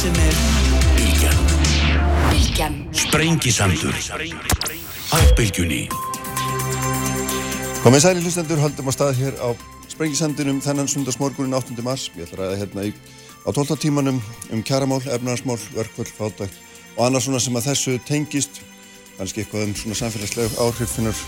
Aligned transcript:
sem 0.00 0.16
er 0.16 0.36
Bilgjan 0.96 1.40
Bilgjan 2.30 2.76
Sprengisandur 2.96 3.92
Á 5.12 5.18
Bilgjunni 5.36 5.82
Komið 7.84 8.04
sæli 8.06 8.22
hlustendur, 8.24 8.62
haldum 8.62 8.88
að 8.88 8.96
stað 8.96 9.20
hér 9.20 9.36
á 9.44 9.52
Sprengisandinum 9.92 10.62
þennan 10.64 10.88
sundarsmorgunin 10.88 11.56
8. 11.58 11.76
mars. 11.84 12.06
Ég 12.16 12.24
ætla 12.24 12.38
að 12.38 12.40
ræða 12.40 12.60
hérna 12.62 12.86
í, 12.88 12.94
á 13.44 13.48
12. 13.52 13.76
tímanum 13.82 14.22
um 14.52 14.64
kjaramál, 14.64 15.02
efnarsmál, 15.04 15.58
verkvöld, 15.76 16.12
fátækt 16.16 16.56
og 16.96 17.04
annars 17.04 17.28
svona 17.28 17.40
sem 17.42 17.60
að 17.60 17.68
þessu 17.68 17.98
tengist. 18.08 18.62
Kannski 19.18 19.44
eitthvað 19.44 19.68
um 19.68 19.76
svona 19.82 20.00
samfélagsleg 20.00 20.56
áhrif 20.64 20.96
finnur 20.96 21.24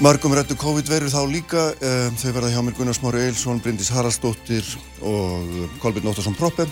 Margum 0.00 0.32
rættu 0.32 0.56
COVID-veru 0.56 1.10
þá 1.12 1.22
líka, 1.28 1.66
um, 1.76 2.14
þau 2.16 2.30
verða 2.32 2.52
hjá 2.54 2.60
mér 2.64 2.76
Gunnar 2.76 2.96
Smári 2.96 3.24
Eilsson, 3.26 3.58
Bryndis 3.60 3.90
Haraldsdóttir 3.92 4.64
og 5.04 5.68
Kolbjörn 5.82 6.08
Óttarsson 6.08 6.36
Proppe. 6.38 6.64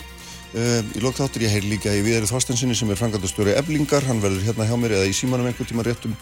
Um, 0.49 0.87
í 0.97 1.01
lokþáttur 1.03 1.43
ég 1.45 1.51
heyr 1.53 1.65
líka 1.69 1.91
í 1.93 1.99
Viðari 2.01 2.25
Þorstensinni 2.25 2.73
sem 2.73 2.89
er 2.89 2.97
frangandastjóri 2.97 3.51
Eblingar, 3.59 4.01
hann 4.07 4.17
verður 4.23 4.47
hérna 4.47 4.65
hjá 4.65 4.73
mér 4.81 4.95
eða 4.97 5.09
í 5.11 5.13
símanum 5.13 5.45
einhver 5.45 5.67
tíma 5.69 5.85
réttum 5.85 6.15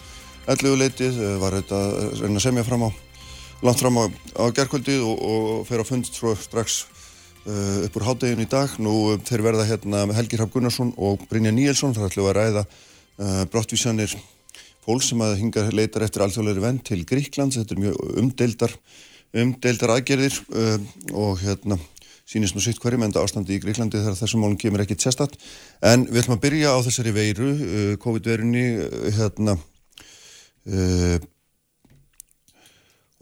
11 0.52 0.76
leitið, 0.82 1.20
uh, 1.22 1.38
var 1.40 1.56
þetta 1.56 1.80
að 1.80 2.20
reyna 2.26 2.42
að 2.42 2.44
semja 2.44 2.66
fram 2.68 2.84
á, 2.84 2.90
langt 3.64 3.80
fram 3.80 4.02
á, 4.04 4.04
á 4.36 4.44
gerðkvöldið 4.52 5.08
og, 5.08 5.24
og 5.32 5.64
fer 5.70 5.80
á 5.80 5.88
fund 5.88 6.12
strax 6.12 6.82
uh, 7.48 7.88
upp 7.88 7.96
úr 8.02 8.08
hádegin 8.10 8.44
í 8.44 8.50
dag. 8.52 8.76
Nú 8.84 9.16
þeir 9.24 9.48
verða 9.48 9.70
hérna 9.72 10.04
Helgi 10.20 10.44
Raff 10.44 10.52
Gunnarsson 10.52 10.92
og 11.00 11.24
Brynja 11.32 11.56
Níelsson, 11.56 11.96
þar 11.96 12.12
ætlum 12.12 12.28
við 12.28 12.34
að 12.34 12.40
ræða 12.42 12.68
uh, 12.68 13.44
brottvísanir 13.54 14.20
fólk 14.84 15.08
sem 15.08 15.24
að 15.24 15.38
hinga 15.40 15.70
leitar 15.72 16.04
eftir 16.04 16.28
alþjóðleiri 16.28 16.68
venn 16.68 16.84
til 16.84 17.06
Gríklands, 17.08 17.62
þetta 17.62 17.80
er 17.80 17.86
mjög 17.86 18.20
umdeildar, 18.20 18.76
umdeildar 19.32 19.96
aðgerðir 19.96 20.42
uh, 20.52 20.82
og 21.16 21.40
hérna 21.40 21.80
sínist 22.28 22.58
nú 22.58 22.64
sitt 22.64 22.82
hverjum 22.84 23.06
enda 23.08 23.24
ástandi 23.24 23.56
í 23.56 23.62
Gríklandi 23.64 24.02
þegar 24.02 24.20
þessum 24.20 24.44
málum 24.44 24.60
kemur 24.60 24.84
ekkit 24.84 25.06
sérstatt. 25.06 25.38
En 25.86 26.06
við 26.10 26.26
ætlum 26.26 26.38
að 26.38 26.44
byrja 26.44 26.76
á 26.76 26.78
þessari 26.86 27.16
veiru, 27.16 27.50
uh, 27.56 27.96
COVID-verunni, 28.04 28.68
uh, 28.84 29.10
hérna, 29.18 29.58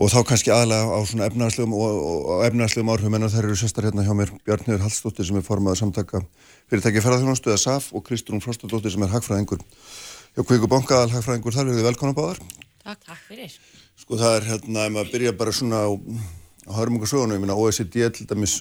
og 0.02 0.10
þá 0.10 0.18
kannski 0.26 0.50
aðalega 0.50 0.98
á 0.98 1.00
svona 1.06 1.28
efnarslegum 1.30 1.76
og, 1.78 2.00
og 2.34 2.42
efnarslegum 2.48 2.90
áhrifum 2.90 3.16
en 3.20 3.28
það 3.30 3.44
eru 3.44 3.58
sérstar 3.60 3.86
hérna 3.86 4.04
hjá 4.08 4.16
mér 4.18 4.34
Bjarniður 4.48 4.82
Hallstóttir 4.82 5.28
sem 5.30 5.38
er 5.38 5.46
formaður 5.46 5.84
samtaka 5.84 6.24
fyrirtæki 6.72 7.04
ferðarþjónastu 7.06 7.54
eða 7.54 7.62
SAF 7.62 7.92
og 7.94 8.04
Kristrún 8.08 8.42
Frostadóttir 8.42 8.96
sem 8.96 9.06
er 9.06 9.14
hagfræðingur 9.14 9.62
Já, 10.36 10.44
Kvíku 10.44 10.68
Bonga, 10.68 10.98
alhagfræðingur, 11.06 11.54
þar 11.56 11.70
verður 11.70 11.78
þið 11.80 11.86
velkona 11.88 12.16
báðar. 12.16 12.40
Takk, 12.84 13.06
takk 13.08 13.20
fyrir. 13.30 13.54
Sko 13.96 14.18
það 14.20 14.34
er 14.36 14.48
hérna, 14.50 14.82
ef 14.84 14.92
maður 14.92 15.12
byrja 15.14 15.32
bara 15.40 15.54
svona 15.56 15.78
á, 15.88 15.90
á 16.68 16.72
hörmungarsögunum, 16.76 17.38
ég 17.38 17.44
minna 17.46 17.56
OECD 17.56 18.10
til 18.12 18.28
dæmis 18.28 18.58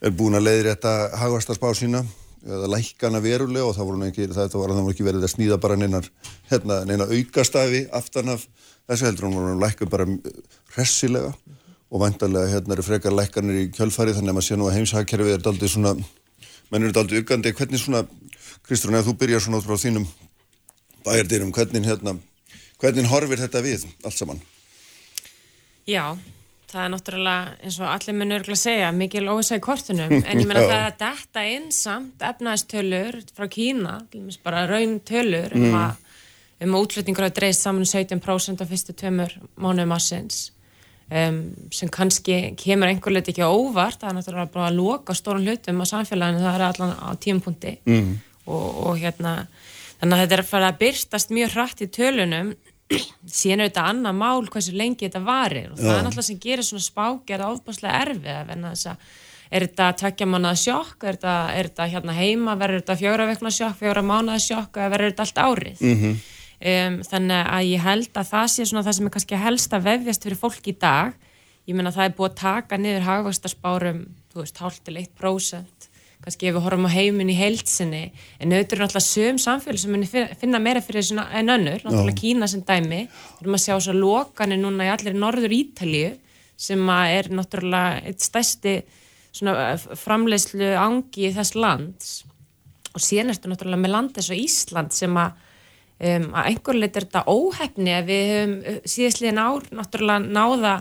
er 0.00 0.14
búin 0.16 0.36
að 0.36 0.46
leiðri 0.46 0.72
þetta 0.74 0.94
hagvastarsbá 1.20 1.72
sína, 1.76 2.02
eða 2.46 2.70
lækana 2.70 3.20
verulega 3.24 3.66
og 3.66 3.74
það 3.76 3.88
voru 3.90 4.06
ekki, 4.06 4.28
það 4.34 4.56
var 4.60 4.72
að 4.72 4.78
það 4.78 4.84
voru 4.84 4.94
ekki 4.94 5.06
verið 5.06 5.26
að 5.26 5.32
snýða 5.32 5.58
bara 5.62 5.78
neinar, 5.80 6.10
hérna, 6.50 6.80
neina 6.86 7.08
aukastafi 7.10 7.86
aftan 7.96 8.34
af 8.36 8.44
þessu 8.86 9.08
heldur, 9.08 9.28
hún 9.28 9.38
voru 9.38 9.54
að 9.56 9.64
læka 9.64 9.88
bara 9.90 10.06
hressilega 10.76 11.32
og 11.90 12.02
vantarlega 12.02 12.52
hérna 12.52 12.76
eru 12.76 12.84
frekar 12.86 13.14
lækanir 13.14 13.64
í 13.64 13.66
kjölfari 13.74 14.14
þannig 14.14 14.32
að 14.32 14.38
maður 14.38 14.48
sé 14.48 14.58
nú 14.58 14.68
að 14.68 14.78
heimshagkerfið 14.78 15.34
er 15.36 15.42
daldið 15.42 15.72
svona, 15.72 15.94
menn 16.70 16.86
eru 16.86 16.94
daldið 16.94 17.22
uggandi, 17.22 17.54
hvernig 17.56 17.82
svona, 17.82 18.04
Kristrún, 18.66 18.98
ef 18.98 19.06
þú 19.06 19.14
byrjar 19.20 19.44
svona 19.44 19.60
út 19.60 19.66
frá 19.66 19.78
þínum 19.78 20.06
bæjardyrum, 21.06 21.52
hvernig, 21.54 21.86
hérna, 21.86 22.16
hvernig 22.82 23.10
horfir 23.10 23.42
þetta 23.44 23.62
við 23.62 23.86
allt 24.02 24.18
saman? 24.18 24.40
Já, 25.86 26.18
það 26.76 26.84
er 26.84 26.92
náttúrulega 26.92 27.52
eins 27.64 27.76
og 27.80 27.90
allir 27.90 28.16
munur 28.16 28.50
að 28.52 28.58
segja 28.60 28.88
mikil 28.94 29.28
óvisa 29.32 29.56
í 29.56 29.62
kortunum. 29.64 30.12
En 30.28 30.40
ég 30.40 30.48
menna 30.48 30.64
það 30.64 30.74
er 30.76 30.88
að 30.88 30.98
detta 31.02 31.44
einsamt 31.44 32.26
efnaðistölur 32.30 33.20
frá 33.36 33.46
Kína 33.52 33.94
bara 34.44 34.66
raun 34.68 34.98
tölur 35.06 35.56
um 35.56 35.70
mm. 35.70 35.78
að 35.80 36.02
um 36.66 36.76
að 36.76 36.86
útflutningur 36.86 37.26
hafa 37.26 37.36
dreist 37.36 37.64
saman 37.64 37.88
17% 37.88 38.62
á 38.64 38.66
fyrstu 38.68 38.94
tömur 38.96 39.32
mánuðum 39.60 39.92
ásins 39.92 40.38
um, 41.12 41.40
sem 41.74 41.90
kannski 41.92 42.38
kemur 42.60 42.88
einhver 42.88 43.12
leiti 43.12 43.34
ekki 43.34 43.44
óvart. 43.44 44.00
Það 44.00 44.10
er 44.10 44.18
náttúrulega 44.20 44.54
bara 44.54 44.70
að 44.70 44.78
loka 44.80 45.16
stórun 45.16 45.48
hlutum 45.48 45.82
á 45.84 45.86
samfélaginu 45.92 46.44
það 46.44 46.58
er 46.58 46.66
allan 46.70 46.94
á 46.96 47.08
tímpunkti 47.20 47.74
mm. 47.84 48.14
og, 48.48 48.68
og 48.90 49.02
hérna 49.02 49.36
þannig 50.00 50.16
að 50.16 50.22
þetta 50.24 50.38
er 50.38 50.44
að 50.44 50.50
fara 50.52 50.72
að 50.72 50.80
byrstast 50.84 51.36
mjög 51.36 51.54
hratt 51.56 51.84
í 51.84 51.92
tölunum 51.92 52.56
síðan 52.90 53.64
er 53.64 53.70
þetta 53.70 53.86
annað 53.90 54.18
mál 54.20 54.46
hversu 54.46 54.74
lengi 54.76 55.08
þetta 55.08 55.22
varir. 55.26 55.70
Og 55.72 55.78
það 55.78 55.92
Já. 55.92 55.98
er 55.98 56.04
náttúrulega 56.06 56.28
sem 56.30 56.42
gerir 56.42 56.66
svona 56.66 56.86
spákjara 56.86 57.52
ofbáslega 57.52 58.02
erfið 58.04 58.96
er 59.50 59.66
þetta 59.66 59.90
tvekja 60.00 60.26
mánuða 60.26 60.56
sjokk, 60.58 60.96
er 61.04 61.18
þetta, 61.18 61.34
er 61.54 61.68
þetta 61.70 61.88
hérna 61.92 62.16
heima, 62.16 62.56
verður 62.58 62.82
þetta 62.82 62.98
fjóra 63.02 63.28
vekna 63.28 63.52
sjokk, 63.54 63.78
fjóra 63.82 64.02
mánuða 64.06 64.40
sjokk? 64.42 64.80
Eða 64.80 64.92
verður 64.94 65.12
þetta 65.12 65.26
allt 65.26 65.40
árið? 65.44 65.84
Mm 65.84 66.00
-hmm. 66.00 66.18
um, 66.72 66.98
þannig 67.10 67.52
að 67.52 67.70
ég 67.70 67.86
held 67.86 68.12
að 68.12 68.30
það 68.32 68.46
sé 68.54 68.66
svona 68.66 68.84
það 68.86 68.96
sem 68.98 69.06
er 69.06 69.14
kannski 69.16 69.42
helst 69.46 69.72
að 69.72 69.86
vefjast 69.90 70.26
fyrir 70.26 70.42
fólk 70.42 70.66
í 70.66 70.76
dag. 70.80 71.14
Ég 71.66 71.74
menna 71.74 71.90
það 71.90 72.04
er 72.04 72.16
búið 72.18 72.30
að 72.30 72.40
taka 72.42 72.76
niður 72.78 73.06
hagvastarsbárum, 73.06 74.02
þú 74.32 74.42
veist, 74.42 74.58
hálf 74.58 74.80
til 74.82 74.96
1% 74.96 75.75
kannski 76.26 76.48
ef 76.50 76.56
við 76.56 76.64
horfum 76.64 76.88
á 76.90 76.96
heiminn 76.96 77.30
í 77.30 77.38
heilsinni 77.38 78.02
en 78.42 78.50
auðvitað 78.50 78.74
er 78.74 78.82
náttúrulega 78.82 79.04
sögum 79.06 79.38
samfélag 79.38 79.78
sem 79.78 80.32
finna 80.40 80.58
meira 80.62 80.82
fyrir 80.82 81.04
þessu 81.04 81.22
en 81.22 81.52
önnur. 81.54 81.84
Náttúrulega 81.84 82.18
Kína 82.18 82.48
sem 82.50 82.64
dæmi. 82.66 83.04
Við 83.06 83.44
erum 83.44 83.58
að 83.58 83.62
sjá 83.62 83.76
svo 83.84 83.94
lokanir 83.94 84.58
núna 84.58 84.88
í 84.88 84.90
allir 84.90 85.14
norður 85.14 85.54
Ítalíu 85.54 86.16
sem 86.58 86.82
er 86.96 87.30
náttúrulega 87.30 88.02
eitt 88.10 88.26
stæsti 88.26 88.80
framleiðslu 90.02 90.72
ángi 90.80 91.28
í 91.28 91.34
þess 91.36 91.54
lands. 91.54 92.12
Og 92.96 93.04
síðan 93.04 93.30
er 93.30 93.38
þetta 93.38 93.52
náttúrulega 93.52 93.84
með 93.84 93.94
land 93.94 94.18
eins 94.18 94.32
og 94.32 94.42
Ísland 94.42 94.96
sem 94.96 95.20
að 95.20 95.38
um, 96.00 96.28
að 96.32 96.50
einhver 96.50 96.80
leit 96.80 96.96
er 96.96 97.06
þetta 97.06 97.26
óhefni 97.30 97.94
að 97.94 98.10
við 98.10 98.32
höfum 98.32 98.84
síðastliðin 98.96 99.42
ár 99.46 99.70
náttúrulega 99.78 100.26
náða 100.26 100.76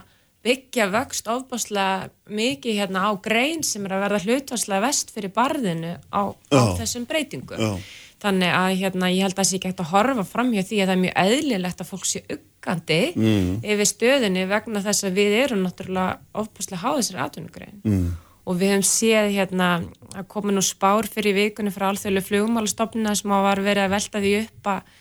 byggja 0.45 0.87
vöxt 0.93 1.27
ofbáslega 1.31 2.09
mikið 2.29 2.79
hérna 2.79 3.09
á 3.09 3.11
grein 3.17 3.63
sem 3.65 3.85
er 3.87 3.95
að 3.97 4.03
verða 4.05 4.23
hlutvarslega 4.25 4.85
vest 4.85 5.13
fyrir 5.15 5.33
barðinu 5.33 5.95
á, 6.13 6.21
á 6.53 6.61
þessum 6.77 7.07
breytingum. 7.09 7.61
Já. 7.61 8.01
Þannig 8.25 8.53
að 8.57 8.73
hérna, 8.79 9.09
ég 9.11 9.25
held 9.25 9.35
að 9.35 9.39
það 9.41 9.47
sé 9.49 9.57
ekki 9.57 9.69
hægt 9.69 9.81
að 9.83 9.91
horfa 9.91 10.23
fram 10.25 10.51
hjá 10.53 10.61
því 10.65 10.77
að 10.79 10.87
það 10.87 10.93
er 10.95 11.01
mjög 11.01 11.17
eðlilegt 11.21 11.81
að 11.81 11.89
fólk 11.89 12.05
sé 12.09 12.21
uggandi 12.35 12.99
mm. 13.11 13.49
yfir 13.73 13.89
stöðinni 13.91 14.45
vegna 14.49 14.81
þess 14.85 15.05
að 15.05 15.19
við 15.19 15.35
erum 15.41 15.65
náttúrulega 15.65 16.39
ofbáslega 16.41 16.81
háð 16.81 16.99
þessari 17.01 17.21
atvinnugrein. 17.25 17.81
Mm. 17.83 18.07
Og 18.45 18.59
við 18.61 18.71
hefum 18.71 18.85
séð 18.87 19.31
hérna 19.35 19.69
að 20.13 20.27
koma 20.31 20.55
nú 20.55 20.63
spár 20.65 21.09
fyrir 21.11 21.35
vikunni 21.35 21.73
frá 21.75 21.89
alþjóðlega 21.89 22.29
flugumálastofnuna 22.29 23.15
sem 23.19 23.35
var 23.35 23.61
verið 23.65 23.87
að 23.87 23.95
velta 23.97 24.23
því 24.23 24.33
upp 24.43 24.71
að, 24.71 24.91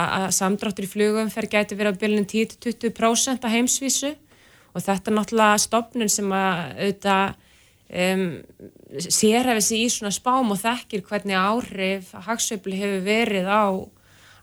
að 0.00 0.26
samdráttur 0.38 0.88
í 0.88 0.92
flugum 0.94 1.32
fer 1.34 1.50
gæti 1.52 1.78
verið 1.78 1.98
á 1.98 2.00
bylunum 2.00 2.28
10-20% 2.32 3.44
að 3.44 3.56
heimsvísu 3.58 4.14
og 4.74 4.82
þetta 4.82 5.10
er 5.10 5.16
náttúrulega 5.18 5.62
stopnun 5.62 6.10
sem 6.12 6.32
að 6.34 6.62
auðvitað 6.74 7.34
um, 7.94 8.24
sérhefið 8.98 9.66
sér 9.68 9.82
í 9.82 9.90
svona 9.92 10.14
spám 10.14 10.54
og 10.54 10.60
þekkir 10.60 11.04
hvernig 11.08 11.38
áhrif 11.38 12.10
hagsveifli 12.26 12.80
hefur 12.80 13.04
verið 13.06 13.50
á, 13.50 13.64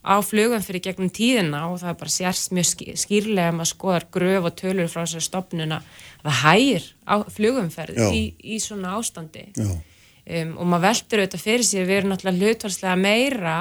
á 0.08 0.16
flugum 0.26 0.64
fyrir 0.64 0.84
gegnum 0.88 1.12
tíðina. 1.14 1.66
Og 1.72 1.82
það 1.82 1.94
er 1.94 2.00
bara 2.02 2.16
sérst 2.16 2.56
mjög 2.56 2.72
skýrlega 3.04 3.54
um 3.54 3.64
að 3.64 3.72
skoða 3.74 4.02
gröf 4.18 4.50
og 4.50 4.58
tölur 4.60 4.92
frá 4.92 5.04
þessari 5.04 5.28
stopnuna 5.28 5.82
að 5.82 6.28
það 6.30 6.42
hægir 6.46 6.90
á 7.08 7.16
flugumferð 7.38 8.04
í, 8.12 8.24
í 8.40 8.62
svona 8.64 8.96
ástandi. 9.00 9.50
Um, 9.52 10.58
og 10.62 10.68
maður 10.70 10.88
veldur 10.88 11.24
auðvitað 11.24 11.46
fyrir 11.48 11.66
sig 11.66 11.82
að 11.82 11.90
við 11.90 12.00
erum 12.00 12.12
náttúrulega 12.14 12.52
hlutvarslega 12.52 12.98
meira 13.02 13.56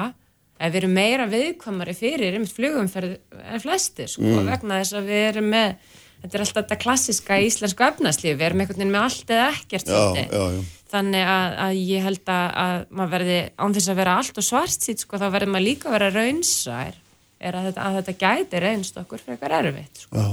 að 0.61 0.75
við 0.75 0.79
erum 0.81 0.93
meira 0.93 1.25
viðkvamari 1.29 1.95
fyrir 1.97 2.37
um 2.37 2.45
flugumferð 2.45 3.15
en 3.41 3.63
flestir 3.63 4.11
sko, 4.11 4.27
mm. 4.27 4.49
vegna 4.51 4.77
þess 4.81 4.97
að 4.99 5.09
við 5.09 5.23
erum 5.31 5.47
með 5.55 5.95
þetta 6.21 6.37
er 6.37 6.43
alltaf 6.45 6.59
þetta 6.61 6.79
klassiska 6.83 7.39
íslensku 7.47 7.85
efnarslíf, 7.87 8.37
við 8.37 8.47
erum 8.47 8.63
einhvern 8.63 8.81
veginn 8.81 8.93
með 8.93 9.07
allt 9.07 9.33
eða 9.35 9.47
ekkert 9.55 9.91
já, 9.91 10.01
já, 10.21 10.43
já. 10.55 10.61
þannig 10.93 11.31
að, 11.33 11.57
að 11.65 11.79
ég 11.81 12.05
held 12.07 12.31
að, 12.35 12.45
að 12.65 12.77
maður 12.89 13.13
verði 13.17 13.39
án 13.57 13.75
þess 13.77 13.93
að 13.93 13.99
vera 14.01 14.17
allt 14.21 14.41
og 14.41 14.47
svart 14.47 14.87
sýt 14.87 15.05
sko, 15.05 15.21
þá 15.21 15.27
verður 15.29 15.53
maður 15.55 15.67
líka 15.67 15.89
að 15.89 15.97
vera 15.97 16.13
raunsær 16.15 17.01
er 17.41 17.57
að 17.57 17.67
þetta, 17.69 17.83
að 17.89 17.99
þetta 17.99 18.17
gæti 18.21 18.63
reynst 18.63 19.01
okkur 19.01 19.21
fyrir 19.21 19.37
eitthvað 19.37 19.59
erfitt 19.61 20.05
sko. 20.05 20.29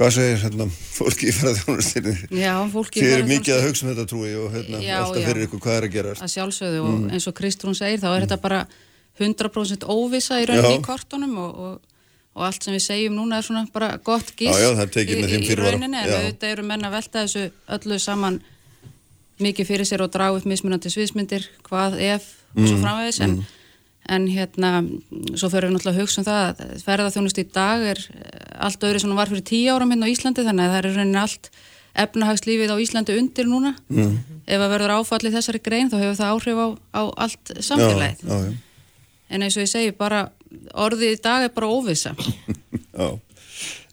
Hvað 0.00 0.12
segir 0.14 0.36
hérna, 0.44 0.66
fólki 0.70 1.26
í 1.26 1.32
ferðarþjónustinni? 1.34 2.12
Já, 2.38 2.52
fólki 2.70 3.00
í 3.00 3.02
ferðarþjónustinni. 3.02 3.08
Þið 3.10 3.14
eru 3.16 3.28
mikið 3.30 3.56
að 3.56 3.64
hugsa 3.66 3.84
um 3.84 3.90
þetta 3.90 4.04
trúi 4.12 4.30
og 4.38 4.52
hérna, 4.54 4.82
alltaf 5.00 5.26
fyrir 5.26 5.46
ykkur 5.48 5.62
hvað 5.64 5.78
er 5.78 5.86
að 5.86 5.96
gera. 5.96 6.12
Að 6.14 6.32
sjálfsögðu 6.36 6.82
og 6.84 6.92
mm. 6.92 7.08
eins 7.16 7.26
og 7.26 7.34
Kristrún 7.40 7.76
segir 7.78 7.98
þá 7.98 8.06
er 8.12 8.14
mm. 8.14 8.26
þetta 8.28 8.38
bara 8.44 8.60
100% 9.18 9.86
óvisa 9.90 10.38
í 10.40 10.46
rauninni 10.48 10.78
í 10.78 10.84
kortunum 10.86 11.34
og, 11.42 11.58
og 11.66 11.89
og 12.36 12.46
allt 12.46 12.64
sem 12.64 12.76
við 12.76 12.84
segjum 12.84 13.16
núna 13.18 13.40
er 13.40 13.46
svona 13.46 13.66
bara 13.74 13.94
gott 14.06 14.34
gísk 14.38 14.60
já, 14.62 14.70
já, 14.70 15.02
í, 15.02 15.20
í 15.50 15.56
rauninni 15.58 15.98
en 15.98 16.12
auðvitað 16.14 16.52
eru 16.54 16.66
menna 16.68 16.90
að 16.90 16.96
velta 16.98 17.24
þessu 17.24 17.48
öllu 17.76 17.98
saman 18.02 18.38
mikið 19.40 19.70
fyrir 19.70 19.88
sér 19.88 20.04
og 20.04 20.12
draga 20.14 20.38
upp 20.38 20.46
mismunandi 20.48 20.92
sviðsmyndir 20.92 21.48
hvað 21.66 21.98
ef 22.04 22.28
og 22.54 22.66
svo 22.66 22.76
mm, 22.76 22.84
framvegis. 22.84 23.20
En, 23.24 23.34
mm. 23.36 23.58
en 24.16 24.28
hérna 24.30 24.70
svo 25.38 25.50
fyrir 25.52 25.68
við 25.70 25.76
náttúrulega 25.76 25.96
að 25.96 26.00
hugsa 26.02 26.22
um 26.22 26.28
það 26.28 26.40
að 26.46 26.86
ferðarþjónust 26.86 27.42
í 27.42 27.46
dag 27.54 27.84
er 27.92 28.02
allt 28.68 28.88
öðru 28.88 29.02
sem 29.02 29.18
var 29.18 29.32
fyrir 29.32 29.46
tíu 29.50 29.74
áram 29.74 29.94
hérna 29.94 30.10
á 30.10 30.12
Íslandi 30.12 30.46
þannig 30.46 30.66
að 30.66 30.74
það 30.74 30.80
er 30.80 30.90
rauninni 30.90 31.22
allt 31.22 31.52
efnahagslífið 32.00 32.74
á 32.74 32.82
Íslandi 32.82 33.16
undir 33.18 33.48
núna. 33.50 33.74
Mm. 33.90 34.18
ef 34.46 34.64
að 34.64 34.74
verður 34.74 34.96
áfallið 34.98 35.38
þessari 35.38 35.62
grein 35.62 35.90
þá 35.90 35.96
hefur 36.00 36.18
það 36.20 36.34
áhrif 36.34 36.60
á, 36.60 36.68
á 36.94 37.02
allt 37.26 37.54
samfélagið. 37.70 38.36
En 39.30 39.46
eins 39.46 39.56
og 39.56 39.62
ég 39.62 39.70
segi 39.70 39.94
bara 39.94 40.28
orðið 40.74 41.16
í 41.16 41.18
dag 41.24 41.46
er 41.46 41.52
bara 41.54 41.70
óvisa 41.70 42.14
Já, 43.00 43.08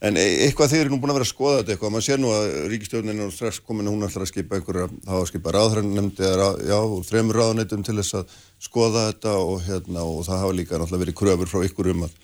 en 0.07 0.19
e- 0.19 0.25
eitthvað 0.45 0.74
þeir 0.74 0.83
eru 0.86 0.94
nú 0.94 1.01
búin 1.01 1.13
að 1.13 1.19
vera 1.19 1.27
að 1.27 1.33
skoða 1.33 1.59
þetta 1.59 1.75
eitthvað, 1.75 1.94
maður 1.95 2.07
sér 2.07 2.21
nú 2.21 2.31
að 2.33 2.48
ríkistjórnin 2.74 3.25
er 3.25 3.36
strax 3.36 3.59
komin 3.65 3.89
að 3.89 3.95
hún 3.95 4.07
ætlar 4.07 4.25
að 4.25 4.31
skipa 4.31 4.57
einhverja, 4.59 4.88
hafa 5.07 5.21
að 5.24 5.30
skipa 5.31 5.54
ráðhræðnefndi 5.56 6.25
eða 6.27 6.39
rá, 6.42 6.63
já, 6.71 6.80
úr 6.98 7.06
þremur 7.07 7.42
ráðnættum 7.42 7.86
til 7.88 7.98
þess 8.00 8.18
að 8.21 8.39
skoða 8.68 9.06
þetta 9.12 9.36
og 9.44 9.62
hérna 9.68 10.07
og 10.07 10.25
það 10.27 10.44
hafa 10.44 10.57
líka 10.57 10.81
náttúrulega 10.81 11.06
verið 11.06 11.19
kröfur 11.21 11.54
frá 11.54 11.68
ykkur 11.69 11.92
um 11.94 12.07
að 12.07 12.18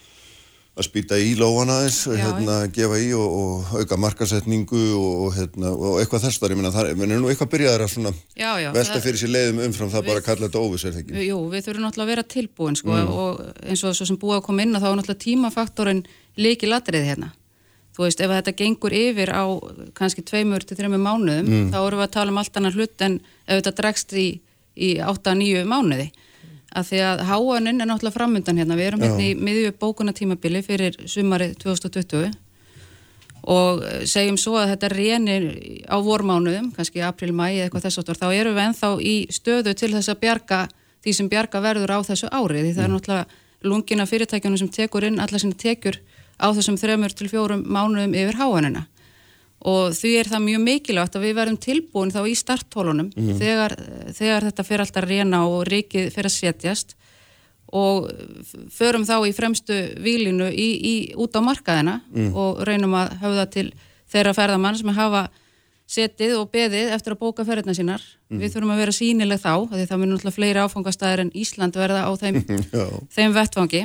að 0.74 0.88
spýta 0.88 1.18
í 1.22 1.36
lóan 1.38 1.70
aðeins, 1.70 2.00
Já, 2.10 2.16
hérna, 2.18 2.56
gefa 2.74 2.98
í 2.98 3.12
og, 3.14 3.34
og 3.38 3.74
auka 3.78 3.98
markasetningu 4.02 4.80
og, 4.98 5.12
og, 5.28 5.36
hérna, 5.38 5.70
og 5.70 6.00
eitthvað 6.02 6.24
þess 6.26 6.42
þar, 6.42 6.56
ég 6.56 6.58
meina, 6.58 6.72
það 6.74 6.90
er 6.94 7.12
nú 7.22 7.30
eitthvað 7.30 7.52
byrjaðar 7.52 7.84
að 7.86 7.92
svona 7.94 8.14
Já, 8.34 8.50
já, 8.58 8.70
velta 8.74 8.96
það- 8.96 9.04
fyrir 9.06 9.22
sér 9.22 9.34
leiðum 9.36 9.62
umfram 9.68 9.92
það 9.94 10.02
Við- 10.02 10.10
bara 10.10 10.24
að 10.24 10.26
kalla 10.32 10.48
þetta 10.50 10.64
óviss, 10.66 10.86
er 10.90 10.96
það 10.96 11.04
ekki? 11.04 11.28
Jú, 11.28 11.38
við 11.54 11.68
þurfum 11.68 11.86
náttúrulega 11.86 12.08
að 12.08 12.12
vera 12.16 12.26
tilbúin 12.34 12.80
sko, 12.80 12.98
og 13.14 13.44
eins 13.70 13.84
og 13.86 13.94
svo 14.00 14.08
sem 14.10 14.18
búið 14.18 14.40
að 14.40 14.46
koma 14.50 14.66
inn 14.66 14.74
að 14.74 14.82
þá 14.82 14.90
er 14.90 14.98
náttúrulega 15.04 15.26
tímafaktorin 15.28 16.04
líki 16.42 16.70
latrið 16.72 17.06
hérna. 17.12 17.30
Þú 17.94 18.08
veist, 18.08 18.22
ef 18.26 18.32
þetta 18.34 18.56
gengur 18.58 18.94
yfir 18.98 19.30
á 19.30 19.46
kannski 19.94 20.24
tveimur 20.26 20.66
til 20.66 20.74
þreimur 20.80 20.98
mánuðum, 21.06 21.70
þá 21.70 21.78
erum 21.86 22.00
við 22.02 22.08
að 22.08 22.14
tala 22.18 22.32
um 22.34 22.40
allt 22.42 22.58
annar 22.58 22.74
hlut 22.74 23.02
en 23.06 23.20
ef 23.46 23.60
þetta 23.62 23.74
dregst 23.78 24.14
í, 24.18 24.40
í 24.74 24.96
8-9 24.98 25.62
mánuði. 25.70 26.08
Af 26.74 26.90
því 26.90 27.02
að 27.06 27.24
háaninn 27.30 27.82
er 27.84 27.90
náttúrulega 27.90 28.16
framundan 28.16 28.58
hérna. 28.58 28.78
Við 28.80 28.88
erum 28.90 29.04
hérna 29.06 29.26
í 29.28 29.34
miðju 29.38 29.76
bókunatímabili 29.82 30.64
fyrir 30.66 30.98
sumarið 31.06 31.56
2020 31.62 32.34
og 33.44 33.84
eh, 33.84 34.04
segjum 34.08 34.38
svo 34.40 34.56
að 34.60 34.74
þetta 34.74 34.90
reynir 34.94 35.48
á 35.92 35.98
vormánuðum, 36.00 36.72
kannski 36.76 37.04
april, 37.04 37.34
mæ 37.36 37.50
eða 37.50 37.66
eitthvað 37.68 37.88
þess 37.88 38.02
aftur, 38.02 38.20
þá 38.20 38.28
erum 38.32 38.56
við 38.56 38.68
ennþá 38.70 38.92
í 39.04 39.16
stöðu 39.36 39.74
til 39.76 39.92
þess 39.92 40.14
að 40.14 40.22
bjarga 40.24 40.60
því 41.04 41.16
sem 41.18 41.30
bjarga 41.32 41.64
verður 41.64 41.92
á 41.92 42.00
þessu 42.08 42.30
ári, 42.32 42.64
því 42.64 42.72
það 42.78 42.86
er 42.86 42.94
náttúrulega 42.94 43.42
lungina 43.68 44.08
fyrirtækjunum 44.08 44.62
sem 44.62 44.72
tekur 44.72 45.08
inn 45.08 45.20
alla 45.24 45.40
sinni 45.40 45.60
tekjur 45.60 46.00
á 46.40 46.48
þessum 46.56 46.80
þremur 46.80 47.16
til 47.16 47.30
fjórum 47.32 47.64
mánuðum 47.68 48.16
yfir 48.16 48.40
háanina 48.40 48.88
og 49.64 49.94
því 49.96 50.12
er 50.20 50.30
það 50.32 50.44
mjög 50.48 50.64
mikilvægt 50.66 51.16
að 51.16 51.26
við 51.28 51.38
verðum 51.38 51.60
tilbúin 51.64 52.12
þá 52.12 52.20
í 52.28 52.34
starthólunum 52.36 53.12
þegar, 53.40 53.78
þegar 54.12 54.48
þetta 54.50 54.66
fer 54.68 54.84
alltaf 54.84 55.06
að 55.06 55.14
reyna 55.14 55.40
og 55.48 55.64
ríkið 55.70 56.10
fer 56.16 56.28
að 56.28 56.36
setjast. 56.36 56.98
Og 57.74 58.10
förum 58.76 59.06
þá 59.08 59.16
í 59.26 59.32
fremstu 59.34 59.78
výlinu 60.04 60.52
í, 60.52 60.68
í, 60.78 60.96
út 61.18 61.34
á 61.34 61.42
markaðina 61.42 62.02
og 62.38 62.60
reynum 62.68 62.94
að 63.00 63.16
höfða 63.24 63.48
til 63.56 63.70
þeirra 64.14 64.36
ferðamann 64.38 64.78
sem 64.78 64.94
hafa 64.94 65.24
setið 65.90 66.36
og 66.38 66.52
beðið 66.54 66.92
eftir 66.94 67.16
að 67.16 67.24
bóka 67.24 67.46
ferðina 67.48 67.74
sínar. 67.78 68.04
Við 68.30 68.54
þurfum 68.54 68.76
að 68.76 68.84
vera 68.84 68.94
sínileg 68.96 69.42
þá, 69.42 69.54
því 69.72 69.88
það 69.90 70.00
mun 70.02 70.14
náttúrulega 70.14 70.38
fleiri 70.38 70.62
áfangastæðir 70.64 71.24
en 71.24 71.34
Ísland 71.38 71.78
verða 71.78 72.06
á 72.06 72.12
þeim, 72.20 72.40
þeim 73.16 73.36
vettfangi 73.36 73.84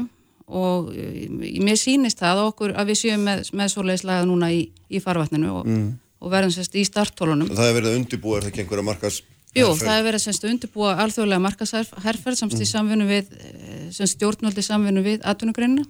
og 0.48 0.92
eh, 0.96 1.26
mér 1.60 1.78
sýnist 1.80 2.20
það 2.22 2.44
okkur 2.48 2.76
að 2.78 2.92
við 2.92 3.00
séum 3.02 3.26
með, 3.28 3.48
með 3.52 3.72
svoleiðislega 3.74 4.28
núna 4.28 4.52
í, 4.54 4.62
í 4.88 5.02
farvatninu 5.04 5.50
og, 5.60 5.72
og 6.18 6.32
verðum 6.32 6.54
sérst 6.54 6.78
í 6.78 6.86
starttólunum. 6.88 7.50
Það 7.52 7.70
er 7.70 7.76
verið 7.80 7.90
að 7.92 7.98
undirbúa, 8.02 8.38
er 8.38 8.46
það 8.46 8.52
ekki 8.52 8.64
einhverja 8.64 8.88
markas 8.88 9.20
Jú, 9.56 9.68
það 9.78 9.94
er 9.94 10.04
verið 10.04 10.22
semst 10.22 10.44
undirbúa 10.44 10.90
alþjóðlega 11.02 11.40
markasherferð 11.40 12.36
semst 12.36 12.60
í 12.60 12.66
samvinnu 12.68 13.06
við 13.08 13.30
eh, 13.32 13.86
semst 13.94 14.18
stjórnvöldi 14.18 14.64
samvinnu 14.64 15.02
við 15.06 15.24
atvinnugreinina 15.26 15.86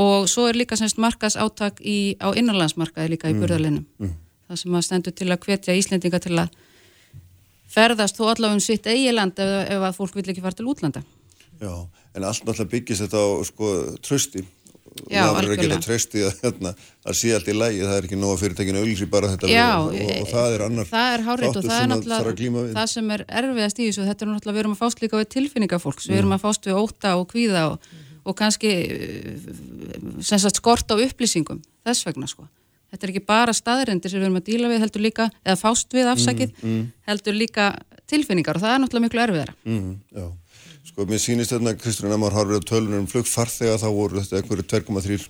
og 0.00 0.28
svo 0.30 0.46
er 0.48 0.58
líka 0.60 0.78
semst 0.78 1.00
markas 1.02 1.34
átak 1.34 1.80
í, 1.82 2.14
á 2.22 2.30
innanlandsmarkaði 2.30 3.16
líka 3.16 3.30
í 3.32 3.34
burðarlinum. 3.34 3.86
Það 4.46 4.60
sem 4.62 4.76
að 4.78 4.84
stendur 4.86 5.16
til 5.18 5.26
að 5.30 5.40
hvetja 5.46 5.74
Íslendinga 5.78 6.20
til 6.22 6.36
að 6.38 6.52
ferðast 7.70 8.18
þó 8.18 8.28
allavega 8.30 8.54
um 8.54 8.62
sitt 8.62 8.86
eigiland 8.86 9.42
ef, 9.42 9.50
ef 9.66 9.86
að 9.88 9.98
fólk 9.98 10.14
vil 10.18 10.28
ekki 10.30 10.44
fara 10.44 10.58
til 10.58 10.68
útlanda. 10.70 11.02
Já, 11.58 11.74
en 12.16 12.24
allt 12.26 12.42
náttúrulega 12.44 12.72
byggist 12.74 13.04
þetta 13.06 13.20
á 13.22 13.26
sko 13.50 13.74
trösti 14.02 14.46
Já, 15.06 15.22
það 15.22 15.36
verður 15.36 15.52
að 15.54 15.60
geta 15.60 15.62
algjörlega. 15.62 15.84
trösti 15.86 16.22
að 16.26 16.40
hérna, 16.42 16.70
að 17.06 17.14
sé 17.20 17.28
allt 17.36 17.48
í 17.48 17.52
lægi, 17.54 17.82
það 17.86 17.94
er 18.00 18.06
ekki 18.08 18.16
nóga 18.18 18.38
fyrirtækinu 18.40 18.80
auðlýsi 18.82 19.06
bara 19.12 19.28
þetta 19.30 19.50
Já, 19.52 19.66
og, 19.78 19.94
og, 19.94 20.10
og 20.24 20.26
það 20.32 20.54
er 20.56 20.64
annar 20.66 20.88
það 20.90 21.12
er 21.14 21.22
hárið 21.28 21.46
og 21.46 21.54
það 21.54 21.70
er 21.70 21.70
að 21.70 21.84
að 21.84 21.90
náttúrulega 21.92 22.64
við. 22.66 22.72
það 22.74 22.88
sem 22.90 23.10
er 23.14 23.22
erfiðast 23.40 23.78
í 23.80 23.86
þessu, 23.86 24.06
þetta 24.10 24.26
er 24.26 24.30
náttúrulega 24.32 24.56
við 24.58 24.62
erum 24.64 24.74
að 24.74 24.80
fást 24.82 25.02
líka 25.04 25.20
við 25.22 25.28
tilfinningafólks, 25.36 26.08
við 26.10 26.16
Mm. 26.16 26.18
erum 26.24 26.34
að 26.36 26.42
fást 26.48 26.66
við 26.66 26.80
óta 26.82 27.12
og 27.20 27.28
kvíða 27.30 27.62
og, 27.70 27.88
og 28.26 28.36
kannski 28.42 28.72
eh, 28.74 30.20
sagt 30.26 30.58
skort 30.58 30.90
á 30.90 30.96
upplýsingum, 30.98 31.62
þess 31.86 32.06
vegna 32.10 32.26
sko. 32.28 32.48
Þetta 32.90 33.06
er 33.06 33.12
ekki 33.14 33.24
bara 33.30 33.54
staðrendir 33.54 34.10
sem 34.10 34.18
við 34.18 34.26
erum 34.26 34.40
að 34.42 34.48
díla 34.50 34.68
við 34.74 34.82
heldur 34.82 35.04
líka, 35.06 35.30
eða 35.46 35.58
fást 35.62 35.94
við 35.94 36.10
afsakið 36.10 36.50
Mm, 36.66 36.82
heldur 37.06 37.38
líka 37.38 37.70
tilfinningar. 38.10 38.58
Og 38.58 38.62
það 38.66 38.74
er 38.74 38.80
náttúrulega 38.82 39.06
miklu 39.06 39.22
erfiðara. 39.22 39.54
Mm, 39.64 39.92
sko 40.90 41.06
mér 41.06 41.22
sýnist 41.22 41.54
þetta 41.54 41.76
Kristján 41.78 42.14
Emar 42.16 42.34
Harfrið 42.34 42.66
á 42.66 42.68
tölunum 42.68 43.04
um 43.04 43.10
flugfarþega 43.10 43.78
þá 43.78 43.88
voru 43.94 44.20
þetta 44.20 44.40
einhverju 44.42 44.66
2,3 44.74 45.28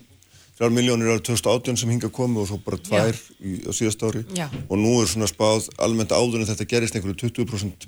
3 0.61 0.69
miljónir 0.77 1.09
árið 1.09 1.23
2018 1.31 1.79
sem 1.81 1.91
hinga 1.95 2.11
komu 2.13 2.43
og 2.43 2.51
svo 2.51 2.59
bara 2.61 2.77
tvær 2.77 3.17
í, 3.41 3.63
á 3.65 3.73
síðast 3.73 4.03
ári. 4.05 4.27
Já. 4.37 4.45
og 4.69 4.77
nú 4.77 4.99
er 5.01 5.09
svona 5.09 5.29
spáð 5.31 5.71
almennt 5.81 6.13
áður 6.13 6.43
en 6.43 6.51
þetta 6.51 6.67
gerist 6.69 6.97
einhverju 6.99 7.31
20% 7.31 7.87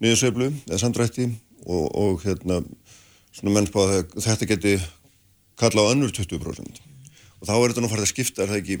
niðursveiflu 0.00 0.48
eða 0.70 0.80
samdrætti. 0.80 1.28
Og, 1.66 1.84
og 1.98 2.22
hérna 2.22 2.60
svona 3.34 3.52
menn 3.52 3.68
spáð 3.68 3.92
að 3.98 4.24
þetta 4.24 4.48
geti 4.54 4.74
kalla 5.60 5.84
á 5.84 5.90
önnur 5.92 6.12
20% 6.14 6.80
og 7.36 7.44
þá 7.44 7.52
er 7.56 7.72
þetta 7.72 7.82
nú 7.84 7.90
farið 7.92 8.06
að 8.06 8.12
skipta 8.12 8.44
er 8.44 8.52
það 8.52 8.60
ekki 8.62 8.76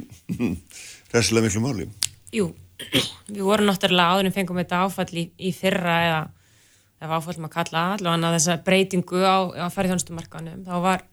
hressilega 1.12 1.44
miklu 1.44 1.64
máli? 1.64 1.88
Jú, 2.32 2.46
við 3.34 3.42
vorum 3.44 3.68
náttúrulega 3.68 4.14
áður 4.14 4.30
en 4.30 4.36
fengum 4.38 4.62
þetta 4.62 4.84
áfall 4.86 5.20
í, 5.20 5.26
í 5.36 5.52
fyrra 5.56 5.98
eða 6.06 6.22
ef 7.02 7.12
áfall 7.12 7.38
maður 7.40 7.54
kalla 7.58 7.84
allavega 7.96 8.32
þessa 8.36 8.56
breytingu 8.66 9.22
á, 9.22 9.36
á 9.52 9.66
ferðjónustumarkanum 9.72 10.64
þá 10.66 10.74
var 10.84 11.04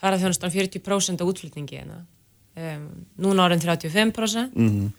ferðjónustan 0.00 0.54
40% 0.54 1.22
á 1.22 1.28
útflutningi 1.28 1.78
hérna. 1.78 2.02
um, 2.58 2.88
núna 3.22 3.46
árin 3.46 3.62
35% 3.62 4.58
um, 4.58 4.90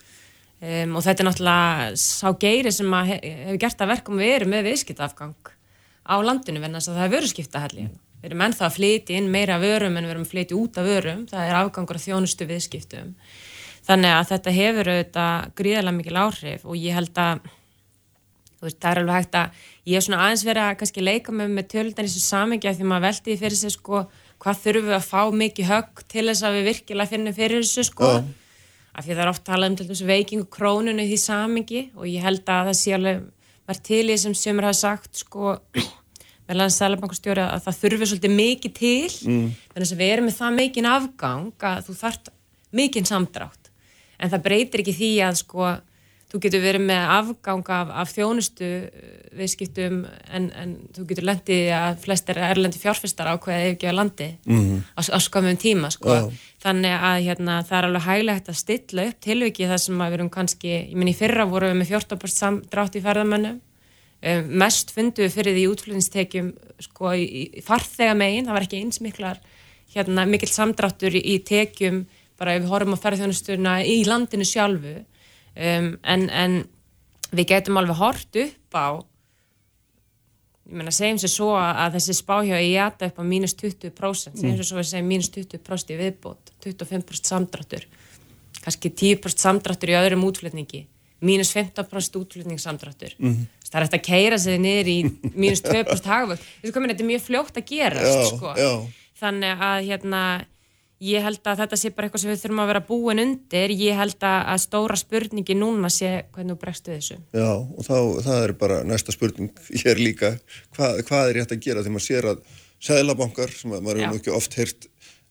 og 0.95 1.05
þetta 1.05 1.23
er 1.23 1.29
náttúrulega 1.29 1.89
sá 1.99 2.27
geiri 2.39 2.71
sem 2.75 2.93
að 2.95 3.13
he, 3.13 3.19
hefur 3.43 3.61
gert 3.65 3.83
að 3.83 3.93
verkum 3.95 4.21
við 4.21 4.35
erum 4.37 4.53
með 4.55 4.69
viðskiptafgang 4.71 5.53
á 6.09 6.15
landinu 6.23 6.63
venna 6.63 6.79
þess 6.79 6.93
að 6.93 7.01
það 7.01 7.07
er 7.07 7.15
vöruskiptahalli 7.17 7.83
hérna. 7.83 8.01
við 8.21 8.31
erum 8.31 8.47
ennþá 8.47 8.65
að 8.67 8.75
flyti 8.79 9.19
inn 9.19 9.31
meira 9.31 9.59
vörum 9.59 9.99
en 9.99 10.07
við 10.07 10.15
erum 10.15 10.27
að 10.27 10.33
flyti 10.33 10.57
út 10.57 10.79
af 10.79 10.87
vörum 10.87 11.23
það 11.29 11.45
er 11.45 11.61
afgangur 11.61 11.99
af 11.99 12.07
þjónustu 12.07 12.49
viðskiptum 12.49 13.15
Þannig 13.89 14.13
að 14.13 14.27
þetta 14.29 14.51
hefur 14.53 14.89
auðvitað 14.91 15.45
gríðarlega 15.57 15.97
mikil 15.97 16.17
áhrif 16.19 16.65
og 16.67 16.75
ég 16.77 16.93
held 16.93 17.15
að 17.17 17.39
veist, 18.61 18.77
það 18.77 18.91
er 18.91 18.99
alveg 19.01 19.15
hægt 19.15 19.37
að 19.39 19.63
ég 19.89 19.97
hef 19.97 20.05
svona 20.05 20.21
aðeins 20.25 20.45
verið 20.45 20.65
að 20.65 20.75
kannski 20.81 21.03
leika 21.03 21.33
með 21.35 21.53
með 21.55 21.69
tölundan 21.73 22.07
í 22.07 22.11
þessu 22.11 22.25
samengja 22.25 22.73
því 22.77 22.89
maður 22.89 23.05
veldi 23.07 23.37
fyrir 23.39 23.57
sig 23.57 23.73
sko 23.73 24.03
hvað 24.39 24.61
þurfum 24.63 24.89
við 24.89 24.97
að 24.97 25.07
fá 25.07 25.21
mikið 25.41 25.69
högg 25.69 26.03
til 26.11 26.25
þess 26.29 26.45
að 26.47 26.57
við 26.57 26.69
virkilega 26.69 27.11
finnum 27.13 27.35
fyrir 27.35 27.63
þessu 27.63 27.85
sko 27.89 28.11
Já. 28.13 28.19
af 28.93 29.05
því 29.05 29.15
það 29.15 29.23
er 29.25 29.31
oft 29.33 29.45
talað 29.47 29.71
um 29.71 29.77
til 29.79 29.87
þessu 29.89 30.09
veikingu 30.09 30.49
krónunu 30.53 31.05
í 31.05 31.09
því 31.09 31.19
samengi 31.23 31.85
og 31.95 32.09
ég 32.09 32.25
held 32.25 32.43
að 32.45 32.69
það 32.69 32.79
sé 32.81 32.95
alveg 32.97 33.25
var 33.69 33.81
til 33.89 34.03
í 34.09 34.17
sem 34.17 34.35
sömur 34.37 34.69
hafa 34.69 34.79
sagt 34.79 35.23
sko 35.23 35.55
með 36.49 36.61
landsælabankastjóri 36.63 37.45
að 37.45 37.65
það 37.67 37.81
þurfi 37.83 38.09
svolítið 38.11 38.35
mikið 38.37 38.75
til 38.79 39.11
mm. 39.29 39.49
þannig 39.73 39.93
að 39.93 40.01
við 40.01 40.13
erum 40.13 40.29
með 40.29 40.39
það 40.39 40.57
mikinn 40.61 40.89
afgang 40.89 41.67
að 41.71 41.83
þú 41.87 41.97
þarft 41.99 42.31
mikinn 42.79 43.09
samdrátt 43.09 43.69
en 44.19 44.31
það 44.31 44.45
breytir 44.47 44.83
ekki 44.83 44.95
því 44.97 45.11
að 45.27 45.39
sko 45.43 45.69
þú 46.29 46.39
getur 46.43 46.61
verið 46.61 46.83
með 46.85 47.05
afgang 47.15 47.69
af, 47.73 47.89
af 48.03 48.11
þjónustu 48.13 48.67
viðskiptum 49.39 50.01
en, 50.33 50.45
en 50.57 50.73
þú 50.95 51.05
getur 51.09 51.25
lendið 51.29 51.69
að 51.73 51.97
flestir 52.03 52.37
erlendi 52.41 52.81
fjárfestar 52.81 53.29
ákveðið 53.33 53.71
ekki 53.73 53.89
á 53.89 53.93
landi 53.97 54.27
Mhm. 54.45 54.83
á, 54.97 55.01
á 55.09 55.17
skamum 55.21 55.57
tíma 55.57 55.89
sko. 55.93 56.09
Já. 56.13 56.29
þannig 56.63 56.93
að 56.99 57.23
hérna, 57.25 57.55
það 57.65 57.77
er 57.79 57.87
alveg 57.87 58.05
hæglegt 58.09 58.49
að 58.51 58.59
stilla 58.61 59.07
upp 59.09 59.19
tilvikið 59.25 59.69
þar 59.73 59.81
sem 59.85 59.97
að 60.01 60.09
við 60.11 60.17
erum 60.19 60.29
kannski 60.29 60.69
ég 60.75 60.93
minn 60.95 61.07
í 61.11 61.15
fyrra 61.17 61.45
vorum 61.49 61.71
við 61.73 61.81
með 61.81 61.91
14% 61.95 62.39
samdrátt 62.43 62.95
í 62.99 63.01
ferðamönnum 63.05 63.59
um, 64.21 64.49
mest 64.59 64.91
fundu 64.91 65.23
við 65.25 65.33
fyrir 65.37 65.55
því 65.55 65.67
útflutningstekjum 65.73 66.49
sko 66.79 67.13
í, 67.15 67.25
í 67.57 67.61
farþega 67.63 68.13
megin, 68.17 68.45
það 68.45 68.53
var 68.57 68.67
ekki 68.67 68.81
eins 68.83 68.99
miklar 69.01 69.39
hérna 69.95 70.25
mikill 70.29 70.51
samdráttur 70.51 71.15
í, 71.15 71.21
í 71.25 71.39
tekjum 71.43 72.03
bara 72.37 72.53
ef 72.55 72.63
við 72.63 72.69
horfum 72.69 72.93
á 72.95 73.03
ferðjónustuna 73.03 73.79
í 73.87 74.03
landinu 74.07 74.45
sjálfu 74.45 74.99
um, 75.59 75.93
en, 76.03 76.25
en 76.29 76.57
við 77.35 77.51
getum 77.53 77.79
alveg 77.81 77.99
hort 77.99 78.41
upp 78.43 78.79
á 78.79 78.87
ég 80.69 80.77
meina 80.77 80.93
segjum 80.93 81.17
sér 81.21 81.31
svo 81.33 81.49
að 81.57 81.97
þessi 81.97 82.15
spáhjá 82.19 82.59
í 82.61 82.73
jata 82.75 83.09
upp 83.09 83.19
á 83.21 83.23
mínus 83.25 83.55
20% 83.57 84.37
segjum 84.37 84.59
sér 84.59 84.67
svo 84.67 84.81
að 84.81 84.91
segjum 84.91 85.09
mínus 85.09 85.31
20% 85.33 85.95
í 85.95 85.97
viðbót 85.99 86.53
25% 86.65 87.31
samdráttur 87.31 87.87
kannski 88.59 88.91
10% 88.91 89.45
samdráttur 89.45 89.93
í 89.93 89.97
öðrum 89.97 90.27
útflutningi 90.29 90.85
mínus 91.25 91.51
15% 91.55 92.19
útflutningssamdráttur 92.21 93.15
mm 93.17 93.33
-hmm. 93.33 93.47
það 93.71 93.79
er 93.79 93.83
eftir 93.87 93.99
að 93.99 94.05
keira 94.05 94.37
sig 94.37 94.59
niður 94.59 94.87
í 94.87 94.99
mínus 95.33 95.63
2% 95.63 96.05
hagvöld 96.05 96.39
þetta 96.61 96.99
er 96.99 97.11
mjög 97.11 97.21
fljótt 97.21 97.57
að 97.57 97.65
gera 97.65 98.25
sko. 98.25 98.53
já. 98.55 98.87
þannig 99.19 99.61
að 99.61 99.79
hérna 99.89 100.45
ég 100.99 101.23
held 101.23 101.47
að 101.47 101.61
þetta 101.63 101.77
sé 101.79 101.91
bara 101.95 102.07
eitthvað 102.07 102.23
sem 102.23 102.31
við 102.33 102.41
þurfum 102.43 102.61
að 102.63 102.69
vera 102.73 102.81
búin 102.89 103.21
undir. 103.23 103.73
Ég 103.79 103.99
held 103.99 104.25
að, 104.27 104.53
stóra 104.65 104.97
spurningi 104.99 105.55
núna 105.57 105.91
sé 105.93 106.11
hvernig 106.35 106.55
þú 106.55 106.59
bregstu 106.63 106.93
þessu. 106.95 107.19
Já, 107.35 107.51
og 107.55 107.87
þá, 107.87 107.95
það 108.25 108.43
er 108.43 108.53
bara 108.59 108.79
næsta 108.87 109.15
spurning 109.15 109.51
hér 109.83 110.01
líka, 110.01 110.33
Hva, 110.75 110.93
hvað 111.07 111.29
er 111.31 111.39
rétt 111.39 111.55
að 111.55 111.63
gera 111.65 111.83
þegar 111.85 111.95
maður 111.95 112.07
sér 112.09 112.29
að 112.33 112.43
sæðlabankar 112.89 113.55
sem 113.55 113.75
að 113.75 113.85
maður 113.87 114.03
hefur 114.05 114.21
ekki 114.21 114.35
oft 114.35 114.59
heyrt 114.59 114.89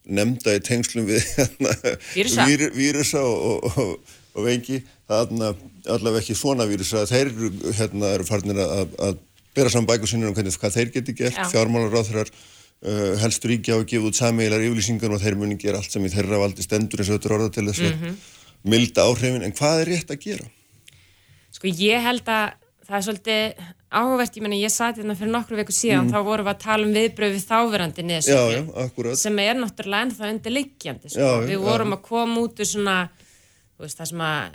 nefnda 0.09 0.57
í 0.57 0.65
tengslum 0.65 1.09
við 1.09 1.25
hérna, 1.37 1.75
Vírusa. 2.15 2.49
vír, 2.49 2.67
vírusa 2.77 3.23
og, 3.25 3.69
og, 3.69 4.13
og, 4.33 4.43
vengi, 4.47 4.81
þarna 5.09 5.53
allavega 5.89 6.23
ekki 6.23 6.37
svona 6.39 6.65
vírusa, 6.69 7.05
þeir 7.09 7.33
eru, 7.33 7.51
hérna, 7.77 8.15
eru 8.17 8.29
farnir 8.29 8.61
að, 8.65 8.95
að 9.05 9.19
bera 9.57 9.73
saman 9.73 9.89
bækur 9.91 10.09
sinni 10.09 10.29
um 10.29 10.37
hvernig, 10.37 10.57
hvað 10.61 10.77
þeir 10.79 10.93
geti 10.97 11.17
gert, 11.19 11.37
Já. 11.37 11.49
fjármálaráþurar 11.53 12.33
uh, 12.87 13.17
helst 13.23 13.45
ríkja 13.45 13.77
og 13.81 13.87
gefa 13.91 14.07
út 14.11 14.15
sameigilar 14.19 14.61
yfirlýsingar 14.67 15.15
og 15.15 15.21
þeir 15.23 15.37
muni 15.41 15.57
gera 15.59 15.79
allt 15.81 15.91
sem 15.91 16.05
í 16.05 16.13
þeirra 16.13 16.39
valdi 16.45 16.63
stendur 16.63 17.01
eins 17.03 17.11
og 17.11 17.19
þetta 17.19 17.31
er 17.31 17.37
orða 17.39 17.51
til 17.55 17.67
þess 17.71 17.81
að 17.87 17.97
Mhm. 17.97 18.15
milda 18.65 19.03
áhrifin, 19.07 19.43
en 19.45 19.53
hvað 19.53 19.81
er 19.83 19.87
rétt 19.95 20.11
að 20.11 20.21
gera? 20.25 20.47
Sko 21.53 21.69
ég 21.69 22.03
held 22.03 22.25
að 22.27 22.53
það 22.89 22.97
er 22.99 23.05
svolítið 23.07 23.67
áhugavert, 23.89 24.37
ég 24.37 24.43
menna 24.43 24.57
ég 24.57 24.71
sati 24.71 25.01
hérna 25.01 25.15
fyrir 25.17 25.33
nokkru 25.33 25.57
viku 25.57 25.73
síðan, 25.73 26.11
þá 26.13 26.19
vorum 26.25 26.45
við 26.47 26.55
að 26.55 26.59
tala 26.65 26.85
um 26.87 26.93
viðbröð 26.95 27.35
við 27.37 27.47
þáverandi 27.49 28.03
Mm. 28.05 28.21
Já, 28.21 28.43
já, 28.53 28.63
akkurat. 28.85 29.17
sem 29.17 29.39
er 29.39 29.55
náttúrulega 29.55 30.03
ennþá 30.07 30.31
undirliggjandi 30.35 31.09
sko. 31.11 31.21
Já, 31.21 31.41
já, 31.41 31.47
við 31.47 31.57
já. 31.59 31.65
vorum 31.65 31.93
að 31.97 32.03
koma 32.03 32.41
út 32.41 32.59
úr 32.61 32.67
svona, 32.69 33.09
veist, 33.81 33.99
það 33.99 34.07
sem 34.09 34.19
að 34.19 34.51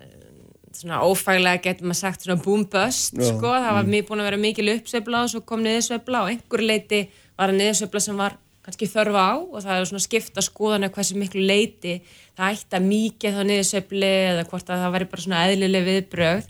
svona 0.74 1.02
ófæglega 1.06 1.62
getur 1.64 1.86
maður 1.88 1.96
sagt 2.02 2.22
svona 2.26 2.44
boom 2.44 2.64
bust, 2.66 3.14
Já, 3.14 3.24
sko, 3.30 3.50
það 3.62 3.74
var 3.78 3.84
mjög 3.86 4.08
búin 4.08 4.20
að 4.22 4.30
vera 4.30 4.38
mikil 4.38 4.70
uppsveifla 4.78 5.24
og 5.24 5.30
svo 5.30 5.42
kom 5.46 5.64
niðursveifla 5.64 6.22
og 6.24 6.30
einhver 6.34 6.62
leiti 6.66 7.10
var 7.40 7.52
að 7.52 7.60
niðursveifla 7.60 8.04
sem 8.06 8.20
var 8.20 8.38
kannski 8.64 8.88
þörfa 8.88 9.24
á 9.28 9.34
og 9.36 9.60
það 9.60 9.76
er 9.76 9.88
svona 9.90 10.06
skipta 10.06 10.44
skoðan 10.46 10.88
hversu 10.94 11.20
miklu 11.20 11.44
leiti 11.44 11.98
það 12.38 12.56
ætti 12.56 12.80
að 12.80 12.88
mikið 12.88 13.38
þá 13.38 13.44
niðursveifli 13.50 14.12
eða 14.32 14.48
hvort 14.52 14.72
að 14.72 14.84
það 14.84 14.96
væri 14.96 15.10
bara 15.12 15.26
svona 15.26 15.46
eðlileg 15.50 15.88
viðbrögð. 15.90 16.50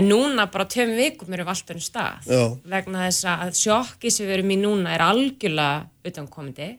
En 0.00 0.06
núna 0.06 0.46
bara 0.50 0.68
tveim 0.70 0.92
vikum 0.94 1.32
erum 1.34 1.48
við 1.48 1.54
alltaf 1.54 1.76
um 1.76 1.82
stað. 1.82 2.28
Já. 2.30 2.42
vegna 2.74 3.08
þess 3.08 3.26
að 3.26 3.56
sjokki 3.58 4.12
sem 4.14 4.28
við 4.28 4.36
erum 4.36 4.54
í 4.54 4.58
núna 4.60 4.94
er 4.94 5.02
algjörlega 5.02 6.10
utankomandi 6.10 6.70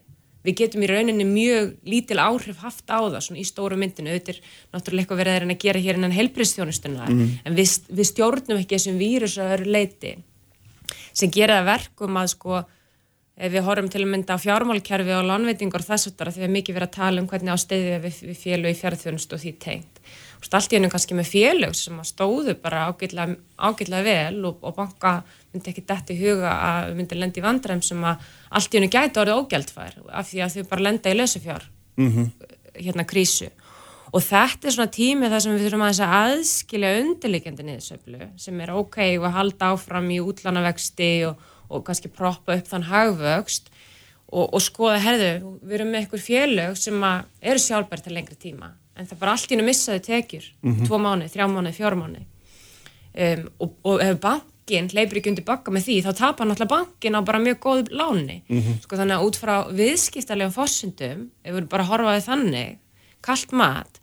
við 0.45 0.57
getum 0.61 0.85
í 0.85 0.89
rauninni 0.89 1.25
mjög 1.27 1.73
lítil 1.85 2.17
áhrif 2.21 2.61
haft 2.63 2.89
á 2.89 2.97
það 2.97 3.19
svona 3.25 3.41
í 3.41 3.47
stóru 3.47 3.77
myndinu 3.79 4.11
auðvitað 4.11 4.33
er 4.33 4.41
náttúrulega 4.73 5.03
eitthvað 5.03 5.21
verið 5.21 5.45
að 5.45 5.63
gera 5.63 5.83
hér 5.85 5.99
innan 5.99 6.15
helbriðstjónustunar 6.15 7.11
en 7.13 7.57
við, 7.57 7.73
við 7.89 8.09
stjórnum 8.09 8.61
ekki 8.61 8.77
þessum 8.77 9.01
vírus 9.01 9.37
að 9.37 9.55
öru 9.57 9.73
leiti 9.77 10.15
sem 11.13 11.33
gera 11.33 11.59
það 11.59 11.69
verkum 11.69 12.21
að 12.21 12.31
sko 12.33 12.63
ef 13.37 13.53
við 13.53 13.63
horfum 13.65 13.87
til 13.91 14.01
að 14.03 14.11
mynda 14.11 14.35
á 14.35 14.43
fjármálkerfi 14.43 15.13
og 15.15 15.27
lánveitingar 15.29 15.83
og 15.83 15.87
þess 15.87 16.11
að 16.11 16.33
því 16.35 16.43
við 16.43 16.53
mikið 16.55 16.77
verið 16.77 16.89
að 16.89 16.97
tala 16.97 17.21
um 17.21 17.29
hvernig 17.31 17.55
á 17.55 17.57
steyði 17.63 17.95
við, 18.03 18.19
við 18.27 18.41
félög 18.41 18.73
í 18.73 18.79
fjárþjónustu 18.81 19.37
og 19.37 19.41
því 19.41 19.53
tengt. 19.63 20.01
Og 20.41 20.49
allt 20.57 20.73
í 20.73 20.77
hennu 20.77 20.89
kannski 20.91 21.15
með 21.15 21.29
félög 21.31 21.75
sem 21.77 21.99
að 22.01 22.09
stóðu 22.09 22.55
bara 22.59 22.87
ágætlega, 22.89 23.37
ágætlega 23.61 24.05
vel 24.07 24.45
og, 24.49 24.59
og 24.65 24.75
banka 24.77 25.13
myndi 25.53 25.71
ekki 25.71 25.85
dætt 25.87 26.11
í 26.11 26.17
huga 26.19 26.53
að 26.57 26.89
við 26.89 26.99
myndi 26.99 27.19
lendi 27.19 27.41
í 27.41 27.45
vandræm 27.45 27.83
sem 27.85 28.03
að 28.03 28.27
allt 28.49 28.73
í 28.73 28.79
hennu 28.79 28.91
gæti 28.91 29.21
orðið 29.21 29.41
ógjaldfær 29.41 29.99
af 30.09 30.29
því 30.31 30.41
að 30.41 30.55
þau 30.55 30.69
bara 30.73 30.85
lenda 30.87 31.13
í 31.13 31.19
lausafjár 31.19 31.67
hérna 32.75 33.05
krísu. 33.07 33.51
Og 34.11 34.23
þetta 34.25 34.67
er 34.67 34.75
svona 34.75 34.91
tími 34.91 35.29
þar 35.31 35.43
sem 35.43 35.53
við 35.55 35.65
þurfum 35.65 35.85
að 35.87 36.01
aðskilja 36.17 36.91
undirliggjandi 36.99 37.67
niðursöflu 37.67 38.27
sem 38.43 38.59
er 38.59 38.73
ok 38.75 38.97
og 39.21 39.29
halda 39.37 39.71
áfram 39.71 40.09
í 40.11 40.19
útlánavexti 40.19 41.11
og, 41.29 41.37
og 41.71 41.85
kannski 41.87 42.11
proppa 42.11 42.59
upp 42.59 42.67
þann 42.69 42.89
hagvöxt 42.89 43.71
og, 44.31 44.45
og 44.45 44.61
skoða, 44.63 44.99
herðu, 45.03 45.57
við 45.63 45.79
erum 45.79 45.91
með 45.93 46.03
einhver 46.03 46.23
félög 46.23 46.77
sem 46.79 47.07
eru 47.07 47.63
sjálfbært 47.63 48.05
til 48.07 48.15
lengri 48.15 48.37
tíma 48.39 48.73
en 49.01 49.09
það 49.09 49.21
bara 49.23 49.35
allt 49.35 49.49
í 49.49 49.55
hennu 49.55 49.65
missaði 49.67 50.03
tekjur. 50.05 50.47
Tvo 50.85 50.99
mánuði, 51.01 51.31
þrjá 51.33 51.47
mánuði, 51.49 51.75
fjóra 51.77 51.99
mánuði. 51.99 52.27
Um, 53.11 53.47
og, 53.59 53.73
og 53.87 54.03
ef 54.03 54.19
bankin 54.23 54.87
hleypur 54.91 55.19
ekki 55.19 55.31
undir 55.33 55.47
bakka 55.47 55.73
með 55.73 55.87
því 55.87 55.95
þá 56.05 56.11
tapar 56.19 56.47
náttúrulega 56.47 56.71
bankin 56.75 57.17
á 57.17 57.21
bara 57.27 57.41
mjög 57.43 57.57
góð 57.65 57.91
láni. 57.91 58.37
Sko 58.85 58.99
þannig 58.99 59.17
að 59.17 59.25
út 59.27 59.39
frá 59.41 59.55
viðskiptarlegum 59.79 60.55
fossundum, 60.55 61.25
ef 61.43 61.57
við 61.57 61.67
bara 61.71 61.87
að 61.87 61.91
horfa 61.91 62.15
við 62.15 62.29
þannig, 62.29 62.77
kalt 63.25 63.51
mat 63.51 63.99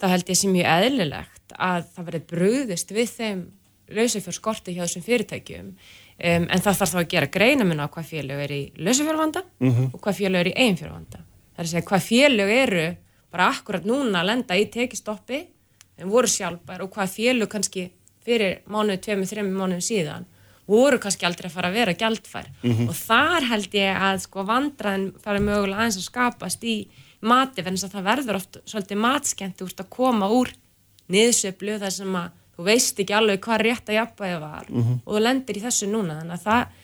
þá 0.00 0.06
held 0.14 0.32
ég 0.32 0.40
sem 0.40 0.52
mjög 0.52 0.68
eðlilegt 0.74 1.56
að 1.56 1.88
það 1.94 2.10
verði 2.10 2.22
brúðist 2.32 2.94
við 2.96 3.14
þeim 3.16 3.40
lausafjör 3.96 4.36
skorti 4.36 4.74
hjá 4.76 4.84
þessum 4.84 5.06
fyrirtækjum. 5.06 5.72
Um, 6.20 6.46
en 6.46 6.60
það 6.60 6.78
þarf 6.82 6.94
þá 6.94 7.00
að 7.00 7.10
gera 7.14 7.32
greinamun 7.32 7.80
á 7.80 7.86
hvað 7.88 8.10
félög 8.10 8.44
er 8.44 8.52
í 8.52 8.62
lausafjörvanda 8.76 9.44
og 9.94 10.00
hvað 10.04 10.18
félög 10.20 10.40
er 10.42 10.50
í 10.50 10.56
eiginfjörvanda 10.58 11.22
það 11.60 11.62
er 11.62 11.68
að 11.68 11.72
segja 11.74 11.88
hvað 11.88 12.04
félög 12.08 12.50
eru 12.56 12.84
bara 13.30 13.48
akkurat 13.52 13.86
núna 13.86 14.20
að 14.22 14.28
lenda 14.30 14.56
í 14.56 14.66
tekistoppi 14.72 15.40
en 16.00 16.10
voru 16.10 16.30
sjálfbær 16.30 16.84
og 16.84 16.92
hvað 16.94 17.12
félög 17.12 17.50
kannski 17.52 17.90
fyrir 18.24 18.62
mánuðu, 18.70 19.00
tveimur, 19.04 19.28
þreimur 19.28 19.58
mánuðu 19.58 19.84
síðan 19.84 20.26
voru 20.70 21.00
kannski 21.02 21.26
aldrei 21.26 21.48
að 21.50 21.54
fara 21.56 21.68
að 21.68 21.76
vera 21.80 21.94
gjaldfær. 21.98 22.48
Og 22.86 22.94
þar 22.94 23.46
held 23.50 23.72
ég 23.74 24.02
að 24.06 24.20
sko 24.22 24.44
vandraðin 24.46 25.08
fara 25.18 25.42
mögulega 25.42 25.82
aðeins 25.82 25.98
að 25.98 26.06
skapast 26.06 26.64
í 26.64 26.76
mati 27.26 27.64
þess 27.66 27.88
að 27.88 27.96
það 27.96 28.06
verður 28.06 28.38
oft 28.38 28.58
svolítið 28.70 29.00
matskent 29.02 29.64
úr 29.64 29.74
að 29.74 29.88
koma 29.90 30.28
úr 30.30 30.52
niðursöflu 31.10 31.80
þar 31.82 31.96
sem 31.96 32.14
að 32.20 32.36
þú 32.60 32.68
veist 32.68 33.00
ekki 33.00 33.16
alveg 33.16 33.40
hvað 33.44 33.64
rétt 33.64 33.90
að 33.90 33.96
jafnvægi 33.96 34.38
var. 34.44 34.70
Og 35.00 35.10
þú 35.14 35.24
lendir 35.24 35.56
í 35.56 35.64
þessu 35.64 35.88
núna 35.88 36.20
þannig 36.20 36.36
að 36.36 36.46
það 36.46 36.78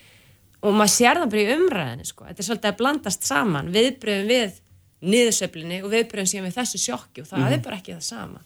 og 0.67 0.75
maður 0.75 0.93
sér 0.97 1.21
það 1.21 1.31
bara 1.33 1.43
í 1.43 1.57
umræðinu 1.57 2.09
sko. 2.09 2.27
þetta 2.27 2.43
er 2.43 2.49
svolítið 2.49 2.71
að 2.71 2.79
blandast 2.81 3.27
saman 3.29 3.73
viðbröðum 3.75 4.31
við 4.33 4.61
niðursöflinni 5.07 5.81
og 5.85 5.93
viðbröðum 5.93 6.31
síðan 6.31 6.49
við 6.49 6.57
þessu 6.57 6.81
sjokki 6.83 7.23
og 7.23 7.31
það 7.31 7.53
er 7.53 7.65
bara 7.67 7.79
ekki 7.79 7.95
það 7.95 8.07
sama. 8.07 8.45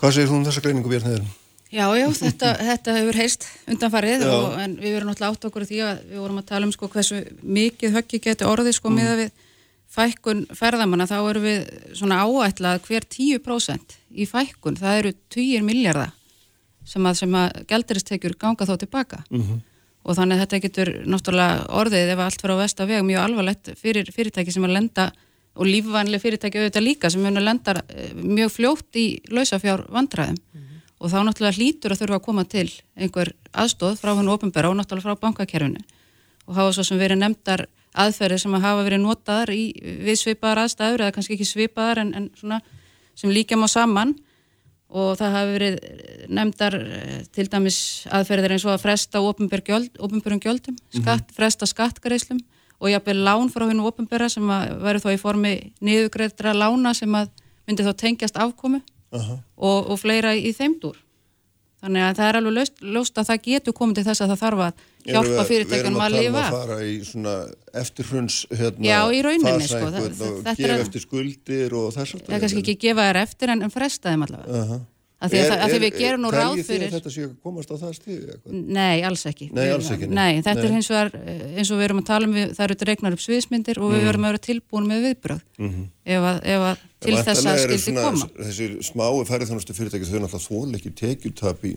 Hvað 0.00 0.16
segir 0.16 0.30
þú 0.30 0.36
um 0.36 0.44
þessa 0.46 0.64
greiningu 0.64 0.92
Björn 0.92 1.08
Heiður? 1.08 1.28
Já, 1.70 1.84
já, 1.94 2.06
þetta, 2.18 2.50
þetta 2.70 2.96
hefur 2.98 3.20
heist 3.20 3.46
undanfarið 3.70 4.26
og, 4.26 4.58
en 4.60 4.74
við 4.80 4.96
verum 4.96 5.10
náttúrulega 5.10 5.36
átt 5.36 5.46
okkur 5.48 5.66
á 5.66 5.70
því 5.70 5.80
að 5.86 6.02
við 6.10 6.22
vorum 6.24 6.42
að 6.42 6.50
tala 6.50 6.68
um 6.68 6.74
sko 6.74 6.90
hversu 6.90 7.22
mikið 7.40 7.96
höggi 7.96 8.20
getur 8.26 8.50
orðið 8.50 8.76
sko 8.78 8.92
með 8.94 9.12
að 9.14 9.22
við 9.24 9.46
fækkun 9.90 10.44
ferðamanna 10.54 11.08
þá 11.10 11.16
eru 11.18 11.42
við 11.44 11.70
svona 11.98 12.20
áætlað 12.26 12.82
hver 12.86 13.06
10% 13.10 13.96
í 14.10 14.26
fækkun, 14.28 14.78
það 14.80 15.02
eru 15.02 15.12
10 15.36 15.66
miljardar 15.66 16.14
sem 16.88 17.04
að, 17.06 17.24
að 17.36 17.64
gælduristekjur 17.70 18.36
ganga 18.40 18.66
þá 18.66 18.76
tilbaka 18.80 19.24
og 20.00 20.16
þannig 20.16 20.36
að 20.38 20.40
þetta 20.44 20.60
getur 20.64 20.90
náttúrulega 21.12 21.66
orðið 21.76 22.12
ef 22.14 22.22
allt 22.24 22.40
fyrir 22.40 22.56
á 22.56 22.62
vest 22.62 22.80
að 22.80 22.92
vega 22.94 23.06
mjög 23.06 23.24
alvarlegt 23.26 23.72
fyrir 23.76 24.08
fyrirtæki 24.14 24.54
sem 24.54 24.64
að 24.64 24.76
lenda 24.78 25.10
og 25.60 25.68
lífvænlega 25.68 26.22
fyrirtæki 26.22 26.60
auðvitað 26.60 26.86
líka 26.86 27.10
sem 27.10 27.22
munu 27.24 27.42
lenda 27.42 27.74
eh, 27.82 28.14
mjög 28.14 28.52
fljótt 28.54 28.96
í 28.96 29.06
lausafjár 29.28 29.86
vandræðum. 29.92 30.38
Og 31.00 31.08
þá 31.12 31.18
náttúrulega 31.24 31.56
hlýtur 31.56 31.94
að 31.94 32.02
þurfa 32.02 32.18
að 32.18 32.24
koma 32.26 32.44
til 32.44 32.68
einhver 32.96 33.32
aðstóð 33.56 34.00
frá 34.00 34.12
hennu 34.14 34.34
ofinbera 34.34 34.70
og 34.70 34.76
náttúrulega 34.78 35.08
frá 35.08 35.22
bankakerfinu. 35.24 35.80
Og 36.46 36.56
hafa 36.56 36.74
svo 36.76 36.84
sem 36.84 37.00
verið 37.00 37.22
nefndar 37.22 37.66
aðferðir 37.96 38.42
sem 38.42 38.54
að 38.54 38.66
hafa 38.66 38.84
verið 38.86 39.02
notaðar 39.04 39.52
í 39.54 39.64
við 40.04 40.20
svipaðar 40.20 40.64
aðstæður 40.64 41.06
eða 41.06 41.14
kannski 41.16 41.36
ekki 41.36 41.48
svipaðar 41.48 42.02
en, 42.04 42.12
en 42.14 42.28
svona 42.36 42.60
sem 43.20 43.32
líka 43.32 43.58
má 43.60 43.68
saman. 43.70 44.16
Og 44.90 45.12
það 45.20 45.34
hafi 45.36 45.52
verið 45.54 45.76
nefndar 46.34 46.74
eh, 46.80 47.18
til 47.30 47.46
dæmis 47.46 47.76
aðferðir 48.10 48.56
eins 48.56 48.64
og 48.66 48.72
að 48.74 48.86
fresta 48.88 49.20
ofinbjörnum 49.22 50.40
gjöldum, 50.42 50.80
skatt, 50.96 51.30
fresta 51.36 51.68
skattgreislum 51.70 52.40
og 52.80 52.90
jafnvel 52.90 53.20
lán 53.22 53.52
frá 53.52 53.68
hennu 53.68 53.84
ofinbjörra 53.86 54.26
sem 54.32 54.50
að 54.50 54.72
væri 54.82 55.02
þá 55.04 55.10
í 55.12 55.20
formi 55.20 55.52
niðugreiðra 55.84 56.56
lána 56.56 56.94
sem 56.96 57.14
að 57.14 57.30
myndi 57.68 57.86
þá 57.86 57.92
tengjast 58.02 58.40
afkomu 58.40 58.80
og, 59.12 59.90
og 59.92 59.96
fleira 60.00 60.34
í 60.34 60.50
þeimdúr. 60.56 60.96
Þannig 61.80 62.02
að 62.04 62.16
það 62.18 62.28
er 62.28 62.36
alveg 62.40 62.54
löst, 62.58 62.74
löst 62.96 63.18
að 63.20 63.28
það 63.30 63.42
getur 63.48 63.72
komið 63.78 63.94
til 64.00 64.04
þess 64.10 64.20
að 64.20 64.32
það 64.34 64.40
þarf 64.44 64.62
að 64.66 64.82
hjálpa 65.10 65.44
fyrirtækjum 65.48 65.96
að 66.04 66.10
lifa. 66.12 66.20
Við 66.20 66.26
erum 66.26 66.36
að 66.36 66.40
um 66.40 66.40
að 66.40 66.56
fara 66.58 66.78
í 66.84 66.94
svona 67.08 67.34
eftirhruns 67.80 68.36
hérna, 68.52 68.84
Já, 68.90 68.98
í 69.16 69.22
rauninni, 69.24 69.68
sko, 69.70 69.80
það- 69.86 70.08
og 70.20 70.50
er 70.52 70.56
gefa 70.60 70.74
að- 70.74 70.84
eftir 70.84 71.00
skuldir 71.06 71.72
og 71.80 71.92
þess 71.96 72.14
að 72.14 72.24
Það 72.26 72.36
er 72.36 72.40
kannski 72.44 72.60
ekki 72.66 72.76
gefa 72.84 73.06
þær 73.08 73.20
eftir 73.24 73.48
en, 73.54 73.62
en 73.62 73.70
fresta 73.72 74.12
þeim 74.12 74.26
allavega. 74.28 74.64
Uh 74.64 74.80
Að 75.20 75.34
því 75.34 75.40
því 75.68 75.78
við 75.82 75.96
gerum 76.00 76.22
nú 76.24 76.30
ráð 76.32 76.60
fyrir... 76.64 76.88
þetta 76.94 77.10
sé 77.12 77.24
að 77.26 77.32
komast 77.44 77.68
á 77.68 77.76
það 77.76 77.90
eitthvað? 77.92 78.52
Nei, 78.72 79.02
alls 79.04 79.24
ekki. 79.28 79.50
Nei, 79.52 79.66
alls 79.68 79.90
ekki, 79.92 80.06
nei. 80.08 80.38
Þetta 80.40 80.54
Nei. 80.56 80.62
er 80.64 80.76
hins 80.78 80.88
vegar, 80.88 81.10
eh, 81.20 81.42
eins 81.60 81.72
og 81.74 81.80
við 81.80 81.86
erum 81.90 82.00
að 82.00 82.06
tala 82.08 82.28
um, 82.28 82.36
við, 82.38 82.54
það 82.56 82.64
eru 82.66 82.76
dregnar 82.80 83.16
upp 83.16 83.24
sviðsmyndir 83.26 83.80
og 83.84 83.92
við 83.92 84.06
verum 84.08 84.24
að 84.24 84.32
vera 84.32 84.42
tilbúin 84.46 84.88
með 84.88 85.04
viðbröð 85.10 85.42
ef, 85.60 86.24
að, 86.30 86.38
ef 86.54 86.64
að 86.70 86.86
til 87.04 87.18
þess 87.18 87.44
að 87.44 87.60
skildi 87.66 87.78
svona 87.84 88.06
koma. 88.06 88.30
Þessi 88.40 88.70
smáu 88.88 89.20
færðarþjónustu 89.28 89.76
fyrirtæki 89.76 90.08
þau 90.08 90.16
náttúrulega 90.24 90.46
þól 90.46 90.80
ekki 90.80 90.94
tekjutap 91.02 91.68
í 91.68 91.74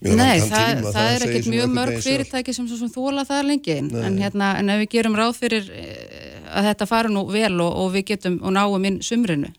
Nei, 0.00 0.40
það, 0.40 0.68
tíma, 0.80 0.90
það 0.96 1.08
er 1.12 1.24
ekkert 1.26 1.48
mjög 1.52 1.72
mörg 1.76 1.98
fyrirtæki 2.00 2.54
sem, 2.56 2.68
sem 2.72 2.90
þóla 2.90 3.22
það 3.28 3.42
lengi 3.50 3.74
en, 3.76 3.90
en, 4.00 4.14
hérna, 4.18 4.54
en 4.56 4.72
ef 4.72 4.78
við 4.80 4.94
gerum 4.94 5.18
ráð 5.18 5.34
fyrir 5.42 5.66
eh, 5.76 6.38
að 6.48 6.70
þetta 6.70 6.86
fari 6.88 7.10
nú 7.12 7.26
vel 7.28 7.52
og, 7.60 7.74
og 7.84 7.90
við 7.92 8.06
getum 8.14 8.38
og 8.40 8.54
náum 8.56 8.86
inn 8.88 8.96
sumrinu 9.04 9.52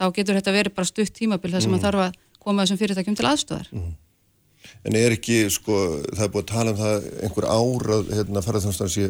þá 0.00 0.06
getur 0.16 0.38
þetta 0.38 0.54
verið 0.56 0.76
bara 0.78 0.88
stutt 0.88 1.12
tímabil 1.18 1.52
þar 1.52 1.66
sem 1.66 1.74
Mm. 1.74 1.78
að 1.78 1.84
þarf 1.86 2.04
að 2.06 2.16
koma 2.42 2.64
þessum 2.64 2.80
fyrirtækjum 2.82 3.18
til 3.18 3.28
aðstöðar. 3.30 3.70
En 4.86 4.98
er 4.98 5.14
ekki, 5.14 5.44
sko, 5.52 5.78
það 6.10 6.26
er 6.26 6.34
búið 6.34 6.44
að 6.44 6.52
tala 6.52 6.74
um 6.74 6.80
það 6.82 7.08
einhver 7.26 7.48
ár 7.50 7.94
að 7.96 8.12
hérna, 8.18 8.44
ferðarþjónustan 8.44 8.92
sé, 8.92 9.08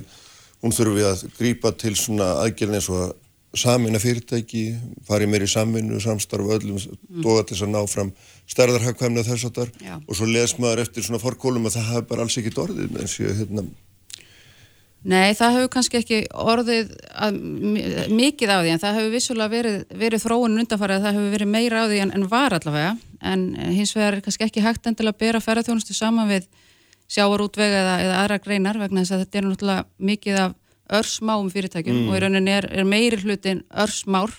hún 0.62 0.74
þurfi 0.76 1.04
að 1.08 1.26
grípa 1.38 1.72
til 1.80 1.94
svona 1.98 2.32
aðgjörn 2.44 2.78
eins 2.78 2.88
og 2.92 3.02
að 3.06 3.12
samina 3.58 4.00
fyrirtæki, 4.00 4.62
fari 5.04 5.26
meir 5.28 5.44
í 5.44 5.50
samvinnu, 5.50 6.00
samstarfu 6.00 6.54
öllum, 6.56 6.78
mm. 6.80 7.20
doga 7.24 7.44
til 7.44 7.56
þess 7.56 7.66
að 7.66 7.74
ná 7.74 7.80
fram 7.90 8.12
stærðarhagkvæmni 8.48 9.20
og 9.20 9.28
þess 9.28 9.48
að 9.48 9.58
þar 9.58 9.72
og 10.00 10.16
svo 10.16 10.28
les 10.28 10.54
maður 10.58 10.84
eftir 10.86 11.04
svona 11.06 11.20
forkólum 11.22 11.68
að 11.68 11.76
það 11.76 11.90
hafi 11.90 12.08
bara 12.08 12.24
alls 12.24 12.38
ekki 12.40 12.54
dorðið 12.56 12.94
með 12.94 13.04
þessi 13.04 13.34
hérna 13.42 13.66
Nei, 15.02 15.32
það 15.34 15.56
hefur 15.56 15.70
kannski 15.74 15.98
ekki 15.98 16.18
orðið 16.30 16.92
að, 17.10 17.38
mikið 18.14 18.52
á 18.54 18.58
því 18.62 18.70
en 18.70 18.82
það 18.82 18.98
hefur 18.98 19.14
vissulega 19.16 19.50
verið, 19.50 19.78
verið 19.98 20.22
þróun 20.22 20.60
undanfarið 20.62 20.98
að 21.00 21.06
það 21.06 21.16
hefur 21.16 21.32
verið 21.34 21.50
meira 21.50 21.80
á 21.82 21.84
því 21.90 21.98
en, 22.04 22.12
en 22.14 22.26
var 22.30 22.54
allavega 22.54 22.92
en 23.32 23.42
hins 23.74 23.94
vegar 23.96 24.18
er 24.18 24.22
kannski 24.22 24.46
ekki 24.46 24.62
hægt 24.62 24.86
endilega 24.86 25.16
að 25.16 25.24
bera 25.24 25.42
ferðarþjónustu 25.42 25.96
saman 25.96 26.30
við 26.30 26.46
sjáarútvega 27.10 27.80
eða, 27.82 27.96
eða 28.04 28.20
aðra 28.20 28.38
greinar 28.46 28.78
vegna 28.78 29.02
þess 29.02 29.16
að 29.16 29.24
þetta 29.24 29.40
er 29.40 29.48
náttúrulega 29.48 29.84
mikið 30.12 30.40
af 30.44 30.56
örsmáum 31.00 31.50
fyrirtækjum 31.50 31.98
mm. 31.98 32.08
og 32.08 32.16
í 32.16 32.22
rauninni 32.22 32.54
er, 32.54 32.70
er 32.70 32.86
meiri 32.86 33.18
hlutin 33.24 33.64
örsmár 33.74 34.34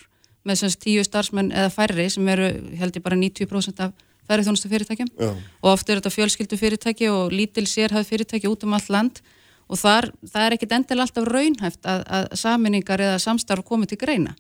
með 0.48 0.64
semst 0.64 0.82
tíu 0.84 1.04
starfsmenn 1.04 1.52
eða 1.52 1.72
færri 1.74 2.08
sem 2.12 2.28
eru 2.32 2.50
held 2.80 2.96
ég 2.96 3.04
bara 3.04 3.20
90% 3.20 3.84
af 3.84 3.94
ferðarþjónustu 4.30 4.72
fyrirtækjum 4.72 5.12
Já. 5.20 5.32
og 5.36 5.70
oft 5.74 5.90
er 5.90 6.00
þetta 6.00 6.14
fjölskyldu 6.14 6.60
fyrirtæki 6.60 7.10
og 7.12 7.34
lítil 7.36 7.66
sérhæð 7.68 8.08
fyrirtæki 8.08 8.52
út 8.52 8.64
um 8.68 8.76
allt 8.78 8.92
land 8.94 9.24
og 9.70 9.80
þar, 9.80 10.10
það 10.28 10.48
er 10.48 10.56
ekkit 10.58 10.76
endilega 10.78 11.08
alltaf 11.08 11.30
raunhæft 11.30 11.88
að, 11.90 12.02
að 12.18 12.26
saminningar 12.40 13.04
eða 13.04 13.22
samstarf 13.22 13.66
komið 13.68 13.94
til 13.94 14.02
greina. 14.06 14.36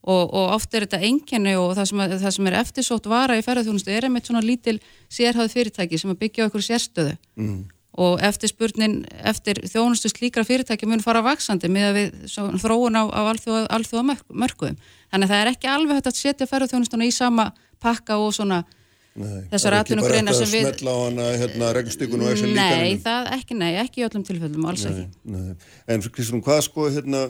Og, 0.00 0.22
og 0.32 0.54
oft 0.54 0.72
er 0.74 0.86
þetta 0.86 1.02
enginni 1.04 1.52
og 1.60 1.74
það 1.76 1.90
sem, 1.90 2.04
það 2.22 2.32
sem 2.36 2.46
er 2.48 2.56
eftirsótt 2.62 3.08
vara 3.10 3.36
í 3.36 3.42
ferðarþjónustu 3.44 3.92
er 3.92 4.06
einmitt 4.08 4.30
svona 4.30 4.40
lítil 4.40 4.78
sérhæð 5.12 5.52
fyrirtæki 5.52 6.00
sem 6.00 6.14
að 6.14 6.22
byggja 6.22 6.46
okkur 6.48 6.64
sérstöðu. 6.64 7.18
Mm. 7.36 7.60
og 8.00 8.20
eftir 8.22 8.48
spurnin 8.48 9.00
eftir 9.26 9.58
þjónustu 9.66 10.08
slíkra 10.08 10.44
fyrirtæki 10.46 10.86
mun 10.88 11.02
fara 11.02 11.24
vaksandi 11.26 11.68
með 11.68 11.86
að 11.88 11.96
við 11.98 12.60
þróun 12.62 12.96
á, 12.96 13.04
á 13.10 13.20
alþjóða, 13.32 13.64
alþjóða 13.76 14.16
mörkuðum. 14.30 14.76
Þannig 15.10 15.26
að 15.26 15.32
það 15.32 15.40
er 15.40 15.50
ekki 15.50 15.70
alveg 15.72 15.98
hægt 15.98 16.10
að 16.10 16.20
setja 16.20 16.48
ferðarþjónustuna 16.48 17.08
í 17.08 17.12
sama 17.12 17.48
pakka 17.82 18.20
og 18.22 18.30
svona 18.36 18.62
Nei, 19.18 19.46
þessar 19.50 19.74
atvinnugreina 19.80 20.32
sem 20.36 20.50
við... 20.52 20.68
Hana 20.86 21.30
hérna. 21.40 21.70
Nei, 22.54 22.92
það 23.02 23.30
ekki, 23.34 23.56
nei, 23.58 23.70
ekki 23.82 24.02
í 24.02 24.04
öllum 24.06 24.26
tilfellum, 24.26 24.66
alls 24.70 24.84
nei, 24.86 24.92
ekki. 24.92 25.32
Nei. 25.34 25.70
En 25.90 26.04
Kristján, 26.06 26.42
hvað 26.46 26.60
sko, 26.68 26.86
hérna, 26.94 27.24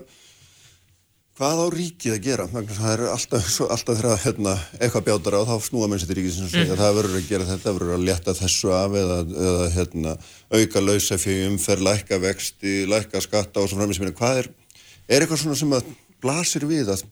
hvað 1.40 1.62
á 1.64 1.66
ríkið 1.72 2.16
að 2.16 2.26
gera? 2.26 2.46
Það 2.52 2.90
er 2.90 3.04
alltaf, 3.14 3.48
alltaf 3.64 4.00
þegar 4.02 4.20
hérna, 4.26 4.56
eitthvað 4.76 5.06
bjátar 5.08 5.38
á, 5.40 5.42
þá 5.48 5.54
snúa 5.70 5.88
mennsi 5.88 6.10
til 6.10 6.18
ríkið 6.18 6.36
sem 6.36 6.50
segja 6.52 6.74
mm. 6.74 6.82
það 6.82 6.98
verður 6.98 7.16
að 7.22 7.30
gera 7.30 7.48
þetta, 7.48 7.74
verður 7.78 7.96
að 7.96 8.04
leta 8.10 8.36
þessu 8.42 8.74
af 8.76 8.98
eða, 9.00 9.16
eða 9.46 9.70
hérna, 9.78 10.14
auka 10.52 10.84
lausafjögi 10.84 11.48
umferð, 11.54 11.86
lækka 11.88 12.20
vexti, 12.26 12.76
lækka 12.92 13.24
skatta 13.24 13.64
og 13.64 13.72
svo 13.72 13.80
framins. 13.80 14.02
Hvað 14.20 14.42
er, 14.44 14.52
er 15.08 15.24
eitthvað 15.24 15.42
svona 15.46 15.58
sem 15.62 15.74
að 15.80 15.88
blasir 16.20 16.68
við 16.68 16.92
að 16.92 17.08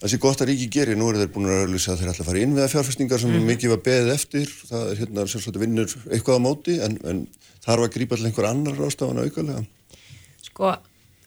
Það 0.00 0.12
sé 0.12 0.18
gott 0.20 0.40
að 0.40 0.48
ríki 0.48 0.66
gerir, 0.72 0.96
nú 0.96 1.10
eru 1.10 1.20
þeir 1.20 1.32
búin 1.34 1.46
að 1.50 1.58
auðvisa 1.66 1.92
að 1.92 2.00
þeir 2.00 2.10
ætla 2.14 2.24
að 2.24 2.28
fara 2.30 2.40
inn 2.40 2.54
við 2.56 2.64
að 2.64 2.70
fjárfæstingar 2.72 3.20
sem 3.20 3.32
mm. 3.34 3.48
mikið 3.50 3.72
var 3.74 3.80
beðið 3.84 4.12
eftir, 4.14 4.52
það 4.70 4.84
er 4.86 5.00
hérna 5.02 5.24
sérstaklega 5.28 5.64
vinnur 5.66 5.96
eitthvað 6.08 6.38
á 6.40 6.46
móti 6.46 6.76
en, 6.80 6.94
en 7.10 7.18
þarf 7.66 7.84
að 7.84 7.92
grípa 7.98 8.16
til 8.16 8.28
einhver 8.30 8.48
annar 8.48 8.78
rástafan 8.80 9.20
auðgarlega. 9.20 9.66
Sko, 10.46 10.70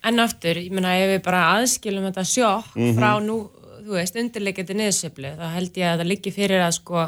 enn 0.09 0.23
aftur, 0.23 0.61
ég 0.65 0.73
menna 0.73 0.95
ef 0.97 1.11
við 1.11 1.21
bara 1.27 1.43
aðskilum 1.59 2.07
þetta 2.09 2.25
sjokk 2.31 2.73
mm 2.73 2.87
-hmm. 2.87 2.97
frá 2.97 3.11
nú, 3.21 3.37
þú 3.85 3.97
veist, 3.99 4.17
undirleikandi 4.23 4.79
niðursefli, 4.79 5.35
þá 5.37 5.45
held 5.53 5.77
ég 5.77 5.91
að 5.91 6.01
það 6.01 6.09
liggi 6.09 6.33
fyrir 6.33 6.65
að 6.65 6.73
sko 6.79 7.05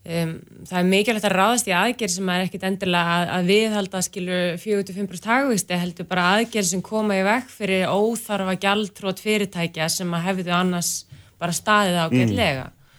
Um, 0.00 0.30
það 0.64 0.78
er 0.78 0.86
mikilvægt 0.88 1.26
að 1.28 1.34
ráðast 1.36 1.66
í 1.68 1.72
aðgerð 1.76 2.12
sem 2.14 2.28
er 2.32 2.42
ekkit 2.46 2.62
endilega 2.64 3.16
að, 3.18 3.24
að 3.36 3.48
viðhalda 3.50 4.00
skilur 4.06 4.54
45% 4.62 5.28
hagvisti 5.28 5.76
heldur 5.76 6.08
bara 6.08 6.28
aðgerð 6.38 6.70
sem 6.70 6.82
koma 6.84 7.18
í 7.18 7.26
vekk 7.26 7.50
fyrir 7.52 7.92
óþarfa 7.92 8.54
gjaldtrót 8.62 9.20
fyrirtækja 9.20 9.90
sem 9.92 10.16
að 10.16 10.24
hefðu 10.30 10.54
annars 10.56 10.94
bara 11.36 11.52
staðið 11.52 12.00
ágætlega 12.06 12.64
mm. 12.70 12.96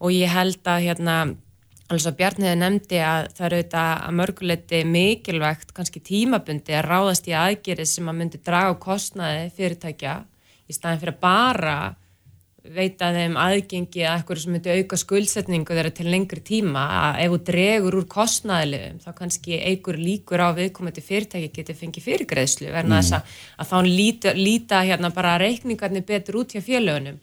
og 0.00 0.16
ég 0.16 0.32
held 0.32 0.72
að 0.72 0.86
hérna 0.86 1.18
alveg 1.88 2.04
svo 2.06 2.14
Bjarniði 2.16 2.56
nefndi 2.62 3.04
að 3.04 3.28
það 3.36 3.46
eru 3.50 3.60
þetta 3.62 3.84
að 4.08 4.18
mörguleiti 4.22 4.82
mikilvægt 4.88 5.76
kannski 5.76 6.02
tímabundi 6.04 6.80
að 6.80 6.88
ráðast 6.88 7.28
í 7.28 7.36
aðgerð 7.36 7.92
sem 7.92 8.08
að 8.08 8.18
myndi 8.22 8.40
draga 8.44 8.74
kostnaði 8.80 9.50
fyrirtækja 9.56 10.20
í 10.64 10.76
staðin 10.76 11.04
fyrir 11.04 11.16
að 11.18 11.22
bara 11.28 11.78
veita 12.74 13.10
þeim 13.14 13.36
aðgengi 13.40 14.02
að 14.04 14.16
eitthvað 14.18 14.40
sem 14.42 14.54
myndi 14.54 14.74
auka 14.78 14.98
skuldsetningu 15.00 15.76
þeirra 15.76 15.92
til 15.94 16.06
lengri 16.08 16.42
tíma 16.44 16.82
að 16.98 17.20
ef 17.24 17.32
þú 17.32 17.38
dregur 17.50 17.96
úr 18.00 18.06
kostnæðilegum 18.12 18.98
þá 19.04 19.08
kannski 19.18 19.60
eigur 19.60 19.98
líkur 20.00 20.42
á 20.44 20.48
viðkomandi 20.56 21.04
fyrirtæki 21.04 21.50
getið 21.54 21.80
fengið 21.82 22.08
fyrirgreðslu 22.08 22.72
verna 22.72 22.98
mm. 22.98 23.02
þess 23.02 23.16
að, 23.18 23.36
að 23.58 23.70
þá 23.70 23.78
líta, 23.88 24.34
líta 24.38 24.82
hérna 24.86 25.12
bara 25.14 25.36
reikningarnir 25.42 26.06
betur 26.08 26.40
út 26.42 26.56
hjá 26.56 26.64
fjölugunum 26.64 27.20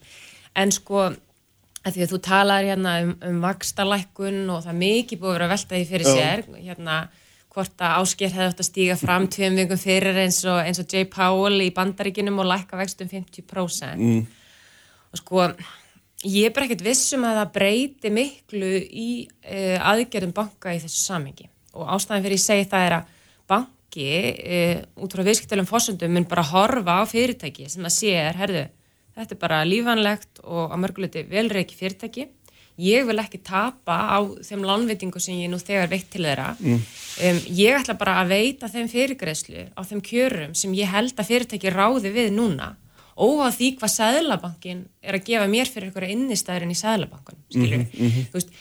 en 0.55 0.73
sko 0.75 1.03
að 1.85 1.91
því 1.91 2.05
að 2.05 2.13
þú 2.13 2.21
talar 2.29 2.69
hérna 2.69 2.95
um, 3.03 3.11
um 3.29 3.43
vakstalækkun 3.45 4.41
og 4.53 4.63
það 4.65 4.81
mikið 4.81 5.21
búið 5.21 5.33
að 5.33 5.37
vera 5.39 5.51
veltaði 5.53 5.89
fyrir 5.91 6.09
sér 6.09 6.47
hérna 6.55 7.03
hvort 7.55 7.83
að 7.83 7.99
ásker 8.01 8.33
hefði 8.33 8.47
átt 8.51 8.63
að 8.63 8.67
stíga 8.67 8.95
fram 8.99 9.29
tveim 9.31 9.59
vingum 9.61 9.79
fyrir 9.79 10.17
eins 10.25 10.41
og, 10.43 10.57
eins 10.59 10.81
og 10.81 10.89
Jay 10.91 11.05
Powell 11.07 11.61
í 11.63 11.69
bandaríkinum 11.75 12.41
og 12.43 12.49
lækka 12.51 12.79
vextum 12.81 13.11
50% 13.11 13.95
mm 13.95 14.41
og 15.15 15.21
sko 15.21 15.47
ég 16.25 16.49
er 16.49 16.53
bara 16.53 16.67
ekkert 16.67 16.85
vissum 16.85 17.25
að 17.27 17.39
það 17.39 17.51
breyti 17.55 18.11
miklu 18.13 18.71
í 18.85 19.09
uh, 19.25 19.91
aðgerðum 19.91 20.35
banka 20.35 20.73
í 20.75 20.81
þessu 20.83 21.01
samengi 21.01 21.49
og 21.75 21.91
ástæðan 21.95 22.25
fyrir 22.25 22.39
ég 22.39 22.45
segi 22.45 22.69
það 22.71 22.87
er 22.87 22.95
að 22.97 23.11
banki 23.51 24.07
uh, 24.31 24.79
út 25.03 25.15
frá 25.15 25.25
viðskiptælum 25.27 25.69
fórsöndum 25.69 26.15
mun 26.15 26.29
bara 26.29 26.47
horfa 26.49 27.01
á 27.01 27.03
fyrirtæki 27.09 27.69
sem 27.71 27.85
að 27.85 27.95
sé 27.97 28.15
er, 28.17 28.39
herðu, 28.39 28.65
þetta 29.15 29.37
er 29.37 29.43
bara 29.43 29.61
lífanlegt 29.67 30.41
og 30.43 30.73
að 30.73 30.81
mörguleiti 30.83 31.27
velreiki 31.29 31.77
fyrirtæki. 31.77 32.27
Ég 32.75 33.05
vil 33.07 33.15
ekki 33.21 33.39
tapa 33.39 33.95
á 34.11 34.19
þeim 34.43 34.65
lánveitingu 34.67 35.21
sem 35.23 35.37
ég 35.39 35.47
nú 35.47 35.55
þegar 35.61 35.87
veitt 35.93 36.09
til 36.11 36.25
þeirra. 36.25 36.49
Mm. 36.59 36.81
um, 37.29 37.37
ég 37.55 37.77
ætla 37.77 37.95
bara 37.95 38.17
að 38.19 38.33
veita 38.33 38.67
þeim 38.71 38.89
fyrirgreðslu 38.91 39.69
á 39.71 39.81
þeim 39.87 40.01
kjörum 40.03 40.57
sem 40.59 40.73
ég 40.75 40.91
held 40.91 41.15
að 41.15 41.29
fyrirtæki 41.29 41.71
ráði 41.71 42.11
við 42.17 42.33
núna 42.35 42.73
óá 43.15 43.47
því 43.55 43.71
hvað 43.79 43.93
Sæðlabankin 43.95 44.85
er 45.01 45.17
að 45.17 45.27
gefa 45.29 45.47
mér 45.47 45.69
fyrir 45.71 45.89
einhverja 45.89 46.15
innistæðurinn 46.15 46.73
í 46.75 46.79
Sæðlabankan 46.79 47.37
mm 47.55 47.65
-hmm. 47.65 48.25
þú 48.31 48.39
veist 48.39 48.55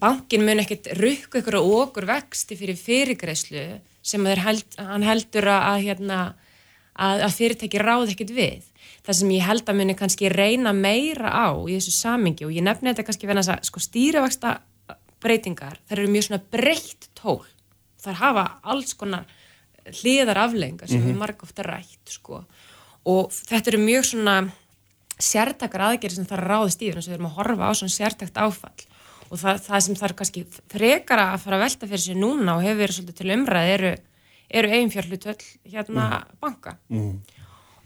bankin 0.00 0.44
mun 0.44 0.60
ekkert 0.60 0.92
rukka 0.98 1.38
einhverja 1.38 1.60
okkur 1.80 2.06
vexti 2.08 2.56
fyrir 2.56 2.76
fyrirgreyslu 2.76 3.64
sem 4.02 4.26
held, 4.26 4.64
hann 4.78 5.02
heldur 5.02 5.48
að, 5.48 5.80
hérna, 5.88 6.34
að, 6.94 7.24
að 7.28 7.36
fyrirtæki 7.38 7.80
ráð 7.80 8.12
ekkert 8.14 8.34
við 8.36 8.62
það 9.04 9.18
sem 9.18 9.30
ég 9.30 9.46
held 9.48 9.68
að 9.68 9.78
muni 9.80 9.96
kannski 9.98 10.28
reyna 10.32 10.72
meira 10.72 11.32
á 11.32 11.48
í 11.68 11.76
þessu 11.76 11.94
samingi 11.96 12.46
og 12.46 12.52
ég 12.52 12.64
nefni 12.64 12.92
þetta 12.92 13.06
kannski 13.08 13.28
verðan 13.28 13.56
að 13.56 13.64
sko, 13.68 13.80
stýravaksta 13.80 14.58
breytingar, 15.24 15.78
það 15.88 15.98
eru 15.98 16.12
mjög 16.12 16.26
svona 16.28 16.42
breytt 16.52 17.08
tól, 17.16 17.44
það 18.04 18.20
hafa 18.20 18.44
alls 18.62 18.92
konar 19.00 19.24
hliðar 19.84 20.40
aflengar 20.40 20.88
sem 20.88 21.00
mm 21.00 21.04
-hmm. 21.04 21.12
við 21.12 21.20
marg 21.20 21.42
ofta 21.44 21.62
rætt 21.62 22.08
sko 22.08 22.44
og 23.04 23.32
þetta 23.34 23.72
eru 23.72 23.82
mjög 23.84 24.08
svona 24.10 24.36
sértakar 25.20 25.88
aðgerið 25.90 26.18
sem 26.18 26.28
það 26.28 26.42
ráðist 26.48 26.82
í 26.82 26.90
þannig 26.90 27.04
að 27.04 27.12
við 27.12 27.16
erum 27.18 27.28
að 27.28 27.36
horfa 27.38 27.70
á 27.70 27.72
svona 27.78 27.94
sértakt 27.94 28.40
áfall 28.40 28.88
og 29.30 29.40
það, 29.40 29.60
það 29.66 29.84
sem 29.86 29.98
það 29.98 30.08
er 30.08 30.16
kannski 30.18 30.42
frekara 30.72 31.28
að 31.34 31.44
fara 31.44 31.58
að 31.58 31.64
velta 31.64 31.88
fyrir 31.90 32.04
sig 32.04 32.18
núna 32.18 32.56
og 32.56 32.64
hefur 32.64 32.80
verið 32.82 32.98
svolítið 32.98 33.20
til 33.20 33.34
umræð 33.36 33.70
eru, 33.76 33.92
eru 34.60 34.72
eiginfjörlutöll 34.74 35.48
hérna 35.70 36.08
mm. 36.08 36.34
banka 36.42 36.76
mm. 36.90 37.14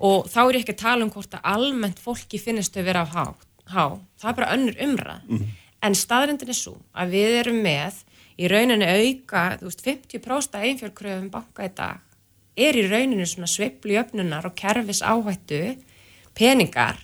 og 0.08 0.28
þá 0.32 0.40
er 0.44 0.58
ég 0.58 0.64
ekki 0.64 0.76
að 0.76 0.82
tala 0.82 1.06
um 1.06 1.12
hvort 1.14 1.38
að 1.38 1.46
almennt 1.52 2.02
fólki 2.02 2.40
finnist 2.42 2.76
að 2.78 2.90
vera 2.90 3.04
á 3.04 3.08
há, 3.12 3.24
há. 3.74 3.84
það 4.20 4.30
er 4.32 4.38
bara 4.40 4.52
önnur 4.56 4.82
umræð 4.88 5.28
mm. 5.28 5.46
en 5.88 5.98
staðrindin 5.98 6.54
er 6.54 6.60
svo 6.62 6.78
að 6.96 7.16
við 7.18 7.38
erum 7.42 7.62
með 7.64 8.02
í 8.38 8.50
rauninu 8.50 8.88
auka 8.88 9.46
veist, 9.62 9.84
50% 9.84 10.60
eiginfjörkröfum 10.62 11.32
banka 11.34 11.68
í 11.68 11.72
dag 11.76 12.04
er 12.58 12.78
í 12.78 12.86
rauninu 12.88 13.26
svona 13.26 13.48
sveiplu 13.50 13.94
jöfnunar 13.94 14.46
og 14.48 14.56
kerfis 14.58 15.02
áhættu 15.02 15.76
peningar 16.38 16.98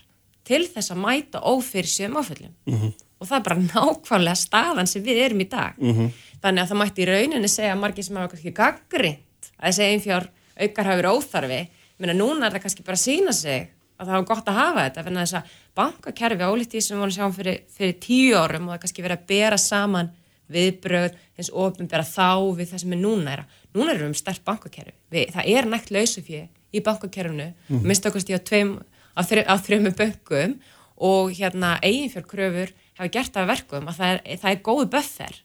til 0.44 0.64
þess 0.68 0.92
að 0.92 1.02
mæta 1.02 1.40
ófyrirsjöfum 1.40 2.18
áföllum 2.20 2.52
mm 2.66 2.74
-hmm. 2.74 2.92
og 3.18 3.28
það 3.28 3.36
er 3.36 3.46
bara 3.48 3.60
nákvæmlega 3.74 4.34
staðan 4.34 4.86
sem 4.86 5.02
við 5.02 5.24
erum 5.24 5.40
í 5.40 5.48
dag 5.48 5.74
mm 5.78 5.92
-hmm. 5.92 6.10
þannig 6.42 6.62
að 6.62 6.68
það 6.68 6.80
mætti 6.82 7.02
í 7.02 7.08
rauninu 7.08 7.48
segja 7.48 7.74
margir 7.74 8.04
sem 8.04 8.16
hafa 8.16 8.28
kannski 8.28 8.52
gaggrind 8.52 9.18
að 9.58 9.66
þessi 9.68 9.82
einfjár 9.82 10.28
aukar 10.60 10.86
hafi 10.86 11.02
verið 11.02 11.14
óþarfi 11.16 11.68
menn 11.98 12.10
að 12.10 12.20
núna 12.20 12.46
er 12.46 12.52
það 12.52 12.62
kannski 12.62 12.82
bara 12.82 12.96
að 12.96 13.06
sína 13.06 13.32
sig 13.32 13.68
að 13.98 14.06
það 14.06 14.14
hafa 14.14 14.28
gott 14.30 14.48
að 14.48 14.54
hafa 14.54 14.84
þetta 14.84 15.00
að 15.00 15.18
þess 15.18 15.34
að 15.38 15.50
bankakerfi 15.74 16.42
álíkt 16.42 16.74
í 16.74 16.80
sem 16.80 16.96
við 16.96 17.00
vorum 17.00 17.12
að 17.12 17.18
sjá 17.18 17.36
fyrir, 17.36 17.58
fyrir 17.76 17.96
tíu 18.00 18.36
árum 18.36 18.68
og 18.68 18.74
það 18.74 18.82
kannski 18.82 19.02
verið 19.02 19.18
að 19.18 19.26
bera 19.26 19.58
saman 19.58 20.10
viðbröð, 20.52 21.14
eins 21.38 21.50
og 21.52 21.70
ofinbæra 21.70 22.04
þá 22.04 22.56
við 22.58 22.72
það 22.72 22.82
sem 22.82 22.94
er 22.96 23.00
núna 23.00 23.32
er 23.32 23.44
að 23.44 23.60
núna 23.74 23.94
erum 23.94 24.04
við 24.04 24.10
um 24.10 24.18
stærkt 24.18 24.44
bankakerfi. 24.44 24.94
Það 25.34 25.50
er 25.54 25.70
nægt 25.70 25.92
lausufið 25.94 26.44
í 26.74 26.82
bankakerfinu 26.84 27.52
mm 27.68 27.86
mistakast 27.88 28.30
ég 28.30 28.42
á 28.42 28.48
tveim 28.48 28.78
á 29.14 29.22
þrjömu 29.22 29.94
böngum 29.94 30.58
og 30.96 31.32
hérna 31.34 31.78
eiginfjörgröfur 31.82 32.74
hafa 32.98 33.10
gert 33.10 33.36
af 33.36 33.48
verkum 33.48 33.88
að 33.88 33.98
það 33.98 34.10
er, 34.12 34.38
það 34.38 34.50
er 34.50 34.62
góðu 34.68 34.86
böffer 34.90 35.40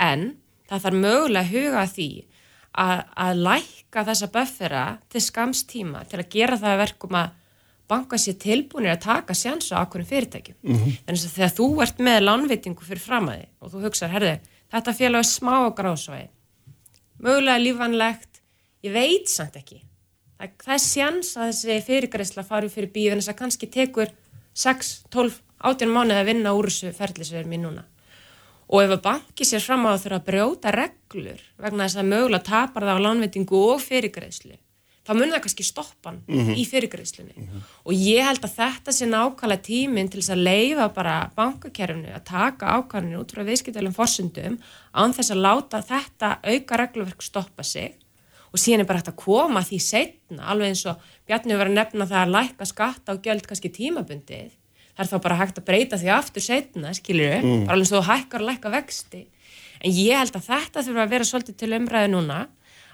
en 0.00 0.24
það 0.68 0.84
þarf 0.84 1.00
mögulega 1.04 1.42
að 1.42 1.52
huga 1.52 1.84
því 1.92 2.10
að, 2.72 2.98
að 3.24 3.42
læka 3.46 4.04
þessa 4.08 4.28
böffera 4.32 4.84
til 5.12 5.22
skamstíma 5.24 6.04
til 6.08 6.20
að 6.20 6.30
gera 6.32 6.60
það 6.60 6.82
verkum 6.84 7.18
að 7.20 7.38
banka 7.92 8.18
sér 8.18 8.38
tilbúinir 8.40 8.94
að 8.96 9.04
taka 9.06 9.36
sjans 9.36 9.70
á 9.72 9.84
okkur 9.84 10.04
fyrirtækjum. 10.08 10.56
Mm 10.62 10.76
-hmm. 10.76 10.98
Þannig 11.06 11.24
að 11.28 11.36
þegar 11.36 11.54
þú 11.58 11.68
ert 11.84 11.98
með 12.08 12.18
lánvitingu 12.28 12.88
fyrir 12.88 13.06
framæði 13.06 13.46
og 13.60 13.72
þú 13.72 13.84
hugsaður, 13.84 14.14
herði, 14.16 14.34
þetta 14.72 14.98
félag 14.98 15.18
er 15.18 15.28
smá 15.28 15.54
og 15.66 15.76
grásvæði, 15.78 16.28
mögulega 17.20 17.64
lífanlegt, 17.66 18.42
ég 18.82 18.92
veit 18.92 19.28
samt 19.28 19.56
ekki. 19.56 19.82
Það, 20.38 20.50
það 20.64 20.74
er 20.74 20.82
sjans 20.82 21.36
að 21.36 21.48
þessi 21.50 21.78
fyrirgræsla 21.86 22.42
fari 22.42 22.68
fyrir 22.68 22.90
bíu 22.90 23.12
en 23.12 23.20
þess 23.20 23.32
að 23.32 23.40
kannski 23.42 23.68
tekur 23.70 24.10
6, 24.54 24.92
12, 25.14 25.38
18 25.62 25.92
mánuði 25.92 26.20
að 26.20 26.28
vinna 26.32 26.54
úr 26.56 26.68
þessu 26.70 26.92
ferðlisverðum 26.96 27.56
í 27.56 27.60
núna. 27.62 27.84
Og 28.72 28.82
ef 28.82 28.94
að 28.96 29.04
banki 29.04 29.46
sér 29.46 29.62
fram 29.62 29.84
á 29.86 29.92
að 29.92 30.02
þurfa 30.06 30.18
að 30.18 30.26
brjóta 30.30 30.72
reglur 30.74 31.40
vegna 31.60 31.86
þess 31.86 32.00
að 32.00 32.10
mögulega 32.12 32.48
tapar 32.48 32.86
það 32.88 32.98
á 32.98 33.04
lánvitingu 33.06 33.62
og 33.68 33.82
fyrirgræslu, 33.84 34.56
þá 35.02 35.12
mun 35.16 35.32
það 35.32 35.42
kannski 35.44 35.64
stoppan 35.66 36.20
mm 36.26 36.38
-hmm. 36.38 36.58
í 36.60 36.64
fyrirgreiðslunni 36.70 37.34
mm 37.36 37.46
-hmm. 37.46 37.62
og 37.84 37.92
ég 37.92 38.26
held 38.26 38.44
að 38.44 38.56
þetta 38.60 38.92
sé 38.92 39.06
nákvæmlega 39.06 39.66
tíminn 39.68 40.10
til 40.10 40.20
þess 40.20 40.34
að 40.34 40.44
leifa 40.50 40.88
bara 40.88 41.30
bankakerfinu 41.36 42.14
að 42.14 42.24
taka 42.24 42.76
ákvæminu 42.76 43.18
út 43.20 43.32
frá 43.32 43.42
viðskiptælum 43.42 43.94
fórsundum 43.94 44.58
án 44.94 45.14
þess 45.16 45.30
að 45.34 45.42
láta 45.46 45.82
þetta 45.82 46.38
auka 46.42 46.76
regluverk 46.76 47.22
stoppa 47.22 47.62
sig 47.62 47.94
og 48.52 48.58
síðan 48.60 48.80
er 48.80 48.86
bara 48.86 48.98
hægt 49.00 49.12
að 49.12 49.24
koma 49.24 49.60
því 49.64 49.78
setna 49.80 50.42
alveg 50.52 50.68
eins 50.68 50.86
og 50.86 50.96
Bjarni 51.26 51.56
verið 51.56 51.72
að 51.72 51.78
nefna 51.78 52.06
það 52.06 52.22
að 52.22 52.34
læka 52.36 52.64
skatta 52.64 53.12
og 53.12 53.22
gjöld 53.22 53.46
kannski 53.46 53.70
tímabundið 53.72 54.50
það 54.92 55.04
er 55.04 55.10
þá 55.10 55.22
bara 55.24 55.38
hægt 55.40 55.58
að 55.58 55.64
breyta 55.64 55.98
því 55.98 56.10
aftur 56.12 56.44
setna, 56.44 56.92
við, 56.92 57.42
mm. 57.42 57.64
bara 57.66 57.72
alveg 57.76 57.88
svo 57.88 58.02
hækkar 58.04 58.44
og 58.44 58.50
lækka 58.50 58.70
vexti 58.70 59.26
en 59.82 59.90
ég 59.90 60.18
held 60.18 60.36
að 60.36 60.48
þetta 60.50 60.84
þurfa 60.86 61.06
að 61.06 61.14
vera 61.14 61.24
svolítið 61.24 61.56
til 61.56 61.72
umræðu 61.78 62.10
núna 62.12 62.40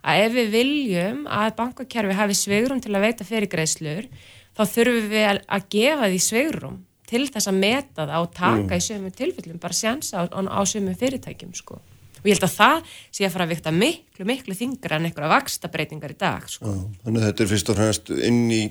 að 0.09 0.25
ef 0.25 0.35
við 0.37 0.51
viljum 0.57 1.23
að 1.29 1.55
bankakerfi 1.59 2.18
hafi 2.18 2.37
sveigrum 2.38 2.83
til 2.85 2.94
að 2.94 3.05
veita 3.05 3.27
fyrirgreislur 3.29 4.09
þá 4.57 4.62
þurfum 4.73 5.11
við 5.12 5.27
að 5.29 5.66
gefa 5.75 6.09
því 6.09 6.21
sveigrum 6.25 6.79
til 7.09 7.25
þess 7.29 7.49
að 7.49 7.61
meta 7.62 8.05
það 8.05 8.25
og 8.25 8.33
taka 8.37 8.64
mm. 8.64 8.75
í 8.77 8.85
sömu 8.85 9.12
tilfellum, 9.16 9.61
bara 9.62 9.77
sjansa 9.77 10.25
á, 10.25 10.29
á 10.29 10.61
sömu 10.68 10.94
fyrirtækjum 10.99 11.55
sko. 11.57 11.79
Og 12.18 12.27
ég 12.27 12.35
held 12.35 12.47
að 12.49 12.57
það 12.57 12.94
sé 13.14 13.25
að 13.25 13.35
fara 13.35 13.47
að 13.47 13.53
vikta 13.55 13.73
miklu, 13.73 14.27
miklu 14.29 14.57
þingra 14.59 14.99
en 14.99 15.09
einhverja 15.09 15.31
vakstabreitingar 15.33 16.14
í 16.14 16.18
dag 16.18 16.49
sko. 16.51 16.68
Já, 16.68 16.81
þannig 17.05 17.23
að 17.23 17.29
þetta 17.31 17.44
er 17.44 17.51
fyrst 17.53 17.71
og 17.73 17.79
fremst 17.79 18.12
inn 18.29 18.40
í, 18.53 18.62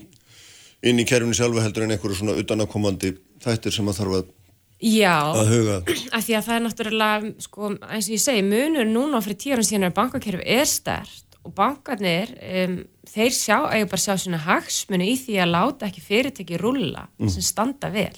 inn 0.91 1.01
í 1.01 1.05
kerfinu 1.07 1.37
sjálfu 1.37 1.63
heldur 1.63 1.87
en 1.87 1.95
einhverju 1.95 2.19
svona 2.19 2.35
utanakomandi 2.41 3.15
þættir 3.45 3.77
sem 3.77 3.89
að 3.89 4.01
þarf 4.01 4.19
að 4.19 4.33
Já, 4.77 5.33
að 5.33 5.47
huga. 5.55 5.77
af 6.13 6.21
því 6.21 6.33
að 6.37 6.43
það 6.45 6.55
er 6.55 6.63
náttúrulega, 6.67 7.29
sko, 7.41 7.69
eins 7.87 8.09
og 8.11 8.13
ég 8.13 8.21
segi, 8.21 8.43
munur 8.45 8.85
núna 8.85 9.23
fyrir 9.25 9.39
tíu 9.41 9.55
árum 9.55 9.65
síðan 9.65 9.87
er 9.87 9.95
bankakerfi 9.95 10.45
er 10.53 10.69
stert 10.69 11.26
og 11.47 11.53
bankarnir, 11.55 12.33
um, 12.67 12.79
þeir 13.07 13.35
sjá, 13.35 13.57
eiga 13.71 13.89
bara 13.89 14.03
sjá 14.03 14.15
svona 14.19 14.41
hagsmunu 14.43 15.07
í 15.07 15.15
því 15.19 15.37
að 15.43 15.53
láta 15.53 15.87
ekki 15.87 16.03
fyrirtæki 16.03 16.59
rúla 16.59 17.07
mm. 17.17 17.31
sem 17.31 17.45
standa 17.45 17.91
vel. 17.93 18.15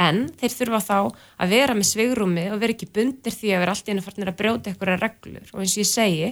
En 0.00 0.24
þeir 0.40 0.54
þurfa 0.56 0.80
þá 0.82 0.96
að 1.44 1.52
vera 1.54 1.74
með 1.78 1.90
svegrumi 1.92 2.48
og 2.50 2.62
vera 2.62 2.74
ekki 2.74 2.90
bundir 2.90 3.34
því 3.34 3.52
að 3.54 3.60
vera 3.62 3.74
allt 3.76 3.90
í 3.90 3.94
einu 3.94 4.02
farnir 4.02 4.32
að 4.32 4.38
brjóta 4.40 4.72
einhverja 4.72 5.02
reglur 5.02 5.52
og 5.52 5.60
eins 5.62 5.76
og 5.76 5.82
ég 5.84 5.90
segi, 5.90 6.30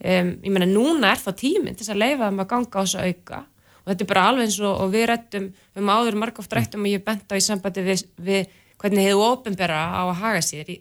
um, 0.00 0.32
ég 0.42 0.54
menna 0.54 0.70
núna 0.70 1.12
er 1.12 1.22
þá 1.22 1.30
tíminn 1.38 1.78
til 1.78 1.86
að 1.92 2.02
leifa 2.02 2.30
þeim 2.30 2.42
að 2.42 2.50
ganga 2.54 2.72
á 2.74 2.82
þessu 2.82 3.04
auka 3.04 3.44
og 3.86 3.92
þetta 3.92 4.02
er 4.02 4.10
bara 4.10 4.26
alveg 4.32 4.48
eins 4.48 4.58
og, 4.58 4.72
og 4.82 4.90
við 4.96 5.06
rættum 5.12 5.48
um 5.78 5.92
áður 5.94 6.18
margóft 6.18 6.56
rættum 6.56 6.88
og 6.88 6.90
ég 6.90 7.04
bent 7.06 7.30
á 7.30 7.38
í 7.38 7.44
sambandi 7.44 7.84
við, 7.86 8.02
við 8.18 8.48
hvernig 8.80 9.06
hefur 9.06 9.36
ofinbera 9.36 9.78
á 9.94 10.02
að 10.08 10.18
haga 10.24 10.42
sér 10.42 10.72
í, 10.74 10.80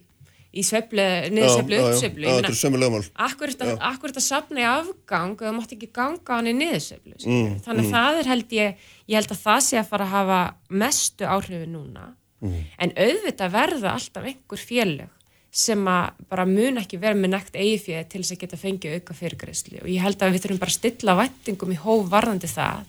í 0.56 0.64
sveflu, 0.64 1.06
niðurseflu, 1.36 1.80
uppseflu. 1.90 2.28
Þetta 2.30 2.52
er 2.52 2.60
sömu 2.60 2.80
lögmál. 2.80 3.02
Akkur 3.28 3.52
er 3.52 3.56
þetta 3.56 4.24
sapna 4.24 4.62
í 4.62 4.68
afgang 4.70 5.36
og 5.36 5.44
það 5.44 5.58
mátt 5.58 5.74
ekki 5.76 5.90
ganga 5.96 6.24
á 6.32 6.36
hann 6.38 6.52
í 6.52 6.56
niðurseflu. 6.56 7.18
Mm, 7.26 7.58
Þannig 7.66 7.82
að 7.82 7.90
mm. 7.90 7.96
það 7.98 8.20
er 8.22 8.30
held 8.32 8.56
ég, 8.56 8.86
ég 9.12 9.20
held 9.20 9.36
að 9.36 9.44
það 9.44 9.60
sé 9.68 9.82
að 9.82 9.92
fara 9.92 10.08
að 10.08 10.16
hafa 10.16 10.40
mestu 10.84 11.28
áhrifu 11.28 11.68
núna. 11.74 12.08
Mm. 12.46 12.64
En 12.80 12.96
auðvitað 12.96 13.56
verða 13.58 13.94
alltaf 13.98 14.30
einhver 14.32 14.64
félög 14.64 15.12
sem 15.56 15.86
að 15.88 16.24
bara 16.32 16.44
mun 16.48 16.82
ekki 16.82 17.00
vera 17.00 17.16
með 17.16 17.32
nægt 17.32 17.56
eigifjöð 17.56 18.08
til 18.12 18.22
þess 18.22 18.36
að 18.36 18.42
geta 18.42 18.58
fengið 18.60 18.98
auka 18.98 19.16
fyrirgræsli 19.16 19.78
og 19.80 19.88
ég 19.88 20.04
held 20.04 20.20
að 20.20 20.34
við 20.34 20.44
þurfum 20.44 20.60
bara 20.66 20.74
að 20.74 20.80
stilla 20.82 21.16
vættingum 21.16 21.72
í 21.72 21.78
hóf 21.80 22.10
varðandi 22.12 22.50
það 22.52 22.82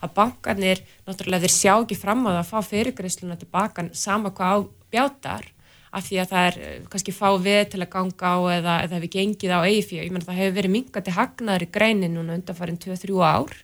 að 0.00 0.12
bankarnir, 0.16 0.82
náttúrulega 1.08 1.46
þeir 1.46 1.54
sjá 1.54 1.72
ekki 1.78 1.96
fram 1.96 2.26
á 2.28 2.30
það 2.30 2.42
að 2.42 2.50
fá 2.50 2.68
fyrirgreisluna 2.68 3.38
tilbaka 3.40 3.86
sama 3.96 4.32
hvað 4.36 4.52
á 4.52 4.58
bjátar 4.92 5.48
af 5.90 6.06
því 6.06 6.18
að 6.22 6.32
það 6.32 6.48
er 6.48 6.58
eh, 6.64 6.74
kannski 6.90 7.14
fá 7.14 7.28
við 7.42 7.62
til 7.72 7.80
að 7.82 7.92
ganga 7.94 8.34
á 8.34 8.38
eða, 8.56 8.74
eða 8.84 8.98
hefur 8.98 9.14
gengið 9.16 9.54
á 9.54 9.60
EIFI 9.66 9.98
og 9.98 10.04
ég 10.04 10.12
menn 10.14 10.26
það 10.26 10.40
hefur 10.40 10.58
verið 10.58 10.74
mingandi 10.76 11.16
hagnaður 11.16 11.66
í 11.66 11.70
greinin 11.76 12.14
núna 12.14 12.36
undanfarið 12.38 12.78
2-3 12.86 13.24
ár. 13.26 13.56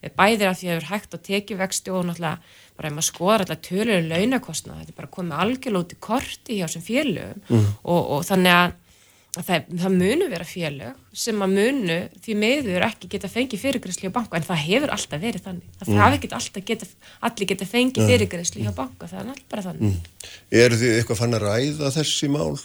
Eh, 0.00 0.12
bæðir 0.16 0.50
af 0.50 0.60
því 0.60 0.70
að 0.70 0.72
það 0.72 0.76
hefur 0.76 0.88
hægt 0.92 1.16
á 1.16 1.18
tekjuvexti 1.28 1.92
og 1.92 2.08
náttúrulega 2.08 2.56
bara 2.76 2.88
ef 2.88 2.96
maður 2.96 3.08
skoðar 3.10 3.44
alltaf 3.44 3.62
tölur 3.64 4.08
launakostna, 4.10 4.80
þetta 4.80 4.92
er 4.92 5.00
bara 5.00 5.14
komið 5.16 5.38
algjörl 5.44 5.78
út 5.80 5.94
í 5.94 6.00
korti 6.06 6.58
hjá 6.60 6.66
sem 6.68 6.84
félögum. 6.84 7.44
Mm. 7.48 7.70
og, 7.84 8.02
og 8.16 8.26
þannig 8.28 8.56
að 8.56 8.74
það, 9.44 9.66
það 9.82 9.96
munu 10.00 10.28
vera 10.30 10.46
félög 10.48 11.00
sem 11.16 11.42
að 11.44 11.56
munu 11.58 11.96
því 12.24 12.36
meður 12.40 12.86
ekki 12.86 13.10
geta 13.12 13.28
fengið 13.28 13.62
fyrirgræsli 13.64 14.08
á 14.08 14.16
banka 14.16 14.38
en 14.38 14.46
það 14.46 14.62
hefur 14.64 14.94
alltaf 14.96 15.22
verið 15.22 15.44
þannig. 15.44 15.74
Það 15.80 15.92
mm. 15.92 16.00
hafi 16.02 16.18
ekki 16.18 16.30
alltaf 16.38 16.66
geta, 16.70 16.88
allir 17.28 17.50
geta 17.52 17.68
fengið 17.68 18.10
fyrirgræsli 18.12 18.64
á 18.64 18.72
banka, 18.76 19.10
það 19.10 19.20
er 19.20 19.30
alltaf 19.34 19.50
bara 19.52 19.66
þannig. 19.66 19.92
Mm. 19.92 20.32
Er 20.62 20.76
þið 20.80 20.96
eitthvað 20.96 21.20
fann 21.20 21.36
að 21.36 21.46
ræða 21.46 21.92
þessi 21.98 22.30
mál 22.32 22.56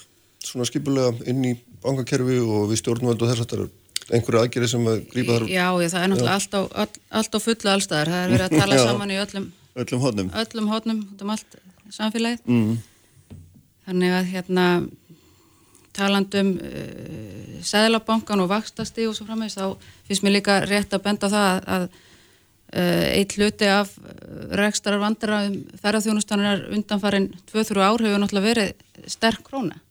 svona 0.41 0.67
skipulega 0.69 1.29
inn 1.29 1.43
í 1.51 1.55
bankakerfi 1.83 2.39
og 2.41 2.69
við 2.71 2.81
stjórnvöldu 2.81 3.27
og 3.27 3.33
þess 3.33 3.45
að 3.45 3.51
það 3.51 3.65
er 3.65 4.15
einhverju 4.15 4.41
aðgerið 4.41 4.71
sem 4.71 4.87
að 4.91 5.01
grípa 5.11 5.35
þar? 5.35 5.49
Já, 5.51 5.65
ég, 5.81 5.91
það 5.93 6.05
er 6.05 6.11
náttúrulega 6.11 6.37
allt 6.39 6.55
á, 6.55 6.61
all, 6.83 6.93
allt 7.19 7.35
á 7.35 7.39
fullu 7.41 7.73
allstaðar, 7.73 8.13
það 8.13 8.23
er 8.23 8.33
verið 8.35 8.47
að 8.47 8.55
tala 8.61 8.79
saman 8.81 9.11
í 9.13 9.19
öllum 9.21 9.49
öllum 9.81 10.01
hodnum, 10.03 10.31
öllum 10.41 10.71
hodnum 10.71 11.03
um 11.21 11.31
allt 11.31 11.59
samfélagið. 11.91 12.41
Mm. 12.47 12.73
þannig 13.87 14.15
að 14.17 14.31
hérna 14.33 14.65
talandum 15.95 16.55
uh, 16.57 16.69
eh, 16.69 17.59
Sæðlabankan 17.65 18.41
og 18.41 18.49
Vakstasti 18.51 19.05
og 19.09 19.17
svo 19.17 19.27
frammeins 19.27 19.57
þá 19.59 19.75
finnst 20.07 20.25
mér 20.25 20.39
líka 20.39 20.61
rétt 20.65 20.95
að 20.95 21.03
benda 21.05 21.29
það 21.31 21.67
að, 21.75 21.85
uh, 22.73 23.05
eitt 23.11 23.37
hluti 23.37 23.69
af 23.69 23.93
eh, 23.99 24.41
rekstarar 24.61 25.03
vandara 25.03 25.43
um 25.49 25.61
ferðarþjónustannar 25.83 26.67
undanfarin 26.71 27.31
2-3 27.51 27.85
ár 27.85 28.05
hefur 28.05 28.23
náttúrulega 28.23 28.49
verið 28.49 29.09
sterk 29.11 29.43
króna 29.47 29.81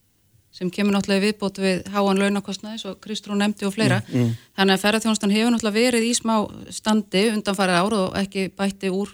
sem 0.51 0.67
kemur 0.73 0.97
náttúrulega 0.97 1.29
viðbót 1.29 1.61
við 1.63 1.85
háan 1.93 2.19
launakostnaðis 2.19 2.83
og 2.89 2.97
Kristrún 3.03 3.39
nefndi 3.39 3.63
og 3.69 3.71
fleira 3.77 4.01
mm, 4.01 4.17
mm. 4.17 4.33
þannig 4.59 4.75
að 4.75 4.83
ferðarþjónustan 4.83 5.35
hefur 5.37 5.53
náttúrulega 5.53 5.85
verið 5.85 6.07
í 6.09 6.11
smá 6.17 6.33
standi 6.75 7.29
undanfarið 7.31 7.79
ár 7.79 7.95
og 8.01 8.17
ekki 8.19 8.49
bætti 8.57 8.91
úr 8.91 9.13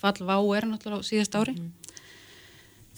fallvá 0.00 0.38
er 0.56 0.70
náttúrulega 0.70 1.04
síðast 1.10 1.36
ári 1.36 1.58
mm. 1.58 1.87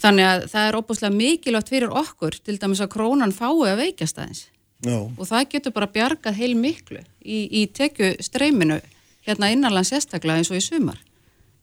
Þannig 0.01 0.25
að 0.27 0.45
það 0.49 0.67
er 0.67 0.77
óbúslega 0.79 1.13
mikilvægt 1.13 1.71
fyrir 1.73 1.91
okkur 2.01 2.33
til 2.41 2.59
dæmis 2.61 2.81
að 2.81 2.93
krónan 2.95 3.33
fái 3.37 3.69
að 3.69 3.81
veikjast 3.83 4.21
aðeins 4.21 4.43
no. 4.87 4.99
og 5.17 5.25
það 5.29 5.51
getur 5.55 5.73
bara 5.77 5.93
bjargað 5.93 6.39
heil 6.41 6.55
miklu 6.57 7.01
í, 7.21 7.39
í 7.61 7.63
tekju 7.77 8.07
streyminu 8.25 8.79
hérna 9.27 9.53
innanlands 9.53 9.91
sérstaklega 9.93 10.39
eins 10.41 10.53
og 10.53 10.57
í 10.57 10.65
sumar. 10.65 10.99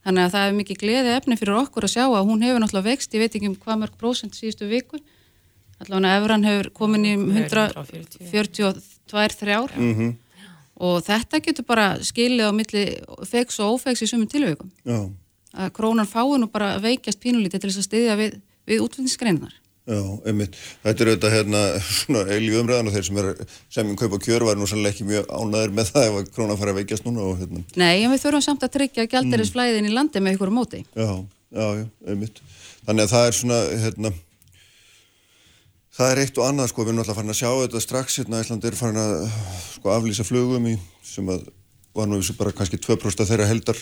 Þannig 0.06 0.24
að 0.24 0.34
það 0.36 0.46
er 0.48 0.60
mikið 0.60 0.82
gleði 0.84 1.10
efni 1.18 1.36
fyrir 1.40 1.62
okkur 1.64 1.84
að 1.88 1.94
sjá 1.96 2.06
að 2.06 2.28
hún 2.30 2.44
hefur 2.46 2.62
náttúrulega 2.64 2.90
vext, 2.92 3.14
ég 3.16 3.22
veit 3.24 3.36
ekki 3.36 3.50
um 3.50 3.62
hvað 3.64 3.80
mörg 3.82 3.96
prósent 4.00 4.34
síðustu 4.38 4.66
viku, 4.70 4.98
allavega 5.82 6.18
Efran 6.22 6.48
hefur 6.48 6.68
komin 6.78 7.10
í 7.10 7.14
142-3 7.18 9.58
ár 9.58 9.72
mm 9.74 9.94
-hmm. 9.98 10.12
og 10.86 10.96
þetta 11.10 11.36
getur 11.42 11.66
bara 11.66 11.88
skilið 12.00 12.50
á 12.50 12.52
milli 12.54 12.84
fegs 13.26 13.60
og 13.60 13.66
ófegs 13.76 14.02
í 14.06 14.08
sumum 14.08 14.30
tilvægum. 14.30 14.70
Já 14.86 15.10
að 15.58 15.72
krónan 15.78 16.10
fái 16.10 16.38
nú 16.42 16.50
bara 16.52 16.76
veikjast 16.84 17.22
pínulítið 17.24 17.64
til 17.64 17.72
þess 17.72 17.82
að 17.82 17.88
styðja 17.90 18.20
við, 18.20 18.36
við 18.70 18.84
útflutningsgreinar. 18.86 19.56
Já, 19.88 20.02
einmitt. 20.28 20.58
Þetta 20.84 21.04
er 21.04 21.10
auðvitað 21.14 21.34
hérna 21.34 21.62
svona 21.88 22.24
eilíu 22.36 22.60
umræðan 22.60 22.90
og 22.90 22.96
þeir 22.98 23.06
sem 23.08 23.20
er 23.22 23.30
sem 23.72 23.92
í 23.94 23.96
kaupa 24.00 24.20
kjör 24.20 24.44
var 24.50 24.60
nú 24.60 24.68
sannlega 24.68 24.96
ekki 24.96 25.08
mjög 25.08 25.30
ánaður 25.32 25.76
með 25.78 25.92
það 25.94 26.08
ef 26.10 26.18
að 26.20 26.32
krónan 26.36 26.60
fara 26.60 26.74
að 26.74 26.80
veikjast 26.82 27.08
núna 27.08 27.24
og 27.24 27.38
hérna. 27.40 27.64
Nei, 27.80 28.04
en 28.04 28.12
við 28.12 28.24
þurfum 28.26 28.44
samt 28.44 28.66
að 28.68 28.74
tryggja 28.76 29.08
gælderisflæðin 29.14 29.88
mm. 29.88 29.92
í 29.92 29.96
landi 29.96 30.24
með 30.24 30.36
ykkur 30.36 30.52
móti. 30.58 30.82
Já, 30.92 31.08
já, 31.56 31.68
já, 31.80 31.86
einmitt. 32.12 32.42
Þannig 32.84 33.08
að 33.08 33.14
það 33.14 33.30
er 33.30 33.38
svona, 33.40 33.62
hérna, 33.86 34.12
það 35.96 36.12
er 36.12 36.22
eitt 36.26 36.42
og 36.42 36.50
annað 36.50 36.70
sko, 36.74 36.84
við 36.84 36.92
erum 36.92 37.04
alltaf 37.06 37.20
farin 37.22 37.36
að 37.38 37.40
sjá 37.40 37.50
þetta 37.64 37.84
strax 37.86 38.20
hérna, 38.20 38.44
Ísland 38.44 38.68
er 38.68 38.80
farin 38.82 39.02
að 39.06 39.16
sko 39.72 39.96
aflýsa 39.96 40.28
flugum 40.28 40.68
í 40.68 40.76
sem 41.08 41.32
að 41.32 41.48
var 41.98 42.12
nú 42.12 42.20
bara 42.38 42.54
kannski 42.54 42.78
2% 42.78 43.26
þeirra 43.26 43.48
heldar 43.50 43.80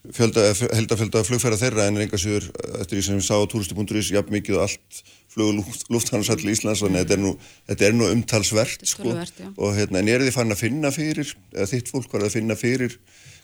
heldafölda 0.00 1.22
flugfæra 1.26 1.58
þeirra 1.60 1.88
en 1.90 2.00
enga 2.00 2.18
sér 2.20 2.46
eftir 2.80 2.96
því 2.96 3.02
sem 3.04 3.18
við 3.18 3.26
sá 3.26 3.36
á 3.36 3.44
túristi.is 3.52 4.12
jafn 4.14 4.32
mikið 4.32 4.56
og 4.56 4.62
allt 4.64 5.00
flug 5.30 5.60
lufthannarsall 5.92 6.40
í 6.40 6.54
Íslands 6.54 6.80
þannig 6.82 7.04
að 7.04 7.12
þetta, 7.12 7.34
þetta 7.70 7.86
er 7.86 7.96
nú 7.98 8.08
umtalsvert 8.08 8.86
sko. 8.88 9.12
og 9.60 9.76
hérna 9.76 10.00
en 10.00 10.10
er 10.10 10.24
þið 10.24 10.36
fann 10.38 10.56
að 10.56 10.62
finna 10.64 10.90
fyrir 10.94 11.34
eða 11.52 11.68
þitt 11.74 11.92
fólk 11.92 12.16
var 12.16 12.26
að 12.26 12.38
finna 12.38 12.56
fyrir 12.58 12.96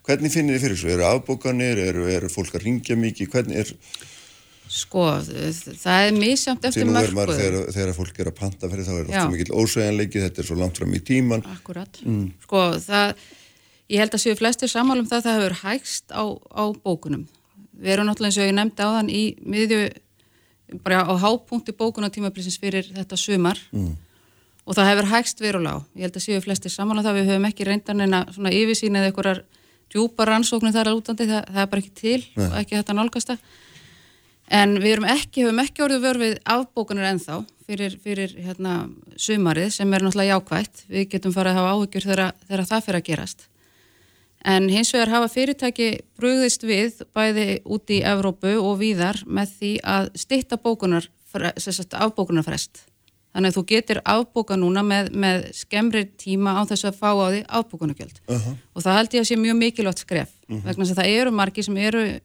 hvernig 0.06 0.32
finnir 0.32 0.56
þið 0.56 0.64
fyrir 0.64 0.78
þessu? 0.78 0.92
Eru 0.96 1.06
afbókanir? 1.10 1.80
Eru, 1.82 2.08
eru 2.10 2.32
fólk 2.32 2.56
að 2.56 2.66
ringja 2.66 2.98
mikið? 2.98 3.32
Hvernig 3.34 3.62
er 3.62 3.74
Sko, 4.66 5.04
það 5.22 6.08
er 6.08 6.16
mísjönd 6.16 6.64
eftir 6.66 6.88
mörgu 6.90 7.36
þegar, 7.36 7.68
þegar 7.70 7.92
fólk 7.94 8.16
er 8.18 8.30
að 8.32 8.38
panta 8.40 8.70
fyrir 8.72 8.86
þá 8.88 8.94
er 8.96 9.04
þetta 9.06 9.26
mikið 9.30 9.52
ósveganleiki 9.60 10.22
þetta 10.24 10.42
er 10.42 10.48
svo 10.48 10.56
langt 10.58 10.80
fram 10.80 10.96
í 10.96 11.00
tíman 11.06 11.44
Akkurat, 11.52 12.00
mm. 12.02 12.24
sko 12.42 12.62
það 12.82 13.12
Ég 13.86 14.02
held 14.02 14.16
að 14.16 14.22
séu 14.24 14.38
flestir 14.38 14.70
sammálum 14.70 15.06
það 15.06 15.18
að 15.18 15.26
það 15.26 15.36
hefur 15.36 15.56
hægst 15.62 16.10
á, 16.10 16.24
á 16.34 16.64
bókunum. 16.82 17.26
Við 17.76 17.92
erum 17.92 18.08
náttúrulega 18.08 18.32
eins 18.32 18.40
og 18.40 18.48
ég 18.48 18.56
nefndi 18.56 18.82
á 18.82 18.90
þann 18.96 19.12
í 19.12 19.22
miðju, 19.46 19.82
bara 20.82 21.04
á 21.06 21.14
hápunkti 21.22 21.74
bókunatímaplýsins 21.76 22.58
fyrir 22.58 22.88
þetta 22.96 23.18
sumar 23.20 23.60
mm. 23.70 23.92
og 24.66 24.78
það 24.78 24.90
hefur 24.90 25.10
hægst 25.12 25.44
verulega 25.44 25.78
á. 25.78 25.86
Ég 25.94 26.08
held 26.08 26.18
að 26.18 26.26
séu 26.26 26.42
flestir 26.42 26.74
sammálum 26.74 27.06
það 27.06 27.12
að 27.12 27.20
við 27.20 27.30
höfum 27.30 27.48
ekki 27.50 27.68
reyndan 27.68 28.02
en 28.08 28.18
að 28.18 28.34
svona 28.34 28.54
yfirsýn 28.56 28.98
eða 28.98 29.12
einhverjar 29.12 29.44
djúpa 29.92 30.26
rannsóknir 30.26 30.74
þar 30.74 30.90
að 30.90 31.00
útandi, 31.00 31.30
það, 31.30 31.46
það 31.52 31.62
er 31.62 31.70
bara 31.70 31.84
ekki 31.84 31.96
til 32.00 32.20
Nei. 32.34 32.46
og 32.48 32.58
ekki 32.58 32.78
þetta 32.80 32.98
nálgasta. 32.98 33.38
En 34.56 34.76
við 34.78 34.96
erum 34.96 35.10
ekki, 35.10 35.44
hefum 35.44 35.62
ekki 35.62 35.82
orðið 35.86 36.06
vörfið 36.06 36.38
afbókunar 36.56 37.08
ennþá 37.12 37.40
fyrir, 37.66 37.96
fyrir 38.02 38.34
hérna, 38.38 38.78
sumarið 39.18 39.72
sem 39.74 39.94
er 39.94 40.06
náttúrulega 40.06 40.36
jákvægt. 40.36 40.86
Við 40.90 41.08
getum 41.14 41.34
farið 41.34 41.52
að 41.52 41.60
hafa 41.60 41.76
áhyggjur 41.76 42.08
þegar 42.10 42.66
það 42.70 42.84
fyrir 42.86 43.00
að 43.00 43.08
gerast. 43.10 43.46
En 44.46 44.68
hins 44.70 44.92
vegar 44.94 45.10
hafa 45.10 45.28
fyrirtæki 45.32 45.88
brúðist 46.18 46.62
við 46.62 47.00
bæði 47.16 47.46
úti 47.66 47.98
í 47.98 48.04
Evrópu 48.06 48.52
og 48.60 48.76
víðar 48.78 49.18
með 49.26 49.54
því 49.58 49.70
að 49.82 50.10
stitta 50.22 50.58
bókunar, 50.62 51.08
afbókunarfrest. 51.34 52.84
Þannig 53.34 53.50
að 53.50 53.56
þú 53.58 53.64
getur 53.68 53.98
afbóka 54.08 54.56
núna 54.56 54.84
með, 54.86 55.10
með 55.12 55.48
skemmri 55.58 56.04
tíma 56.16 56.54
á 56.56 56.62
þess 56.70 56.86
að 56.88 57.00
fá 57.02 57.10
á 57.10 57.26
því 57.26 57.40
afbókunargjöld. 57.58 58.20
Uh 58.30 58.36
-huh. 58.36 58.54
Og 58.72 58.82
það 58.82 58.96
held 58.96 59.14
ég 59.14 59.20
að 59.20 59.28
sé 59.28 59.36
mjög 59.36 59.56
mikilvægt 59.56 59.98
skref. 59.98 60.30
Uh 60.48 60.56
-huh. 60.56 60.64
Vegna 60.64 60.84
að 60.84 60.98
það 61.00 61.12
eru 61.18 61.30
margi 61.30 61.62
sem 61.62 61.76
eru 61.76 62.20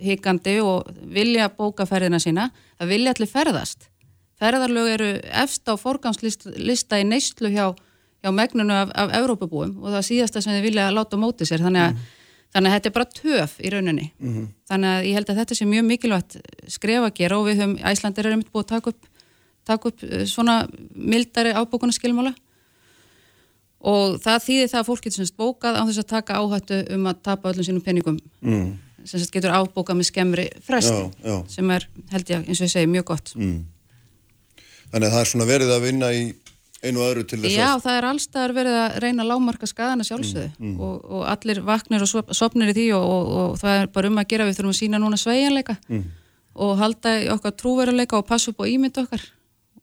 hikandi 0.00 0.60
og 0.60 0.88
vilja 1.02 1.48
bóka 1.48 1.86
ferðina 1.86 2.18
sína. 2.18 2.50
Það 2.80 2.88
vilja 2.88 3.12
allir 3.12 3.28
ferðast. 3.28 3.88
Ferðarlög 4.40 4.88
eru 4.88 5.20
efst 5.22 5.68
á 5.68 5.74
forgangslista 5.76 7.00
í 7.00 7.04
neyslu 7.04 7.48
hjá 7.48 7.76
hjá 8.26 8.32
megnunu 8.34 8.74
af, 8.74 8.92
af 8.98 9.14
Evrópabúum 9.20 9.76
og 9.80 9.92
það 9.94 10.06
síðasta 10.10 10.42
sem 10.42 10.56
þið 10.56 10.64
vilja 10.66 10.86
að 10.90 10.96
láta 10.98 11.18
móti 11.20 11.46
sér. 11.48 11.62
Þannig 11.66 11.86
að, 11.86 11.98
mm 11.98 12.14
þannig 12.56 12.70
að 12.70 12.76
þetta 12.76 12.88
er 12.88 12.94
bara 12.94 13.08
töf 13.12 13.54
í 13.60 13.70
rauninni. 13.74 14.06
Mm 14.22 14.46
þannig 14.70 14.92
að 14.94 15.04
ég 15.06 15.16
held 15.18 15.28
að 15.30 15.38
þetta 15.42 15.56
sé 15.58 15.66
mjög 15.68 15.84
mikilvægt 15.86 16.36
skref 16.72 17.04
að 17.04 17.12
gera 17.18 17.36
og 17.38 17.44
við 17.46 17.60
höfum, 17.60 17.74
Æslandir 17.86 18.26
er 18.26 18.40
búið 18.40 18.62
að 18.62 18.70
taka 18.70 18.92
upp, 18.92 19.10
taka 19.68 19.90
upp 19.90 20.04
eh, 20.06 20.24
svona 20.30 20.56
mildari 20.94 21.52
ábókunarskilmála. 21.54 22.32
Og 23.86 24.16
það 24.24 24.42
þýðir 24.46 24.72
það 24.72 24.80
að 24.80 24.88
fólk 24.88 25.04
getur 25.04 25.20
semst 25.20 25.36
bókað 25.38 25.78
á 25.78 25.82
þess 25.84 26.02
að 26.02 26.08
taka 26.14 26.40
áhættu 26.40 26.80
um 26.96 27.06
að 27.06 27.20
tapa 27.28 27.52
öllum 27.52 27.68
sínum 27.68 27.84
peningum. 27.84 28.18
Mm. 28.40 28.74
sem 29.06 29.22
getur 29.30 29.54
ábókað 29.54 30.00
með 30.00 30.08
skemmri 30.08 30.48
frest 30.66 30.94
sem 31.52 31.70
er 31.70 31.84
held 32.10 32.30
ég 32.32 32.48
eins 32.48 32.58
og 32.58 32.66
ég 32.66 32.72
segi 32.72 32.90
mjög 32.90 33.04
gott. 33.12 33.34
Mm. 33.38 33.60
Þannig 34.90 35.06
að 35.06 35.14
það 35.14 35.20
er 35.20 35.30
svona 35.30 35.46
verið 35.46 35.70
að 35.76 35.84
vinna 35.86 36.10
í 36.14 36.24
einu 36.86 37.02
og 37.02 37.10
öðru 37.10 37.24
til 37.26 37.38
þess 37.40 37.52
að... 37.52 37.56
Já, 37.58 37.70
það 37.84 37.98
er 37.98 38.06
allstaðar 38.10 38.54
verið 38.56 38.76
að 38.80 38.98
reyna 39.04 39.24
að 39.24 39.30
lámarka 39.30 39.68
skadana 39.70 40.06
sjálfsögðu 40.06 40.50
mm, 40.50 40.66
mm. 40.68 40.80
og, 40.86 41.08
og 41.16 41.24
allir 41.32 41.62
vaknir 41.66 42.04
og 42.06 42.34
sopnir 42.36 42.72
í 42.72 42.76
því 42.76 42.86
og, 42.96 43.06
og, 43.14 43.32
og 43.40 43.56
það 43.62 43.80
er 43.80 43.90
bara 43.96 44.12
um 44.12 44.20
að 44.22 44.28
gera 44.32 44.48
við 44.48 44.58
þurfum 44.58 44.74
að 44.74 44.80
sína 44.80 45.00
núna 45.02 45.20
sveianleika 45.20 45.78
mm. 45.88 46.04
og 46.66 46.76
halda 46.82 47.16
okkar 47.36 47.56
trúveruleika 47.62 48.20
og 48.20 48.28
passa 48.28 48.52
upp 48.52 48.62
á 48.62 48.70
ímynd 48.70 49.02
okkar 49.04 49.24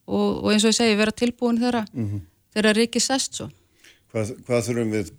og 0.03 0.51
eins 0.51 0.65
og 0.65 0.73
ég 0.73 0.77
segi 0.77 0.99
vera 0.99 1.15
tilbúin 1.15 1.61
þeirra 1.61 1.85
-hmm. 1.87 2.23
þeirra 2.55 2.73
ekki 2.83 2.99
sest 2.99 3.39
svo. 3.39 3.49
Hvað, 4.11 4.35
hvað 4.45 4.65
þurfum 4.67 4.91
við 4.91 5.11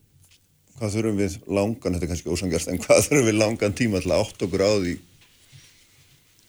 hvað 0.79 0.94
þurfum 0.97 1.18
við 1.18 1.35
langan, 1.47 1.94
þetta 1.94 2.05
er 2.05 2.11
kannski 2.12 2.31
ósangjast 2.31 2.70
en 2.70 2.81
hvað 2.83 3.05
þurfum 3.07 3.29
við 3.31 3.38
langan 3.38 3.77
tíma 3.79 4.01
til 4.03 4.11
að 4.12 4.23
átt 4.25 4.47
okkur 4.47 4.64
á 4.64 4.73
því 4.75 4.94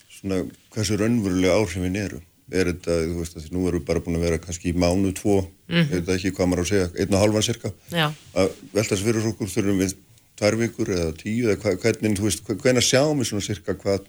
svona 0.09 0.39
hversu 0.73 0.97
raunverulega 0.99 1.57
áhrifin 1.59 1.99
eru? 1.99 2.21
Er 2.51 2.69
þetta, 2.69 2.97
þú 3.09 3.19
veist, 3.19 3.37
því 3.39 3.53
nú 3.53 3.67
erum 3.67 3.81
við 3.81 3.87
bara 3.87 4.01
búin 4.05 4.17
að 4.19 4.25
vera 4.27 4.41
kannski 4.41 4.71
í 4.71 4.77
mánu, 4.77 5.13
tvo, 5.17 5.37
mm 5.67 5.75
-hmm. 5.75 5.91
veit 5.93 6.09
ekki 6.15 6.31
hvað 6.31 6.49
maður 6.49 6.61
á 6.61 6.65
að 6.65 6.71
segja, 6.71 6.89
einn 6.99 7.13
og 7.13 7.21
halvan 7.23 7.47
cirka 7.47 7.71
að 8.35 8.51
velta 8.73 8.95
þessi 8.95 9.05
fyrir 9.05 9.29
okkur 9.31 9.49
þurfum 9.49 9.79
við 9.81 9.95
tvær 10.35 10.55
vikur 10.59 10.89
eða 10.91 11.11
tíu 11.17 11.49
eða 11.49 11.75
hvernig, 11.81 12.17
þú 12.19 12.27
veist, 12.27 12.43
hvernig 12.45 12.83
sjáum 12.83 13.19
við 13.19 13.29
svona 13.29 13.47
cirka 13.47 13.73
hvað, 13.73 14.05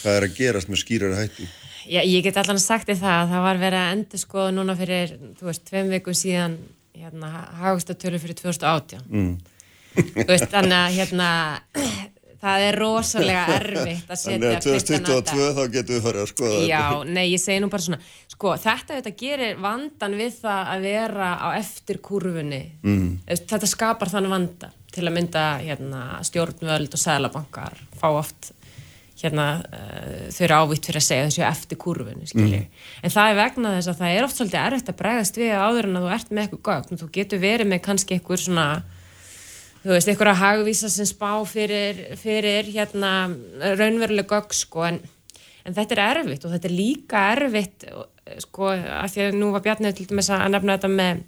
hvað 0.00 0.16
er 0.16 0.22
að 0.22 0.36
gerast 0.36 0.68
með 0.68 0.82
skýrari 0.84 1.20
hætti 1.20 1.48
Já, 1.86 2.02
ég 2.02 2.22
get 2.24 2.36
allan 2.36 2.58
sagt 2.58 2.88
í 2.88 2.96
það 2.98 3.20
að 3.22 3.28
það 3.30 3.42
var 3.46 3.58
verið 3.58 3.78
að 3.78 3.92
endur 3.94 4.18
skoða 4.18 4.50
núna 4.50 4.74
fyrir, 4.74 5.12
þú 5.38 5.46
veist, 5.46 5.64
tveim 5.68 5.88
viku 5.90 6.14
síðan 6.14 6.56
hérna, 6.96 7.28
hagastatölu 7.60 8.18
fyrir 8.18 8.34
2018 8.40 9.04
mm. 9.06 9.36
þú 10.16 10.28
veist, 10.32 10.48
þannig 10.50 10.78
að 10.80 10.96
hérna 10.96 11.28
það 12.42 12.64
er 12.66 12.78
rosalega 12.80 13.44
erfitt 13.58 14.10
að 14.10 14.20
setja 14.20 14.36
Þannig 14.36 14.56
að 14.56 14.66
2022 14.66 15.50
þá 15.56 15.62
getum 15.74 15.96
við 15.96 16.02
farið 16.06 16.24
að 16.24 16.30
skoða 16.32 16.54
þetta. 16.54 16.70
Já, 16.70 17.12
nei, 17.18 17.24
ég 17.30 17.42
segi 17.42 17.62
nú 17.62 17.70
bara 17.72 17.86
svona 17.86 18.00
sko, 18.32 18.56
þetta 18.66 18.98
þetta 18.98 19.14
gerir 19.22 19.62
vandan 19.62 20.18
við 20.18 20.40
það 20.42 20.72
að 20.74 20.88
vera 20.90 21.30
á 21.40 21.48
eftir 21.56 22.02
kurfunni 22.04 22.62
mm. 22.82 23.08
þetta 23.26 23.70
skapar 23.70 24.12
þannig 24.12 24.36
vanda 24.36 24.72
til 24.96 25.04
að 25.04 25.16
mynda 25.18 25.46
hérna, 25.60 26.04
stjórnvöld 26.24 26.94
og 26.96 27.02
sælabankar 27.02 27.80
fá 28.00 28.08
oft 28.12 28.52
hérna, 29.16 29.46
uh, 29.72 30.26
þau 30.34 30.42
eru 30.44 30.58
ávitt 30.60 30.88
fyrir 30.88 31.00
að 31.00 31.06
segja 31.06 31.28
þessu 31.28 31.44
eftir 31.48 31.80
kurfunni, 31.80 32.28
mm. 32.36 32.82
en 33.00 33.14
það 33.14 33.30
er 33.30 33.38
vegna 33.40 33.72
þess 33.76 33.92
að 33.92 34.02
það 34.02 34.16
er 34.16 34.26
oft 34.26 34.40
svolítið 34.40 34.60
erfitt 34.62 34.92
að 34.92 34.98
bregðast 35.00 35.40
við 35.40 35.54
áður 35.56 35.88
en 35.88 35.96
að 35.96 36.04
þú 36.06 36.12
ert 36.16 36.32
með 36.32 36.42
eitthvað 36.44 36.66
gögn. 36.68 37.00
Þú 37.00 37.08
getur 37.16 37.42
verið 37.42 37.70
með 37.70 37.82
kannski 37.86 38.16
eitthvað 38.16 38.42
svona 38.44 38.66
þú 39.86 39.94
veist, 39.94 40.10
einhverja 40.10 40.40
hagvísa 40.40 40.90
sem 40.90 41.06
spá 41.08 41.30
fyrir, 41.46 42.02
fyrir 42.18 42.66
hérna 42.74 43.30
raunveruleg 43.78 44.26
gögg 44.28 44.54
sko 44.56 44.84
en, 44.88 45.00
en 45.62 45.76
þetta 45.76 45.96
er 45.96 46.04
erfitt 46.08 46.44
og 46.44 46.54
þetta 46.56 46.70
er 46.70 46.74
líka 46.74 47.24
erfitt 47.36 47.86
sko 48.42 48.72
af 48.74 49.14
því 49.14 49.28
að 49.28 49.38
nú 49.38 49.52
var 49.54 49.62
Bjarnið 49.62 50.00
til 50.00 50.08
dæmis 50.10 50.32
að 50.34 50.48
nefna 50.56 50.78
þetta 50.78 50.92
með 50.92 51.24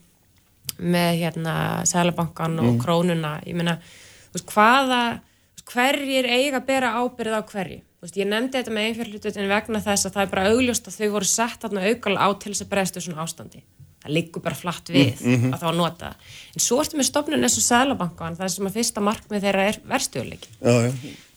með 0.78 1.16
hérna 1.22 1.54
Sælabankan 1.88 2.58
og 2.60 2.72
mm. 2.74 2.78
krónuna. 2.82 3.32
Ég 3.46 3.56
meina, 3.58 3.78
þú 4.28 4.38
veist, 4.38 4.52
hvaða 4.54 5.02
hverjir 5.68 6.28
eiga 6.28 6.60
að 6.60 6.68
bera 6.68 6.94
ábyrð 7.02 7.38
á 7.38 7.42
hverju? 7.42 7.80
Þú 7.98 8.06
veist, 8.06 8.20
ég 8.20 8.30
nefndi 8.30 8.60
þetta 8.60 8.74
með 8.74 8.88
einfjörlututin 8.88 9.50
vegna 9.50 9.82
þess 9.82 10.06
að 10.06 10.14
það 10.14 10.24
er 10.24 10.32
bara 10.34 10.52
augljóst 10.52 10.88
að 10.88 10.98
þau 11.00 11.08
voru 11.16 11.28
sett 11.28 11.66
aukala 11.66 12.22
á 12.22 12.28
til 12.38 12.52
þess 12.52 12.64
að 12.64 12.70
bregstu 12.74 13.02
svona 13.02 13.24
ástandi 13.24 13.64
það 14.08 14.16
liggur 14.16 14.44
bara 14.44 14.58
flatt 14.58 14.90
við 14.90 15.20
mm 15.20 15.36
-hmm. 15.36 15.54
að 15.54 15.62
þá 15.62 15.68
nota 15.76 16.12
en 16.54 16.64
svo 16.64 16.80
ertu 16.82 16.98
með 16.98 17.10
stofnun 17.10 17.44
eins 17.44 17.58
og 17.60 17.66
Sælabankan 17.68 18.38
það 18.40 18.52
sem 18.56 18.66
að 18.66 18.76
fyrsta 18.80 19.04
markmið 19.04 19.46
þeirra 19.46 19.68
er 19.68 19.80
verðstjóðleik 19.84 20.48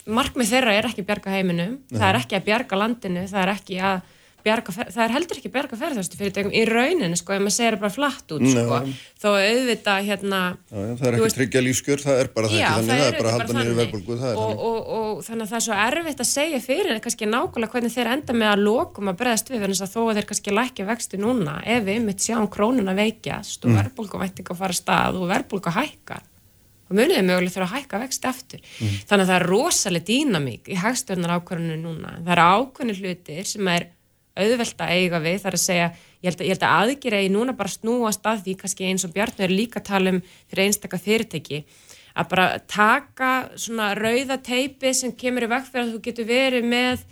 markmið 0.05 0.49
þeirra 0.55 0.73
er 0.73 0.89
ekki 0.89 1.03
að 1.03 1.10
bjarga 1.12 1.36
heiminum, 1.36 1.77
það 1.91 2.07
er 2.10 2.19
ekki 2.21 2.36
að 2.36 2.47
bjarga 2.49 2.81
landinu 2.81 3.27
það 3.29 3.41
er 3.43 3.53
ekki 3.53 3.79
að 3.79 4.01
bjarga, 4.45 4.73
það 4.77 5.01
er 5.06 5.13
heldur 5.15 5.39
ekki 5.39 5.51
bjarga 5.54 5.77
ferðarstu 5.80 6.19
fyrirtækum 6.19 6.54
í 6.56 6.63
rauninni 6.69 7.19
sko, 7.19 7.36
ef 7.36 7.43
maður 7.43 7.56
segir 7.56 7.77
bara 7.82 7.93
flatt 7.93 8.34
út 8.36 8.45
sko, 8.45 8.80
þó 9.21 9.27
auðvita 9.32 9.97
hérna 10.08 10.41
já, 10.56 10.77
já, 10.77 10.93
það 10.99 11.06
er 11.08 11.17
ekki 11.17 11.25
veist, 11.25 11.38
tryggja 11.39 11.63
lífskjör, 11.65 12.04
það 12.06 12.21
er 12.23 12.32
bara 12.36 12.51
þetta 12.54 12.71
þannig, 12.77 12.91
það 12.91 13.06
er 13.06 13.17
bara 13.19 13.32
að 13.32 13.38
halda 13.38 13.58
nýri 13.60 13.77
verðbólgu 13.82 14.17
og, 14.17 14.41
og, 14.41 14.63
og, 14.71 14.91
og 14.97 15.21
þannig 15.27 15.45
að 15.45 15.54
það 15.54 15.60
er 15.60 15.67
svo 15.67 15.80
erfitt 15.86 16.25
að 16.25 16.32
segja 16.32 16.63
fyrir 16.65 16.91
en 16.95 17.04
kannski 17.06 17.30
nákvæmlega 17.30 17.75
hvernig 17.75 17.95
þeir 17.95 18.12
enda 18.15 18.38
með 18.41 18.51
að 18.56 18.65
lokum 18.65 19.13
að 19.13 19.21
bregðast 19.21 19.54
við, 19.54 19.63
þannig 19.65 19.86
að 19.86 19.93
þó 19.95 20.01
að 20.08 20.19
þeir 20.19 20.30
kannski 20.32 20.58
lækja 20.58 20.89
vexti 20.89 21.21
núna, 21.21 21.60
ef 21.65 21.88
við 21.88 22.04
mitt 22.10 22.25
sjáum 22.25 22.49
krónuna 22.51 22.97
veikjast 22.97 23.65
og 23.65 23.71
mm. 23.71 23.80
verðbólguvætting 23.82 24.51
að 24.51 24.62
fara 24.65 24.77
stað 24.82 25.21
og 25.21 25.32
verðbólgu 25.32 25.77
hækkar 25.77 26.27
og 26.91 26.97
muniðið 26.99 27.27
möguleg 27.27 27.54
þurfa 27.54 27.67
að 27.69 27.75
hækka 27.77 28.01
vext 28.04 28.27
eftir 28.27 28.62
mm. 28.62 28.95
þannig 29.08 29.23
að 29.23 29.30
það 29.32 29.38
er 29.38 29.47
rosalega 29.47 30.08
dýnamík 30.10 30.69
í 30.71 30.80
hægstjórnar 30.82 31.36
ákvarðinu 31.38 31.77
núna. 31.80 32.17
Það 32.19 32.34
er 32.36 32.43
ákvarðinu 32.43 32.97
hlutir 32.99 33.47
sem 33.47 33.71
er 33.71 33.88
auðvelt 34.37 34.81
að 34.81 34.93
eiga 34.95 35.19
við, 35.19 35.39
þar 35.43 35.57
að 35.57 35.63
segja 35.65 35.87
ég 36.21 36.29
held 36.29 36.41
að, 36.41 36.45
ég 36.45 36.53
held 36.55 36.65
að 36.67 36.75
aðgjera 36.81 37.21
í 37.21 37.31
núna 37.31 37.55
bara 37.57 37.71
snúast 37.71 38.27
að 38.27 38.43
því 38.45 38.57
kannski 38.61 38.87
eins 38.87 39.05
og 39.07 39.15
Bjarni 39.15 39.45
er 39.45 39.53
líka 39.53 39.81
að 39.81 39.89
tala 39.89 40.13
um 40.15 40.21
fyrir 40.47 40.65
einstakka 40.65 40.99
fyrirtæki 41.01 41.63
að 42.11 42.29
bara 42.33 42.45
taka 42.67 43.31
svona 43.55 43.93
rauða 43.97 44.37
teipi 44.43 44.93
sem 44.95 45.15
kemur 45.15 45.47
í 45.47 45.51
vekk 45.51 45.67
fyrir 45.71 45.87
að 45.87 45.95
þú 45.95 46.03
getur 46.07 46.29
verið 46.29 46.69
með 46.71 47.03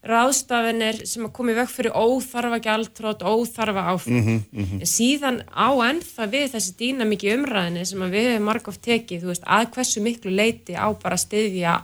ráðstafinir 0.00 1.02
sem 1.04 1.26
að 1.26 1.32
koma 1.36 1.52
í 1.52 1.56
vekk 1.58 1.72
fyrir 1.74 1.96
óþarfa 1.96 2.58
gjaldtrót, 2.64 3.22
óþarfa 3.22 3.82
áfram 3.92 4.14
mm 4.16 4.26
-hmm, 4.26 4.40
mm 4.50 4.64
-hmm. 4.64 4.80
en 4.80 4.86
síðan 4.86 5.42
á 5.52 5.68
ennþa 5.90 6.24
við 6.26 6.46
þessi 6.54 6.72
dýna 6.78 7.04
mikið 7.04 7.34
umræðinni 7.36 7.84
sem 7.84 8.02
að 8.02 8.10
við 8.10 8.28
hefum 8.30 8.44
margóft 8.44 8.82
tekið, 8.82 9.22
þú 9.22 9.26
veist, 9.26 9.44
að 9.46 9.70
hversu 9.74 10.00
miklu 10.00 10.30
leiti 10.30 10.74
á 10.74 10.88
bara 11.02 11.16
stiðja 11.16 11.82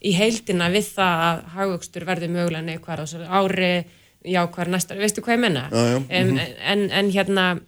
í 0.00 0.12
heildina 0.12 0.70
við 0.70 0.86
það 0.96 1.16
að 1.28 1.42
hagvöxtur 1.54 2.04
verði 2.04 2.28
mögulega 2.28 2.62
neikvæður 2.62 3.26
á 3.26 3.38
ári 3.40 3.84
já, 4.24 4.40
hvað 4.46 4.64
er 4.66 4.72
næsta, 4.76 4.96
veistu 4.98 5.24
hvað 5.24 5.36
ég 5.38 5.44
menna 5.46 5.66
já, 5.70 5.84
já. 5.94 5.98
En, 6.08 6.30
mm 6.30 6.38
-hmm. 6.38 6.56
en, 6.72 6.90
en 6.90 7.10
hérna 7.10 7.60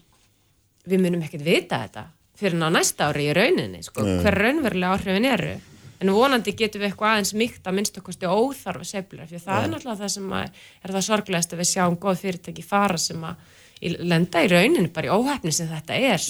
við 0.87 1.01
munum 1.01 1.23
ekkert 1.23 1.45
vita 1.45 1.83
þetta 1.85 2.07
fyrir 2.39 2.59
ná 2.59 2.71
næsta 2.73 3.11
ári 3.11 3.29
í 3.31 3.35
rauninni 3.37 3.83
sko, 3.83 4.03
hver 4.03 4.35
raunverulega 4.35 4.97
áhrifin 4.97 5.25
eru. 5.25 5.55
En 6.03 6.11
vonandi 6.11 6.53
getum 6.59 6.83
við 6.83 6.89
eitthvað 6.91 7.13
aðeins 7.13 7.35
mýkt 7.39 7.67
að 7.67 7.75
minnst 7.77 7.99
okkurstu 8.01 8.27
óþarfa 8.27 8.85
seflar, 8.85 9.29
fyrir 9.31 9.45
það 9.45 9.65
er 9.65 9.69
náttúrulega 9.71 10.01
það 10.01 10.09
sem 10.17 10.33
er 10.33 10.95
það 10.97 11.05
sorglegast 11.07 11.53
að 11.53 11.61
við 11.63 11.69
sjáum 11.71 11.99
góð 12.03 12.17
fyrirtæki 12.25 12.65
fara 12.67 12.99
sem 12.99 13.23
að 13.29 13.37
lenda 13.83 14.43
í 14.43 14.49
rauninni 14.51 14.91
bara 14.95 15.07
í 15.07 15.15
óhæfni 15.15 15.53
sem 15.55 15.71
þetta 15.71 15.95
er 15.95 16.21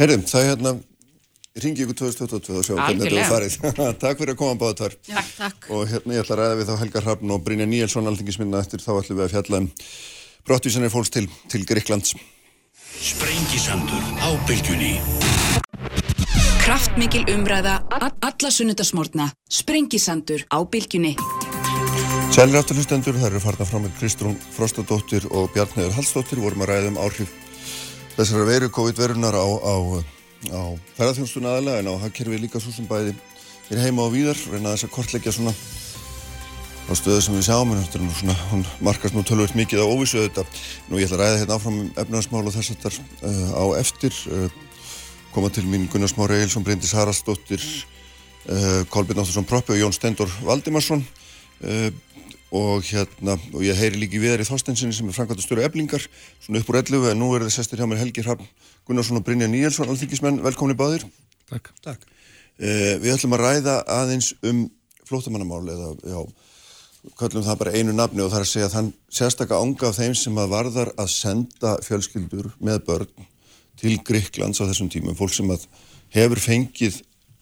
Herðum, 0.00 0.24
það 0.26 0.40
er 0.40 0.48
hérna 0.48 0.74
ringi 1.60 1.84
ykkur 1.84 1.98
2022 2.00 2.58
og 2.58 2.64
sjá 2.64 2.74
hvernig 2.78 3.04
þetta 3.04 3.20
er 3.20 3.32
farið. 3.32 3.56
takk 4.02 4.20
fyrir 4.22 4.34
að 4.34 4.38
koma 4.40 4.58
báða 4.60 4.76
þar. 4.80 4.96
Já, 5.10 5.18
takk. 5.36 5.68
Og 5.74 5.84
hérna 5.90 6.16
ég 6.16 6.24
ætla 6.24 6.36
að 6.36 6.42
ræða 6.42 6.58
við 6.60 6.70
þá 6.70 6.74
Helga 6.80 7.02
Hrafn 7.04 7.34
og 7.34 7.42
Brynja 7.44 7.66
Níelsson 7.68 8.08
aldingisminna 8.08 8.62
eftir 8.62 8.84
þá 8.84 8.92
ætlum 8.94 9.20
við 9.20 9.26
að 9.26 9.34
fjalla 9.34 9.60
um 9.62 9.68
brottvísanir 10.48 10.92
fólks 10.94 11.12
til, 11.12 11.26
til 11.52 11.66
Gríklands. 11.68 12.16
Sprengisandur 13.02 14.04
á 14.22 14.28
bylgjunni. 14.48 14.94
Kraftmikil 16.62 17.26
umræða, 17.34 17.80
alla 17.98 18.50
sunnudasmórna, 18.54 19.28
sprengisandur 19.50 20.46
á 20.48 20.58
bylgjunni. 20.64 21.16
Sælir 22.32 22.62
afturlustendur, 22.62 23.18
það 23.18 23.28
eru 23.28 23.40
farna 23.42 23.66
fram 23.68 23.82
með 23.84 23.96
Kristrún 23.98 24.38
Frostadóttir 24.54 25.26
og 25.36 25.50
Bjarnheður 25.52 25.98
Hallsdóttir 25.98 26.40
vorum 26.40 26.64
að 26.64 26.70
ræða 26.70 26.92
um 26.94 27.00
áhrif 27.02 27.34
þessara 28.14 28.46
veru 28.48 28.70
COVID-verunar 28.72 29.36
á, 29.36 29.44
á, 29.44 29.74
á 30.50 30.62
ferðarþjónstun 30.96 31.46
aðalega 31.46 31.82
en 31.82 31.92
á 31.92 32.02
hagkerfi 32.02 32.40
líka 32.40 32.62
svo 32.62 32.74
sem 32.74 32.88
bæði 32.88 33.14
er 33.70 33.80
heima 33.84 34.04
á 34.04 34.08
víðar, 34.12 34.38
reyna 34.50 34.74
þess 34.74 34.88
að 34.88 34.94
kortleggja 34.96 35.34
svona 35.36 35.54
á 36.90 36.92
stöðu 36.98 37.22
sem 37.22 37.36
við 37.36 37.46
sjáum 37.46 37.72
en 37.72 37.80
þetta 37.84 37.98
er 37.98 38.04
nú 38.04 38.14
svona, 38.16 38.34
hún 38.50 38.64
markast 38.82 39.14
nú 39.14 39.22
tölvöld 39.26 39.54
mikið 39.56 39.84
á 39.84 39.86
óvísu 39.86 40.24
þetta. 40.26 40.44
Nú 40.90 40.98
ég 40.98 41.06
ætla 41.06 41.18
að 41.18 41.22
ræða 41.22 41.40
hérna 41.40 41.56
áfram 41.56 41.78
um 41.78 41.90
efnaðasmál 42.02 42.42
og 42.42 42.54
þess 42.56 42.72
að 42.72 42.80
þetta 42.82 42.90
uh, 43.30 43.50
á 43.54 43.64
eftir 43.78 44.18
uh, 44.34 44.56
koma 45.32 45.52
til 45.54 45.64
mín 45.70 45.86
Gunnar 45.92 46.10
Smári 46.10 46.40
Eilsson, 46.42 46.66
Bryndis 46.66 46.94
Haraldsdóttir 46.96 47.62
uh, 47.62 48.82
Kolbjörn 48.92 49.22
Áttursson 49.22 49.48
Proppi 49.48 49.76
og 49.76 49.80
Jón 49.84 49.94
Stendur 49.94 50.32
Valdimarsson 50.42 51.04
uh, 51.06 51.88
og 52.52 52.84
hérna 52.84 53.38
og 53.54 53.62
ég 53.64 53.78
heyri 53.78 54.02
líki 54.02 54.20
viðar 54.20 54.42
í 54.42 54.48
Þorstensinni 54.48 54.92
sem 54.92 55.08
er 55.08 55.16
framkvæmtastöru 55.16 55.62
eblingar, 55.64 56.04
svona 56.42 56.60
upp 56.60 56.68
úr 56.68 56.82
11 56.82 57.14
en 57.14 57.22
nú 57.22 57.30
er 57.32 57.46
það 57.46 57.54
sestir 57.56 57.80
hjá 57.80 57.88
mér 57.88 58.02
Helgi 58.02 58.26
Hrafn 58.26 58.50
Gunnarsson 58.86 59.20
og 59.20 59.26
Brynja 59.26 59.48
Níelsson, 59.50 59.90
alþingismenn, 59.92 60.40
velkomni 60.44 60.74
báðir. 60.78 61.04
Takk, 61.50 61.70
Takk. 61.84 62.06
Uh, 62.58 62.98
Við 63.02 63.12
ætlum 63.14 63.36
að 63.36 63.44
ræða 63.46 63.76
aðeins 63.90 64.32
um 64.46 64.66
flótamannamál 65.08 65.62
eða 65.72 65.92
já 66.02 66.18
kallum 67.18 67.42
það 67.42 67.58
bara 67.58 67.74
einu 67.74 67.92
nafni 67.96 68.22
og 68.22 68.30
það 68.30 68.38
er 68.38 68.44
að 68.46 68.50
segja 68.52 68.70
þann 68.70 68.90
sérstakka 69.10 69.58
ánga 69.58 69.88
af 69.88 69.98
þeim 69.98 70.14
sem 70.18 70.36
að 70.38 70.52
varðar 70.52 70.92
að 70.94 71.08
senda 71.10 71.72
fjölskyldur 71.82 72.52
með 72.62 72.84
börn 72.86 73.26
til 73.80 73.96
Gríklands 74.06 74.62
á 74.62 74.68
þessum 74.68 74.90
tímum, 74.92 75.16
fólk 75.18 75.34
sem 75.34 75.50
að 75.50 75.66
hefur 76.14 76.38
fengið 76.42 77.00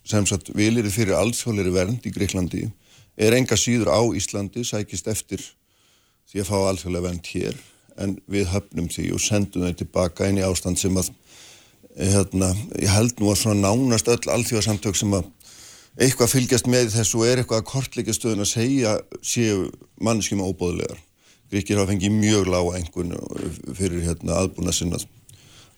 sem 0.09 0.26
sagt 0.29 0.48
vilirið 0.57 0.96
fyrir 0.96 1.18
alþjóðleiri 1.18 1.74
vernd 1.74 2.09
í 2.09 2.12
Gríklandi 2.14 2.62
er 3.20 3.37
enga 3.37 3.59
síður 3.61 3.92
á 3.92 4.00
Íslandi 4.16 4.64
sækist 4.64 5.11
eftir 5.12 5.44
því 6.31 6.40
að 6.40 6.48
fá 6.48 6.57
alþjóðlega 6.62 7.09
vernd 7.11 7.33
hér 7.35 7.61
en 8.00 8.16
við 8.31 8.48
höfnum 8.55 8.88
því 8.88 9.11
og 9.12 9.20
sendum 9.20 9.66
þau 9.66 9.76
tilbaka 9.83 10.31
inn 10.31 10.40
í 10.40 10.46
ástand 10.46 10.81
sem 10.81 10.96
að 10.96 11.12
hérna, 11.96 12.53
ég 12.79 12.90
held 12.92 13.20
nú 13.20 13.31
að 13.33 13.40
svona 13.42 13.68
nánast 13.68 14.09
öll 14.11 14.33
alþjóðarsamtök 14.37 14.98
sem 14.98 15.14
að 15.16 15.29
eitthvað 16.00 16.33
fylgjast 16.35 16.68
með 16.70 16.92
þessu 16.94 17.20
og 17.20 17.29
er 17.29 17.42
eitthvað 17.42 17.62
að 17.62 17.70
kortleika 17.70 18.14
stöðun 18.14 18.44
að 18.44 18.53
segja 18.53 18.96
séu 19.26 19.68
mannskjum 20.00 20.44
óbóðulegar. 20.44 21.00
Gríkir 21.50 21.81
hafa 21.81 21.90
fengið 21.90 22.14
mjög 22.14 22.46
lága 22.53 22.79
engun 22.79 23.16
fyrir 23.74 24.05
hérna, 24.07 24.38
aðbúna 24.38 24.74
sinnað 24.74 25.09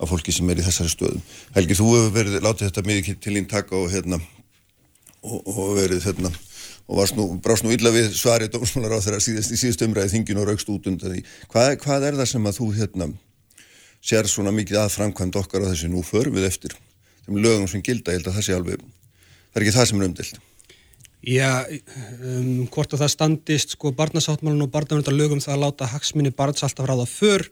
af 0.03 0.11
fólki 0.11 0.35
sem 0.35 0.49
er 0.53 0.61
í 0.61 0.67
þessari 0.67 0.93
stöðum. 0.93 1.27
Helgi, 1.57 1.79
þú 1.79 1.91
hefur 1.95 2.15
verið, 2.19 2.39
látið 2.45 2.69
þetta 2.69 2.87
mikið 2.91 3.21
til 3.25 3.37
ín 3.39 3.49
taka 3.49 3.79
og 3.79 3.89
hérna 3.93 4.19
og, 5.23 5.39
og 5.47 5.77
verið 5.79 6.05
hérna 6.11 6.33
og 6.93 7.13
nú, 7.17 7.27
brást 7.41 7.65
nú 7.65 7.73
illa 7.73 7.93
við 7.95 8.11
svarið 8.19 8.53
dómsmálar 8.53 8.99
á 8.99 9.05
þeirra 9.05 9.21
síðast 9.23 9.55
í 9.55 9.59
síðust 9.61 9.85
umræði 9.87 10.17
þingin 10.17 10.41
og 10.43 10.49
raukst 10.51 10.69
út 10.69 10.89
undan 10.91 11.15
því. 11.15 11.23
Hvað, 11.53 11.77
hvað 11.85 12.09
er 12.09 12.19
það 12.19 12.29
sem 12.35 12.49
að 12.51 12.59
þú 12.59 12.67
hérna 12.77 13.07
sér 14.03 14.29
svona 14.31 14.53
mikið 14.55 14.81
að 14.83 14.95
framkvæmd 14.97 15.39
okkar 15.43 15.67
á 15.67 15.71
þessu 15.71 15.91
nú 15.93 16.03
förum 16.07 16.35
við 16.39 16.49
eftir 16.49 16.75
þeim 17.27 17.39
lögum 17.43 17.69
sem 17.71 17.83
gilda, 17.85 18.13
ég 18.13 18.21
held 18.21 18.31
að 18.31 18.39
það 18.39 18.47
sé 18.49 18.57
alveg 18.57 18.81
það 18.83 19.61
er 19.61 19.65
ekki 19.65 19.77
það 19.77 19.89
sem 19.89 20.01
er 20.01 20.09
umdilt. 20.09 20.41
Já, 21.23 21.51
um, 22.27 22.65
hvort 22.75 22.95
að 22.97 23.05
það 23.05 23.13
standist 23.13 23.77
sko 23.77 23.93
barnasáttmálun 23.95 24.65
og 24.65 24.73
barnaverndarlögum 24.75 25.43
það 25.43 25.55
að 25.55 25.63
láta 25.63 25.91
hagsminni 25.93 26.33
barns 26.35 26.65
alltaf 26.67 26.89
ráða 26.89 27.07
fyrr 27.07 27.47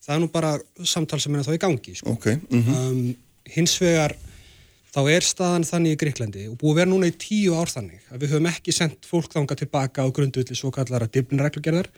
það 0.00 0.14
er 0.14 0.22
nú 0.22 0.28
bara 0.32 0.54
samtal 0.88 1.20
sem 1.20 1.36
er 1.36 1.44
þá 1.44 1.52
í 1.52 1.60
gangi 1.60 1.94
sko. 1.98 2.14
okay. 2.16 2.38
mm 2.48 2.62
-hmm. 2.62 2.86
um, 2.88 3.16
hins 3.44 3.76
vegar 3.82 4.16
þá 4.90 5.00
er 5.12 5.26
staðan 5.26 5.66
þannig 5.68 5.92
í 5.92 5.98
Greiklandi 6.00 6.46
og 6.48 6.56
búið 6.58 6.72
að 6.72 6.78
vera 6.80 6.90
núna 6.90 7.10
í 7.10 7.18
tíu 7.18 7.54
ár 7.54 7.68
þannig 7.68 8.00
að 8.10 8.22
við 8.22 8.32
höfum 8.32 8.48
ekki 8.50 8.72
sendt 8.72 9.06
fólk 9.06 9.32
þanga 9.34 9.58
tilbaka 9.60 10.02
á 10.02 10.08
grunduðli 10.08 10.56
svo 10.56 10.72
kallara 10.74 11.06
diblinreglugerðar 11.06 11.90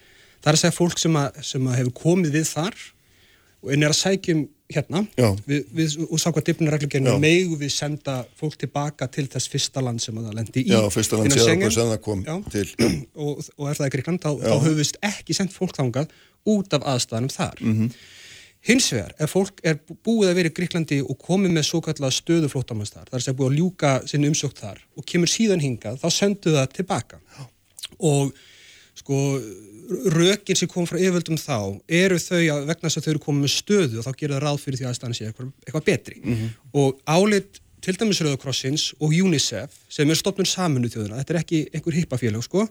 það 0.43 0.51
er 0.51 0.59
að 0.59 0.63
segja 0.65 0.77
fólk 0.77 0.99
sem, 0.99 1.17
að, 1.17 1.39
sem 1.43 1.67
að 1.67 1.79
hefur 1.79 1.95
komið 2.03 2.35
við 2.37 2.51
þar 2.51 2.75
og 3.63 3.73
en 3.73 3.87
er 3.87 3.93
að 3.95 3.99
sækjum 4.01 4.43
hérna 4.73 5.03
við, 5.47 5.67
við, 5.75 5.97
og 6.09 6.21
sá 6.21 6.31
hvað 6.31 6.47
diblinreglugerðinu 6.49 7.19
megu 7.23 7.59
við 7.61 7.75
senda 7.75 8.23
fólk 8.39 8.57
tilbaka 8.63 9.09
til 9.13 9.27
þess 9.31 9.51
fyrsta 9.53 9.83
land 9.85 10.03
sem 10.03 10.17
það 10.17 10.39
lendi 10.39 10.65
í 10.65 10.73
Já, 10.73 10.81
fyrsta 10.93 11.21
land 11.21 11.37
sem 11.37 11.69
það 11.77 11.99
kom 12.05 12.25
Já. 12.27 12.35
til 12.55 12.67
og, 13.27 13.45
og 13.59 13.69
er 13.69 13.79
það 13.79 13.91
í 13.91 13.95
Greikland 13.97 14.25
þá, 14.25 14.31
þá 14.41 14.57
höfum 14.57 14.81
við 14.81 14.93
ekki 15.13 15.37
sendt 15.37 15.55
fólk 15.57 15.77
þangað 15.79 16.17
út 16.49 16.75
af 16.75 16.87
aðstæðanum 16.95 17.33
þar. 17.33 17.63
Mm 17.63 17.79
-hmm. 17.79 17.95
Hins 18.63 18.93
vegar, 18.95 19.11
ef 19.19 19.33
fólk 19.35 19.59
er 19.67 19.79
búið 20.07 20.29
að 20.31 20.37
vera 20.39 20.51
í 20.51 20.55
Gríklandi 20.55 21.01
og 21.03 21.19
komið 21.19 21.55
með 21.57 21.65
svo 21.67 21.81
kallega 21.83 22.15
stöðu 22.15 22.51
flótamans 22.51 22.93
þar, 22.95 23.09
þar 23.11 23.25
það 23.27 23.39
búið 23.41 23.51
að 23.51 23.57
ljúka 23.59 23.91
sinni 24.07 24.31
umsökt 24.31 24.63
þar 24.63 24.79
og 24.97 25.07
kemur 25.07 25.31
síðan 25.31 25.63
hingað, 25.63 25.99
þá 25.99 26.09
sendu 26.15 26.55
það 26.55 26.69
tilbaka. 26.77 27.19
Já. 27.35 27.43
Og 27.99 28.31
sko, 28.95 29.19
rökin 30.15 30.59
sem 30.59 30.71
kom 30.71 30.87
frá 30.89 30.99
yfirvöldum 30.99 31.39
þá 31.41 31.59
eru 31.89 32.19
þau 32.23 32.41
að 32.41 32.67
vegna 32.71 32.89
þess 32.89 33.01
að 33.01 33.05
þau 33.05 33.13
eru 33.13 33.25
komið 33.27 33.45
með 33.47 33.55
stöðu 33.57 33.99
og 33.99 34.07
þá 34.07 34.13
gerir 34.21 34.35
það 34.37 34.45
ráð 34.47 34.63
fyrir 34.63 34.81
því 34.81 34.89
aðstæðan 34.91 35.19
sé 35.19 35.29
eitthvað, 35.29 35.53
eitthvað 35.67 35.87
betri. 35.89 36.19
Mm 36.23 36.35
-hmm. 36.35 36.51
Og 36.73 37.01
álit 37.07 37.61
til 37.83 37.97
dæmis 37.99 38.21
Rauðakrossins 38.23 38.85
og 39.01 39.15
UNICEF 39.15 39.79
sem 39.91 40.11
er 40.11 40.19
stopnum 40.19 40.47
saminu 40.47 40.91
þjóðuna, 40.93 41.19
þetta 41.23 41.35
er 41.35 41.41
ekki 41.41 41.63
einhver 41.73 41.97
hippafélag 41.99 42.45
sko, 42.47 42.69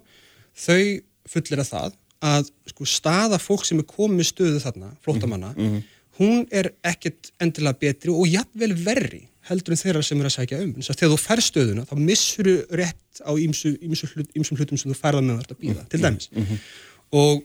þau 0.55 0.83
fullir 1.27 1.63
að 1.63 1.71
það 1.71 1.97
að 2.21 2.51
sko, 2.69 2.85
staða 2.85 3.39
fólk 3.41 3.65
sem 3.65 3.81
er 3.81 3.89
komið 3.89 4.29
stöðu 4.29 4.61
þarna, 4.61 4.93
flótamanna, 5.03 5.55
mm 5.57 5.67
-hmm. 5.67 5.83
hún 6.19 6.47
er 6.51 6.71
ekkert 6.83 7.31
endilega 7.41 7.79
betri 7.81 8.13
og 8.13 8.27
jafnvel 8.29 8.73
verri 8.85 9.27
heldur 9.49 9.73
en 9.73 9.81
þeirra 9.81 10.03
sem 10.05 10.19
er 10.21 10.29
að 10.29 10.35
sækja 10.35 10.61
um. 10.61 10.73
Þess 10.77 10.93
að 10.93 10.99
þegar 11.01 11.11
þú 11.11 11.19
fær 11.23 11.41
stöðuna, 11.45 11.85
þá 11.89 11.95
missur 11.97 12.49
þú 12.49 12.55
rétt 12.81 13.21
á 13.25 13.31
ýmsum 13.33 13.77
hlut, 14.13 14.51
hlutum 14.59 14.77
sem 14.77 14.91
þú 14.91 14.97
færða 14.99 15.23
með 15.25 15.41
þetta 15.41 15.59
bíða, 15.63 15.85
til 15.89 16.01
dæmis. 16.01 16.29
Mm 16.31 16.45
-hmm. 16.45 16.59
Og 17.11 17.41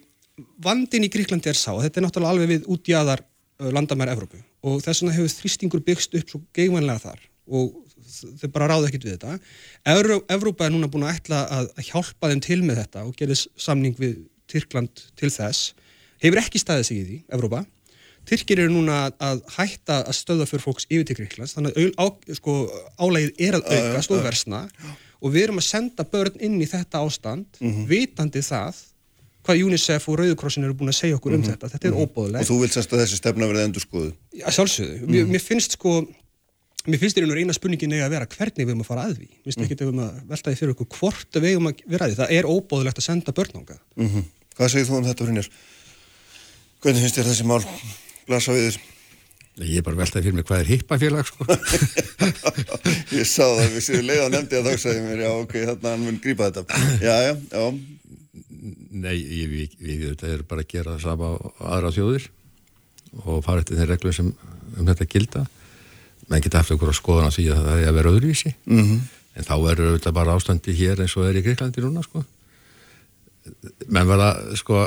vandin 0.62 1.06
í 1.06 1.10
Gríklandi 1.12 1.50
er 1.50 1.58
sá, 1.58 1.72
þetta 1.80 2.00
er 2.00 2.06
náttúrulega 2.06 2.34
alveg 2.34 2.52
við 2.52 2.68
út 2.72 2.90
í 2.90 2.94
aðar 2.96 3.22
uh, 3.24 3.70
landamæra 3.74 4.14
Evrópu. 4.16 4.42
Og 4.66 4.80
þess 4.84 5.02
vegna 5.02 5.16
hefur 5.16 5.34
þrýstingur 5.40 5.84
byggst 5.86 6.16
upp 6.18 6.32
svo 6.32 6.42
geigvanlega 6.56 7.02
þar. 7.06 7.22
Og 7.46 7.74
þau 8.40 8.50
bara 8.54 8.70
ráðu 8.72 8.88
ekkert 8.88 9.06
við 9.06 9.16
þetta. 9.16 9.38
Evró, 9.92 10.18
Evrópa 10.32 10.66
er 10.66 10.74
núna 10.74 10.90
búin 10.90 11.06
að 11.06 11.18
ætla 11.18 11.44
að 11.58 11.70
hjálpa 11.88 12.30
þeim 12.32 12.42
til 12.44 12.60
með 12.64 12.82
þetta 12.82 13.06
og 13.06 13.16
gerðis 13.18 13.46
samning 13.60 13.96
við 13.98 14.20
Tyrkland 14.50 15.06
til 15.18 15.30
þess. 15.32 15.72
Hefur 16.22 16.40
ekki 16.40 16.62
staðið 16.62 16.88
sig 16.88 17.00
í 17.00 17.06
því, 17.06 17.18
Evrópa. 17.36 17.64
Tyrkir 18.26 18.64
eru 18.64 18.72
núna 18.74 19.04
að 19.22 19.44
hætta 19.54 20.00
að 20.02 20.16
stöða 20.18 20.48
fyrir 20.50 20.64
fólks 20.64 20.88
yfir 20.90 21.06
til 21.06 21.14
Gríklands 21.20 21.54
þannig 21.54 21.76
að 21.78 21.92
á, 21.94 22.06
sko, 22.34 22.54
álægið 22.98 23.42
er 23.46 23.58
að 23.58 23.68
aukast 23.70 24.14
og 24.14 24.24
versna. 24.24 24.62
Og 25.22 25.34
við 25.34 25.46
erum 25.46 25.60
að 25.62 25.68
senda 25.68 26.06
börn 26.10 26.42
inn 26.42 26.56
í 26.58 26.66
þetta 26.66 27.04
ástand. 27.06 27.46
Mm 27.60 27.70
-hmm. 27.70 27.86
vitandi 27.90 28.42
það 28.42 28.80
hvað 29.46 29.62
UNICEF 29.66 30.08
og 30.10 30.20
Rauðukrossin 30.20 30.66
eru 30.66 30.76
búin 30.76 30.92
að 30.92 30.98
segja 30.98 31.16
okkur 31.18 31.32
um 31.32 31.40
mm 31.40 31.44
-hmm. 31.46 31.56
þetta 31.56 31.72
þetta 31.72 31.88
er 31.88 31.92
mm 31.92 31.98
-hmm. 31.98 32.10
óbóðilegt 32.10 32.42
Og 32.42 32.50
þú 32.50 32.60
vil 32.60 32.70
semst 32.74 32.92
að 32.92 33.02
þessi 33.02 33.16
stefna 33.16 33.48
verði 33.50 33.64
endur 33.64 33.82
skoðu? 33.82 34.12
Já, 34.32 34.46
sjálfsögðu, 34.50 35.06
mér, 35.06 35.26
mér 35.26 35.42
finnst 35.42 35.72
sko 35.78 36.06
mér 36.86 36.98
finnst 36.98 37.16
þér 37.16 37.38
einu 37.38 37.52
spurningin 37.52 37.92
eða 37.92 38.06
að 38.06 38.14
vera 38.14 38.26
hvernig 38.26 38.64
við 38.66 38.72
erum 38.72 38.84
að 38.84 38.90
fara 38.90 39.06
að 39.06 39.14
því 39.16 39.28
mér 39.30 39.44
finnst 39.44 39.62
ekki 39.62 39.74
að 39.74 39.80
við 39.80 39.88
erum 39.88 40.04
að 40.06 40.14
velta 40.28 40.50
því 40.50 40.58
fyrir 40.60 40.74
okkur 40.74 40.88
hvort 40.98 41.30
við 41.34 41.50
erum 41.50 41.66
að 41.70 41.74
vera 41.86 42.04
að 42.04 42.10
því, 42.10 42.16
það 42.20 42.34
er 42.36 42.44
óbóðilegt 42.46 42.98
að 42.98 43.08
senda 43.08 43.32
börn 43.32 43.56
ánga 43.58 43.76
Hvað 44.56 44.70
segir 44.72 44.86
þú 44.88 44.94
um 44.96 45.04
þetta, 45.04 45.24
Brynjar? 45.24 45.48
Hvernig 46.80 47.02
finnst 47.02 47.16
þér 47.18 47.26
þessi 47.28 47.44
mál 47.44 47.64
blasa 48.26 48.52
við 48.54 48.70
þér? 48.70 48.78
Ég 49.56 49.80
er 49.80 49.84
bara 49.86 49.96
veltaði 49.96 50.26
fyrir 50.26 50.36
mig 50.36 50.44
hvað 50.44 50.62
er 50.62 50.68
hippafélag 50.68 51.28
sko. 51.30 51.46
ég 53.16 53.24
sá 53.24 53.40
það, 53.40 53.70
við 53.72 53.84
séum 53.86 54.02
leið 54.04 54.20
á 54.20 54.28
nefndi 54.34 54.58
að 54.58 54.66
þá 54.68 54.82
sagði 54.82 55.04
mér, 55.06 55.22
já 55.24 55.30
ok, 55.32 55.54
þarna 55.70 55.92
hann 55.94 56.02
mun 56.04 56.18
grípa 56.20 56.50
þetta. 56.52 56.80
Já, 57.00 57.14
já, 57.24 57.30
já. 57.32 57.62
Nei, 58.96 59.16
ég, 59.16 59.50
við, 59.50 59.76
við 59.82 60.06
þetta 60.10 60.32
er 60.32 60.44
bara 60.48 60.64
að 60.64 60.72
gera 60.72 60.94
það 60.94 61.04
sama 61.04 61.32
aðra 61.74 61.92
þjóðir 61.96 62.30
og 63.24 63.44
fara 63.44 63.62
eftir 63.62 63.80
þeir 63.80 63.92
reglum 63.92 64.16
sem 64.16 64.32
um 64.76 64.86
þetta 64.88 65.08
gilda. 65.12 65.46
menn 66.26 66.42
geta 66.42 66.62
haft 66.62 66.74
okkur 66.74 66.90
á 66.90 66.96
skoðan 66.96 67.28
að 67.28 67.36
því 67.36 67.44
að 67.52 67.66
það 67.66 67.82
er 67.82 67.88
að 67.88 67.98
vera 67.98 68.12
öðruvísi. 68.14 68.54
Mm 68.64 68.82
-hmm. 68.82 69.04
En 69.36 69.44
þá 69.44 69.54
verður 69.62 69.92
þetta 69.98 70.12
bara 70.16 70.34
ástandi 70.34 70.72
hér 70.72 71.00
eins 71.00 71.16
og 71.16 71.26
er 71.28 71.36
í 71.36 71.44
Greiklandi 71.44 71.84
núna 71.84 72.02
sko 72.02 72.24
menn 73.92 74.08
verða 74.08 74.30
sko 74.58 74.84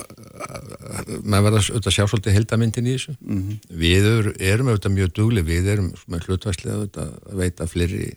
menn 1.23 1.45
verða 1.45 1.61
auðvitað 1.61 1.95
sjá 1.95 2.03
svolítið 2.09 2.35
heldamindin 2.37 2.89
í 2.89 2.95
þessu 2.95 3.15
mm 3.15 3.39
-hmm. 3.39 3.59
við 3.83 4.09
erum 4.51 4.71
auðvitað 4.71 4.95
mjög 4.95 5.13
dugli 5.19 5.43
við 5.45 5.69
erum 5.75 5.91
með 6.07 6.27
hlutværslega 6.27 6.77
auðvitað 6.77 7.13
að 7.31 7.39
veita 7.43 7.67
fleri 7.67 8.09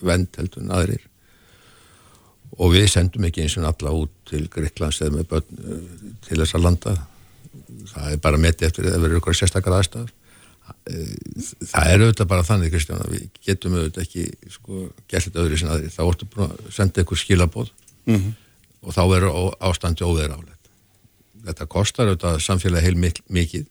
vend 0.00 0.40
heldur 0.40 0.64
en 0.64 0.74
aðrir 0.78 1.04
og 2.58 2.74
við 2.74 2.88
sendum 2.92 3.26
ekki 3.28 3.44
eins 3.44 3.56
og 3.60 3.68
alla 3.70 3.94
út 4.02 4.14
til 4.28 4.44
Greiklands 4.52 5.00
eða 5.02 5.16
með 5.16 5.28
börn 5.32 5.60
eh, 5.64 6.06
til 6.26 6.40
þess 6.40 6.58
að 6.58 6.64
landa. 6.66 6.94
Það 7.92 8.12
er 8.12 8.22
bara 8.24 8.40
metið 8.42 8.68
eftir 8.68 8.88
að 8.90 9.04
vera 9.04 9.20
ykkur 9.20 9.38
sérstakar 9.38 9.78
aðstæðar 9.78 10.10
eh, 10.90 11.14
það 11.62 11.92
er 11.92 12.04
auðvitað 12.04 12.32
bara 12.34 12.48
þannig 12.50 12.74
Kristján 12.74 13.04
að 13.04 13.14
við 13.14 13.40
getum 13.46 13.78
auðvitað 13.78 14.04
ekki 14.04 14.52
sko 14.58 14.82
gert 15.08 15.28
þetta 15.28 15.44
öðru 15.44 15.62
aðri 15.68 15.94
þá 15.94 16.02
vortum 16.02 16.34
við 16.34 16.44
að 16.48 16.76
senda 16.80 17.04
ykkur 17.04 17.22
skilabóð 17.22 17.72
mm 18.08 18.18
-hmm 18.18 18.36
og 18.82 18.94
þá 18.94 19.02
er 19.16 19.26
ástandi 19.68 20.06
óveraflegt. 20.06 20.70
Þetta 21.48 21.66
kostar 21.70 22.10
auðvitað 22.10 22.40
samfélagi 22.44 22.88
heil 22.88 22.98
mikið 23.38 23.66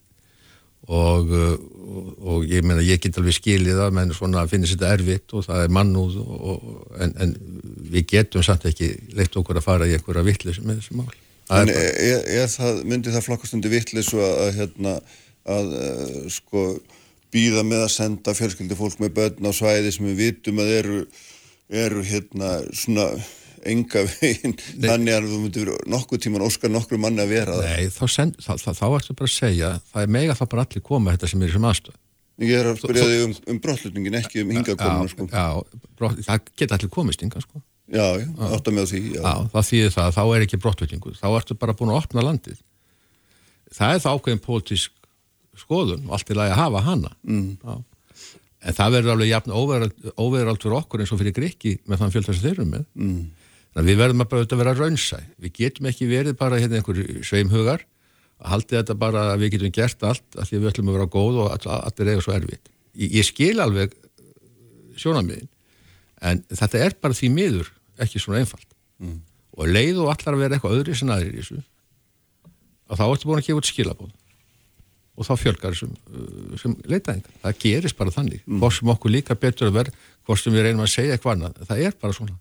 og, 0.87 1.31
uh, 1.35 1.53
og, 1.87 2.09
og 2.23 2.47
ég 2.47 2.63
meina 2.63 2.83
ég 2.85 3.01
get 3.03 3.17
alveg 3.19 3.35
skilið 3.35 3.79
það 3.81 3.95
menn 3.97 4.13
svona 4.15 4.45
finnir 4.47 4.71
þetta 4.71 4.93
erfitt 4.95 5.33
og 5.35 5.45
það 5.47 5.63
er 5.65 5.73
mannúð 5.77 6.19
og, 6.23 6.35
og, 6.51 6.67
en, 7.03 7.15
en 7.23 7.33
við 7.91 8.07
getum 8.13 8.45
samt 8.45 8.67
ekki 8.69 8.93
leitt 9.17 9.35
okkur 9.39 9.59
að 9.59 9.67
fara 9.67 9.87
í 9.87 9.95
einhverja 9.97 10.25
vittlis 10.27 10.61
með 10.63 10.81
þessi 10.81 10.99
mál 10.99 11.09
En 11.47 11.69
bara- 11.71 12.47
það, 12.51 12.81
myndi 12.83 13.11
það 13.13 13.23
flokkast 13.23 13.55
undir 13.55 13.71
vittlis 13.71 14.09
að, 14.15 14.31
að, 14.43 14.49
hérna, 14.57 14.95
að 15.47 15.69
uh, 15.79 16.15
sko 16.31 16.63
býða 17.31 17.63
með 17.67 17.85
að 17.85 17.93
senda 17.93 18.33
fjölskyldi 18.35 18.75
fólk 18.79 18.99
með 19.03 19.13
börn 19.15 19.47
á 19.47 19.51
svæði 19.55 19.93
sem 19.95 20.07
við 20.09 20.19
vitum 20.23 20.59
að 20.63 20.73
eru, 20.79 20.99
eru 21.71 22.03
hérna 22.07 22.51
svona 22.75 23.07
enga 23.73 24.03
veginn 24.13 24.57
þannig 24.57 25.13
að 25.13 25.29
þú 25.31 25.39
myndir 25.43 25.71
nokkuð 25.93 26.23
tíman 26.25 26.45
óskar 26.47 26.73
nokkru 26.73 26.99
manni 27.01 27.23
að 27.23 27.33
vera 27.35 27.55
það. 27.59 27.69
Nei, 27.69 27.93
þá, 27.93 28.03
send, 28.13 28.35
þá, 28.43 28.51
þá, 28.63 28.69
þá 28.79 28.85
ertu 28.89 29.15
bara 29.17 29.31
að 29.31 29.37
segja 29.37 29.71
það 29.93 30.03
er 30.03 30.13
mega 30.17 30.37
það 30.37 30.51
bara 30.53 30.67
allir 30.67 30.85
koma 30.91 31.15
þetta 31.15 31.31
sem 31.31 31.41
er 31.41 31.47
í 31.47 31.51
þessum 31.51 31.71
aðstöð 31.71 32.03
Ég 32.37 32.53
er 32.53 32.67
að 32.69 32.83
spyrja 32.83 33.05
þig 33.09 33.23
um, 33.23 33.31
um 33.49 33.59
brottlutningin 33.63 34.15
ekki 34.19 34.43
um 34.43 34.51
hingakomuna 34.53 35.09
sko. 35.09 35.25
já, 35.31 35.45
brott, 35.97 36.19
það 36.21 36.51
geta 36.53 36.77
allir 36.77 36.91
komist 36.93 37.23
inga 37.25 37.41
sko. 37.41 37.63
Já, 37.87 38.03
já, 38.19 38.27
átt 38.51 38.67
að 38.67 38.75
með 38.77 38.91
því. 38.91 38.99
Já. 39.15 39.21
já, 39.23 39.47
það 39.55 39.67
þýðir 39.71 39.93
það, 39.95 40.09
þá 40.13 40.21
er 40.27 40.43
ekki 40.45 40.59
brottvikningu 40.61 41.13
þá 41.17 41.27
ertu 41.31 41.57
bara 41.57 41.73
búin 41.79 41.93
að 41.95 42.01
opna 42.03 42.25
landið 42.27 42.59
það 43.73 43.93
er 43.93 44.03
það 44.03 44.17
ákveðin 44.17 44.43
pólitísk 44.43 44.93
skoðun 45.57 46.05
og 46.07 46.17
allt 46.17 46.31
í 46.31 46.37
lagi 46.37 46.53
að 46.53 46.61
hafa 46.61 46.83
hana 46.85 47.13
mm. 47.25 47.81
en 48.67 48.77
það 48.77 48.93
verður 48.97 49.13
alveg 49.15 49.31
jafn 49.31 49.55
óverald 49.55 50.61
fyrir 50.61 50.77
okkur 50.77 51.03
eins 51.03 51.13
og 51.15 51.21
fyrir 51.21 51.35
Grikki 51.35 51.77
með 51.87 52.03
þann 52.03 52.13
fjöld 52.13 52.29
þess 52.29 52.41
að 52.41 52.47
þeir 52.47 52.55
eru 52.57 52.67
með 52.73 52.85
mm. 52.93 53.23
Þannig 53.77 53.83
að 53.83 53.91
við 53.91 53.99
verðum 54.01 54.23
að 54.23 54.33
auðvitað 54.33 54.61
vera 54.63 54.73
raunsæ 54.73 55.19
við 55.37 55.53
getum 55.59 55.87
ekki 55.91 56.09
verið 56.09 56.37
bara 56.39 56.57
hérna 56.57 56.79
einhver 56.79 57.01
sveimhugar 57.27 57.85
að 58.41 58.49
haldi 58.53 58.77
þetta 58.79 58.97
bara 58.97 59.25
að 59.35 59.43
við 59.43 59.53
getum 59.53 59.75
gert 59.77 60.05
allt 60.09 60.37
að 60.37 60.49
því 60.49 60.57
að 60.57 60.63
við 60.63 60.71
ætlum 60.71 60.89
að 60.89 60.97
vera 60.97 61.09
góð 61.13 61.39
og 61.43 61.53
all, 61.53 61.77
allir 61.77 62.11
eiga 62.11 62.25
svo 62.25 62.33
erfitt 62.33 62.71
ég, 62.97 63.15
ég 63.19 63.27
skil 63.27 63.55
alveg 63.61 63.93
sjónamiðin 64.97 65.49
en 66.25 66.41
þetta 66.49 66.83
er 66.87 66.97
bara 66.97 67.17
því 67.17 67.31
miður 67.37 67.69
ekki 68.01 68.21
svona 68.21 68.41
einfalt 68.41 68.69
mm. 68.97 69.17
og 69.61 69.73
leið 69.77 70.01
og 70.01 70.13
allar 70.13 70.37
að 70.37 70.45
vera 70.45 70.57
eitthvað 70.57 70.79
öðri 70.79 70.97
sem 70.97 71.13
aðrir 71.13 71.37
í 71.37 71.43
þessu 71.43 71.61
og 72.87 72.97
þá 72.97 73.05
ertu 73.11 73.29
búin 73.29 73.43
að 73.43 73.49
gefa 73.51 73.61
út 73.61 73.69
skilabóð 73.69 74.15
og 75.17 75.25
þá 75.25 75.33
fjölgar 75.41 75.77
sem, 75.77 75.93
uh, 76.13 76.57
sem 76.61 76.75
leitaðingar. 76.85 77.37
Það 77.41 77.61
gerist 77.63 77.97
bara 77.97 78.13
þannig. 78.13 78.43
Mm. 78.45 78.59
Hvort 78.61 78.77
sem 78.77 78.91
okkur 78.93 79.13
líka 79.13 79.37
betur 79.39 79.71
að 79.71 79.79
vera, 79.79 79.93
hvort 80.27 80.41
sem 80.41 80.53
við 80.53 80.67
reynum 80.67 80.83
að 80.85 80.91
segja 80.93 81.15
eitthvað 81.15 81.37
annað, 81.37 81.63
það 81.69 81.81
er 81.87 81.95
bara 82.03 82.17
svona. 82.17 82.37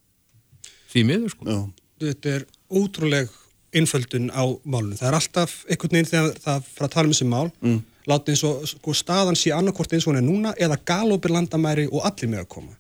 Því 0.93 1.05
miður 1.11 1.35
sko. 1.35 1.49
Já. 1.51 1.59
Þetta 2.07 2.33
er 2.37 2.47
ótrúleg 2.71 3.35
einföldun 3.77 4.31
á 4.33 4.45
málunum. 4.65 4.97
Það 4.97 5.11
er 5.11 5.19
alltaf 5.19 5.59
einhvern 5.69 5.97
veginn 5.97 6.11
þegar 6.11 6.41
það 6.45 6.73
frá 6.73 6.87
að 6.87 6.95
tala 6.95 7.09
um 7.09 7.15
þessi 7.15 7.29
mál, 7.29 7.47
mm. 7.61 7.79
láta 8.11 8.33
eins 8.33 8.43
og 8.47 8.67
sko, 8.71 8.97
staðan 8.97 9.39
sé 9.39 9.53
annarkort 9.55 9.93
eins 9.93 10.07
og 10.07 10.13
hún 10.13 10.21
er 10.21 10.27
núna 10.27 10.55
eða 10.57 10.79
galopir 10.89 11.35
landamæri 11.35 11.87
og 11.91 12.07
allir 12.09 12.33
með 12.33 12.45
að 12.45 12.51
koma. 12.57 12.77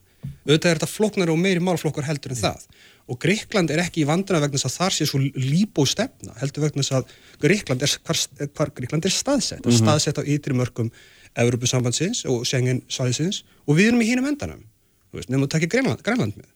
Auðvitað 0.46 0.70
er 0.70 0.78
þetta 0.78 0.90
floknari 0.90 1.34
og 1.34 1.40
meiri 1.42 1.62
málflokkar 1.62 2.06
heldur 2.06 2.34
en 2.34 2.40
það. 2.40 2.66
Og 3.06 3.18
Greikland 3.22 3.70
er 3.70 3.82
ekki 3.84 4.02
í 4.02 4.06
vandana 4.06 4.40
vegna 4.42 4.58
þess 4.58 4.68
að 4.70 4.78
þar 4.80 4.94
sé 4.96 5.06
svo 5.06 5.20
líbó 5.22 5.84
stefna, 5.86 6.34
heldur 6.40 6.64
vegna 6.66 6.82
þess 6.82 6.96
að 6.98 7.12
Greikland 7.42 7.84
er, 7.86 7.92
hvar, 8.06 8.22
hvar 8.56 8.72
Greikland 8.74 9.06
er 9.06 9.14
staðsett, 9.14 9.62
mm 9.62 9.70
-hmm. 9.70 9.82
staðsett 9.82 10.18
á 10.18 10.22
ytri 10.26 10.56
mörgum 10.58 10.90
Evropasambandsins 11.36 12.24
og 12.26 12.46
Schengen 12.48 12.82
svæðisins 12.88 13.44
og 13.66 13.78
við 13.78 13.92
erum 13.92 14.02
í 14.02 14.08
hínum 14.10 14.26
endanum, 14.26 14.64
nefnum 15.12 15.46
að 15.46 15.54
taka 15.54 15.70
Grænland 15.70 16.34
með. 16.34 16.50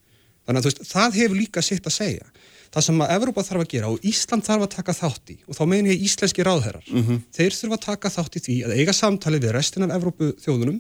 Þannig 0.47 0.61
að 0.61 0.69
veist, 0.69 0.83
það 0.91 1.19
hefur 1.21 1.39
líka 1.39 1.63
sitt 1.65 1.87
að 1.87 1.97
segja. 1.97 2.31
Það 2.71 2.87
sem 2.87 3.03
að 3.03 3.13
Evrópa 3.17 3.43
þarf 3.43 3.65
að 3.65 3.73
gera 3.73 3.91
og 3.91 4.05
Ísland 4.07 4.47
þarf 4.47 4.65
að 4.67 4.73
taka 4.77 4.95
þátt 4.95 5.33
í 5.33 5.37
og 5.43 5.57
þá 5.59 5.63
meina 5.73 5.91
ég 5.91 6.05
íslenski 6.07 6.45
ráðherrar, 6.47 6.87
mm 6.87 7.03
-hmm. 7.03 7.23
þeir 7.35 7.57
þurfa 7.57 7.79
að 7.79 7.87
taka 7.87 8.13
þátt 8.15 8.37
í 8.39 8.43
því 8.45 8.57
að 8.67 8.75
eiga 8.79 8.95
samtali 8.95 9.41
við 9.43 9.55
restin 9.57 9.87
af 9.87 9.95
Evrópu 9.97 10.31
þjóðunum 10.39 10.79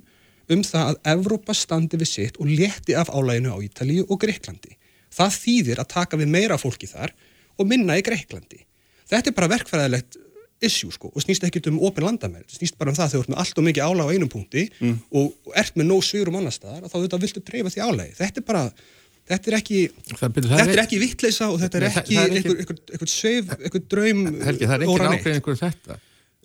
um 0.54 0.62
það 0.66 0.86
að 0.92 1.00
Evrópa 1.14 1.54
standi 1.54 1.98
við 1.98 2.10
sitt 2.10 2.38
og 2.38 2.46
leti 2.46 2.94
af 2.94 3.10
álæginu 3.10 3.54
á 3.54 3.58
Ítalíu 3.58 4.06
og 4.06 4.20
Greiklandi. 4.22 4.76
Það 5.10 5.36
þýðir 5.42 5.82
að 5.82 5.92
taka 5.94 6.16
við 6.16 6.30
meira 6.30 6.58
fólki 6.58 6.86
þar 6.90 7.14
og 7.58 7.66
minna 7.66 7.98
í 7.98 8.06
Greiklandi. 8.06 8.62
Þetta 9.10 9.30
er 9.30 9.36
bara 9.36 9.50
verkfæðilegt 9.50 10.18
issue 10.60 10.92
sko 10.92 11.10
og 11.10 11.24
snýst 11.24 11.44
ekki 11.46 11.62
um 11.70 11.80
ofin 11.86 12.06
landamæri. 12.06 12.44
Þetta 12.46 12.58
snýst 12.60 12.78
bara 12.78 12.92
um 12.92 12.98
það 12.98 13.06
að 13.06 13.12
þau 13.12 13.20
ert 13.20 13.32
með 13.32 13.42
allt 13.42 13.60
og 13.60 13.66
mikið 13.66 13.86
álæg 13.86 14.10
á 14.10 14.12
einum 14.14 14.30
punkti 14.30 14.64
mm. 14.78 14.96
og, 15.10 15.30
og 15.46 15.58
ert 15.62 15.78
með 15.78 15.88
nóg 15.90 16.02
sigurum 16.06 16.38
annar 16.40 16.54
staðar 16.54 16.86
og 16.86 16.92
þá 16.92 16.98
þetta 16.98 17.20
viltu 17.24 17.42
dreifa 17.46 17.72
því 17.72 17.84
álægi. 17.86 18.16
Þetta 18.20 18.42
er 18.42 18.46
bara, 18.50 18.64
þetta 19.30 19.50
er 19.52 19.56
ekki, 19.60 19.80
Það 20.10 20.36
það 20.60 20.82
ekki 20.84 20.98
vittleisa 21.04 21.48
og 21.54 21.58
þetta 21.62 21.78
er 21.80 21.86
það- 21.88 21.98
ekki 22.02 22.14
það 22.16 22.22
er 22.22 22.30
ekki- 22.30 22.38
einhver, 22.40 22.60
einhver, 22.60 22.78
einhver 22.94 23.10
sveif, 23.14 23.50
einhver 23.60 23.84
draum 23.94 24.22
Helgi, 24.46 24.66
það 24.66 24.74
er 24.76 24.84
ekki 24.86 24.94
óra 24.94 25.10
neitt. 25.10 25.20
ákveðin 25.24 25.40
einhver 25.40 25.60
þetta. 25.64 25.98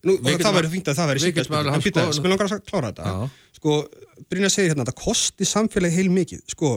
Nú, 0.06 0.14
Við 0.22 0.36
það 0.38 0.46
að- 0.46 0.58
verður 0.60 0.74
fínt 0.76 0.90
að 0.92 0.98
það 1.00 1.08
verður 1.10 1.26
við 1.26 1.56
alveg 1.60 1.74
en 1.76 1.82
býta, 1.82 2.02
sem 2.14 2.24
ég 2.24 2.30
langar 2.30 2.52
að 2.56 2.66
klára 2.70 2.92
þetta. 2.94 3.30
Sko, 3.58 3.72
Brynja 4.30 4.50
segir 4.54 4.70
hérna 4.72 4.86
þetta 4.86 5.00
kosti 5.02 5.46
samfélagið 5.50 5.96
heil 5.98 6.10
mikið. 6.14 6.42
Sko, 6.54 6.70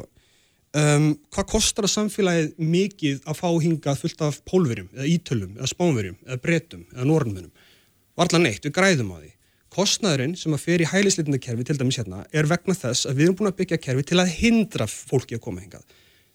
um, 0.75 1.19
hvað 1.31 1.47
kostar 1.53 1.85
að 1.85 1.93
samfélagið 1.93 2.49
mikið 2.59 3.21
að 3.29 3.37
fá 3.37 3.49
hingað 3.61 3.99
fullt 4.01 4.23
af 4.25 4.41
pólverjum, 4.49 4.89
eða 4.97 5.09
ítölum, 5.13 5.53
eða 5.59 5.69
spánverjum 5.75 6.17
eða 6.27 6.41
bretum, 6.41 6.87
eða 6.95 7.05
nornmunum 7.05 7.51
varla 8.19 8.39
neitt, 8.43 8.63
við 8.65 8.73
græðum 8.73 9.13
á 9.13 9.19
því. 9.21 9.33
Kostnaðurinn 9.71 10.37
sem 10.37 10.53
að 10.57 10.61
fer 10.65 10.79
í 10.81 10.87
hælisleitindakerfi 10.89 11.65
til 11.69 11.77
dæmis 11.77 11.99
hérna, 12.01 12.25
er 12.33 12.45
vegna 12.49 12.75
þess 12.75 13.05
að 13.07 13.15
við 13.21 13.25
erum 13.29 13.37
búin 13.37 13.53
að 13.53 13.59
byggja 13.61 13.79
kerfi 13.85 14.03
til 14.09 14.17
að 14.19 14.33
hindra 14.41 14.87
fólki 14.89 15.37
að 15.37 15.43
koma 15.45 15.61
hingað 15.61 15.85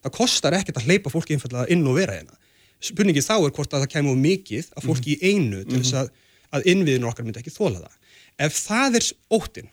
það 0.03 0.15
kostar 0.17 0.57
ekkert 0.57 0.79
að 0.81 0.89
hleypa 0.89 1.11
fólki 1.13 1.37
einfallega 1.37 1.71
inn 1.73 1.85
og 1.87 1.97
vera 1.97 2.17
hérna. 2.17 2.39
Spurningið 2.83 3.27
þá 3.27 3.35
er 3.37 3.53
hvort 3.55 3.73
að 3.73 3.85
það 3.85 3.93
kemur 3.93 4.19
mikið 4.19 4.71
af 4.75 4.87
fólki 4.87 5.15
í 5.15 5.31
einu 5.31 5.63
til 5.67 5.79
þess 5.79 5.99
að, 6.01 6.09
að 6.53 6.67
innviðinu 6.73 7.09
okkar 7.09 7.27
myndi 7.27 7.39
ekki 7.39 7.53
þóla 7.55 7.85
það. 7.85 7.95
Ef 8.43 8.57
það 8.59 8.99
er 8.99 9.07
óttin 9.37 9.69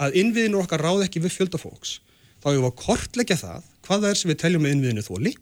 að 0.00 0.16
innviðinu 0.22 0.62
okkar 0.62 0.84
ráð 0.86 1.04
ekki 1.04 1.20
við 1.20 1.36
fjölda 1.36 1.60
fólks 1.60 1.98
þá 2.40 2.48
erum 2.54 2.64
við 2.64 2.70
að 2.70 2.78
kortleggja 2.80 3.36
það 3.40 3.68
hvað 3.84 4.02
það 4.04 4.10
er 4.10 4.20
sem 4.20 4.32
við 4.32 4.40
teljum 4.40 4.64
með 4.64 4.74
innviðinu 4.76 5.04
þóli 5.04 5.34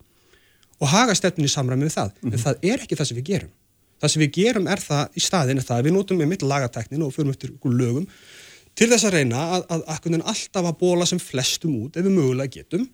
og 0.79 0.91
haga 0.93 1.15
stefninu 1.19 1.49
í 1.49 1.53
samræmi 1.53 1.87
við 1.87 1.95
það. 1.95 2.13
En 2.27 2.43
það 2.43 2.69
er 2.71 2.85
ekki 2.85 2.99
það 2.99 3.11
sem 3.11 3.19
við 3.19 3.31
gerum. 3.33 3.55
Það 3.99 4.13
sem 4.13 4.23
við 4.23 4.35
gerum 4.37 4.69
er 4.71 4.83
það 4.83 5.19
í 5.19 5.23
staðin 5.23 5.63
það 5.63 5.81
að 5.81 5.89
við 5.89 5.95
notum 5.97 6.21
með 6.21 6.31
mitt 6.33 6.45
lagateknin 6.47 7.03
og 7.07 7.15
förum 7.15 7.33
eftir 7.35 7.55
lögum 7.67 8.07
til 8.79 8.87
þess 8.93 9.09
að 9.09 9.17
reyna 9.17 9.41
að, 9.57 9.65
að, 9.75 9.83
að 9.91 10.21
alltaf 10.33 10.69
að 10.71 10.77
bóla 10.79 11.07
sem 11.09 11.19
flestum 11.23 11.75
út 11.83 11.99
ef 11.99 12.07
við 12.07 12.15
mögulega 12.15 12.61
getum 12.61 12.87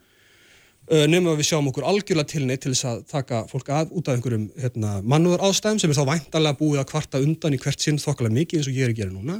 nefnum 0.84 1.32
að 1.32 1.40
við 1.40 1.48
sjáum 1.48 1.68
okkur 1.70 1.86
algjörlega 1.88 2.28
tilneitt 2.28 2.62
til 2.64 2.74
þess 2.74 2.86
að 2.90 3.02
taka 3.08 3.42
fólk 3.48 3.70
að 3.72 3.92
út 3.96 4.08
af 4.08 4.18
einhverjum 4.18 4.46
hérna, 4.60 4.98
mannúðar 5.00 5.44
ástæðum 5.48 5.80
sem 5.80 5.92
er 5.92 5.96
þá 5.96 6.04
væntalega 6.10 6.58
búið 6.58 6.82
að 6.82 6.88
kvarta 6.90 7.20
undan 7.24 7.56
í 7.56 7.60
hvert 7.62 7.80
sinn 7.80 8.00
þokkalega 8.02 8.36
mikið 8.36 8.60
eins 8.60 8.68
og 8.68 8.76
ég 8.76 8.84
er 8.84 8.92
að 8.92 9.00
gera 9.00 9.14
núna. 9.14 9.38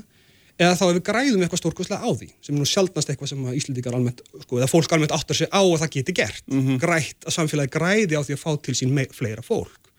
Eða 0.54 0.76
þá 0.78 0.84
ef 0.86 0.94
við 0.94 1.04
græðum 1.08 1.44
eitthvað 1.44 1.60
stórkostlega 1.60 2.06
á 2.06 2.10
því 2.14 2.28
sem 2.38 2.54
er 2.54 2.60
nú 2.62 2.68
sjaldnast 2.70 3.10
eitthvað 3.10 3.32
sem 3.32 3.44
að 3.44 3.56
Íslendingar 3.58 3.96
almennt 3.98 4.20
sko, 4.44 4.60
eða 4.60 4.70
fólk 4.70 4.92
almennt 4.94 5.14
áttar 5.16 5.36
sig 5.36 5.50
á 5.50 5.60
að 5.60 5.80
það 5.82 5.94
geti 5.96 6.14
gert. 6.14 6.44
Grætt 6.80 7.26
að 7.26 7.34
samfélagi 7.34 7.74
græði 7.74 8.14
á 8.14 8.22
því 8.22 8.36
að 8.36 8.44
fá 8.44 8.52
til 8.62 8.76
sín 8.78 8.94
fleira 9.12 9.42
fólk. 9.42 9.90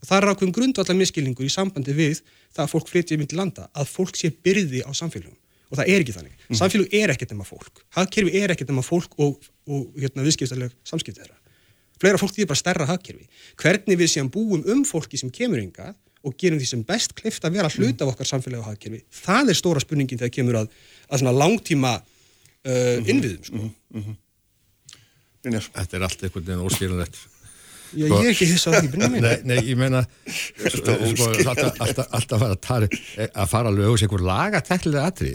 Og 0.00 0.08
það 0.08 0.16
er 0.16 0.28
ákveðum 0.32 0.54
grundvallar 0.56 0.96
miskilningur 0.96 1.44
í 1.44 1.52
sambandi 1.52 1.92
við 1.92 2.22
það 2.54 2.64
að 2.64 2.72
fólk 2.72 2.88
flytja 2.88 3.18
myndi 3.20 3.36
landa 3.36 3.68
að 3.74 3.92
fólk 3.92 4.16
sé 4.16 4.30
byrði 4.32 4.80
á 4.86 4.90
samfélagum 4.96 5.36
og 5.68 5.78
það 5.78 5.92
er 5.92 6.02
ekki 6.04 6.14
þannig. 6.16 6.46
Samfélag 6.56 6.96
er 6.96 7.12
ekkert 7.12 7.34
nema 7.34 7.46
fólk. 7.48 7.82
Hagkerfi 7.96 8.40
er 8.40 8.54
ekkert 8.54 8.72
nema 8.72 8.84
fólk 8.86 9.16
og, 9.20 9.48
og 9.68 10.00
hérna, 10.00 10.24
viðskiptarleg 10.26 10.74
samskipti 10.88 11.20
þeirra. 11.20 11.36
Fleira 11.98 12.20
fólk 12.20 12.34
því 12.34 12.46
bara 12.48 12.60
stærra 12.60 12.86
hagkerfi. 12.88 13.26
Hvernig 13.58 13.98
við 13.98 14.12
séum 14.12 14.30
búum 14.32 14.62
um 14.70 14.84
fólki 14.86 15.18
sem 15.20 15.32
kemur 15.34 15.60
ynga 15.60 15.92
og 16.26 16.36
gerum 16.38 16.60
því 16.60 16.68
sem 16.70 16.84
best 16.86 17.14
kleift 17.18 17.44
að 17.46 17.58
vera 17.58 17.70
hluta 17.72 18.06
af 18.06 18.12
okkar 18.12 18.28
samfélagi 18.30 18.62
og 18.62 18.70
hagkerfi, 18.72 19.02
það 19.20 19.52
er 19.52 19.58
stóra 19.58 19.82
spurningin 19.82 20.18
þegar 20.20 20.34
kemur 20.34 20.60
að, 20.62 20.70
að 21.08 21.22
svona 21.22 21.34
langtíma 21.36 21.92
uh, 21.98 23.08
innviðum. 23.08 23.42
Sko. 23.46 24.14
Brynjar. 25.42 25.68
Þetta 25.74 25.98
er 25.98 26.06
allt 26.08 26.24
einhvern 26.26 26.48
veginn 26.48 26.64
óskilunlegt. 26.66 27.20
Ég, 27.96 28.10
ég 28.10 28.26
er 28.26 28.32
ekki 28.34 28.48
hissa 28.50 28.74
á 28.74 28.76
því, 28.76 28.90
Brynjar 28.92 29.12
minn. 29.14 29.24
Nei, 29.24 29.36
nei, 29.48 29.58
ég 29.70 29.78
meina 29.78 30.02
sko, 30.28 30.96
sko, 31.14 31.28
alltaf, 31.46 31.78
alltaf, 31.86 32.10
alltaf 32.18 32.44
að, 32.48 32.56
tala, 32.66 32.90
að 33.28 33.52
fara 33.54 33.70
að 33.72 33.78
lögum 33.80 34.00
sem 34.00 34.10
einhver 34.10 34.26
lagatæknilega 34.28 35.12
atri 35.14 35.32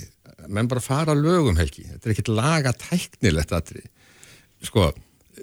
menn 0.49 0.69
bara 0.71 0.83
fara 0.83 1.15
lögum 1.17 1.57
helgi. 1.59 1.85
Þetta 1.89 2.09
er 2.09 2.15
ekkert 2.15 2.31
lagatæknilegt 2.33 3.55
atri 3.55 3.83
sko 4.63 4.91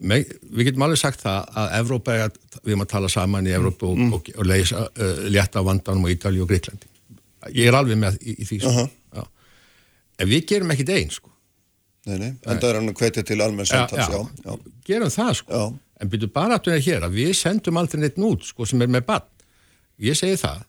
me, 0.00 0.20
við 0.54 0.70
getum 0.70 0.86
alveg 0.86 1.00
sagt 1.00 1.24
það 1.24 1.58
að 1.60 1.74
Evrópa 1.80 2.14
er 2.14 2.28
að, 2.28 2.38
við 2.60 2.72
erum 2.74 2.84
að 2.84 2.92
tala 2.92 3.10
saman 3.12 3.48
í 3.48 3.54
Evrópa 3.56 3.90
og, 3.90 4.00
og, 4.16 4.30
og 4.36 4.48
leysa 4.48 4.86
uh, 4.86 5.26
létta 5.32 5.64
vandanum 5.66 6.06
á 6.08 6.12
Ítalíu 6.14 6.44
og 6.46 6.52
Greiklandi 6.52 6.88
ég 7.56 7.70
er 7.70 7.76
alveg 7.76 7.98
með 8.00 8.18
í, 8.20 8.36
í 8.36 8.46
því 8.48 8.60
sko. 8.62 8.86
Já. 9.16 9.22
en 10.20 10.28
við 10.28 10.42
gerum 10.50 10.72
ekkit 10.74 10.94
einn 10.96 11.12
sko. 11.14 11.30
Nei, 12.08 12.16
nei, 12.16 12.30
en 12.32 12.60
það 12.60 12.66
er 12.68 12.78
hann 12.78 12.90
að 12.90 13.00
hvetja 13.00 13.24
til 13.28 13.36
almenn 13.44 13.68
samtals, 13.68 14.08
já, 14.08 14.44
já. 14.44 14.72
gerum 14.88 15.12
það 15.12 15.32
sko. 15.40 15.52
Já. 15.52 15.64
en 16.00 16.12
byrju 16.12 16.30
bara 16.32 16.58
að 16.58 16.70
það 16.70 16.86
hér 16.88 17.06
að 17.06 17.16
við 17.20 17.32
sendum 17.36 17.80
aldrei 17.80 18.02
neitt 18.04 18.20
nút 18.20 18.46
sko 18.48 18.68
sem 18.68 18.84
er 18.84 18.92
með 18.92 19.06
bann 19.08 19.26
ég 20.00 20.16
segi 20.16 20.40
það 20.40 20.62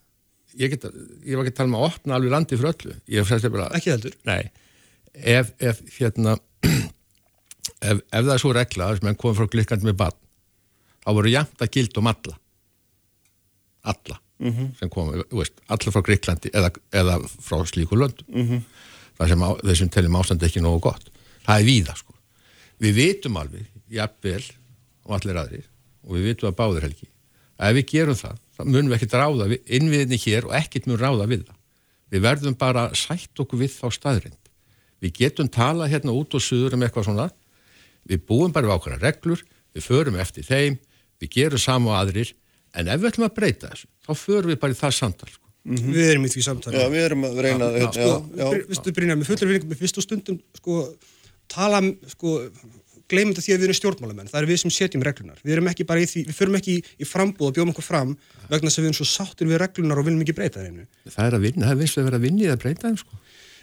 ég, 0.59 0.73
get, 0.73 0.87
ég 1.25 1.37
var 1.37 1.45
ekki 1.45 1.53
að 1.55 1.59
tala 1.61 1.71
um 1.71 1.77
að 1.79 1.87
opna 1.89 2.17
alveg 2.17 2.33
landi 2.35 2.59
fyrir 2.59 2.73
öllu 2.73 2.95
ég 3.15 3.51
bara 3.53 3.69
Ekki 3.77 3.93
heldur. 3.93 4.17
nei, 4.27 4.51
ef, 5.13 5.53
ef 5.59 5.81
hérna 5.97 6.37
ef, 7.91 8.01
ef 8.01 8.25
það 8.25 8.33
er 8.35 8.43
svo 8.43 8.53
regla 8.57 8.91
sem 8.97 9.11
enn 9.11 9.19
komið 9.21 9.41
frá 9.41 9.51
glikkandi 9.55 9.89
með 9.89 9.99
bann 10.03 10.19
þá 11.01 11.09
voru 11.17 11.33
jæmt 11.33 11.63
að 11.63 11.73
gild 11.77 11.97
um 12.01 12.11
alla 12.11 12.37
alla 13.81 14.19
sem 14.79 14.89
koma, 14.89 15.21
þú 15.29 15.37
veist, 15.37 15.59
allir 15.69 15.93
frá 15.93 16.01
Greiklandi 16.05 16.49
eða, 16.57 16.71
eða 16.97 17.19
frá 17.45 17.59
slíku 17.69 17.97
löndum 17.99 18.63
það 19.17 19.29
sem 19.29 19.43
á, 19.45 19.49
þessum 19.61 19.91
teljum 19.93 20.17
ástand 20.17 20.43
ekki 20.47 20.63
nógu 20.63 20.79
gott. 20.87 21.09
Það 21.45 21.59
er 21.59 21.67
víða 21.67 21.95
sko. 21.99 22.15
Við 22.81 22.95
vitum 22.97 23.37
alveg, 23.37 23.67
jafnvel 23.93 24.41
og 25.05 25.15
allir 25.17 25.37
aðrir, 25.41 25.67
og 26.07 26.15
við 26.17 26.25
vitum 26.31 26.49
að 26.49 26.57
báður 26.57 26.87
helgi, 26.87 27.09
að 27.61 27.69
ef 27.69 27.77
við 27.77 27.87
gerum 27.91 28.17
það 28.17 28.39
munum 28.65 28.91
við 28.91 28.97
ekkert 28.99 29.17
ráða 29.19 29.47
við, 29.51 29.61
innviðinni 29.77 30.19
hér 30.25 30.47
og 30.49 30.55
ekkert 30.59 30.87
mun 30.89 30.99
ráða 31.01 31.27
við 31.31 31.45
það. 31.47 31.57
Við 32.11 32.23
verðum 32.25 32.57
bara 32.59 32.87
að 32.89 32.97
sætt 32.99 33.41
okkur 33.43 33.61
við 33.61 33.73
þá 33.77 33.85
staðrind. 33.95 34.39
Við 35.01 35.13
getum 35.17 35.49
talað 35.49 35.93
hérna 35.95 36.15
út 36.17 36.35
og 36.37 36.43
suður 36.43 36.75
um 36.77 36.83
eitthvað 36.85 37.07
svona, 37.07 37.27
við 38.09 38.23
búum 38.27 38.53
bara 38.53 38.67
við 38.69 38.75
ákveðna 38.77 39.01
reglur, 39.01 39.43
við 39.73 39.85
förum 39.87 40.17
eftir 40.21 40.45
þeim, 40.45 40.75
við 41.21 41.31
gerum 41.37 41.61
sama 41.61 41.95
á 41.95 42.01
aðrir, 42.03 42.33
en 42.75 42.89
ef 42.91 42.99
við 43.01 43.11
ætlum 43.11 43.27
að 43.29 43.37
breyta 43.37 43.71
þessu, 43.71 43.87
þá 44.05 44.11
förum 44.19 44.51
við 44.51 44.59
bara 44.61 44.75
í 44.75 44.79
það 44.81 44.97
samtal. 44.97 45.31
Sko. 45.31 45.41
Við 45.71 46.07
erum 46.09 46.23
í 46.25 46.29
því 46.33 46.41
samtali. 46.41 46.77
Já, 46.81 46.87
við 46.89 47.03
erum 47.05 47.25
að 47.27 47.39
reyna 47.45 47.67
já, 47.75 47.87
sko, 47.93 48.13
Br- 48.33 48.63
Vistu 48.71 48.93
Brynjar, 48.97 49.17
með 49.19 49.27
fullur 49.29 49.51
vinning, 49.51 49.67
með 49.69 49.81
fyrst 49.83 49.99
og 50.01 50.05
stundum 50.07 50.39
sko, 50.57 50.77
tala, 51.53 51.81
sko 52.09 52.31
gleymum 53.11 53.33
þetta 53.35 53.45
því 53.45 53.53
að 53.53 53.61
við 53.61 53.67
erum 53.67 53.77
stjórnmálamenn, 53.79 54.29
það 54.31 54.39
er 54.41 54.47
við 54.49 54.61
sem 54.61 54.73
setjum 54.75 55.05
reglunar, 55.05 55.41
við 55.43 55.55
erum 55.55 55.69
ekki 55.71 55.87
bara 55.89 56.03
í 56.03 56.07
því, 56.09 56.23
við 56.29 56.37
förum 56.37 56.57
ekki 56.59 56.75
í, 56.77 56.83
í 57.01 57.07
frambúð 57.07 57.49
og 57.49 57.55
bjóðum 57.57 57.73
okkur 57.73 57.87
fram 57.87 58.15
vegna 58.49 58.71
þess 58.71 58.79
að 58.79 58.85
við 58.85 58.89
erum 58.91 58.99
svo 58.99 59.09
sáttir 59.11 59.51
við 59.51 59.61
reglunar 59.61 60.01
og 60.01 60.07
viljum 60.07 60.23
ekki 60.25 60.37
breyta 60.37 60.63
þeim. 60.63 60.83
Það 61.07 61.27
er 61.27 61.37
að 61.37 61.45
vinna, 61.47 61.67
það 61.67 61.75
er 61.75 61.81
vist 61.83 61.99
að 62.01 62.07
vera 62.09 62.21
að 62.21 62.27
vinna 62.27 62.45
í 62.47 62.51
að 62.51 62.61
breyta 62.65 62.87
þeim 62.87 62.99
sko. 63.01 63.21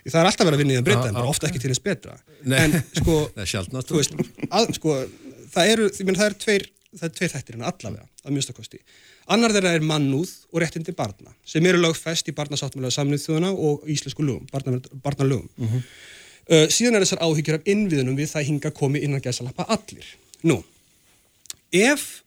það 0.09 0.21
er 0.21 0.31
alltaf 0.31 0.49
verið 0.49 0.59
að 0.59 0.63
vinna 0.65 0.75
í 0.75 0.79
það 0.79 0.89
breyta 0.89 1.07
þeim, 1.09 1.19
bara 1.19 1.33
ofta 1.35 1.49
ekki 1.49 1.63
til 1.65 1.73
þess 1.73 1.85
betra. 1.89 2.19
Nei. 2.45 2.59
en 2.63 2.77
sko, 3.01 3.17
Það 3.39 3.45
er 3.45 3.99
veist, 3.99 4.19
að, 4.49 4.75
sko 4.79 4.99
það 5.53 5.73
eru, 5.75 5.89
ég 5.93 6.09
menn 6.09 6.19
það 6.19 6.31
er 6.31 6.39
tveir 6.45 6.69
það 6.97 7.09
er 7.09 7.15
tveir 7.19 7.33
þættir 7.35 7.59
en 7.59 7.65
allavega, 7.69 8.07
að 8.25 8.37
mjögstakosti 8.37 8.81
annar 9.35 9.53
þeirra 9.55 9.75
er 9.77 9.85
mannúð 9.85 10.31
og 10.53 10.63
réttindi 10.63 10.95
barna 10.97 11.35
sem 11.49 11.65
eru 11.69 11.81
lögfest 11.83 12.31
í 12.31 12.35
barnasáttmálega 12.37 12.95
samnið 12.97 13.25
þjóðuna 13.27 13.51
og 13.53 13.89
íslensku 13.93 14.25
lögum, 14.25 14.47
barna, 14.53 14.79
barnalögum 15.05 15.49
uh, 16.49 16.67
síðan 16.73 16.99
er 16.99 17.07
þessar 17.07 17.23
áhyggjur 17.25 17.59
af 17.59 17.69
innviðunum 17.69 18.19
við 18.19 18.33
það 18.33 18.49
hinga 18.53 18.73
komi 18.77 19.03
innan 19.05 19.23
gæsalappa 19.25 19.69
allir. 19.69 20.09
Nú, 20.47 20.61
ef 21.75 22.25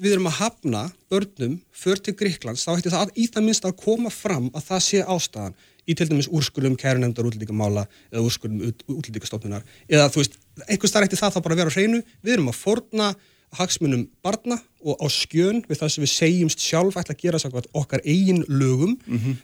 við 0.00 0.16
erum 0.16 0.30
að 0.30 0.40
hafna 0.40 0.86
börnum 1.12 1.58
för 1.74 2.00
til 2.02 2.16
Gríklands, 2.18 2.64
þá 2.64 2.78
ætti 2.78 2.92
það 2.92 3.04
að, 3.04 3.14
í 3.20 3.28
það 3.30 3.46
minnst 3.46 3.68
að 3.68 3.78
koma 3.84 4.10
fram 4.10 4.50
að 4.54 4.66
það 4.70 4.84
sé 4.88 5.04
ástæðan 5.04 5.56
í 5.84 5.94
til 5.94 6.08
dæmis 6.08 6.30
úrskurðum 6.32 6.78
kærunemndar 6.80 7.28
útlendingamála 7.28 7.84
eða 8.08 8.24
úrskurðum 8.24 8.64
út, 8.70 8.82
útlendingastofnunar. 8.88 9.64
Eða 9.90 10.08
þú 10.12 10.22
veist, 10.22 10.38
einhvers 10.64 10.94
þar 10.94 11.06
ætti 11.06 11.20
það 11.20 11.36
þá 11.36 11.40
bara 11.44 11.56
að 11.56 11.60
vera 11.60 11.72
á 11.72 11.76
hreinu. 11.76 12.00
Við 12.24 12.36
erum 12.38 12.50
að 12.50 12.60
forna 12.62 13.10
hagsmunum 13.58 14.06
barna 14.24 14.58
og 14.84 14.98
á 14.98 15.06
skjön 15.12 15.62
við 15.68 15.80
það 15.80 15.92
sem 15.94 16.04
við 16.04 16.12
segjumst 16.12 16.64
sjálf 16.64 16.96
ætla 16.98 17.14
að 17.14 17.22
gera 17.22 17.40
okkar 17.72 18.02
eigin 18.04 18.44
lögum 18.48 18.96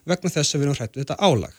vegna 0.09 0.33
þess 0.33 0.55
að 0.55 0.61
við 0.61 0.67
erum 0.67 0.79
hrætt 0.81 0.97
við 0.97 1.05
þetta 1.05 1.21
álag 1.21 1.55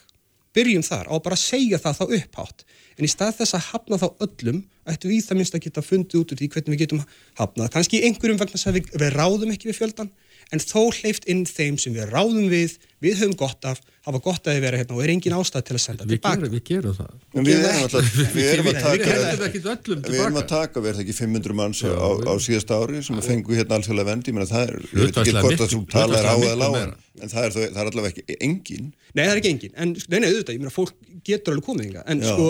byrjum 0.56 0.84
þar 0.86 1.10
á 1.12 1.16
bara 1.24 1.38
að 1.38 1.44
segja 1.46 1.80
það 1.82 2.00
þá 2.00 2.16
upphátt. 2.18 2.66
En 2.98 3.08
í 3.08 3.12
stað 3.12 3.38
þess 3.40 3.56
að 3.58 3.68
hafna 3.72 4.00
þá 4.02 4.08
öllum 4.26 4.60
ættum 4.92 5.14
við 5.14 5.26
það 5.28 5.40
minnst 5.40 5.56
að 5.56 5.64
geta 5.66 5.86
fundið 5.86 6.22
út 6.22 6.34
úr 6.34 6.42
því 6.42 6.50
hvernig 6.56 6.74
við 6.74 6.82
getum 6.84 7.04
hafnað, 7.40 7.72
kannski 7.76 8.02
einhverjum 8.08 8.42
vegna 8.42 8.60
að 8.60 8.78
við, 8.78 8.92
við 8.98 9.16
ráðum 9.16 9.54
ekki 9.54 9.70
við 9.70 9.80
fjöldan 9.80 10.12
en 10.52 10.64
þó 10.64 10.92
hleyft 10.92 11.28
inn 11.32 11.46
þeim 11.48 11.78
sem 11.80 11.96
við 11.96 12.12
ráðum 12.12 12.50
við 12.52 12.78
við 13.04 13.22
höfum 13.22 13.38
gott 13.40 13.68
af, 13.70 13.82
hafa 14.02 14.20
gott 14.26 14.48
að 14.50 14.60
vera 14.64 14.78
hérna 14.82 14.96
og 14.98 15.04
er 15.06 15.12
engin 15.14 15.34
ástæð 15.38 15.64
til 15.68 15.76
að 15.78 15.82
senda 15.84 16.06
Við 16.10 16.16
tilbaka 16.16 16.40
gerum, 16.42 16.54
við 16.56 16.64
gerum 16.72 16.96
það. 16.98 17.12
En 17.38 17.46
við 17.46 17.60
erum 17.62 17.84
alltaf, 17.86 18.08
við 18.34 18.48
erum 18.52 18.66
að 18.66 18.74
Við 18.74 18.82
taka 18.82 19.10
kendum 19.12 19.46
ekki 19.48 19.62
öllum 19.74 20.02
Við 20.08 20.22
erum 20.24 20.40
að 20.42 20.48
taka, 20.52 20.82
við 20.82 20.90
erum 20.92 21.04
ekki 21.04 21.16
500 21.20 21.58
manns 21.62 21.84
á, 21.86 22.10
á 22.26 22.34
síðasta 22.42 22.80
ári 22.82 23.04
sem 23.06 23.22
fengu 23.28 23.58
hérna 23.60 23.78
alþjóðlega 23.78 24.10
vendi, 24.10 24.34
menn 24.34 24.50
það 24.50 24.66
er, 24.66 24.74
ég 24.82 25.06
veit 25.06 25.22
ekki 25.22 25.36
hvort 25.38 25.66
að 25.68 25.74
þú 25.76 25.82
talar 25.94 26.26
á 26.26 26.34
eða 26.34 26.42
miklu 26.42 26.60
lág, 26.64 26.76
meira. 26.80 26.98
en 27.22 27.34
það 27.36 27.46
er, 27.46 27.56
þó- 27.58 27.70
það 27.76 27.82
er 27.86 27.92
allavega 27.92 28.14
ekki 28.26 28.38
engin. 28.50 28.92
Nei, 29.14 29.22
það 29.26 29.32
er 29.36 29.42
ekki 29.44 29.54
engin, 29.54 29.74
en 29.78 29.94
nei, 30.10 30.18
nei, 30.20 30.30
auðvitað, 30.32 30.56
ég 30.58 30.64
meina, 30.66 30.74
fólk 30.74 30.94
getur 31.30 31.54
alveg 31.54 31.68
komið 31.70 31.90
yngar, 31.92 32.06
en 32.10 32.26
Já. 32.26 32.32
sko, 32.34 32.50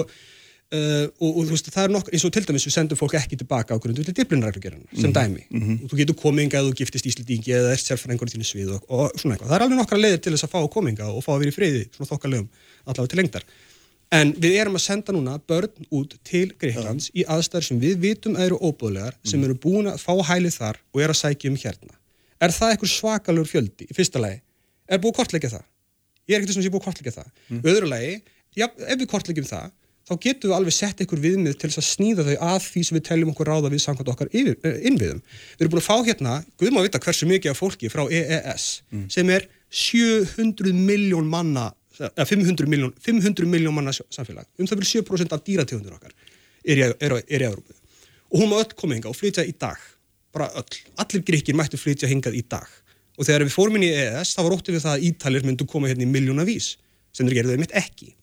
uh, 0.76 1.08
og, 1.22 1.30
og 1.30 1.48
þú 1.48 1.56
veist, 1.56 1.70
það 1.74 1.88
er 1.88 1.94
nokkur, 1.96 2.16
eins 2.16 2.26
og 2.28 2.34
til 2.36 2.46
dæmis 2.48 2.68
við 2.68 2.76
sendum 2.76 3.00
fólk 3.00 3.16
ekki 3.20 3.40
tilbaka 3.42 3.76
á 3.76 3.82
grundu 3.82 4.04
til 4.04 4.14
disciplinarreglugerðina, 4.16 4.88
sem 5.02 5.16
dæmi, 5.16 5.44
og 5.84 5.88
þú 5.92 6.00
getur 6.02 6.18
komið 6.22 6.48
yngar 6.48 6.62
eða 6.62 6.72
þú 6.72 6.78
giftist 6.82 7.10
íslendingi 7.12 7.52
eða 7.58 7.74
ert 7.76 7.86
sérfæringur 7.86 8.32
í 8.32 8.36
þínu 8.36 8.48
svið 8.48 8.70
og, 8.78 8.86
og 8.88 9.20
svona 9.20 9.36
eitthvað. 9.36 9.50
Það 9.52 9.58
er 9.58 9.66
alveg 9.68 9.82
nokkra 9.82 10.00
leiðir 10.02 10.22
til 10.22 10.34
þess 10.36 10.48
að 10.48 10.54
fá 10.54 10.60
að 10.62 10.72
koma 10.76 10.94
yngar 10.94 11.12
og 11.12 11.26
fá 11.26 11.32
að 11.36 11.42
vera 11.44 11.52
í 11.54 11.58
friði, 11.58 11.84
svona 11.96 12.12
þokkalegum, 12.12 12.48
allavega 12.86 13.12
til 13.12 13.22
lengdar. 13.22 13.46
En 14.12 14.34
við 14.44 14.58
erum 14.60 14.76
að 14.76 14.84
senda 14.84 15.14
núna 15.16 15.38
börn 15.48 15.86
út 15.96 16.18
til 16.28 16.52
Greiklands 16.60 17.08
í 17.16 17.24
aðstæður 17.24 17.64
sem 17.70 17.78
við 17.80 18.02
vitum 18.04 18.36
að 18.36 18.50
eru 18.50 18.58
óbúðlegar, 18.60 19.16
sem 19.24 19.40
eru 19.48 19.56
búin 19.56 19.88
að 19.88 20.02
fá 20.04 20.12
hælið 20.28 20.58
þar 20.58 20.82
og 20.92 21.00
er 21.00 21.14
að 21.14 21.20
sækja 21.22 21.48
um 21.48 21.56
hérna. 21.62 21.96
Er 22.44 22.52
það 22.52 22.74
einhver? 22.74 22.92
Er 24.92 25.00
er. 27.24 27.30
Mm. 27.48 27.62
Öðru 27.72 27.88
lagi, 27.88 28.12
já, 28.58 28.68
ef 28.68 29.00
við 29.00 29.08
kortleggjum 29.14 29.48
það, 29.48 29.72
þá 30.10 30.14
getum 30.26 30.52
við 30.52 30.56
alveg 30.58 30.76
sett 30.76 31.02
einhver 31.02 31.22
viðmið 31.22 31.58
til 31.62 31.70
þess 31.70 31.82
að 31.82 31.88
snýða 31.88 32.26
þau 32.28 32.36
að 32.50 32.62
því 32.68 32.84
sem 32.88 32.98
við 32.98 33.04
teljum 33.08 33.34
okkur 33.34 33.52
ráða 33.52 33.72
við 33.72 33.84
samkvæmt 33.86 34.12
okkar 34.14 34.32
yfir, 34.32 34.58
eh, 34.66 34.80
innviðum. 34.90 35.22
Við 35.58 35.66
erum 35.66 35.74
búin 35.74 35.82
að 35.82 35.88
fá 35.88 35.98
hérna, 36.08 36.34
guðum 36.60 36.80
að 36.82 36.88
vita 36.88 37.04
hversu 37.06 37.30
mikið 37.30 37.54
af 37.54 37.62
fólki 37.62 37.92
frá 37.92 38.04
EES, 38.10 38.66
sem 39.14 39.30
er 39.30 39.48
700 39.70 40.74
miljón 40.76 41.30
manna, 41.32 41.72
eða 42.00 42.28
500 42.28 42.68
miljón, 42.68 42.94
500 43.00 43.48
miljón 43.48 43.74
manna 43.78 43.94
samfélag. 43.94 44.46
Um 44.60 44.68
það 44.68 44.82
vil 44.82 45.04
7% 45.04 45.34
af 45.34 45.44
dýrategundur 45.46 45.96
okkar 45.96 46.12
er 46.66 46.78
í, 46.78 46.82
er, 46.82 47.18
er 47.28 47.42
í 47.42 47.48
Európu. 47.48 47.74
Og 48.32 48.42
hún 48.42 48.52
má 48.52 48.60
öll 48.62 48.76
koma 48.76 48.96
hinga 48.96 49.12
og 49.12 49.18
flytja 49.18 49.46
í 49.48 49.54
dag. 49.60 49.80
Bara 50.32 50.48
öll. 50.56 50.80
Allir 50.98 51.24
gríkir 51.28 51.56
mættu 51.58 51.80
flytja 51.80 52.08
hingað 52.08 52.38
í 52.40 52.44
dag. 52.48 52.68
Og 53.20 53.28
þegar 53.28 53.46
við 53.46 53.56
fórum 53.56 53.78
inn 53.78 53.90
í 53.90 53.92
EES, 53.92 54.34
þá 54.38 54.42
var 54.46 54.56
óttið 54.56 54.78
við 54.78 54.86
það 54.86 54.96
að 54.96 55.06
Ítalir 55.10 55.46
myndu 55.46 55.68
koma 55.70 55.92
hérna 55.92 56.06
í 56.06 56.10
miljóna 56.10 56.46
vís, 56.48 56.78
sem 57.14 57.28
þeir 57.28 57.42
gerðu 57.42 57.56
þeim 57.56 57.64
mitt 57.66 57.76
ekki. 57.76 58.14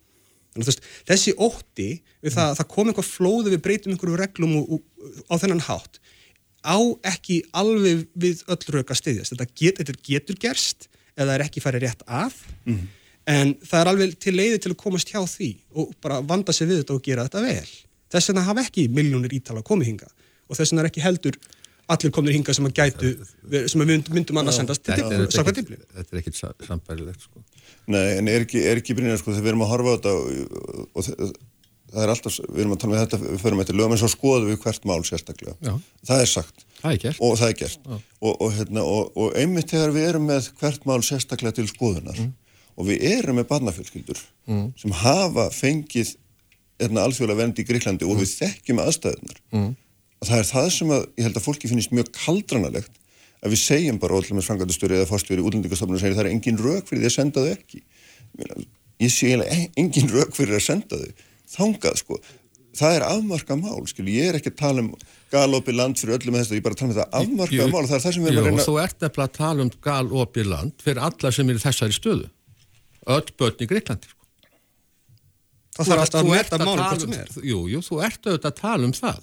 Þannig 0.54 0.86
þessi 1.08 1.34
ótti 1.38 1.88
við 2.24 2.34
það 2.34 2.52
að 2.52 2.60
það 2.60 2.70
kom 2.74 2.90
einhver 2.90 3.06
flóði 3.06 3.52
við 3.54 3.64
breytum 3.66 3.94
einhverju 3.94 4.20
reglum 4.20 4.54
og, 4.58 4.78
og, 4.78 5.10
á 5.30 5.34
þennan 5.38 5.66
hátt 5.68 6.00
á 6.64 6.78
ekki 7.06 7.42
alveg 7.56 8.06
við 8.18 8.40
öll 8.50 8.74
rauk 8.74 8.90
að 8.90 9.00
styðjast. 9.00 9.34
Þetta, 9.34 9.46
get, 9.60 9.78
þetta 9.78 10.06
getur 10.08 10.40
gerst 10.42 10.88
eða 11.18 11.36
er 11.36 11.44
ekki 11.46 11.62
farið 11.62 11.86
rétt 11.86 12.02
að 12.06 12.40
en 13.28 13.52
það 13.60 13.80
er 13.80 13.90
alveg 13.92 14.16
til 14.22 14.34
leiði 14.34 14.62
til 14.64 14.72
að 14.72 14.80
komast 14.80 15.12
hjá 15.12 15.20
því 15.28 15.50
og 15.76 15.92
bara 16.02 16.20
vanda 16.24 16.54
sig 16.54 16.68
við 16.70 16.82
þetta 16.82 16.96
og 16.96 17.04
gera 17.04 17.26
þetta 17.28 17.44
vel. 17.44 17.70
Þess 18.08 18.30
vegna 18.30 18.46
hafa 18.46 18.64
ekki 18.64 18.88
miljónir 18.88 19.34
ítala 19.36 19.62
komið 19.66 19.92
hinga 19.92 20.10
og 20.48 20.56
þess 20.56 20.72
vegna 20.72 20.84
er 20.84 20.90
ekki 20.90 21.04
heldur 21.04 21.38
allir 21.88 22.12
komnir 22.14 22.34
hinga 22.36 22.54
sem 22.56 22.66
að 22.68 22.74
gætu 22.78 23.10
sem 23.72 23.80
að 23.84 23.90
mynd- 23.92 24.10
myndum 24.12 24.40
annars 24.42 24.58
sendast 24.60 24.82
til 24.84 24.94
Þetta 24.94 25.54
Dyflinnar, 25.58 25.86
þetta 25.96 26.16
er 26.16 26.20
ekkit- 26.22 26.42
er 26.44 26.66
sambærilegt 26.68 27.22
sko. 27.24 27.44
Nei, 27.88 28.06
en 28.18 28.28
er 28.28 28.44
ekki, 28.44 28.60
er 28.68 28.76
ekki 28.82 28.94
brýnir, 28.98 29.16
sko, 29.20 29.32
þegar 29.32 29.46
við 29.46 29.52
erum 29.54 29.64
að 29.64 29.70
horfa 29.72 29.88
á 29.88 29.96
þetta 29.96 30.12
og, 30.18 30.90
og 30.94 31.04
það 31.88 32.02
er 32.04 32.10
alltaf, 32.12 32.34
við 32.52 32.60
erum 32.60 32.74
að 32.76 32.80
tala 32.82 32.92
með 32.92 33.02
þetta, 33.06 33.18
við 33.24 33.40
förum 33.46 33.60
eftir 33.64 33.78
lögum, 33.80 33.92
en 33.96 34.00
svo 34.02 34.10
skoðum 34.12 34.50
við 34.52 34.58
hvert 34.66 34.84
mál 34.90 35.00
sérstaklega. 35.08 35.54
Já. 35.64 35.72
Það 36.10 36.20
er 36.24 36.28
sagt. 36.34 36.66
Það 36.82 36.92
er 36.92 36.98
gert. 37.06 37.20
Og 37.24 37.38
það 37.40 37.48
er 37.48 37.56
gert. 37.62 37.88
Og, 38.20 38.34
og, 38.44 38.52
hérna, 38.58 38.84
og, 38.84 39.16
og 39.16 39.32
einmitt 39.40 39.72
þegar 39.72 39.94
við 39.96 40.08
erum 40.10 40.28
með 40.28 40.50
hvert 40.60 40.84
mál 40.86 41.00
sérstaklega 41.08 41.54
til 41.56 41.66
skoðunar 41.72 42.20
og 42.78 42.86
við 42.86 43.02
erum 43.08 43.40
með 43.40 43.48
barnafjölskyldur 43.48 44.20
sem 44.78 44.92
hafa 45.00 45.48
fengið 45.50 46.12
hérna, 46.78 47.02
alþjóðlega 47.08 47.40
vernd 47.40 47.58
í 47.58 47.64
Gríklandi 47.66 48.06
og 48.06 48.20
við 48.20 48.36
þekkjum 48.36 48.84
aðstæðunar. 48.84 49.40
Mm. 50.18 50.28
Það 50.28 50.40
er 50.40 50.48
það 50.48 50.68
sem 50.74 50.90
að, 50.94 51.04
ég 51.14 51.28
held 51.28 51.38
að 51.38 51.44
fólki 51.44 51.70
finnist 51.70 51.92
mjög 51.94 52.08
kaldranalegt 52.16 52.96
að 53.38 53.54
við 53.54 53.60
segjum 53.62 54.00
bara 54.02 54.18
ótrúlega 54.18 54.40
með 54.40 54.48
frangatastöri 54.48 54.98
eða 54.98 55.08
fórstjóri 55.12 55.44
útlendingastofnun 55.46 55.98
og 55.98 56.02
segir 56.02 56.16
það 56.18 56.24
er 56.24 56.32
engin 56.32 56.58
rök 56.58 56.88
fyrir 56.88 57.04
því 57.04 57.10
að 57.10 57.14
senda 57.14 57.44
þau 57.44 57.52
ekki. 57.52 57.82
Ég 58.98 59.14
sé 59.14 59.30
eiginlega 59.30 59.54
e- 59.54 59.70
engin 59.78 60.10
rök 60.10 60.34
fyrir 60.34 60.58
að 60.58 60.64
senda 60.66 60.98
þau. 60.98 61.24
Þangað, 61.54 62.00
sko. 62.02 62.18
Það 62.78 62.96
er 62.96 63.04
afmarka 63.06 63.56
mál, 63.58 63.86
skilu. 63.90 64.10
Ég 64.10 64.32
er 64.32 64.38
ekki 64.40 64.52
að 64.52 64.58
tala 64.58 64.82
um 64.82 64.90
galopið 65.32 65.78
land 65.78 66.02
fyrir 66.02 66.18
öllum 66.18 66.34
með 66.34 66.44
þetta, 66.44 66.58
ég 66.58 66.60
er 66.60 66.66
bara 66.66 66.76
að 66.76 66.82
tala 66.82 66.90
um 66.90 66.96
þetta 66.98 67.22
afmarka 67.22 67.56
Jú, 67.56 67.70
mál 67.70 67.80
og 67.80 67.88
það 67.88 67.96
er 67.96 68.04
það 68.04 68.14
sem 68.16 68.26
við 68.26 68.32
erum 68.32 68.42
að 68.42 68.50
reyna 68.50 68.66
Þú 68.66 68.76
ert 68.82 69.00
nefnilega 69.04 69.28
að 69.28 69.38
tala 69.38 69.64
um 69.64 69.72
galopið 69.86 70.50
land 70.52 70.84
fyrir 70.84 71.02
alla 71.08 71.32
sem 71.34 71.50
eru 71.52 71.62
í 71.62 71.64
þessari 71.64 71.96
stöðu. 71.96 72.28
Öll 73.08 73.34
börn 73.38 73.64
í 73.64 73.70
Greiklandi. 73.70 74.12
Sko. 75.78 75.84
Það 75.84 75.90
þarf 75.92 76.00
alltaf 76.02 76.18
að 76.18 76.28
máli 76.28 76.48
tala 76.48 76.86
hvort 76.88 77.00
sem 77.00 77.10
um- 77.12 77.18
er. 77.18 77.28
Jú, 77.46 77.58
jú, 77.70 77.78
þú 77.86 77.98
ert 78.02 78.24
auðvitað 78.26 78.48
að 78.50 78.56
tala 78.58 78.84
um 78.88 78.92
það. 78.96 79.18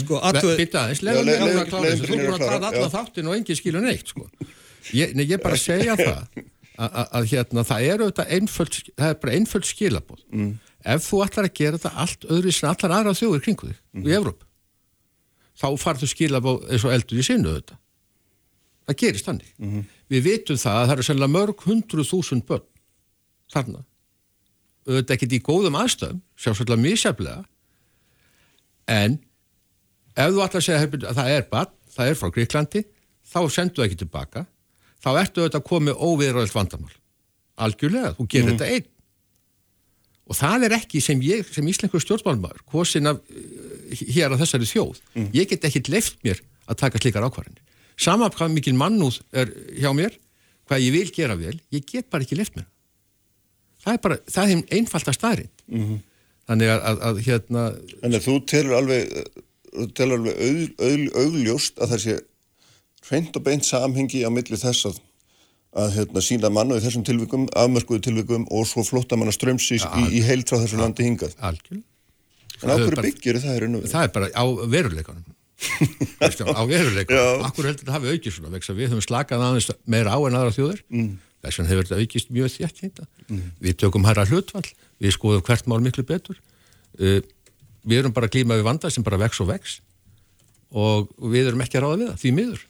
Sko, 0.00 0.20
athuga- 0.24 0.54
Býta 0.56 0.78
aðeins, 0.80 1.02
leiðum 1.04 1.26
leið- 1.28 1.42
við 1.44 1.58
að 1.60 1.68
klára 1.68 1.90
þessu. 1.90 2.06
Þú 2.08 2.16
búin 2.16 2.32
að 2.32 2.38
tala 2.38 2.66
allan 2.70 2.88
já. 2.88 2.94
þáttin 2.96 3.28
og 3.28 3.34
engin 3.36 3.58
skilur 3.58 3.82
neitt, 3.84 4.06
sko. 4.08 4.24
Ég, 4.96 5.14
nei, 5.14 5.24
ég 5.28 5.42
bara 5.42 5.56
segja 5.60 5.96
það 5.96 6.26
að, 6.78 7.24
hérna, 7.28 7.64
það 7.68 7.80
er 7.92 7.98
auðvitað 8.06 8.32
einföld, 8.38 8.78
það 8.96 9.10
er 9.10 9.14
bara 9.20 9.32
einföld 9.36 9.66
skilabóð. 9.68 10.22
Mm. 10.32 10.58
Ef 10.86 11.10
þú 11.10 11.20
ætlar 11.26 11.44
að 11.44 11.54
gera 11.60 11.76
þetta 11.76 11.92
allt 11.98 12.20
öðru 12.30 12.52
sem 12.54 12.70
allar 12.70 12.94
aðra 12.96 13.12
þjóður 13.18 13.42
kringu 13.44 13.68
þig 13.68 14.06
í 14.08 14.14
Evróp, 14.16 14.40
þá 15.60 15.66
farðu 15.76 16.08
skilabóð 16.08 16.70
eins 16.70 16.84
og 16.86 16.92
eldur 16.96 17.18
í 17.18 17.26
sinu 17.26 17.52
auðvitað. 17.52 17.78
Það 18.88 18.96
gerist 19.02 19.26
þannig. 19.28 19.84
Við 20.08 20.22
vitum 20.24 20.56
það 20.56 20.78
að 20.78 20.86
það 20.88 20.92
eru 20.96 21.02
sennilega 21.02 21.34
mörg 21.36 21.64
hundru 21.68 22.04
þúsund 22.08 22.46
börn 22.48 22.64
þarna. 23.52 23.84
Auðvitað 24.88 25.14
ekkert 25.16 25.34
í 25.36 25.40
góðum 25.44 25.76
aðstöðum, 25.78 26.20
sjálfsveitlega 26.40 26.80
misjaflega, 26.80 27.42
en 28.88 29.18
ef 30.16 30.30
þú 30.32 30.44
ætlar 30.44 30.62
að 30.62 30.66
segja 30.66 30.86
að 31.10 31.18
það 31.18 31.32
er 31.34 31.48
barn, 31.50 31.74
það 31.94 32.12
er 32.12 32.18
frá 32.18 32.30
Gríklandi, 32.34 32.84
þá 33.28 33.40
sendu 33.52 33.80
það 33.80 33.88
ekki 33.88 34.00
tilbaka. 34.04 34.46
þá 34.98 35.10
ertu 35.20 35.42
auðvitað 35.42 35.60
að 35.60 35.66
koma 35.68 35.92
óviðræðilt 35.94 36.54
vandamál. 36.56 36.94
Algjörlega, 37.58 38.14
þú 38.16 38.24
gerir 38.32 38.54
þetta 38.54 38.70
einn. 38.74 38.88
Og 40.28 40.36
það 40.36 40.64
er 40.66 40.74
ekki 40.76 41.00
sem 41.00 41.20
ég, 41.24 41.46
sem 41.54 41.68
íslengur 41.70 42.02
stjórnmálmaður 42.02 42.64
kosin 42.68 43.08
af 43.08 43.20
uh, 43.22 44.00
hér 44.12 44.34
að 44.34 44.42
þessari 44.42 44.68
þjóð 44.68 44.98
ég 45.32 45.48
get 45.48 45.64
ekki 45.64 45.84
leift 45.88 46.18
mér 46.26 46.42
að 46.68 46.80
taka 46.82 47.00
slikar 47.00 47.24
ákvarðanir. 47.24 47.62
Sama 47.98 48.28
hvað 48.30 48.52
mikil 48.52 48.74
mannúð 48.78 49.22
er 49.32 49.54
hjá 49.78 49.88
mér 49.96 50.18
hvað 50.68 50.84
ég 50.84 50.92
vil 50.98 51.12
gera 51.16 51.38
vel, 51.38 51.56
ég 51.72 51.86
get 51.88 52.10
bara 52.12 52.26
ekki 52.26 52.36
leift 52.36 52.58
mér. 52.58 52.66
það 52.68 52.77
er 53.94 54.00
bara, 54.04 54.16
það 54.28 54.52
er 54.54 54.62
einfalt 54.78 55.08
að 55.12 55.16
staðrind 55.18 55.98
þannig 56.48 56.70
að, 56.72 56.80
að, 56.90 57.02
að 57.08 57.20
hérna 57.26 57.64
Þannig 58.00 58.16
að 58.18 58.24
þú 58.26 58.36
telur 58.52 58.76
alveg, 58.78 59.12
þú 59.74 59.86
telur 59.98 60.18
alveg 60.18 60.40
auð, 60.46 60.64
auð, 60.88 61.04
augljóst 61.22 61.78
að 61.84 61.92
það 61.92 62.02
sé 62.06 62.16
hreint 63.08 63.36
og 63.38 63.44
beint 63.46 63.64
samhengi 63.68 64.24
á 64.24 64.30
milli 64.32 64.58
þess 64.60 64.88
að, 64.90 64.98
að 65.84 65.94
hérna, 65.98 66.24
sína 66.24 66.50
mannu 66.52 66.76
í 66.76 66.82
þessum 66.84 67.04
tilvikum, 67.08 67.46
afmörkuðu 67.56 68.02
tilvikum 68.08 68.46
og 68.52 68.66
svo 68.68 68.84
flottamanna 68.84 69.32
strömsís 69.32 69.84
í, 69.86 70.08
í 70.18 70.24
heilt 70.26 70.48
frá 70.50 70.58
þessu 70.64 70.80
landi 70.80 71.06
hingað. 71.06 71.36
algjörlega. 71.38 71.84
En 72.58 72.64
á 72.64 72.74
Það 72.74 72.74
er 72.74 72.82
hverju 72.82 72.96
bara- 72.96 73.06
byggir 73.06 73.36
það 73.38 73.54
er 73.54 73.66
við? 73.68 73.90
það 73.92 74.02
er 74.08 74.12
bara 74.16 74.28
á 74.34 74.44
veruleikanum. 74.74 75.34
Á 76.58 76.62
veruleikanum. 76.70 77.44
Akkur 77.46 77.66
heldur 77.66 77.82
þetta 77.84 77.94
hafi 77.96 78.12
aukist 78.14 78.36
svona? 78.38 78.60
Við 78.62 78.92
höfum 78.92 79.02
slakað 79.04 79.42
aðeins 79.46 79.70
meira 79.90 80.14
á 80.14 80.18
en 80.22 80.36
aðra 80.38 80.54
þjóður 80.54 80.82
mm. 80.90 81.08
Þess 81.42 81.60
vegna 81.60 81.72
hefur 81.72 81.88
þetta 81.88 82.00
aukist 82.02 82.30
mjög 82.34 82.54
þétt 82.54 82.80
hérna. 82.84 83.08
við 83.62 83.76
tökum 83.82 84.06
hæra 84.08 84.26
hlutvall 84.28 84.66
við 84.98 85.14
skoðum 85.14 85.44
hvert 85.46 85.68
mál 85.70 85.80
miklu 85.84 86.04
betur. 86.06 86.40
Uh, 86.98 87.20
við 87.88 88.02
erum 88.02 88.14
bara 88.16 88.28
að 88.28 88.38
glíma 88.38 88.58
við 88.58 88.66
vanda 88.66 88.90
sem 88.90 89.06
bara 89.06 89.20
vex 89.20 89.40
og 89.40 89.52
vex 89.52 89.78
og 90.74 91.08
við 91.32 91.48
erum 91.48 91.62
ekki 91.64 91.78
að 91.78 91.86
ráða 91.86 92.00
við 92.00 92.10
það, 92.10 92.18
því 92.22 92.34
miður. 92.36 92.66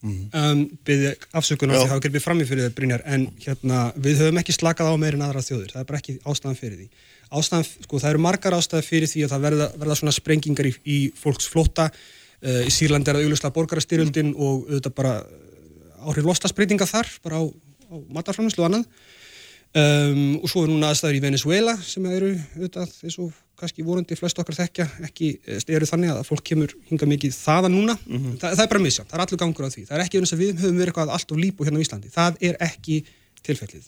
Um, 0.00 0.62
byrði 0.88 1.10
afsökunar 1.36 1.76
Já. 1.76 1.82
því 1.82 1.90
hafa 1.90 2.02
gripið 2.06 2.22
fram 2.24 2.38
í 2.40 2.44
fyrir 2.48 2.70
þau 2.70 2.76
Brynjar 2.78 3.02
en 3.04 3.26
hérna, 3.44 3.80
við 4.00 4.22
höfum 4.22 4.38
ekki 4.40 4.54
slakað 4.56 4.94
á 4.96 4.96
meir 4.96 5.18
en 5.18 5.24
aðra 5.26 5.42
þjóður 5.44 5.74
það 5.74 5.82
er 5.82 5.88
bara 5.90 6.00
ekki 6.00 6.14
ástæðan 6.24 6.56
fyrir 6.56 6.78
því. 6.78 6.86
Ástæðan, 7.36 7.66
sko, 7.68 8.00
það 8.00 8.14
eru 8.14 8.22
margar 8.24 8.56
ástæðan 8.56 8.86
fyrir 8.86 9.12
því 9.12 9.26
að 9.26 9.34
það 9.34 9.44
verða, 9.44 9.66
verða 9.82 9.98
svona 10.00 10.14
sprengingar 10.16 10.70
í, 10.70 10.72
í 10.88 10.98
fólks 11.20 11.50
flótta. 11.52 11.90
Uh, 12.40 12.62
í 12.64 12.72
Sýrlandi 12.72 13.12
er 13.12 13.18
það 13.18 13.28
auglustlega 13.28 13.56
borgarastyrjöldin 13.58 14.32
og 14.32 14.64
auðvitað 14.70 14.96
bara 14.96 15.12
uh, 15.20 16.08
áhrif 16.08 16.30
lostasbreytinga 16.30 16.88
þar 16.88 17.12
bara 17.20 17.42
á, 17.44 17.52
á 17.90 17.96
matarframherslu 18.16 18.64
og 18.64 18.70
annað. 18.70 18.88
Um, 19.70 20.40
og 20.42 20.50
svo 20.50 20.64
er 20.64 20.72
núna 20.72 20.88
aðstæður 20.90 21.20
í 21.20 21.22
Venezuela 21.22 21.76
sem 21.86 22.06
eru 22.10 22.32
auðvitað 22.56 22.94
eins 23.06 23.18
og 23.22 23.30
kannski 23.60 23.84
vorandi 23.86 24.16
flest 24.18 24.40
okkar 24.42 24.56
þekkja 24.56 24.86
ekki 25.06 25.28
eh, 25.44 25.60
eru 25.76 25.86
þannig 25.86 26.10
að 26.10 26.24
fólk 26.26 26.42
kemur 26.48 26.72
hinga 26.88 27.06
mikið 27.06 27.36
þaðan 27.36 27.76
núna. 27.76 27.94
Þa, 28.40 28.48
það 28.48 28.64
er 28.64 28.70
bara 28.72 28.82
misjant, 28.82 29.10
það 29.12 29.18
er 29.20 29.24
allur 29.26 29.42
gangur 29.44 29.68
á 29.68 29.70
því. 29.70 29.84
Það 29.86 29.96
er 29.98 30.04
ekki 30.06 30.22
eins 30.22 30.34
að 30.34 30.42
við 30.42 30.52
höfum 30.64 30.80
verið 30.80 30.90
eitthvað 30.94 31.14
allt 31.14 31.34
of 31.34 31.42
lípu 31.44 31.68
hérna 31.68 31.78
á 31.78 31.84
Íslandi. 31.84 32.10
Það 32.16 32.40
er 32.48 32.58
ekki 32.66 32.98
tilfellið. 33.46 33.86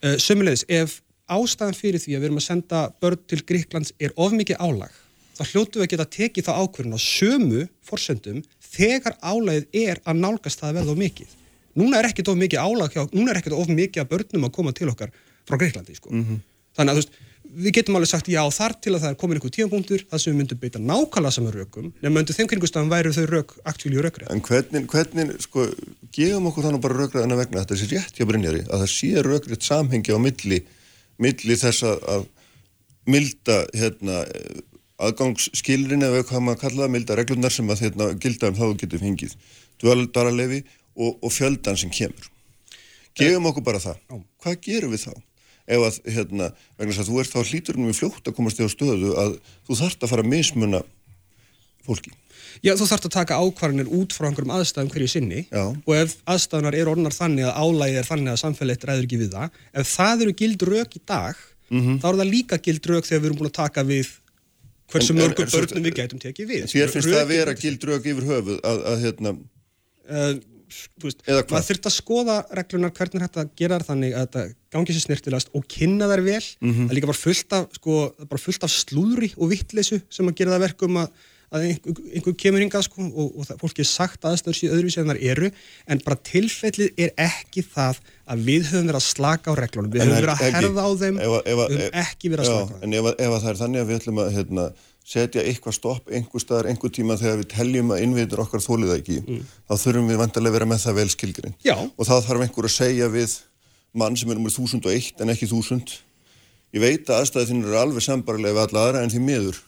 Uh, 0.00 0.16
sömulegis, 0.22 0.64
ef 0.70 1.00
ástæðan 1.32 1.76
fyrir 1.76 2.02
því 2.02 2.16
að 2.16 2.22
við 2.22 2.28
erum 2.30 2.40
að 2.40 2.46
senda 2.46 2.82
börn 3.02 3.20
til 3.30 3.42
Gríklands 3.46 3.92
er 4.00 4.14
of 4.16 4.32
mikið 4.36 4.62
álag 4.62 4.96
þá 5.36 5.44
hljótu 5.48 5.80
við 5.80 5.86
að 5.86 5.92
geta 5.92 6.08
tekið 6.16 6.48
þá 6.48 6.52
ákvörðun 6.60 6.98
á 6.98 7.00
sömu 7.02 7.62
forsendum 7.86 8.42
þegar 8.72 9.16
álagið 9.20 9.78
er 9.84 10.02
að 10.04 10.20
nálgast 10.20 10.60
það 10.60 10.68
að 10.68 10.78
verða 10.80 10.94
of 10.94 11.00
mikið 11.00 11.38
núna 11.78 12.00
er 12.00 12.08
ekkert 12.10 12.32
of 12.32 12.40
mikið 12.40 12.62
álag 12.62 12.96
núna 13.12 13.32
er 13.32 13.42
ekkert 13.42 13.58
of 13.58 13.68
mikið 13.70 14.04
að 14.04 14.10
börnum 14.14 14.48
að 14.48 14.56
koma 14.56 14.72
til 14.76 14.88
okkar 14.92 15.12
frá 15.48 15.58
Greiklandi 15.58 15.96
sko. 15.98 16.10
þannig 16.12 16.92
að 16.92 16.98
þú 16.98 17.02
veist 17.02 17.20
við 17.52 17.74
getum 17.76 17.98
alveg 17.98 18.08
sagt 18.08 18.28
já 18.32 18.40
þar 18.54 18.74
til 18.80 18.94
að 18.94 19.02
það 19.02 19.10
er 19.10 19.16
komin 19.20 19.38
einhver 19.38 19.52
tímapunktur 19.52 20.04
þar 20.08 20.22
sem 20.22 20.32
við 20.32 20.38
myndum 20.38 20.60
beita 20.62 20.80
nákvæmlega 20.80 21.34
saman 21.36 21.54
rökum 21.56 21.88
nema 22.04 22.22
undir 22.22 22.36
þeim 22.36 22.48
kringustafum 22.52 22.92
væru 22.92 23.12
þau 23.12 23.24
rök 23.28 23.54
aktíli 23.68 23.98
og 23.98 24.06
rökrið 24.06 24.30
En 24.32 24.42
hvernig, 24.46 24.86
hvernig, 24.92 25.32
sko, 25.44 25.66
gefum 26.16 26.48
okkur 26.48 26.68
þannig 26.68 26.84
bara 26.84 26.98
rökraðina 27.00 27.38
vegna 27.40 27.60
að 27.60 27.66
þetta 27.66 27.80
sé 27.80 27.88
rétt 27.90 28.20
hjá 28.20 28.28
Brynjari, 28.30 28.62
að 28.68 28.84
það 28.84 28.92
sé 28.94 29.24
rökrið 29.26 29.66
samhengi 29.68 30.16
á 30.16 30.18
milli, 30.22 30.60
milli 31.20 31.58
þess 31.60 31.88
að, 31.90 32.28
milda, 33.10 33.58
hérna, 33.76 34.22
aðgangsskilrin 35.02 36.06
eða 36.06 36.22
hvað 36.28 36.46
maður 36.46 36.62
kalla 36.62 36.84
það, 36.84 36.94
milda 36.96 37.18
reglunar 37.18 37.52
sem 37.52 37.74
að 37.74 37.84
hérna, 37.88 38.12
gilda 38.22 38.52
um 38.52 38.58
þá 38.58 38.64
þú 38.64 38.76
getur 38.84 39.02
fengið 39.02 39.36
dvalarlefi 39.82 40.62
og, 40.96 41.18
og 41.18 41.34
fjöldan 41.34 41.78
sem 41.80 41.92
kemur. 41.92 42.30
Gefum 43.18 43.50
okkur 43.50 43.66
bara 43.66 43.82
það. 43.82 44.00
Hvað 44.42 44.58
gerum 44.64 44.94
við 44.94 45.06
þá? 45.06 45.12
Ef 45.72 45.84
að, 45.86 46.00
hérna, 46.10 46.48
vegna 46.78 46.94
þess 46.94 47.04
að 47.04 47.12
þú 47.12 47.20
ert 47.22 47.32
þá 47.32 47.52
hlíturinn 47.52 47.90
við 47.90 48.00
fljótt 48.00 48.28
að 48.28 48.36
komast 48.36 48.58
í 48.58 48.66
á 48.66 48.68
stöðu 48.72 49.12
að 49.20 49.36
þú 49.68 49.78
þarft 49.78 50.02
að 50.02 50.12
fara 50.12 50.24
að 50.24 50.32
mismuna 50.32 50.82
fólki. 51.86 52.12
Já, 52.62 52.74
þú 52.76 52.88
þarfst 52.90 53.06
að 53.08 53.14
taka 53.14 53.38
ákvarðanir 53.40 53.90
út 53.96 54.14
frá 54.14 54.26
einhverjum 54.28 54.52
aðstæðum 54.56 54.90
hverju 54.92 55.10
sinni 55.10 55.44
Já. 55.46 55.62
og 55.72 55.94
ef 55.96 56.16
aðstæðunar 56.28 56.76
eru 56.76 56.92
orðnar 56.92 57.16
þannig 57.16 57.48
að 57.48 57.56
álægið 57.62 58.00
er 58.00 58.08
þannig 58.08 58.32
að 58.32 58.40
samfélagið 58.42 58.88
ræður 58.90 59.06
ekki 59.06 59.20
við 59.22 59.36
það 59.36 59.56
ef 59.80 59.92
það 59.92 60.24
eru 60.26 60.34
gild 60.42 60.64
rök 60.68 60.98
í 60.98 61.02
dag 61.08 61.40
þá 61.72 62.06
eru 62.10 62.20
það 62.20 62.32
líka 62.34 62.58
gild 62.66 62.88
rök 62.90 63.08
þegar 63.08 63.22
við 63.22 63.30
erum 63.30 63.40
búin 63.40 63.50
að 63.50 63.56
taka 63.56 63.86
við 63.88 64.12
hversu 64.92 65.16
mörgum 65.16 65.50
börnum 65.54 65.86
við 65.88 65.96
gætum 65.96 66.22
tekið 66.22 66.50
við 66.52 66.66
Þér 66.72 66.92
finnst 66.92 67.08
það 67.08 67.22
að 67.22 67.32
vera 67.32 67.56
gild 67.62 67.86
rök 67.88 68.08
yfir 68.12 68.28
höfuð 68.28 68.60
að, 68.60 68.82
að 68.92 69.06
hérna, 69.06 69.34
uh, 70.12 70.32
veist, 71.02 71.22
maður 71.28 71.66
þurft 71.70 71.88
að 71.90 71.96
skoða 71.96 72.36
reglunar 72.58 72.94
hvernig 72.96 73.18
er 73.20 73.26
hægt 73.26 73.40
að 73.42 73.50
gera 73.62 73.78
þær 73.80 73.88
þannig 73.90 74.14
að 74.16 74.24
þetta 74.26 74.44
gangi 74.72 74.94
sér 74.96 75.04
snirtilast 75.08 75.52
og 75.54 75.66
kynna 75.68 76.08
þær 76.12 76.24
vel. 76.28 76.40
Mhm. 76.60 76.86
það 76.86 76.90
er 76.90 76.98
líka 77.00 77.10
bara 77.12 77.22
fullt 77.24 77.52
af, 77.58 77.68
sko, 77.80 77.98
bara 78.28 78.40
fullt 78.46 78.64
af 78.64 78.72
slúðri 78.72 79.32
og 79.36 79.52
vittleysu 79.52 80.00
sem 80.10 80.28
að 80.32 80.38
gera 80.40 80.54
það 80.56 80.64
verkum 80.68 80.96
að, 81.02 81.10
að 81.52 81.64
einhver, 81.68 81.96
einhver 82.16 82.34
kemur 82.40 82.62
hingað 82.64 82.86
sko, 82.86 83.04
og, 83.12 83.34
og 83.36 83.44
það, 83.50 83.58
fólki 83.60 83.82
er 83.84 83.88
sagt 83.90 84.22
aðstöður 84.24 84.56
síðan 84.56 84.76
öðruvísi 84.78 85.00
en 85.02 85.10
þar 85.12 85.20
eru 85.32 85.50
en 85.92 86.00
bara 86.06 86.16
tilfellið 86.30 86.94
er 87.04 87.10
ekki 87.20 87.64
það 87.74 88.00
að 88.32 88.46
við 88.46 88.70
höfum 88.70 88.86
verið 88.88 89.00
að 89.02 89.04
slaka 89.10 89.52
á 89.52 89.54
reglunum. 89.60 89.90
Við 89.92 90.00
höfum 90.06 90.16
er- 90.16 90.24
verið 90.24 90.32
að 90.32 90.56
herða 90.56 90.86
á 90.88 90.90
þeim 91.02 91.18
við 91.20 91.52
höfum 91.52 92.00
ekki 92.06 92.32
verið 92.32 92.46
að 92.46 92.48
slaka 92.48 92.64
á 92.64 92.72
þeim. 92.72 92.86
En 92.88 92.96
ef, 92.96 93.10
ef 93.12 93.36
að 93.36 93.42
það 93.44 93.50
er 93.52 93.60
þannig 93.60 93.82
að 93.84 93.90
við 93.92 94.00
ætlum 94.00 94.22
að 94.24 94.32
hérna, 94.38 94.64
setja 95.02 95.42
eitthvað 95.42 95.76
stopp 95.76 96.10
einhver 96.12 96.42
staðar, 96.42 96.68
einhver 96.70 96.92
tíma 96.94 97.16
þegar 97.20 97.40
við 97.42 97.48
teljum 97.52 97.90
að 97.94 98.04
innviður 98.04 98.44
okkar 98.44 98.62
þólið 98.64 98.92
það 98.92 99.00
ekki, 99.00 99.40
þá 99.66 99.74
þurfum 99.82 100.12
við 100.12 100.20
vantarlega 100.22 100.52
að 100.52 100.58
vera 100.58 100.68
með 100.70 100.84
það 100.84 100.98
vel 101.00 101.08
skilgrinn. 101.12 101.56
Já. 101.66 101.74
Og 101.82 102.08
þá 102.08 102.14
þarf 102.28 102.44
einhver 102.46 102.68
að 102.68 102.76
segja 102.76 103.08
við 103.12 103.34
mann 103.98 104.16
sem 104.16 104.30
er 104.30 104.38
nummer 104.38 104.54
1001 104.54 105.24
en 105.24 105.34
ekki 105.34 105.50
1000. 105.50 105.96
Ég 106.72 106.80
veit 106.84 107.10
að 107.10 107.18
aðstæði 107.24 107.50
þín 107.50 107.66
eru 107.66 107.80
alveg 107.82 108.06
sambarlega 108.06 108.56
við 108.56 108.62
alla 108.68 108.86
aðra 108.86 109.02
en 109.04 109.12
því 109.12 109.24
miður. 109.26 109.58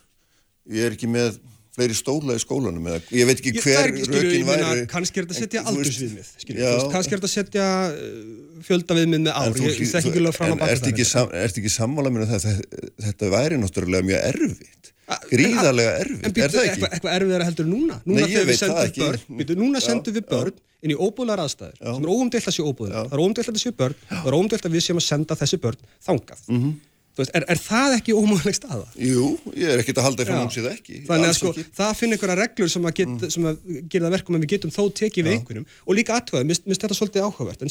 Ég 0.73 0.87
er 0.87 0.97
ekki 0.97 1.11
með 1.13 1.37
fleiri 1.75 1.97
stóla 1.99 2.37
í 2.39 2.43
skólanum 2.43 2.87
eða 2.87 3.01
ég 3.11 3.27
veit 3.29 3.41
ekki 3.41 3.53
það 3.59 3.65
hver 3.67 3.89
er 3.91 4.13
rökin 4.15 4.47
væri. 4.47 4.85
kannski 4.91 5.21
er 5.21 5.27
þetta 5.27 5.35
að 5.35 5.41
setja 5.43 5.61
En, 5.61 5.71
aldursviðmið 5.73 6.29
veist, 6.29 6.91
kannski 6.93 7.17
er 7.17 7.23
þetta 7.23 7.31
að 7.31 7.35
setja 7.35 7.67
uh, 7.91 8.61
fjöldaviðmið 8.69 9.25
með 9.25 9.33
ár 9.35 9.49
En 9.51 9.59
ég, 9.59 9.81
þekki 9.81 10.13
ekki 10.13 10.23
alveg 10.23 10.37
fram 10.37 10.53
en 10.53 10.55
að 10.55 10.63
baka 10.63 10.93
ekki, 10.93 11.07
sam, 11.11 11.33
ertu 11.35 11.63
ekki 11.65 11.73
sammála 11.75 12.13
mér 12.15 12.27
um 12.27 12.31
það 12.31 12.47
að 12.53 12.61
þetta 13.09 13.31
væri 13.35 13.59
náttúrulega 13.59 14.09
mjög 14.13 14.29
erfitt 14.31 14.94
gríðarlega 15.31 15.93
erfitt, 16.01 16.23
En 16.25 16.31
er 16.31 16.35
býttu, 16.35 16.55
það 16.55 16.63
ekki? 16.63 16.71
eitthvað, 16.73 16.95
eitthvað 16.97 17.17
erfiðara 17.19 17.45
heldur 17.49 17.67
núna? 17.69 17.99
Núna 18.09 18.21
Nei, 18.25 18.57
sendum 18.57 18.95
börn 19.03 19.21
býttu, 19.41 19.55
Núna 19.61 19.79
Já, 19.81 19.87
sendum 19.89 20.15
við 20.17 20.25
börn 20.31 20.57
inn 20.85 20.93
í 20.93 20.97
óbúðlar 20.97 21.41
aðstæður 21.45 21.77
sem 21.81 22.05
er 22.05 22.11
óumdelt 22.15 22.49
að 22.49 22.57
sé 22.57 22.63
óbúðlar 22.65 22.97
Það 23.05 23.15
er 23.17 23.23
óumdelt 23.25 23.49
að 23.49 23.55
það 23.55 23.63
sé 23.65 23.73
börn 23.83 23.97
Það 24.09 24.29
er 24.31 24.37
óumdelt 24.39 24.65
að 24.65 24.75
við 24.75 24.83
séum 24.87 25.01
að 25.01 25.07
senda 25.09 25.35
þessi 25.41 25.59
börn 25.65 25.81
þangað. 26.09 26.41
Mhm. 26.49 26.71
Þú 27.15 27.23
veist, 27.23 27.31
er, 27.39 27.45
er 27.47 27.59
það 27.63 27.93
ekki 27.95 28.11
ómöguleg 28.19 28.57
staða? 28.59 28.87
Jú, 28.99 29.39
ég 29.55 29.69
er 29.71 29.79
ekkert 29.79 29.99
að 30.03 30.07
halda 30.09 30.25
Já. 30.25 30.27
fram 30.27 30.41
um 30.43 30.51
sér 30.51 30.67
ekki 30.73 30.97
Þannig 31.07 31.29
að 31.31 31.37
sko, 31.39 31.53
ekki. 31.53 31.63
Mm. 31.63 31.71
það 31.79 31.93
finna 32.01 32.17
einhverja 32.17 32.39
reglur 32.41 32.71
sem 32.73 32.83
að, 32.91 32.95
get, 32.99 33.13
sem 33.31 33.45
að 33.47 33.55
gera 33.93 34.03
það 34.09 34.15
verkum 34.17 34.35
að 34.35 34.43
við 34.43 34.51
getum 34.51 34.73
þó 34.75 34.83
tekið 34.99 35.23
við 35.29 35.35
einhverjum. 35.37 35.67
Og 35.87 35.93
líka 35.95 36.11
aðtöðum, 36.19 36.51
mér 36.51 36.59
finnst 36.59 36.83
þetta 36.83 37.23
áhugavert 37.23 37.63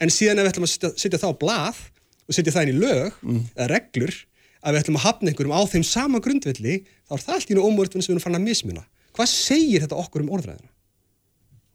en 0.00 0.08
að 0.08 0.12
að 0.12 0.16
síðan 0.18 0.38
ef 0.40 0.46
við 0.46 0.52
ætlum 0.52 0.66
að 0.68 0.72
setja, 0.74 0.90
setja 1.04 1.20
það 1.22 1.34
á 1.34 1.40
blað 1.42 1.82
og 2.24 2.36
setja 2.38 2.54
það 2.54 2.68
inn 2.68 2.74
í 2.74 2.80
lög 2.82 3.18
Mm. 3.22 3.42
eða 3.54 3.68
reglur, 3.74 4.14
að 4.64 4.72
við 4.74 4.80
ætlum 4.82 4.98
að 4.98 5.04
hafna 5.06 5.30
einhverjum 5.32 5.56
á 5.56 5.62
þeim 5.74 5.84
sama 5.84 6.20
grundvelli, 6.24 6.76
þá 7.08 7.12
er 7.18 7.24
það 7.24 7.34
allt 7.36 7.50
í 7.50 7.56
nú 7.58 7.66
ómörtun 7.68 8.02
sem 8.02 8.10
við 8.12 8.16
erum 8.16 8.24
fann 8.24 8.38
að 8.40 8.46
mismuna. 8.48 8.84
Hvað 9.14 9.28
segir 9.30 9.84
þetta 9.84 9.98
okkur 10.00 10.24
um 10.24 10.32
orðræðina? 10.34 10.70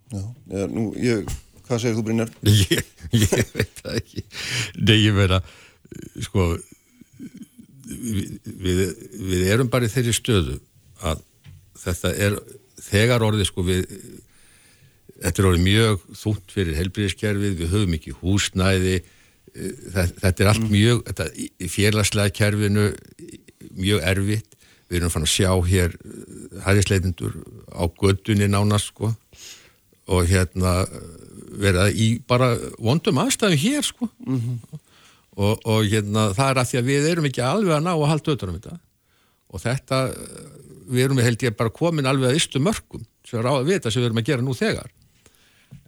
Já, 0.09 0.23
já, 0.57 0.63
nú, 0.73 0.87
ég, 0.97 1.29
hvað 1.67 1.81
segir 1.83 1.95
þú 1.99 2.03
Brynjar? 2.07 2.31
ég, 2.73 2.85
ég 3.13 3.51
veit 3.53 3.83
það 3.83 3.99
ekki 4.01 4.23
Nei, 4.81 4.95
ég 5.05 5.13
meina 5.13 5.37
sko 6.25 6.47
við, 7.85 8.39
við, 8.45 8.81
við 9.29 9.45
erum 9.53 9.69
bara 9.71 9.85
í 9.87 9.93
þeirri 9.93 10.15
stöðu 10.17 10.57
að 11.05 11.21
þetta 11.83 12.11
er 12.25 12.39
þegar 12.89 13.25
orðið 13.29 13.49
sko 13.51 13.65
við 13.69 13.85
þetta 15.19 15.41
er 15.41 15.47
orðið 15.49 15.65
mjög 15.65 16.03
þúnt 16.19 16.53
fyrir 16.53 16.77
helbriðiskerfið, 16.79 17.55
við 17.59 17.73
höfum 17.73 17.95
ekki 17.97 18.15
húsnæði 18.21 18.99
þetta, 19.53 20.21
þetta 20.23 20.43
er 20.43 20.51
allt 20.51 20.67
mjög 20.71 21.01
þetta, 21.09 21.27
í 21.37 21.69
félagslega 21.71 22.35
kerfinu 22.35 22.87
mjög 23.79 24.03
erfitt. 24.11 24.57
Við 24.89 24.99
erum 24.99 25.13
fann 25.13 25.25
að 25.27 25.33
sjá 25.35 25.51
hér 25.69 25.95
hæðisleitindur 26.65 27.35
á 27.69 27.85
göttunni 28.01 28.47
nánast 28.49 28.89
sko. 28.89 29.11
Og 30.09 30.29
hérna 30.29 30.81
vera 31.59 31.89
í 31.93 32.15
bara 32.25 32.55
vondum 32.81 33.19
aðstæðum 33.21 33.61
hér 33.61 33.85
sko. 33.85 34.09
Og, 35.39 35.61
og 35.61 35.85
hérna 35.87 36.31
það 36.35 36.49
er 36.49 36.61
að 36.61 36.71
því 36.71 36.79
að 36.79 36.89
við 36.89 37.09
erum 37.11 37.27
ekki 37.29 37.43
alveg 37.45 37.75
að 37.77 37.85
ná 37.85 37.91
að 37.93 38.09
halda 38.09 38.31
auðvitað 38.31 38.49
um 38.49 38.57
þetta. 38.57 38.79
Og 39.49 39.63
þetta 39.63 39.99
við 40.89 41.05
erum 41.05 41.21
held 41.21 41.45
ég 41.45 41.57
bara 41.57 41.73
komin 41.73 42.09
alveg 42.09 42.31
að 42.31 42.39
ystu 42.41 42.61
mörgum 42.63 43.05
sem 43.29 43.45
á 43.45 43.53
að 43.53 43.69
vita 43.69 43.91
sem 43.93 44.01
við 44.01 44.09
erum 44.09 44.21
að 44.23 44.31
gera 44.31 44.45
nú 44.45 44.55
þegar 44.57 44.89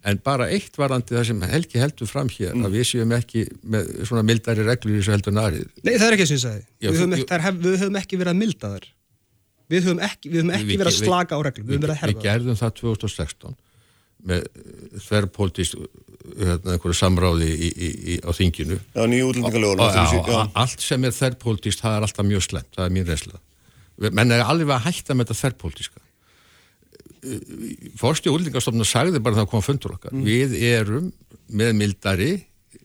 en 0.03 0.17
bara 0.25 0.47
eitt 0.49 0.77
varandi 0.81 1.13
það 1.13 1.25
sem 1.29 1.41
Helgi 1.51 1.81
heldur 1.81 2.09
fram 2.09 2.29
hér 2.33 2.55
að 2.57 2.73
við 2.77 2.87
séum 2.89 3.11
ekki 3.17 3.43
með 3.69 3.91
svona 4.09 4.23
mildari 4.25 4.65
reglur 4.65 4.95
í 4.95 5.01
þessu 5.01 5.13
heldur 5.13 5.35
narið 5.37 5.67
Nei, 5.85 5.93
það 5.97 6.07
er 6.07 6.15
ekki 6.17 6.27
sem 6.31 6.39
ég 6.39 6.43
sagði. 6.45 6.63
Já, 6.81 6.89
við, 6.89 7.01
höfum 7.83 7.99
ekki, 8.01 8.15
við 8.17 8.23
verið 8.23 8.33
að 8.33 8.39
milda 8.41 8.71
þar. 8.75 8.87
Við 9.71 9.85
höfum 9.85 10.01
ekki, 10.07 10.31
við 10.33 10.39
höfum 10.41 10.53
ekki 10.57 10.69
Við- 10.71 10.79
verið 10.81 10.91
að 10.91 10.97
við- 10.97 11.05
slaka 11.11 11.37
á 11.37 11.39
reglum. 11.45 11.67
Við 11.67 11.75
höfum 11.75 11.85
verið 11.85 11.93
að 11.93 12.01
við 12.01 12.07
herfa. 12.07 12.25
gerðum 12.25 12.57
það 12.61 12.73
2016 12.81 13.55
með 14.21 14.43
þverrpoltist 15.05 15.77
hérna, 16.37 16.75
einhverju 16.75 16.97
samráði 16.97 17.47
í, 17.49 17.69
í, 17.71 17.89
í, 18.13 18.17
á 18.21 18.29
þinginu 18.37 18.77
Já, 18.93 19.05
nýju 19.09 19.31
já. 20.29 20.41
allt 20.61 20.83
sem 20.85 21.07
er 21.07 21.15
þverpoltist 21.15 21.81
það 21.81 21.95
er 21.97 22.05
alltaf 22.07 22.27
mjög 22.29 22.43
slemt, 22.45 22.69
það 22.77 22.85
er 22.85 22.93
mín 22.97 23.07
reynsla 23.09 23.39
menn 24.17 24.33
er 24.35 24.43
alveg 24.45 24.73
að 24.77 24.85
hætta 24.89 25.15
með 25.17 25.31
þetta 25.31 25.39
þverpoltiska 25.41 26.00
Forsti 28.01 28.31
útlendingastofnun 28.31 28.87
sagði 28.87 29.19
bara 29.21 29.37
það 29.37 29.45
að 29.45 29.51
koma 29.51 29.65
fundur 29.67 29.93
okkar 29.97 30.13
Mm. 30.15 30.23
við 30.25 30.55
erum 30.71 31.11
með 31.51 31.73
mildari 31.77 32.31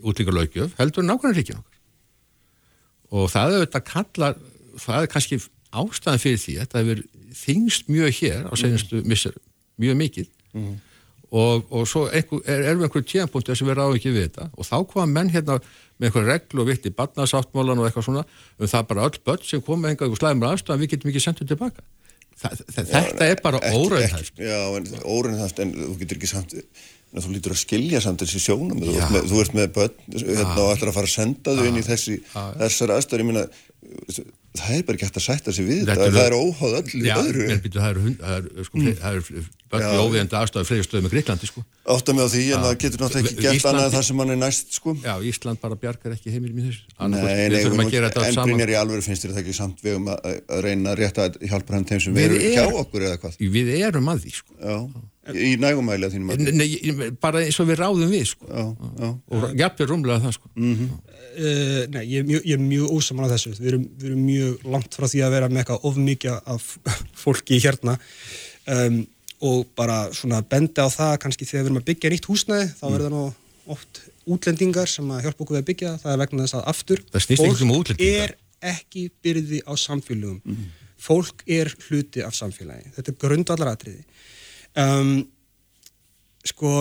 útlendingalögjöf 0.02 0.74
heldur 0.80 1.06
nákvæmlega 1.06 1.38
ríkin 1.38 1.60
okkar. 1.60 1.78
Og 3.16 3.30
það 3.32 3.46
er 3.52 3.60
auðvitað 3.60 3.84
kallar 3.92 4.36
það 4.82 5.02
er 5.02 5.12
kannski 5.14 5.38
ástæðan 5.76 6.20
fyrir 6.22 6.40
því 6.42 6.56
að 6.60 6.68
það 6.72 6.82
hefur 6.84 7.00
þingst 7.36 7.88
mjög 7.92 8.12
hér 8.20 8.44
á 8.48 8.52
senastu 8.56 9.02
missur, 9.08 9.34
mjög 9.80 9.96
mikið. 10.02 10.28
Og, 11.36 11.64
og 11.74 11.88
svo 11.90 12.04
einhver, 12.06 12.40
er, 12.46 12.62
erum 12.70 12.80
við 12.80 12.86
einhverjum 12.86 13.08
tíðanbúndi 13.10 13.56
sem 13.58 13.66
við 13.66 13.74
ráðum 13.80 13.96
ekki 13.98 14.12
við 14.14 14.22
þetta. 14.28 14.44
Og 14.56 14.64
þá 14.68 14.76
koma 14.92 15.06
menn 15.10 15.32
hérna 15.34 15.56
með 15.98 16.06
einhver 16.10 16.28
reglu 16.30 16.62
og 16.62 16.68
vitt 16.70 16.86
í 16.86 16.92
barnasáttmálan 16.94 17.80
og 17.82 17.88
eitthvað 17.88 18.06
svona 18.06 18.22
um 18.60 18.70
það 18.70 18.86
bara 18.92 19.08
öll 19.08 19.18
börn 19.26 19.42
sem 19.48 19.60
koma 19.66 19.90
einhver 19.90 20.14
slæmur 20.16 20.52
aðstæðan 20.52 20.80
við 20.84 20.92
getum 20.94 21.10
ekki 21.10 21.24
sendið 21.24 21.50
tilbaka 21.50 21.82
Þa, 22.36 22.50
þetta 22.76 23.26
er 23.30 23.40
bara 23.44 23.60
óraunhæft. 23.72 24.36
Já, 24.42 24.58
en 24.76 24.88
óraunhæft, 25.08 25.60
en 25.64 25.70
þú 25.72 25.94
getur 26.02 26.18
ekki 26.20 26.28
samt, 26.28 26.52
en 26.56 27.22
þú 27.24 27.30
lítur 27.32 27.54
að 27.54 27.60
skilja 27.62 28.00
samt 28.04 28.20
þessi 28.24 28.42
sjónum, 28.44 28.76
þú, 28.82 28.92
Já. 28.98 29.06
með- 29.14 29.28
þú 29.30 29.40
ert 29.44 29.54
með 29.56 29.70
börn 29.78 29.94
hérna, 30.12 30.56
og 30.60 30.72
ætlar 30.74 30.90
að 30.92 30.98
fara 30.98 31.08
að 31.08 31.14
senda 31.16 31.54
þau 31.56 31.64
inn 31.70 31.80
í 31.80 31.84
þessi, 31.86 32.18
þessar 32.60 32.92
aðstæður, 32.96 33.24
ég 33.24 33.30
minna, 33.30 33.46
það 34.60 34.76
er 34.76 34.82
bara 34.86 34.96
ekki 34.98 35.06
hægt 35.08 35.20
að 35.20 35.24
sætta 35.26 35.52
sig 35.56 35.66
við 35.68 35.84
Þetta 35.86 36.08
það 36.16 36.26
er 36.26 36.34
óháð 36.36 36.74
öllu 36.80 37.04
Já, 37.06 37.14
öðru. 37.20 37.46
en 37.52 37.62
býtu, 37.64 37.78
það 37.80 37.90
eru 37.92 38.02
eru, 38.36 38.64
sko, 38.66 38.78
mm. 38.78 38.86
í 38.86 39.80
Já. 39.82 39.88
óviðandi 39.98 40.36
aðstæðu 40.38 40.66
fleiri 40.68 40.84
stöðum 40.86 41.06
í 41.08 41.12
Greiklandi 41.12 41.48
sko. 41.50 41.62
Átta 41.90 42.14
mig 42.14 42.22
á 42.22 42.28
því, 42.30 42.42
en 42.54 42.62
það 42.66 42.76
getur 42.84 43.02
náttúrulega 43.02 43.30
ekki 43.32 43.42
gert 43.42 43.56
Íslandi- 43.58 43.70
annað 43.72 43.86
en 43.86 43.94
það 43.96 44.04
sem 44.06 44.20
hann 44.22 44.30
er 44.30 44.38
næst, 44.40 44.70
sko. 44.78 44.94
Já, 45.02 45.14
Ísland 45.30 45.60
bara 45.62 45.78
bjargar 45.82 46.14
ekki 46.16 46.34
heimilum 46.34 46.60
í 46.60 46.66
þessu 46.68 46.82
en 47.02 48.32
saman 48.32 48.46
Brynjar 48.46 48.72
í 48.72 48.78
alvöru 48.78 49.02
finnst 49.02 49.26
þér 49.26 49.34
það 49.34 49.42
ekki 49.42 49.56
samt 49.58 49.82
við 49.82 49.98
um 49.98 50.08
að, 50.14 50.30
að 50.46 50.62
reyna 50.66 50.94
að 50.94 50.98
rétta 51.02 51.28
hjálpa 51.42 51.74
hann 51.76 51.84
þeim 51.90 52.00
sem 52.06 52.14
Við 52.16 52.28
veru 52.30 52.54
hjá 52.54 52.62
er- 52.62 52.78
okkur 52.80 53.06
eða 53.10 53.20
hvað. 53.22 53.36
Við 53.56 53.72
erum 53.80 54.10
að 54.14 54.22
því 54.24 54.34
sko. 54.38 54.54
Já, 54.62 54.76
í 55.34 55.56
nægumæli 55.60 56.06
að 56.06 56.14
þínum 56.14 56.32
að. 56.32 56.44
Nei, 56.54 57.10
bara 57.22 57.42
eins 57.42 57.58
og 57.62 57.68
við 57.70 57.80
ráðum 57.80 58.12
við 58.12 58.24
sko. 58.30 58.46
Já, 58.46 58.64
já. 59.00 59.08
og 59.10 59.46
jafnir 59.58 59.90
rúmlega 59.90 60.22
það 60.26 60.36
sko. 60.36 60.50
Uh, 60.56 61.80
nei, 61.92 62.02
ég 62.06 62.22
er 62.22 62.28
mjög, 62.28 62.46
ég 62.46 62.54
er 62.56 62.62
mjög 62.62 62.94
ósaman 62.96 63.26
á 63.28 63.32
þessu. 63.34 63.52
Við 63.58 63.70
erum, 63.72 63.88
við 63.98 64.08
erum 64.10 64.22
mjög 64.24 64.70
langt 64.76 64.96
frá 64.96 65.08
því 65.10 65.24
að 65.26 65.34
vera 65.36 65.50
með 65.50 65.62
eitthvað 65.62 65.88
of 65.90 65.98
mikið 66.06 66.52
af 66.54 66.68
fólki 67.24 67.60
hérna 67.64 67.96
um, 68.76 69.02
og 69.46 69.66
bara 69.76 69.98
svona 70.16 70.40
bendi 70.46 70.80
á 70.80 70.88
það 70.88 71.18
kannski 71.26 71.48
þegar 71.48 71.66
við 71.66 71.70
erum 71.70 71.82
að 71.82 71.88
byggja 71.90 72.12
nýtt 72.14 72.30
húsnæði 72.30 72.70
þá 72.78 72.86
verður 72.86 73.04
það 73.06 73.14
nú 73.16 73.24
oft 73.76 74.00
útlendingar 74.26 74.90
sem 74.90 75.10
að 75.12 75.26
hjálpa 75.26 75.44
okkur 75.44 75.58
við 75.58 75.62
að 75.62 75.68
byggja 75.70 75.92
það. 76.00 76.10
Er 76.14 76.22
vegna 76.22 76.46
þess 76.46 76.58
að 76.58 76.66
aftur 76.72 77.04
Það 77.12 77.26
snýst 77.26 77.46
ekkert 77.46 77.64
um 77.66 77.74
fólk 77.76 78.04
er 78.06 78.36
ekki 78.66 79.06
byrði 79.22 79.62
á 79.66 79.72
samfélögum. 79.78 80.58
Fólk 81.06 81.44
er 81.46 81.70
hluti 81.86 82.24
af 82.24 82.34
samfélagi. 82.34 82.90
Þetta 82.96 83.12
er 83.12 83.18
grundvallar 83.20 83.74
atriði. 83.74 84.02
Um, 84.76 85.12
sko 86.46 86.72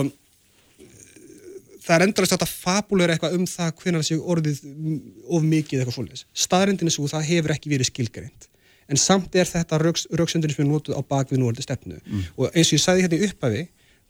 það 1.86 1.94
er 1.94 2.04
endurlega 2.06 2.32
státt 2.32 2.44
að 2.44 2.54
fabulera 2.64 3.14
eitthvað 3.14 3.36
um 3.38 3.46
það 3.48 3.72
hvernig 3.80 4.02
það 4.02 4.08
séu 4.08 4.24
orðið 4.34 4.60
mm, 4.72 4.98
of 5.36 5.46
mikið 5.46 5.80
eitthvað 5.80 5.96
svoleiðis. 5.96 6.24
Staðrindin 6.46 6.90
er 6.90 6.96
svo 6.96 7.10
það 7.10 7.28
hefur 7.30 7.54
ekki 7.54 7.72
verið 7.72 7.90
skilgreint. 7.90 8.48
En 8.86 9.00
samt 9.00 9.34
er 9.34 9.48
þetta 9.50 9.78
rauksöndurinn 9.82 10.54
sem 10.54 10.64
er 10.64 10.70
notuð 10.70 10.98
á 10.98 11.02
bakvið 11.02 11.40
núhaldi 11.42 11.64
stefnu. 11.64 11.98
Og 12.38 12.50
eins 12.52 12.68
og 12.70 12.76
ég 12.76 12.82
sagði 12.82 13.06
hérna 13.06 13.18
í 13.18 13.26
upphafi, 13.26 13.62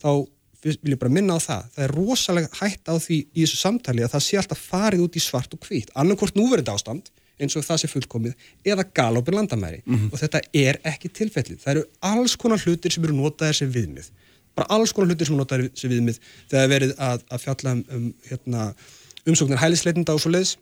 þá 0.02 0.10
vil 0.66 0.92
ég 0.92 1.00
bara 1.00 1.12
minna 1.12 1.36
á 1.36 1.40
það. 1.40 1.68
Það 1.76 1.84
er 1.86 1.94
rosalega 1.96 2.50
hætt 2.60 2.90
á 2.92 2.94
því 2.96 3.18
í 3.22 3.44
þessu 3.44 3.60
samtali 3.60 4.04
að 4.04 4.12
það 4.16 4.24
sé 4.26 4.40
alltaf 4.40 4.64
farið 4.72 5.04
út 5.06 5.16
í 5.16 5.22
svart 5.24 5.56
og 5.56 5.62
hvít. 5.64 5.92
Annarkvort 5.96 6.36
núverandi 6.36 6.72
ástand, 6.72 7.08
eins 7.40 7.56
og 7.58 7.64
það 7.66 7.82
sé 7.82 7.90
fullkomið, 7.92 8.36
eða 8.64 8.86
galopin 8.96 9.36
landamæri. 9.36 9.82
Og 10.12 10.18
þetta 10.20 10.40
er 10.56 10.80
ekki 10.88 11.10
tilfellið. 11.12 11.58
Það 11.64 11.74
eru 11.74 11.84
alls 12.00 12.36
konar 12.36 12.62
hlutir 12.62 12.94
sem 12.94 13.04
eru 13.04 13.16
notaðir 13.16 13.60
sem 13.60 13.72
viðmið 13.72 14.12
bara 14.56 14.72
alls 14.72 14.92
konar 14.96 15.12
hlutir 15.12 15.28
sem 15.28 15.36
hún 15.36 15.42
notar 15.42 15.64
sem 15.76 15.92
viðmið 15.92 16.20
þegar 16.50 16.70
verið 16.72 16.94
að, 16.96 17.24
að 17.28 17.42
fjalla 17.44 17.74
um, 17.76 17.82
um 17.92 18.06
hérna, 18.30 18.68
umsóknir 19.28 19.60
hælisleitinda 19.60 20.14
og 20.16 20.22
svo 20.22 20.32
leiðis 20.32 20.54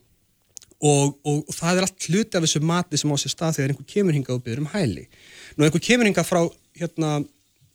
og, 0.81 1.15
og, 1.23 1.45
og 1.47 1.55
það 1.55 1.79
er 1.79 1.87
allt 1.87 2.09
hluti 2.09 2.39
af 2.39 2.45
þessu 2.45 2.63
mati 2.67 3.01
sem 3.01 3.15
á 3.15 3.17
sér 3.23 3.35
stað 3.35 3.59
þegar 3.59 3.75
einhver 3.75 3.89
kemur 3.95 4.17
hingað 4.17 4.39
og 4.39 4.45
byrður 4.45 4.65
um 4.65 4.71
hæli. 4.75 5.07
Nú 5.55 5.67
einhver 5.67 5.85
kemur 5.85 6.09
hingað 6.09 6.29
frá 6.29 6.41
hérna, 6.81 7.13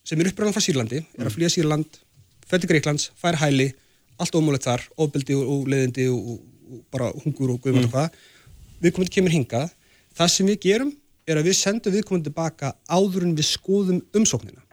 sem 0.06 0.20
er 0.20 0.32
uppræðan 0.32 0.56
frá 0.58 0.66
Sýrlandi, 0.66 1.00
er 1.18 1.30
að 1.30 1.38
flýja 1.38 1.54
Sýrland, 1.56 2.02
fætti 2.50 2.70
Greiklands, 2.70 3.10
fær 3.20 3.40
hæli, 3.40 3.72
allt 4.20 4.36
ómúlegt 4.36 4.68
þar, 4.68 4.84
ofbeldi 5.00 5.38
og, 5.40 5.48
og 5.56 5.72
leiðindi 5.72 6.10
og, 6.12 6.36
og 6.36 6.84
bara 6.92 7.10
hungur 7.24 7.56
og 7.56 7.64
guðmund 7.64 7.88
og 7.88 7.96
hvað. 7.96 8.20
Viðkomandi 8.80 9.16
kemur 9.18 9.36
hingað. 9.36 9.76
Það 10.16 10.34
sem 10.36 10.50
við 10.50 10.60
gerum 10.66 10.96
er 11.30 11.40
að 11.40 11.52
við 11.52 11.60
sendum 11.60 11.94
viðkomandi 11.94 12.32
tilbaka 12.32 12.74
áður 12.90 13.28
en 13.28 13.38
við 13.38 13.48
skoðum 13.52 14.02
umsóknina 14.18 14.64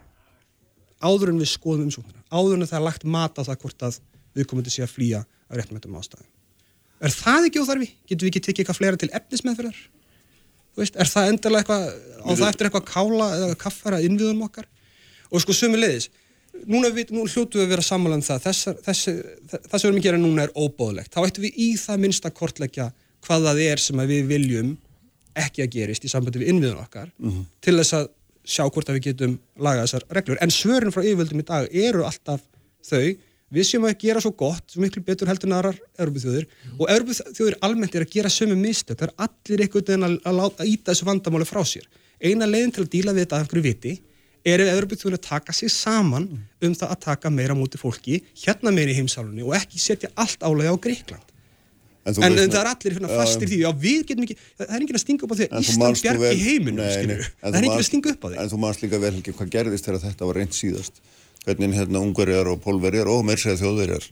áður 1.05 1.33
en 1.33 1.41
við 1.41 1.51
skoðum 1.51 1.89
umsóknina, 1.89 2.23
áður 2.31 2.57
en 2.57 2.69
það 2.69 2.79
er 2.79 2.87
lagt 2.87 3.05
mat 3.05 3.37
á 3.37 3.43
það 3.45 3.61
hvort 3.63 3.85
að 3.87 3.99
við 4.37 4.49
komum 4.49 4.65
til 4.65 4.73
að 4.73 4.77
sé 4.77 4.85
að 4.87 4.95
flýja 4.95 5.23
af 5.25 5.59
réttmættum 5.59 5.99
ástæðum. 5.99 6.31
Er 7.05 7.13
það 7.13 7.49
ekki 7.49 7.63
óþarfi? 7.63 7.89
Getum 8.09 8.25
við 8.25 8.31
ekki 8.31 8.45
tekið 8.47 8.63
eitthvað 8.63 8.79
fleira 8.81 9.01
til 9.01 9.13
veist, 10.77 10.97
er 11.01 11.09
það 11.09 11.31
endarlega 11.31 11.63
eitthvað, 11.63 11.85
á 12.21 12.31
það 12.37 12.49
eftir 12.51 12.67
eitthvað 12.69 12.83
kála 12.91 13.27
eða 13.33 13.55
kaffara 13.61 14.01
innviðum 14.05 14.43
okkar? 14.45 14.67
Og 15.33 15.41
sko 15.41 15.55
sumi 15.57 15.79
leiðis, 15.81 16.11
núna 16.69 16.91
við, 16.93 17.15
nú 17.17 17.23
hljótu 17.25 17.57
við 17.57 17.65
að 17.65 17.71
vera 17.73 17.85
sammála 17.87 18.19
um 18.19 18.25
það, 18.27 18.45
þess, 18.45 19.01
sem 19.01 19.17
við 19.17 19.87
erum 19.89 19.97
að 19.97 20.05
gera 20.05 20.21
núna 20.21 20.45
er 20.45 20.53
óbóðlegt. 20.53 21.15
Þá 21.17 21.31
ættum 21.31 21.47
við 21.47 21.57
í 21.65 21.71
það 21.81 22.03
minnsta 22.05 22.29
kortleggja 22.29 22.91
hvað 23.27 23.49
það 23.51 23.62
er 23.66 23.83
sem 23.83 24.03
við 24.09 24.29
viljum 24.31 24.74
ekki 25.37 25.66
að 25.66 25.72
gerist 25.74 26.07
í 26.07 26.11
sambandi 26.11 26.41
við 26.41 26.55
innviðun 26.55 26.85
okkar 26.85 27.11
til 27.61 27.77
þess 27.77 27.99
að 27.99 28.11
sjá 28.47 28.64
hvort 28.70 28.89
að 28.89 28.99
við 28.99 29.07
getum 29.11 29.39
lagað 29.59 29.87
þessar 29.87 30.05
reglur. 30.18 30.39
En 30.41 30.53
svörin 30.55 30.93
frá 30.95 31.03
yfirvöldum 31.03 31.43
í 31.43 31.47
dag 31.47 31.66
eru 31.74 32.05
alltaf 32.07 32.45
þau, 32.87 33.16
við 33.51 33.66
séum 33.66 33.87
að 33.87 33.99
gera 33.99 34.22
svo 34.22 34.33
gott, 34.39 34.64
svo 34.70 34.83
miklu 34.83 35.03
betur 35.03 35.29
heldur 35.31 35.51
en 35.51 35.57
aðrar 35.59 35.79
Európa-þjóðir 35.99 36.47
og 36.79 36.91
Európa-þjóðir 36.95 37.59
almennt 37.66 37.95
er 37.95 38.07
að 38.07 38.14
gera 38.14 38.31
sömu 38.31 38.57
mistök, 38.59 38.99
það 38.99 39.09
er 39.09 39.14
allir 39.27 39.64
einhvern 39.64 39.87
veginn 39.87 40.07
að, 40.07 40.16
að, 40.31 40.43
að 40.62 40.72
íta 40.72 40.93
þessu 40.93 41.09
vandamáli 41.11 41.49
frá 41.49 41.62
sér. 41.66 41.87
Eina 42.22 42.49
leiðin 42.49 42.74
til 42.74 42.85
að 42.87 42.93
díla 42.95 43.14
við 43.14 43.27
þetta 43.27 43.37
af 43.37 43.45
einhverju 43.45 43.66
viti 43.66 43.95
er 44.47 44.62
ef 44.62 45.07
að 45.11 45.20
taka 45.27 45.53
sig 45.53 45.70
saman 45.74 46.29
um 46.62 46.74
það 46.74 46.91
að 46.95 47.01
taka 47.03 47.31
meira 47.31 47.55
múti 47.59 47.79
fólki, 47.79 48.20
hérna 48.45 48.70
meira 48.70 48.95
í 48.95 48.99
heimsálunni 49.01 49.43
og 49.43 49.57
ekki 49.59 49.79
setja 49.83 50.12
allt 50.14 50.43
álega 50.47 50.70
á 50.70 50.79
Greikland. 50.79 51.36
En, 52.07 52.15
en, 52.23 52.33
veist- 52.39 52.53
það 52.55 52.61
er 52.63 52.69
allir 52.71 52.95
hérna 52.97 53.09
fastir 53.19 53.49
því, 53.51 53.57
já 53.65 53.71
við 53.83 54.03
getum 54.07 54.25
ekki, 54.27 54.37
það 54.59 54.69
er 54.71 54.81
enginn 54.85 54.97
að 54.99 55.03
stinga 55.03 55.25
upp 55.27 55.33
á 55.33 55.37
því 55.37 55.47
En 55.47 55.57
að 55.59 55.65
Ísland 55.67 56.03
bjargi 56.05 56.41
heiminum, 56.47 56.81
en 56.87 56.91
Það 57.43 57.57
er 57.59 57.65
enginn 57.67 57.81
að 57.83 57.87
stinga 57.89 58.13
upp 58.15 58.23
á 58.23 58.29
því. 58.31 58.37
En 58.45 58.51
þú 58.53 58.59
manst 58.63 58.83
líka 58.85 59.01
vel 59.03 59.15
ekki 59.19 59.33
hvað 59.35 59.51
gerðist 59.57 59.85
þegar 59.89 60.03
þetta 60.07 60.29
var 60.31 60.35
reynd 60.39 60.55
síðast. 60.55 61.01
Hvernig 61.47 61.75
hérna 61.79 62.03
ungverjar 62.07 62.47
og 62.53 62.61
pólverjar 62.63 63.11
og 63.11 63.25
meirseða 63.27 63.59
þjóðverjar 63.63 64.07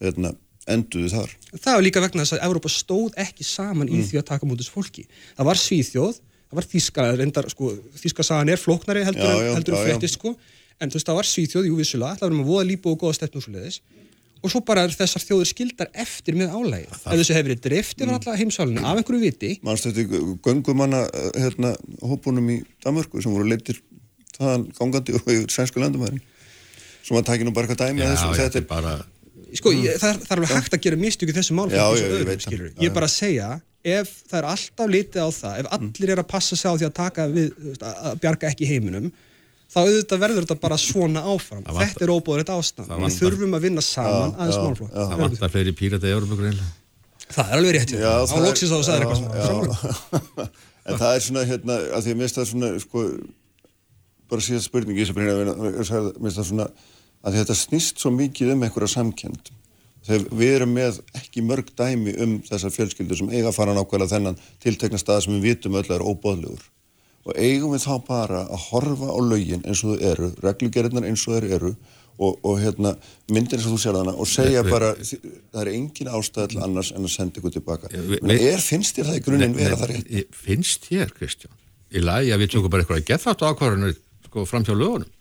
hérna, 0.00 0.32
enduðu 0.68 1.10
þar. 1.12 1.30
Það 1.56 1.74
var 1.78 1.84
líka 1.84 2.00
vegna 2.04 2.24
þess 2.24 2.36
að 2.38 2.42
Evrópa 2.48 2.68
stóð 2.72 3.14
ekki 3.24 3.44
saman 3.44 3.88
Mm. 3.88 4.00
í 4.00 4.04
því 4.08 4.18
að 4.20 4.26
taka 4.32 4.46
mútið 4.46 4.68
fólki. 4.72 5.04
Það 5.36 5.44
var 5.48 5.56
Svíþjóð, 5.56 6.14
það 6.48 6.56
var 6.56 7.16
reyndar, 7.18 7.48
sko, 7.50 7.70
Þíska 7.96 8.24
sagan 8.24 8.48
er 8.48 8.56
flóknari 8.56 9.04
heldur, 9.04 9.20
Já, 9.24 9.32
en- 9.36 9.44
já, 9.48 9.54
heldur 9.56 9.74
en 9.74 9.80
já, 9.80 9.84
já. 9.84 9.88
fréttist, 9.98 10.14
sko, 10.20 10.36
en 10.80 10.90
þú 10.90 10.94
veist, 10.94 11.06
það 11.08 11.14
var 11.20 11.24
Svíþjóð, 11.24 11.64
jú, 11.68 11.76
vissulega, 11.76 12.16
það 12.18 12.28
var 12.28 12.36
með 12.38 12.46
voða 12.52 12.66
lípu 12.68 12.86
og 12.92 12.98
góða 13.00 13.14
stefnum 13.16 13.42
svo 13.42 13.52
leiðis, 13.56 13.80
og 14.42 14.50
svo 14.52 14.60
bara 14.64 14.84
er 14.86 14.94
þessar 14.94 15.24
þjóður 15.24 15.48
skildar 15.50 15.88
eftir 15.94 16.36
með 16.38 16.52
álægi. 16.54 16.88
Ef 16.92 17.04
þessu 17.18 17.34
hefur 17.36 17.48
verið 17.50 17.60
drift 17.66 17.98
Mm. 17.98 18.04
yfir 18.06 18.14
alla 18.18 18.36
heimsálunni 18.38 18.84
af 18.84 18.96
einhverju 19.00 19.20
viti, 19.20 19.52
Manst 19.62 19.86
þetta 19.86 20.38
göngumanna 20.46 21.00
hérna, 21.34 21.74
hópunum 22.02 22.50
í 22.54 22.58
Danmörku 22.84 23.22
sem 23.22 23.32
voru 23.32 23.48
leittir 23.48 23.80
þaðan 24.38 24.68
gangandi 24.78 25.14
og 25.18 25.22
yfir 25.26 25.48
sænsku 25.50 25.80
landumærin. 25.82 26.20
Svo 27.02 27.16
maður 27.16 27.26
takir 27.32 27.44
nú 27.48 27.54
bara 27.54 27.66
eitthvað 27.66 27.88
dæmi 27.88 28.00
Já, 28.02 28.06
að 28.06 28.16
þessu. 28.16 28.34
þetta 28.34 28.44
Þetta 28.48 28.58
er 28.58 28.68
bara 28.68 28.92
sko, 29.58 29.70
ég, 29.72 29.96
það, 29.98 30.18
það 30.22 30.30
er 30.30 30.36
alveg 30.42 30.50
hægt 30.58 30.74
að 30.76 30.82
gera 30.84 30.96
mistök 31.00 31.30
í 31.32 31.36
þessu 31.38 31.54
mál 31.56 31.68
Mm. 31.70 31.78
Já, 31.78 31.86
já, 31.96 32.06
ég 32.18 32.26
veit. 32.26 32.40
Já, 32.44 32.50
Ég 32.52 32.60
er 32.84 32.90
já. 32.90 32.94
bara 32.94 33.06
að 33.06 33.14
segja, 33.16 33.48
ef 33.84 34.10
það 34.28 34.38
er 34.38 34.48
alltaf 34.52 34.90
litið 34.92 35.22
á 35.24 35.28
það, 35.32 35.58
ef 35.62 35.66
allir 35.72 36.10
er 36.12 36.20
að 36.22 36.28
passa 36.28 36.56
sig 36.56 36.68
á 36.68 36.74
því 36.76 36.86
að 36.86 36.94
taka 36.94 37.26
við, 37.32 37.48
að 37.80 37.94
að 38.12 38.20
bjarga 38.20 38.50
ekki 38.52 38.66
heiminum, 38.68 39.12
þá 39.68 39.78
auðvitað 39.84 40.22
verður 40.24 40.44
þetta 40.46 40.58
bara 40.62 40.78
svona 40.80 41.22
áfram. 41.28 41.62
Vantar- 41.66 41.88
Þetta 41.92 42.04
er 42.06 42.12
óbúðrætt 42.14 42.52
ástand. 42.54 42.88
Það 42.88 43.02
Við 43.04 43.18
þurfum 43.22 43.56
að 43.58 43.64
vinna 43.68 43.82
saman 43.84 44.32
aðeins 44.38 44.60
málflokk. 44.64 44.92
það 44.96 45.18
vantar 45.22 45.52
fleiri 45.54 45.74
pírata 45.76 46.08
í 46.08 46.14
Európa 46.16 46.38
greinlega 46.40 46.70
Það 47.28 47.50
er 47.52 47.56
alveg 47.58 47.74
rétt. 47.76 47.90
Já, 47.92 48.08
Á 48.08 48.24
það 48.24 48.38
er- 48.38 48.46
loksins 48.48 48.72
á 48.72 48.76
að 48.78 48.86
sagða 48.88 49.00
eitthvað 49.04 49.20
já, 49.36 49.46
svona. 49.48 49.76
já. 50.38 50.48
en 50.88 50.98
það 51.02 51.10
er 51.18 51.20
svona 51.26 51.42
hérna, 51.44 51.74
að 51.92 52.06
því 52.06 52.14
að 52.16 52.32
það 52.38 52.46
svona 52.48 52.70
sko, 52.80 53.02
bara 54.30 54.44
síðast 54.48 54.68
spurningi 54.70 55.04
finnst 55.04 56.38
það 56.38 56.48
svona 56.48 56.68
að 57.28 57.36
þetta 57.42 57.56
snýst 57.58 58.00
svo 58.00 58.12
mikið 58.14 58.54
um 58.54 58.64
einhverja 58.64 58.88
samkend 58.94 59.50
þegar 60.08 60.24
við 60.40 60.52
erum 60.56 60.72
með 60.78 61.00
ekki 61.18 61.42
mörg 61.44 61.72
dæmi 61.76 62.14
um 62.24 62.36
þessar 62.46 62.72
fjölskyldur 62.72 63.18
sem 63.20 63.28
eiga 63.34 63.50
að 63.50 63.56
fara 63.58 63.74
nákvæmlega 63.76 64.12
þennan 64.14 64.38
tiltekna 64.62 65.00
stað 65.02 65.24
sem 65.26 65.34
við 65.36 65.48
vitum 65.50 65.76
öll 65.80 65.88
er 65.92 66.04
óbóðlegur 66.06 66.62
og 67.28 67.36
eigum 67.36 67.74
við 67.74 67.84
þá 67.84 67.94
bara 68.08 68.42
að 68.48 68.66
horfa 68.70 69.12
á 69.12 69.18
laugin 69.20 69.64
eins 69.68 69.84
og 69.84 69.94
þau 69.94 70.10
eru, 70.12 70.28
reglugerðinar 70.44 71.08
eins 71.08 71.26
og 71.28 71.36
þau 71.36 71.56
eru 71.58 71.72
og, 72.18 72.38
og 72.42 72.56
hérna, 72.58 72.94
myndir 73.30 73.58
eins 73.58 73.68
og 73.68 73.76
þú 73.76 73.80
sér 73.82 73.98
þarna 73.98 74.14
og 74.18 74.30
segja 74.30 74.64
Nei, 74.64 74.72
bara 74.72 74.90
það 74.96 75.60
er 75.62 75.70
engin 75.74 76.10
ástæð 76.18 76.48
til 76.54 76.62
annars 76.64 76.90
en 76.94 77.04
að 77.06 77.14
senda 77.14 77.40
ykkur 77.40 77.54
tilbaka 77.58 77.92
Men 77.92 78.34
er, 78.38 78.62
finnst 78.64 78.98
þér 78.98 79.10
það 79.10 79.20
í 79.20 79.22
grunninn 79.28 79.54
vera 79.58 79.78
það 79.78 79.92
rétt? 79.92 80.34
Finnst 80.46 80.88
þér, 80.88 81.14
Kristján, 81.18 81.54
í 81.92 82.02
lagi 82.02 82.34
að 82.34 82.42
við 82.44 82.52
tökum 82.56 82.74
bara 82.74 82.86
eitthvað 82.86 83.02
að 83.02 83.08
geta 83.12 83.28
þetta 83.28 83.52
ákvarðanir 83.52 83.94
sko, 84.26 84.48
fram 84.48 84.66
hjá 84.66 84.74
lögunum? 84.74 85.12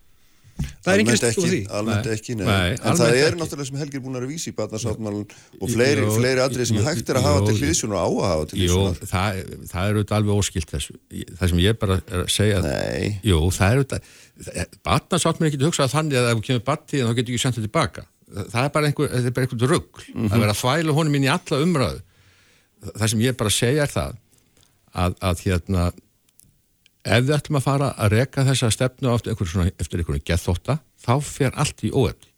Það 0.58 0.90
er 0.94 1.02
engin 1.04 1.14
Almennt 1.14 1.34
stúr 1.36 1.46
því. 1.48 1.58
ekki, 1.62 1.72
almennt 1.78 2.06
Nei. 2.08 2.14
ekki, 2.18 2.36
nei. 2.40 2.46
Nei, 2.48 2.70
en 2.82 2.96
það 2.98 3.10
er 3.12 3.18
ekki. 3.28 3.38
náttúrulega 3.42 3.68
sem 3.68 3.78
Helgi 3.82 3.98
er 4.00 4.04
búin 4.08 4.18
að 4.18 4.24
vísa 4.32 4.48
í 4.50 4.54
batnarsáttmálun 4.58 5.26
og 5.62 5.70
fleiri, 5.74 6.02
Jú, 6.02 6.14
fleiri 6.18 6.42
atrið 6.42 6.66
sem 6.72 6.78
jú, 6.80 6.84
hægt 6.88 7.12
er 7.14 7.20
að 7.20 7.28
hafa 7.28 7.42
jú, 7.42 7.46
til 7.50 7.58
hlýðsjón 7.62 7.94
og 7.94 8.00
á 8.02 8.08
að 8.08 8.30
hafa 8.32 8.48
til 8.50 8.58
Jú, 8.64 8.78
hlýðsjón 8.80 9.12
það, 9.12 9.42
það 9.70 9.90
er 9.92 10.00
auðvitað 10.00 10.18
alveg 10.18 10.42
óskilt 10.42 10.74
þessu. 10.74 10.96
Það 11.38 11.52
sem 11.54 11.62
ég 11.68 11.78
bara 11.84 12.00
er 12.08 12.24
að 12.24 12.32
segja 12.38 12.62
Nei. 12.66 13.06
Jú, 13.28 13.40
það 13.54 13.68
er 13.68 13.82
auðvitað 13.84 14.82
Batnarsátt 14.88 15.40
mér 15.42 15.52
ekki 15.52 15.62
hugsað 15.68 15.94
þannig 15.94 16.18
að 16.22 16.30
ef 16.32 16.38
þú 16.42 16.46
kemur 16.50 16.66
battíðin 16.72 17.08
þá 17.12 17.14
getur 17.22 17.34
ekki 17.36 17.44
sendt 17.46 17.58
þetta 17.60 17.70
tilbaka 17.70 18.08
Það 18.28 18.64
er 18.66 18.72
bara 18.76 18.90
einhver, 18.90 19.10
þetta 19.14 19.30
er 19.30 19.36
bara 19.38 19.46
einhvern 19.48 19.72
rugg 19.72 20.02
að 20.28 20.42
vera 20.42 20.54
að 20.54 20.62
þvæla 20.62 20.98
honum 20.98 21.16
inn 21.22 21.28
í 21.28 21.32
alla 21.32 21.62
umræðu 21.64 22.02
Það 22.98 23.08
sem 23.14 23.24
ég 23.24 23.38
bara 23.40 23.54
segja 23.54 23.86
er 23.88 23.94
það 23.94 24.18
að, 24.98 25.16
að 25.30 25.42
hérna 25.46 25.86
ef 27.08 27.26
við 27.26 27.36
ætlum 27.38 27.60
að 27.60 27.66
fara 27.66 27.90
að 27.96 28.14
reka 28.16 28.46
þessa 28.48 28.70
stefnu 28.74 29.12
eftir 29.14 29.34
einhverjum 29.34 29.54
svona, 29.54 29.74
eftir 29.80 30.02
einhverjum 30.02 30.26
gethóta 30.28 30.78
þá 31.04 31.14
fer 31.24 31.56
allt 31.56 31.84
í 31.88 31.92
óefni. 31.94 32.32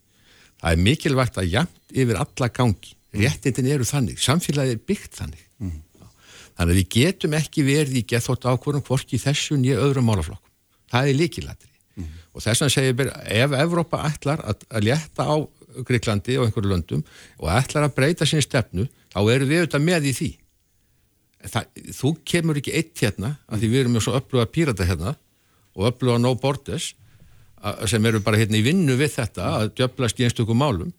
Það 0.60 0.76
er 0.76 0.84
mikilvægt 0.86 1.40
að 1.40 1.54
jæmt 1.54 1.94
yfir 1.96 2.20
alla 2.20 2.50
gangi. 2.54 2.96
Réttindin 3.20 3.70
eru 3.74 3.88
þannig, 3.88 4.20
samfélagið 4.22 4.76
er 4.76 4.84
byggt 4.86 5.16
þannig. 5.18 5.46
Þannig 6.60 6.74
að 6.76 6.80
við 6.82 6.90
getum 6.94 7.36
ekki 7.40 7.64
verið 7.66 8.02
í 8.02 8.06
gethóta 8.12 8.52
ákvörðum 8.54 8.84
hvorki 8.86 9.18
þessu 9.22 9.58
nýja 9.58 9.80
öðrum 9.80 10.10
málaflokkum. 10.12 10.52
Það 10.92 11.10
er 11.10 11.20
líkilættri 11.20 11.70
og 12.34 12.44
þess 12.44 12.62
vegna 12.62 12.74
segir 12.74 13.10
ég 13.10 13.44
ef 13.44 13.56
Evrópa 13.60 14.04
ætlar 14.08 14.44
að, 14.46 14.62
að 14.70 14.86
létta 14.88 15.26
á 15.26 15.36
Greiklandi 15.88 16.38
og 16.40 16.48
einhverju 16.48 16.72
löndum 16.72 17.02
og 17.40 17.50
ætlar 17.52 17.88
að 17.88 17.96
breyta 17.98 18.28
sinni 18.28 18.46
stefnu, 18.46 18.86
þá 19.12 19.20
eru 19.34 19.48
við 19.50 19.64
auðvitað 19.64 19.86
með 19.86 20.08
í 20.10 20.14
því 20.16 20.30
það, 21.48 21.68
þú 21.96 22.14
kemur 22.28 22.60
ekki 22.60 22.76
eitt 22.76 23.04
hérna 23.04 23.36
af 23.48 23.60
því 23.60 23.72
við 23.72 23.84
erum 23.84 23.98
með 23.98 24.08
svo 24.08 24.16
öfluga 24.20 24.50
pírata 24.52 24.88
hérna 24.88 25.16
og 25.76 25.92
öfluga 25.92 26.20
no 26.20 26.34
borders 26.40 26.94
sem 27.92 28.06
eru 28.08 28.22
bara 28.24 28.40
hérna 28.40 28.60
í 28.60 28.66
vinnu 28.66 28.96
við 29.00 29.16
þetta 29.18 29.54
að 29.60 29.72
djöflast 29.80 30.20
í 30.20 30.28
einstökum 30.28 30.60
málum 30.60 30.92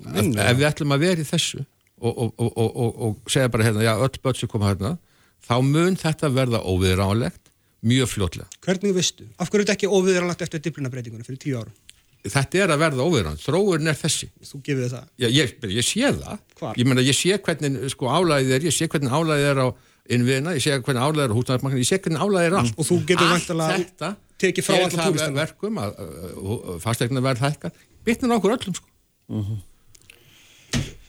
ef, 0.00 0.24
ef 0.24 0.56
við 0.58 0.66
ætlum 0.68 0.96
að 0.96 1.06
vera 1.06 1.24
í 1.24 1.28
þessu 1.28 1.62
og, 2.00 2.18
og, 2.38 2.50
og, 2.56 2.90
og, 3.04 3.16
segja 3.28 3.52
bara 3.52 3.66
hérna, 3.68 3.84
já, 3.84 3.92
öll 3.96 4.20
börn 4.22 4.38
sem 4.38 4.48
koma 4.48 4.72
hérna 4.72 4.96
þá 5.44 5.56
mun 5.64 5.96
þetta 6.00 6.30
verða 6.32 6.62
óviðránlegt 6.64 7.50
mjög 7.80 8.10
fljótlega. 8.12 8.48
Hvernig 8.64 8.96
veistu? 8.96 9.26
Af 9.40 9.48
hverju 9.48 9.64
er 9.64 9.68
þetta 9.68 9.76
ekki 9.78 9.90
óviðranlagt 9.90 10.44
eftir 10.44 10.62
diplunabreitinguna 10.66 11.24
fyrir 11.24 11.40
tíu 11.40 11.60
árum? 11.60 11.76
Þetta 12.20 12.58
er 12.60 12.72
að 12.74 12.82
verða 12.82 13.04
óviðránlegt, 13.08 13.44
þróurin 13.46 13.88
er 13.88 13.96
þessi. 13.96 14.26
Þú 14.44 14.58
gefið 14.66 14.90
það. 14.92 15.04
Já, 15.22 15.26
ég, 15.32 15.52
ég 15.72 15.86
sé 15.86 16.10
það, 16.18 16.42
Hvar? 16.60 16.74
ég 16.76 16.88
meina 16.90 17.04
ég 17.06 17.16
sé 17.16 17.38
hvernig 17.46 17.78
sko 17.94 18.10
álæðið 18.12 18.52
er, 18.58 18.66
ég 18.68 18.74
sé 18.76 18.88
hvernig 18.92 19.14
álæðið 19.14 19.46
er 19.48 19.60
á 19.64 19.66
innviðina, 20.10 20.52
ég 20.58 20.64
sé 20.64 20.74
hvernig 20.76 21.06
álæðið 21.06 21.24
er 21.24 21.32
á 21.32 21.38
húsnæðismarkinu, 21.38 21.80
ég 21.80 21.88
sé 21.88 22.00
hvernig 22.04 22.20
álæðið 22.20 22.48
er 22.50 22.58
allt. 22.60 22.76
Og 22.76 22.88
þú 22.90 22.98
væntanlega 23.30 23.78
þetta 23.78 24.12
tekið 24.44 24.66
frá 24.66 24.74
gerir 24.74 24.84
alla 24.84 25.00
það 25.00 25.10
túristana. 25.14 25.40
verkum 25.40 25.80
að 25.80 25.90
uh, 26.04 26.76
fastegna 26.84 27.24
verð 27.24 27.44
hækka, 27.46 27.72
á 27.72 28.36
okkur 28.36 28.56
öllum 28.58 28.76
sko. 28.76 28.88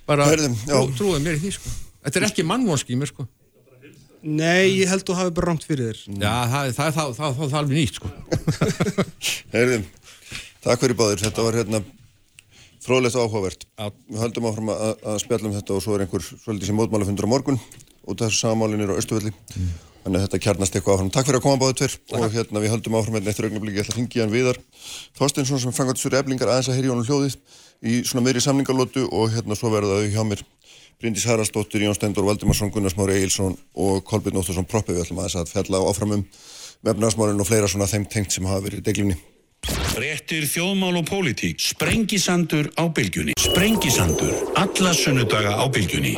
Bara 0.07 0.31
Heyrðu, 0.31 0.49
já. 0.63 0.71
trú, 0.71 0.95
trúið 0.99 1.21
mér 1.27 1.35
í 1.37 1.43
því 1.43 1.51
sko. 1.59 1.75
Þetta 2.01 2.19
er 2.21 2.27
ekki 2.31 2.47
mannvonski 2.47 2.95
í 2.95 2.99
mér 2.99 3.11
sko. 3.11 3.27
Nei, 4.21 4.77
ég 4.77 4.89
held 4.91 5.01
þú 5.07 5.15
hafi 5.17 5.31
bara 5.33 5.49
rámt 5.49 5.63
fyrir 5.65 5.91
þér. 5.91 5.99
Já, 6.21 6.33
það, 6.77 6.91
það, 6.93 7.13
það, 9.57 9.85
takk 10.65 10.83
fyrir 10.83 10.97
báðir, 10.97 11.21
þetta 11.25 11.45
var 11.45 11.57
hérna 11.59 11.83
fróðlegt 12.81 13.17
og 13.17 13.29
áhugavert. 13.29 13.67
Við 14.09 14.19
höldum 14.23 14.49
áfram 14.49 14.73
að, 14.73 14.91
að 15.13 15.21
spjallum 15.23 15.55
þetta 15.57 15.77
og 15.77 15.85
svo 15.85 15.95
er 15.95 16.05
einhver 16.05 16.25
svolítið 16.25 16.71
sem 16.71 16.77
mótmálafundur 16.79 17.29
á 17.29 17.33
morgun 17.33 17.59
út 18.09 18.21
af 18.21 18.29
þessu 18.29 18.47
samálinir 18.47 18.93
á 18.93 18.97
Östuvelli. 18.97 19.33
Þannig 20.01 20.17
að 20.17 20.23
þetta 20.25 20.39
kjarnast 20.41 20.75
eitthvað 20.77 20.95
áfram. 20.95 21.11
Takk 21.13 21.27
fyrir 21.27 21.37
að 21.37 21.43
koma 21.45 21.61
báðið 21.61 21.75
tver 21.81 21.97
og 22.17 22.31
hérna 22.33 22.61
við 22.63 22.71
höldum 22.73 22.95
áfram 22.97 23.17
hérna 23.19 23.29
eftir 23.29 23.45
augnablikki. 23.45 23.77
Ég 23.77 23.83
ætla 23.85 23.93
að 23.93 23.99
hringja 23.99 24.23
hann 24.23 24.33
viðar. 24.33 24.57
Þorsteinsson 25.19 25.61
sem 25.61 25.75
fangat 25.77 26.01
svo 26.01 26.09
eflingar 26.17 26.49
aðeins 26.49 26.71
að 26.71 26.79
heyri 26.79 26.89
honum 26.89 27.05
hljóðið 27.05 27.35
í 27.85 27.99
svona 28.09 28.25
meiri 28.25 28.41
samningalótu 28.41 29.05
og 29.13 29.29
hérna 29.35 29.57
svo 29.57 29.69
verða 29.73 29.99
þau 30.01 30.09
hjá 30.15 30.25
mér 30.31 30.41
Bryndís 31.01 31.25
Haraldsdóttir, 31.29 31.81
Jón 31.85 31.97
Stendur, 31.97 32.25
Valdimarsson, 32.25 32.69
Gunnar 32.73 32.93
Smári 32.93 33.19
Egilson 33.19 33.55
og 33.73 34.03
Kolbjörn 34.05 34.41
Óttarsson 34.41 34.67
Proppi. 34.69 34.93
Við 34.93 35.05
ætlum 35.05 35.21
aðeins 35.21 35.37
að 35.37 35.53
fjalla 35.53 35.81
áfram 35.85 36.17
um 36.17 36.25
vefnarsmálinn 36.85 37.41
og 37.41 37.49
fleira 37.49 37.69
svona 37.69 37.89
þeim 37.89 38.05
tengt 38.09 38.33
sem 38.33 38.45
hafa 38.45 38.65
verið 38.67 38.83
í 38.83 38.85
deglunni. 38.85 39.17
Fréttir 39.61 40.47
þjóðmál 40.49 40.95
og 41.01 41.05
pólitík. 41.05 41.59
Sprengisandur 41.61 42.71
á 42.73 42.89
bylgjunni. 42.89 43.35
Sprengisandur. 43.37 44.33
Alla 44.57 44.93
sunnudaga 44.97 45.53
á 45.53 45.65
bylgjunni. 45.69 46.15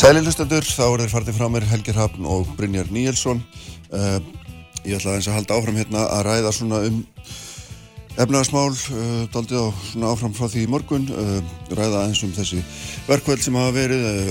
Sæli 0.00 0.22
hlustendur, 0.24 0.64
þá 0.64 0.86
er 0.86 1.02
þeir 1.02 1.10
farið 1.12 1.36
frá 1.36 1.48
mér 1.52 1.64
Helger 1.68 1.98
Hafn 2.00 2.24
og 2.24 2.46
Brynjar 2.56 2.88
Níelsson. 2.88 3.42
Uh, 3.92 4.16
ég 4.84 4.96
ætla 4.96 5.14
aðeins 5.14 5.30
að 5.30 5.38
halda 5.38 5.56
áfram 5.58 5.80
hérna 5.80 6.04
að 6.08 6.26
ræða 6.28 6.52
svona 6.56 6.82
um 6.88 7.00
efnaðarsmál, 8.20 8.74
uh, 8.74 9.22
daldið 9.32 9.64
á 9.64 9.68
svona 9.92 10.12
áfram 10.12 10.34
frá 10.36 10.48
því 10.50 10.64
í 10.66 10.70
morgun, 10.70 11.06
uh, 11.14 11.38
ræða 11.70 12.04
aðeins 12.04 12.22
um 12.26 12.34
þessi 12.36 12.60
verkveld 13.06 13.44
sem 13.44 13.56
hafa 13.56 13.74
verið, 13.76 14.06
uh, 14.10 14.30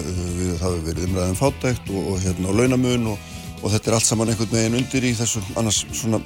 það 0.60 0.64
hafa 0.66 0.82
verið 0.88 1.08
umræðum 1.08 1.40
fátækt 1.40 1.92
og, 1.94 2.10
og 2.14 2.24
hérna 2.26 2.52
á 2.52 2.58
launamun 2.60 3.12
og, 3.14 3.30
og 3.64 3.74
þetta 3.74 3.92
er 3.92 3.98
allt 3.98 4.10
saman 4.10 4.34
einhvern 4.34 4.54
veginn 4.54 4.80
undir 4.82 5.08
í 5.08 5.14
þessu 5.18 5.42
annars 5.60 5.82
svona 5.92 6.22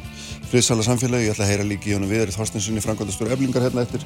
friðsala 0.50 0.86
samfélagi. 0.86 1.30
Ég 1.30 1.34
ætla 1.34 1.48
að 1.48 1.54
heyra 1.54 1.66
líki 1.66 1.94
í 1.94 1.96
honum 1.98 2.12
viðri 2.12 2.34
Þorstinsinni, 2.36 2.84
Frankvændastur 2.84 3.32
Eflingar 3.34 3.64
hérna 3.66 3.86
eftir, 3.86 4.04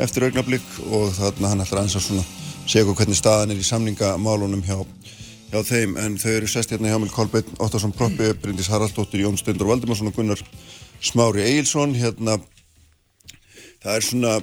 eftir 0.00 0.28
augnablík 0.28 0.68
og 0.88 1.10
þarna 1.16 1.50
hann 1.52 1.64
ætla 1.64 1.82
aðeins 1.82 1.98
að 1.98 2.06
svona 2.06 2.24
segja 2.64 2.86
okkur 2.86 3.02
hvernig 3.02 3.18
staðan 3.18 3.52
er 3.52 3.60
í 3.60 3.66
samningamálunum 3.66 4.62
hjá, 4.64 4.78
hjá 5.50 5.62
þeim 5.66 5.96
en 5.98 6.18
þau 6.20 6.30
eru 6.32 6.48
sest 6.50 6.70
hérna 6.70 6.92
hjá 6.92 7.00
mér 7.02 7.10
Kolbeinn 7.14 7.56
Óttarsson 7.58 7.94
Proppi, 7.96 8.30
Bryndís 8.38 8.70
Haraldsdóttir, 8.70 9.24
Jón 9.24 9.38
Stendur 9.38 9.70
Valdimarsson 9.70 10.10
og 10.10 10.14
Gunnar 10.14 10.42
Smári 11.02 11.42
Egilson 11.42 11.96
hérna 11.98 12.36
það 13.82 13.96
er 13.96 14.06
svona 14.06 14.34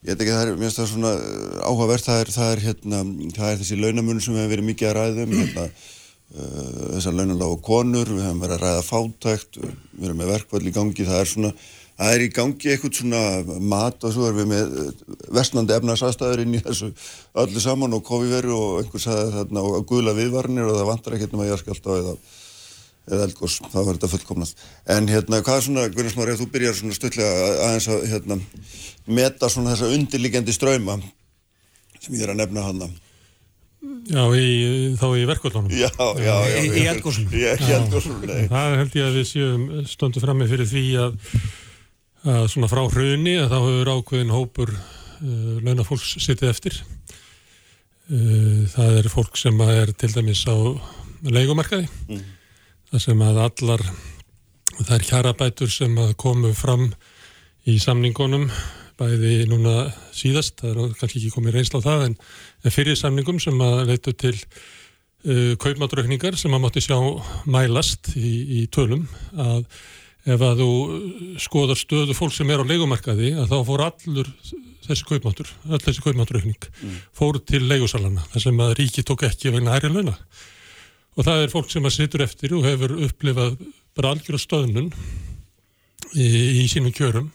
ég 0.00 0.12
veit 0.12 0.20
ekki 0.20 0.34
það 0.34 0.42
er, 0.44 0.52
mér 0.54 0.68
finnst 0.68 0.80
það 0.80 0.90
svona 0.92 1.14
uh, 1.16 1.56
áhugavert, 1.66 2.06
það 2.06 2.22
er, 2.22 2.32
það 2.36 2.52
er 2.52 2.62
hérna 2.68 3.00
það 3.36 3.48
er 3.50 3.58
þessi 3.62 3.80
launamun 3.80 4.22
sem 4.22 4.36
við 4.36 4.44
hefum 4.44 4.54
verið 4.54 4.68
mikið 4.70 4.90
að 4.90 4.96
ræðum 5.00 5.34
hérna 5.40 5.66
uh, 5.66 6.86
þessar 6.94 7.18
launalágu 7.18 7.60
konur, 7.66 8.14
við 8.14 8.24
hefum 8.28 8.44
verið 8.44 8.56
að 8.56 8.64
ræða 8.64 8.86
fátækt 8.86 9.60
við 9.60 10.06
erum 10.06 10.22
með 10.22 10.32
verkvall 10.36 10.62
í 10.62 10.74
gangi, 10.78 11.08
það 11.08 11.24
er 11.24 11.32
svona 11.34 11.52
það 12.00 12.16
er 12.16 12.24
í 12.24 12.28
gangi 12.32 12.72
eitthvað 12.72 12.98
svona 12.98 13.22
mat 13.70 14.04
og 14.08 14.14
svo 14.16 14.26
erum 14.28 14.40
við 14.42 14.50
með 14.54 14.76
uh, 14.82 14.90
versnandi 15.36 15.76
efnaðsastæður 15.76 16.44
inn 16.46 16.56
í 16.56 16.62
þessu 16.64 16.90
öllu 17.44 17.62
saman 17.62 17.96
og 17.96 18.04
kofiveru 18.08 18.56
og 18.56 18.82
einhver 18.82 19.04
sagði 19.04 19.34
þarna 19.38 19.64
og 19.68 19.88
guðla 19.90 20.16
viðvarnir 20.16 20.70
og 20.70 20.78
það 20.80 20.90
vantar 20.94 21.18
ekkert 21.18 21.36
um 21.36 21.44
að 21.44 21.52
ég 21.52 21.64
skalt 21.64 21.90
á 21.90 21.92
eða 22.00 22.14
eða 23.10 23.26
eldgós, 23.26 23.58
þá 23.72 23.78
var 23.80 23.96
þetta 23.96 24.10
fullkomnað. 24.12 24.50
En 24.94 25.08
hérna, 25.10 25.40
hvað 25.42 25.56
er 25.56 25.64
svona, 25.66 25.84
Gunnar 25.94 26.12
Smári, 26.14 26.34
þú 26.38 26.48
byrjar 26.52 26.76
svona 26.78 26.96
stöðlega 26.96 27.46
aðeins 27.66 27.88
að 27.90 28.04
hérna, 28.10 28.36
meta 29.18 29.50
svona 29.50 29.72
þessa 29.74 29.92
undirliggjandi 29.96 30.54
ströyma 30.54 30.98
sem 32.00 32.16
ég 32.16 32.26
er 32.26 32.34
að 32.34 32.42
nefna 32.42 32.66
hana. 32.68 32.90
Já, 34.10 34.22
í, 34.36 34.92
þá 35.00 35.06
í 35.16 35.24
verkvöldunum. 35.28 35.72
Já, 35.72 35.88
já, 36.20 36.34
já. 36.52 36.60
Í- 36.60 36.84
nei. 38.28 38.42
Það 38.50 38.76
held 38.82 38.96
ég 38.98 39.06
að 39.08 39.16
við 39.16 39.26
séum 39.30 39.66
stöndum 39.88 40.24
frammi 40.24 40.48
fyrir 40.50 40.68
því 40.68 40.84
að, 41.00 41.14
að 42.28 42.48
svona 42.52 42.68
frá 42.70 42.82
hruni 42.90 43.36
að 43.40 43.52
þá 43.52 43.58
hefur 43.58 43.92
ákveðin 43.94 44.34
hópur 44.34 44.72
uh, 44.74 45.60
launafólks 45.64 46.16
sittið 46.20 46.50
eftir. 46.50 46.80
Uh, 48.10 48.66
það 48.74 48.98
er 49.00 49.10
fólk 49.12 49.38
sem 49.40 49.60
er 49.64 49.94
til 49.96 50.12
dæmis 50.12 50.44
á 50.50 50.56
leikumarkaði. 51.24 51.88
Það 52.90 53.04
sem 53.06 53.22
að 53.24 53.40
allar 53.44 53.86
þær 54.80 55.06
kjarabætur 55.06 55.72
sem 55.72 55.96
komu 56.18 56.52
fram 56.56 56.88
í 57.68 57.76
samningunum 57.80 58.48
bæði 59.00 59.46
núna 59.48 59.88
síðast, 60.12 60.60
það 60.60 60.82
er 60.84 60.98
kannski 60.98 61.20
ekki 61.22 61.32
komið 61.32 61.56
reynsla 61.56 61.80
á 61.80 61.86
það 61.86 62.04
en, 62.08 62.18
en 62.64 62.74
fyrir 62.74 62.98
samningum 62.98 63.40
sem 63.40 63.56
að 63.64 63.80
leitu 63.88 64.12
til 64.12 64.34
uh, 64.34 65.56
kaupmátraukningar 65.62 66.36
sem 66.40 66.52
að 66.52 66.64
mátti 66.66 66.84
sjá 66.84 66.98
mælast 67.48 68.12
í, 68.16 68.60
í 68.60 68.66
tölum 68.72 69.06
að 69.36 69.64
ef 70.28 70.42
að 70.44 70.60
þú 70.60 70.72
skoðar 71.40 71.78
stöðu 71.80 72.16
fólk 72.16 72.34
sem 72.36 72.50
er 72.52 72.60
á 72.60 72.68
leikumarkaði 72.68 73.32
að 73.40 73.52
þá 73.52 73.58
fór 73.68 73.84
allur 73.86 74.28
þessi 74.84 75.06
kaupmáttur, 75.08 75.50
all 75.70 75.80
þessi 75.80 76.04
kaupmátraukning 76.04 76.68
fór 77.16 77.38
til 77.46 77.62
leigusalana 77.68 78.24
þar 78.32 78.44
sem 78.46 78.62
að 78.64 78.74
ríki 78.80 79.04
tók 79.06 79.24
ekki 79.28 79.52
vegna 79.54 79.76
hærri 79.76 79.92
launa. 79.92 80.16
Og 81.18 81.26
það 81.26 81.44
er 81.44 81.52
fólk 81.52 81.70
sem 81.72 81.86
að 81.86 81.96
situr 81.96 82.24
eftir 82.24 82.54
og 82.56 82.66
hefur 82.66 82.96
upplifað 83.06 83.58
bara 83.96 84.14
algjör 84.14 84.40
stöðnun 84.40 84.90
í, 86.14 86.26
í 86.62 86.66
sínum 86.70 86.94
kjörum. 86.94 87.30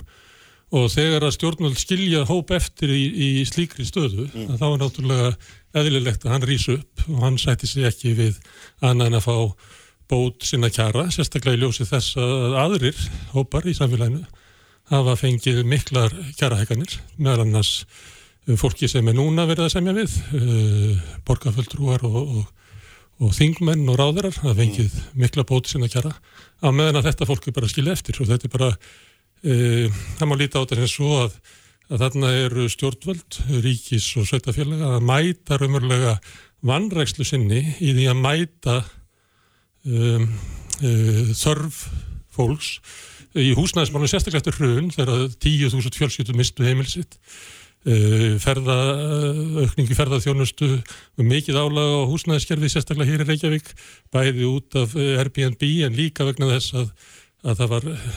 Og 0.76 0.90
þegar 0.92 1.28
að 1.28 1.36
stjórnvöld 1.36 1.78
skilja 1.80 2.24
hóp 2.28 2.52
eftir 2.56 2.92
í, 2.92 3.04
í 3.06 3.46
slíkri 3.48 3.86
stöðu 3.88 4.26
að 4.48 4.58
þá 4.60 4.66
er 4.68 4.80
náttúrulega 4.82 5.32
eðlilegt 5.78 6.26
að 6.26 6.34
hann 6.34 6.48
rýs 6.50 6.68
upp 6.74 7.06
og 7.12 7.20
hann 7.24 7.38
sætti 7.40 7.70
sig 7.70 7.86
ekki 7.88 8.16
við 8.18 8.40
annað 8.82 9.12
en 9.12 9.20
að 9.20 9.28
fá 9.28 9.36
bót 10.12 10.46
sinna 10.46 10.70
kjara, 10.74 11.08
sérstaklega 11.14 11.58
í 11.58 11.62
ljósi 11.64 11.88
þess 11.90 12.18
að 12.22 12.58
aðrir 12.62 13.06
hópar 13.34 13.66
í 13.66 13.76
samfélaginu 13.78 14.26
hafa 14.92 15.16
fengið 15.18 15.64
miklar 15.68 16.14
kjarahækanir, 16.38 17.00
meðal 17.18 17.46
annars 17.46 17.72
uh, 17.86 18.54
fólki 18.60 18.90
sem 18.92 19.08
er 19.10 19.18
núna 19.18 19.48
verið 19.50 19.68
að 19.68 19.74
semja 19.74 19.96
við, 19.98 20.20
uh, 20.38 21.02
borgarföldrúar 21.26 22.06
og, 22.06 22.22
og, 22.22 22.72
og 23.26 23.34
þingmenn 23.34 23.86
og 23.90 24.00
ráðarar 24.02 24.38
hafa 24.44 24.56
fengið 24.60 24.96
mikla 25.18 25.48
bóti 25.48 25.74
sinna 25.74 25.90
kjara, 25.90 26.14
á 26.62 26.68
meðan 26.70 27.02
að 27.02 27.10
þetta 27.10 27.30
fólk 27.32 27.50
er 27.50 27.58
bara 27.58 27.70
að 27.70 27.74
skilja 27.74 27.96
eftir. 27.98 28.22
Og 28.22 28.30
þetta 28.30 28.50
er 28.50 28.56
bara, 28.58 28.72
uh, 28.76 30.02
það 30.20 30.30
má 30.30 30.38
líta 30.38 30.62
á 30.62 30.64
þetta 30.64 30.82
sem 30.84 30.92
svo 30.94 31.22
að, 31.24 31.40
að 31.90 32.04
þarna 32.06 32.36
eru 32.44 32.68
stjórnvöld, 32.76 33.40
ríkis 33.66 34.12
og 34.22 34.30
sveitafélaga 34.30 35.00
að 35.00 35.10
mæta 35.10 35.58
raunverulega 35.62 36.20
vannrækslu 36.66 37.26
sinni 37.26 37.64
í 37.82 37.94
því 37.94 38.08
að 38.12 38.22
mæta 38.22 38.78
um, 39.86 40.30
uh, 40.82 41.34
þörf 41.38 41.84
fólks 42.36 42.78
í 43.36 43.52
húsnæðismálum 43.56 44.10
sérstaklega 44.10 44.44
eftir 44.44 44.58
hrun 44.60 44.90
þegar 44.94 45.28
10.000 45.44 46.00
fjölskyttu 46.00 46.36
mistu 46.38 46.66
heimilsitt 46.68 47.18
uh, 47.18 48.36
ferða, 48.44 48.78
aukningi 49.66 49.98
ferðaþjónustu 49.98 50.72
og 50.76 51.28
mikið 51.28 51.60
álaga 51.60 52.06
á 52.06 52.10
húsnæðiskerfi 52.12 52.72
sérstaklega 52.72 53.12
hér 53.12 53.26
í 53.26 53.30
Reykjavík 53.32 53.74
bæði 54.16 54.48
út 54.52 54.80
af 54.80 54.96
uh, 54.98 55.20
Airbnb 55.20 55.68
en 55.88 56.00
líka 56.00 56.28
vegna 56.28 56.54
þess 56.54 56.78
að, 56.80 56.88
að 57.46 57.60
það 57.64 57.76
var 57.76 57.92
uh, 57.92 58.08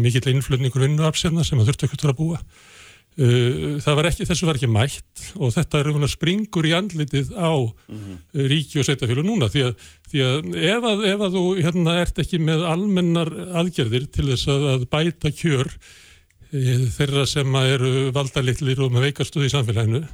mikill 0.00 0.32
innflutningur 0.32 0.86
vinnuafsefna 0.88 1.44
sem 1.46 1.60
að 1.60 1.72
þurfti 1.72 1.90
ekkert 1.90 2.10
að 2.12 2.18
búa 2.22 2.40
Uh, 2.40 2.44
það 2.44 2.75
var 3.16 4.08
ekki, 4.10 4.26
þessu 4.28 4.46
var 4.48 4.58
ekki 4.58 4.68
mætt 4.68 5.22
og 5.40 5.52
þetta 5.54 5.80
er 5.80 6.08
springur 6.12 6.66
í 6.68 6.74
andlitið 6.76 7.30
á 7.32 7.52
uh, 7.56 8.16
ríki 8.36 8.80
og 8.80 8.84
sveitafélag 8.84 9.24
núna 9.24 9.48
því 9.52 9.62
að, 9.70 9.86
því 10.10 10.24
að 10.26 10.50
ef 10.72 10.88
að, 10.90 11.04
ef 11.12 11.24
að 11.24 11.38
þú 11.38 11.44
hérna 11.62 11.94
ert 12.02 12.20
ekki 12.20 12.42
með 12.44 12.66
almennar 12.68 13.32
aðgerðir 13.62 14.10
til 14.12 14.28
þess 14.28 14.50
að, 14.52 14.68
að 14.74 14.86
bæta 14.92 15.32
kjör 15.32 15.72
uh, 15.72 16.86
þeirra 16.98 17.24
sem 17.30 17.60
eru 17.62 17.92
valdalitlir 18.16 18.84
og 18.84 18.92
með 18.92 19.08
veikastuði 19.08 19.48
í 19.48 19.54
samfélaginu 19.54 20.04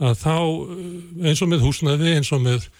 að 0.00 0.14
þá 0.22 0.36
eins 1.28 1.42
og 1.44 1.50
með 1.52 1.66
húsnæði 1.66 2.14
eins 2.16 2.32
og 2.32 2.40
með 2.46 2.70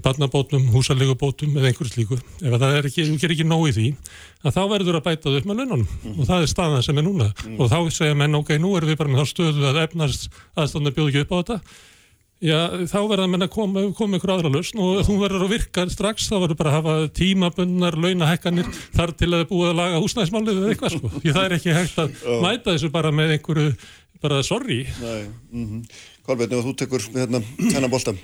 barnabótum, 0.00 0.64
húsalegubótum 0.72 1.56
eða 1.58 1.70
einhverju 1.72 1.92
slíku. 1.92 2.18
Ef 2.40 2.56
það 2.56 2.76
er 2.78 2.88
ekki, 2.88 3.06
þú 3.10 3.18
gerir 3.20 3.36
ekki 3.36 3.48
nóg 3.48 3.68
í 3.68 3.76
því, 3.76 3.86
að 4.42 4.56
þá 4.56 4.62
verður 4.72 4.98
að 4.98 5.06
bæta 5.06 5.30
þau 5.30 5.38
upp 5.38 5.48
með 5.48 5.62
laununum 5.62 5.86
mm. 5.86 6.18
og 6.18 6.28
það 6.28 6.42
er 6.42 6.50
staðan 6.50 6.84
sem 6.86 6.98
er 6.98 7.06
núna 7.06 7.30
mm. 7.30 7.56
og 7.60 7.70
þá 7.70 7.78
segja 7.94 8.18
menn, 8.18 8.36
ok, 8.38 8.52
nú 8.62 8.74
erum 8.78 8.90
við 8.90 8.98
bara 9.00 9.12
með 9.12 9.22
þá 9.22 9.32
stöðu 9.32 9.64
að 9.70 9.80
efnast 9.84 10.28
aðstæðan 10.58 10.96
bjóð 10.96 11.10
ekki 11.10 11.24
upp 11.24 11.32
á 11.32 11.38
þetta 11.40 11.58
já, 12.42 12.58
þá 12.90 12.98
menn 13.22 13.46
að 13.46 13.52
koma, 13.54 13.84
koma 13.96 14.18
ykkur 14.18 14.34
aðra 14.34 14.52
lausn 14.52 14.82
og 14.82 15.02
þú 15.06 15.18
verður 15.22 15.46
að 15.46 15.54
virka 15.54 15.86
strax, 15.92 16.28
þá 16.30 16.36
verður 16.40 16.60
bara 16.62 16.72
að 16.72 16.78
hafa 16.80 16.96
tímabunnar, 17.18 17.98
launahekkanir 18.02 18.70
þar 18.96 19.14
til 19.14 19.30
að 19.30 19.38
það 19.38 19.48
búið 19.52 19.70
að 19.70 19.80
laga 19.80 20.02
húsnæðismálið 20.02 20.62
eða 20.62 20.74
eitthvað 20.74 20.96
sko, 20.96 21.12
því 21.18 21.36
það 21.38 21.44
er 21.44 21.56
ekki 21.58 21.76
hægt 21.78 22.02
að 22.02 22.14
mæta 22.42 22.74
þessu 22.74 22.92
bara 22.94 23.14
með 23.14 23.36
einhverju, 23.36 23.74
bara 24.22 24.42
sorry 24.46 24.82
-hmm. 24.90 25.82
Kolbjörn, 26.26 26.58
ef 26.58 26.66
þú 26.66 26.76
tekur 26.78 27.10
hérna, 27.14 27.42
hennar 27.58 27.90
bolta 27.90 28.14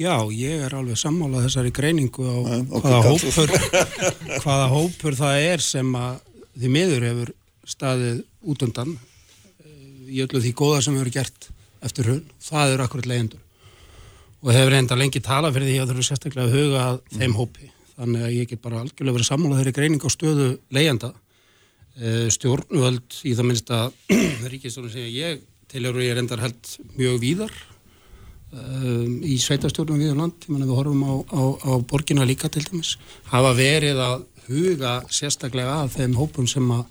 Já, 0.00 0.16
ég 0.32 0.62
er 0.64 0.72
alveg 0.72 0.96
sammálað 0.96 1.46
þessari 1.46 1.72
greiningu 1.74 2.24
á 2.24 2.36
Æ, 2.48 2.54
hvaða, 2.72 3.00
hópur, 3.10 3.52
hvaða 4.44 4.68
hópur 4.72 5.16
það 5.18 5.46
er 5.52 5.64
sem 5.64 5.90
að 5.98 6.22
því 6.56 6.70
miður 6.72 7.08
hefur 7.10 7.32
staðið 7.68 8.22
út 8.48 8.64
undan 8.66 8.94
í 10.08 10.22
öllu 10.24 10.40
því 10.40 10.54
góða 10.56 10.80
sem 10.84 10.96
hefur 10.96 11.12
gert 11.12 11.48
eftir 11.84 12.08
hún, 12.08 12.22
það 12.40 12.74
eru 12.76 12.86
akkurat 12.86 13.08
leyendur 13.10 13.42
og 14.42 14.54
hefur 14.56 14.78
enda 14.78 14.98
lengi 14.98 15.22
talað 15.22 15.58
fyrir 15.58 15.70
því 15.70 15.76
að 15.76 15.84
það 15.84 15.94
eru 15.94 16.06
sérstaklega 16.08 16.48
að 16.48 16.56
huga 16.56 16.86
mm. 16.96 17.18
þeim 17.20 17.36
hópi. 17.38 17.68
Þannig 17.92 18.24
að 18.26 18.32
ég 18.34 18.48
get 18.50 18.62
bara 18.64 18.80
algjörlega 18.82 19.16
verið 19.18 19.28
sammálað 19.28 19.60
þeirri 19.60 19.74
greiningu 19.76 20.08
á 20.08 20.16
stöðu 20.16 20.48
leyenda 20.74 21.12
stjórnvöld 22.32 23.18
í 23.28 23.34
það 23.36 23.48
minnst 23.50 23.70
að 23.76 23.92
ríkistofnum 24.52 24.92
sem 24.94 25.10
ég 25.12 25.42
tilhjóru 25.72 26.02
ég 26.04 26.14
er 26.14 26.22
endar 26.22 26.40
held 26.42 26.72
mjög 26.96 27.20
víðar 27.22 27.52
um, 28.52 29.16
í 29.24 29.38
sveitastjórnum 29.40 30.00
við 30.00 30.14
á 30.14 30.20
land, 30.22 30.46
við 30.48 30.74
horfum 30.74 31.02
á, 31.04 31.14
á, 31.32 31.42
á 31.66 31.72
borgina 31.88 32.26
líka 32.28 32.50
til 32.52 32.64
dæmis, 32.66 32.96
hafa 33.32 33.54
verið 33.58 34.02
að 34.02 34.26
huga 34.48 34.98
sérstaklega 35.12 35.82
að 35.82 35.96
þeim 35.96 36.18
hópum 36.18 36.48
sem 36.50 36.70
að 36.74 36.84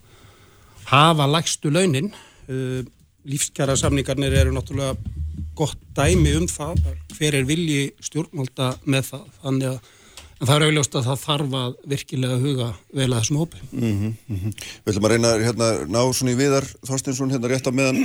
hafa 0.92 1.30
lægstu 1.30 1.72
launin. 1.72 2.12
Uh, 2.50 2.82
lífskjara 3.22 3.76
samningarnir 3.78 4.34
eru 4.34 4.54
náttúrulega 4.56 4.96
gott 5.58 5.78
dæmi 5.96 6.34
um 6.40 6.48
það 6.50 6.80
hver 7.14 7.38
er 7.38 7.46
vilji 7.46 7.92
stjórnmálta 8.02 8.74
með 8.90 9.12
það. 9.12 9.26
Þannig 9.44 9.68
að 9.70 10.48
það 10.50 10.56
er 10.56 10.66
auðvitað 10.66 11.00
að 11.00 11.08
það 11.08 11.24
þarf 11.26 11.56
að 11.60 11.74
virkilega 11.94 12.38
huga 12.42 12.70
vel 12.98 13.08
að 13.12 13.18
þessum 13.20 13.42
hópi. 13.44 13.64
Mm 13.72 13.82
-hmm, 13.82 14.14
mm 14.28 14.38
-hmm. 14.38 14.54
Við 14.86 14.94
ætlum 14.94 15.06
að 15.06 15.12
reyna 15.14 15.34
hérna, 15.46 15.68
ná 15.86 16.02
svona 16.14 16.32
í 16.32 16.40
viðar 16.40 16.66
Þorstinsson 16.88 17.32
hérna 17.32 17.52
rétt 17.52 17.70
á 17.70 17.72
meðan 17.72 18.02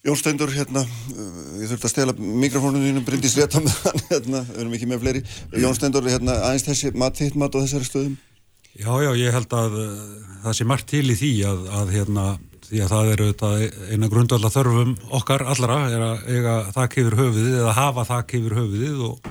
Jón 0.00 0.16
Steindur, 0.16 0.48
hérna, 0.48 0.80
ég 1.60 1.68
þurfti 1.68 1.84
að 1.84 1.92
stela 1.92 2.12
mikrofónunum 2.16 2.86
þínum, 2.86 3.04
brindist 3.04 3.36
rétt 3.36 3.52
á 3.52 3.60
meðan, 3.60 3.98
hérna, 4.08 4.40
við 4.48 4.60
erum 4.62 4.76
ekki 4.78 4.86
með 4.88 5.02
fleiri. 5.02 5.20
Jón 5.60 5.76
Steindur, 5.76 6.06
hérna, 6.08 6.38
aðeins 6.46 6.64
þessi 6.64 6.92
mat, 6.96 7.18
þitt 7.20 7.36
mat 7.36 7.52
á 7.52 7.60
þessari 7.60 7.88
stöðum? 7.88 8.14
Já, 8.80 8.92
já, 9.04 9.10
ég 9.18 9.34
held 9.36 9.52
að 9.58 9.76
uh, 9.82 9.90
það 10.46 10.56
sé 10.56 10.66
margt 10.70 10.88
til 10.88 11.04
í 11.04 11.18
því 11.20 11.30
að, 11.50 11.68
að 11.82 11.92
hérna, 11.98 12.24
því 12.70 12.80
að 12.80 12.94
það 12.94 13.12
eru 13.12 13.28
eina 13.90 14.10
grundvölda 14.14 14.52
þörfum 14.54 14.96
okkar 15.20 15.44
allra 15.52 15.78
er 15.90 16.06
að 16.06 16.26
eiga 16.30 16.56
þakk 16.78 16.98
yfir 17.02 17.20
höfuðið 17.20 17.60
eða 17.60 17.76
hafa 17.76 18.08
þakk 18.08 18.34
yfir 18.38 18.58
höfuðið 18.60 19.06
og, 19.10 19.30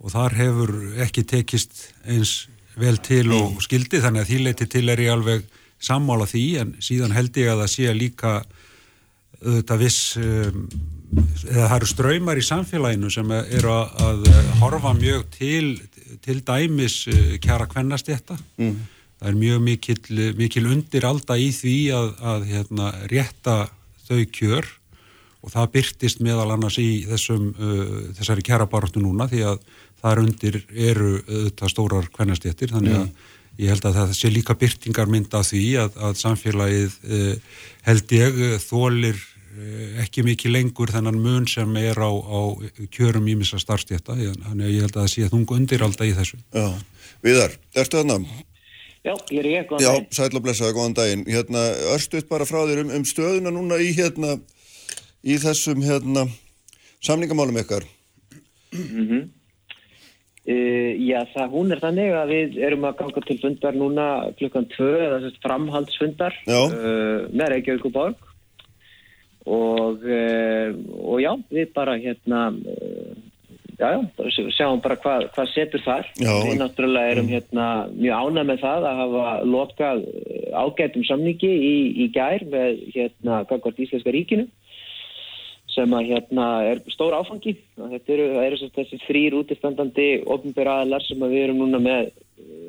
og 0.00 0.14
þar 0.14 0.36
hefur 0.38 0.74
ekki 1.04 1.26
tekist 1.28 1.80
eins 2.06 2.36
vel 2.78 2.96
til 3.04 3.26
og 3.34 3.58
skildi 3.64 4.00
þannig 4.04 4.22
að 4.22 4.30
því 4.30 4.40
leiti 4.44 4.68
til 4.70 4.86
er 4.92 5.02
ég 5.02 5.12
alveg 5.16 5.44
sammála 5.82 6.28
því 6.30 6.46
en 6.62 6.76
síðan 6.84 7.16
held 7.16 7.36
ég 7.42 7.50
að 7.52 7.64
það 7.64 7.72
sé 7.74 7.96
líka 7.96 8.36
auðvitað 9.46 9.82
viss 9.84 10.16
um, 10.20 10.64
eða 11.46 11.68
það 11.68 11.76
eru 11.76 11.88
ströymar 11.90 12.40
í 12.40 12.44
samfélaginu 12.44 13.10
sem 13.12 13.30
eru 13.36 13.72
að, 13.72 13.92
að 14.06 14.48
horfa 14.60 14.92
mjög 14.98 15.26
til, 15.36 15.68
til 16.24 16.40
dæmis 16.46 17.02
uh, 17.12 17.36
kjara 17.42 17.68
kvennastjetta 17.70 18.38
mm. 18.58 18.74
það 19.20 19.30
er 19.30 19.38
mjög 19.42 19.62
mikil, 19.68 20.00
mikil 20.38 20.66
undir 20.72 21.06
alda 21.08 21.38
í 21.40 21.52
því 21.54 21.76
að, 21.96 22.10
að 22.32 22.48
hérna, 22.50 22.90
rétta 23.12 23.60
þau 24.08 24.20
kjör 24.34 24.68
og 25.46 25.54
það 25.54 25.72
byrtist 25.76 26.22
meðal 26.26 26.50
annars 26.56 26.80
í 26.82 26.90
þessum, 27.06 27.48
uh, 27.54 27.96
þessari 28.18 28.44
kjarabaratu 28.46 29.02
núna 29.02 29.28
því 29.30 29.46
að 29.52 29.62
þar 30.02 30.24
undir 30.24 30.60
eru 30.70 31.16
auðvitað 31.22 31.72
stórar 31.72 32.12
kvennastjettir 32.12 32.74
þannig 32.74 33.00
að 33.00 33.08
mm. 33.08 33.32
Ég 33.56 33.70
held 33.72 33.86
að 33.88 33.94
það 33.96 34.10
sé 34.12 34.28
líka 34.28 34.52
byrtingar 34.60 35.08
mynd 35.08 35.32
af 35.32 35.46
því 35.48 35.60
að, 35.80 35.94
að 36.04 36.18
samfélagið 36.20 36.96
eh, 37.08 37.54
held 37.86 38.12
ég 38.12 38.34
þólir 38.60 39.16
Eh, 39.16 39.35
ekki 40.02 40.24
mikið 40.26 40.52
lengur 40.52 40.90
þennan 40.92 41.20
mun 41.22 41.46
sem 41.50 41.76
er 41.80 41.98
á, 41.98 42.10
á 42.10 42.40
kjörum 42.92 43.28
ímissa 43.32 43.60
starfstjétta 43.62 44.16
þannig 44.16 44.66
að 44.66 44.74
ég 44.74 44.84
held 44.84 44.96
að 44.96 45.02
það 45.02 45.12
sé 45.14 45.30
þung 45.32 45.56
undir 45.56 45.84
alltaf 45.86 46.06
í 46.08 46.16
þessu. 46.16 46.40
Já, 46.54 46.68
Viðar, 47.24 47.56
ertu 47.74 48.02
þarna? 48.02 48.18
Já, 49.06 49.12
ég 49.30 49.38
er 49.38 49.46
ég, 49.46 49.68
góðan 49.68 49.84
daginn. 49.84 50.08
Já, 50.10 50.26
og 50.26 50.42
blessaði, 50.42 50.74
góðan 50.74 50.96
daginn. 50.98 51.24
Hérna, 51.30 51.62
Örstuðt 51.94 52.28
bara 52.30 52.46
frá 52.48 52.64
þér 52.66 52.82
um, 52.82 52.92
um 52.96 53.06
stöðuna 53.06 53.52
núna 53.54 53.78
í 53.78 53.92
hérna 53.94 54.34
í 55.22 55.38
þessum 55.42 55.84
hérna 55.86 56.26
samningamálum 57.06 57.60
ykkar. 57.62 57.86
Mm 58.74 59.06
-hmm. 59.06 59.22
uh, 60.50 60.90
Já, 61.06 61.20
það, 61.34 61.52
hún 61.54 61.72
er 61.72 61.82
þannig 61.84 62.16
að 62.18 62.32
við 62.34 62.58
erum 62.66 62.88
að 62.88 62.98
ganga 63.02 63.22
til 63.28 63.38
fundar 63.44 63.78
núna 63.78 64.06
klukkan 64.40 64.66
2 64.74 64.90
eða 65.06 65.32
framhaldsfundar 65.44 66.34
uh, 66.50 67.30
með 67.30 67.52
Reykjavík 67.54 67.86
og 67.86 67.94
Borg 67.94 68.35
og, 69.46 70.02
eh, 70.02 70.74
og 70.98 71.22
já, 71.22 71.32
við 71.54 71.72
bara 71.74 71.94
hérna 72.02 72.42
eh, 72.66 73.14
já, 73.78 73.88
já, 73.94 74.00
bara 74.18 74.30
sjáum 74.56 74.82
bara 74.82 74.98
hvað 74.98 75.28
hva 75.36 75.46
setur 75.52 75.82
þar. 75.84 76.10
Já, 76.18 76.32
við 76.42 76.58
náttúrulega 76.60 77.14
erum 77.14 77.30
hérna 77.30 77.66
mjög 77.94 78.26
ánað 78.26 78.48
með 78.50 78.62
það 78.64 78.86
að 78.90 79.00
hafa 79.00 79.32
lokað 79.54 80.04
ágætum 80.56 81.06
samningi 81.06 81.52
í, 81.52 81.74
í 82.04 82.08
gær 82.14 82.46
með 82.50 82.84
hérna 82.94 83.42
Gagvart 83.48 83.82
Íslenska 83.84 84.14
ríkinu 84.14 84.48
sem 85.76 85.92
að 85.92 86.10
hérna 86.10 86.46
er 86.64 86.80
stór 86.88 87.14
áfangi. 87.18 87.52
Þetta 87.76 88.14
eru, 88.14 88.28
eru 88.40 88.70
þessi 88.78 89.00
þrýr 89.04 89.36
útistandandi 89.42 90.08
ofnbjörn 90.24 90.94
sem 91.04 91.26
við 91.26 91.42
erum 91.44 91.60
núna 91.60 91.82
með 91.84 92.14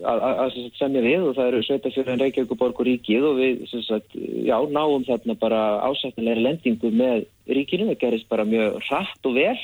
að 0.06 0.58
semja 0.78 1.02
við 1.02 1.26
og 1.26 1.36
það 1.38 1.48
eru 1.50 1.62
Sveitafjörðan 1.66 2.22
Reykjavík 2.22 2.52
og 2.54 2.60
Borg 2.60 2.82
og 2.82 2.88
Ríkið 2.88 3.26
og 3.26 3.39
við 3.39 3.64
sagt, 3.88 4.14
já, 4.16 4.58
náum 4.70 5.06
þarna 5.08 5.38
bara 5.39 5.62
ásættilegri 5.88 6.43
lendingu 6.43 6.91
með 6.93 7.26
ríkinu, 7.48 7.89
það 7.89 8.02
gerist 8.04 8.30
bara 8.30 8.45
mjög 8.45 8.78
rætt 8.89 9.30
og 9.30 9.38
vel 9.38 9.58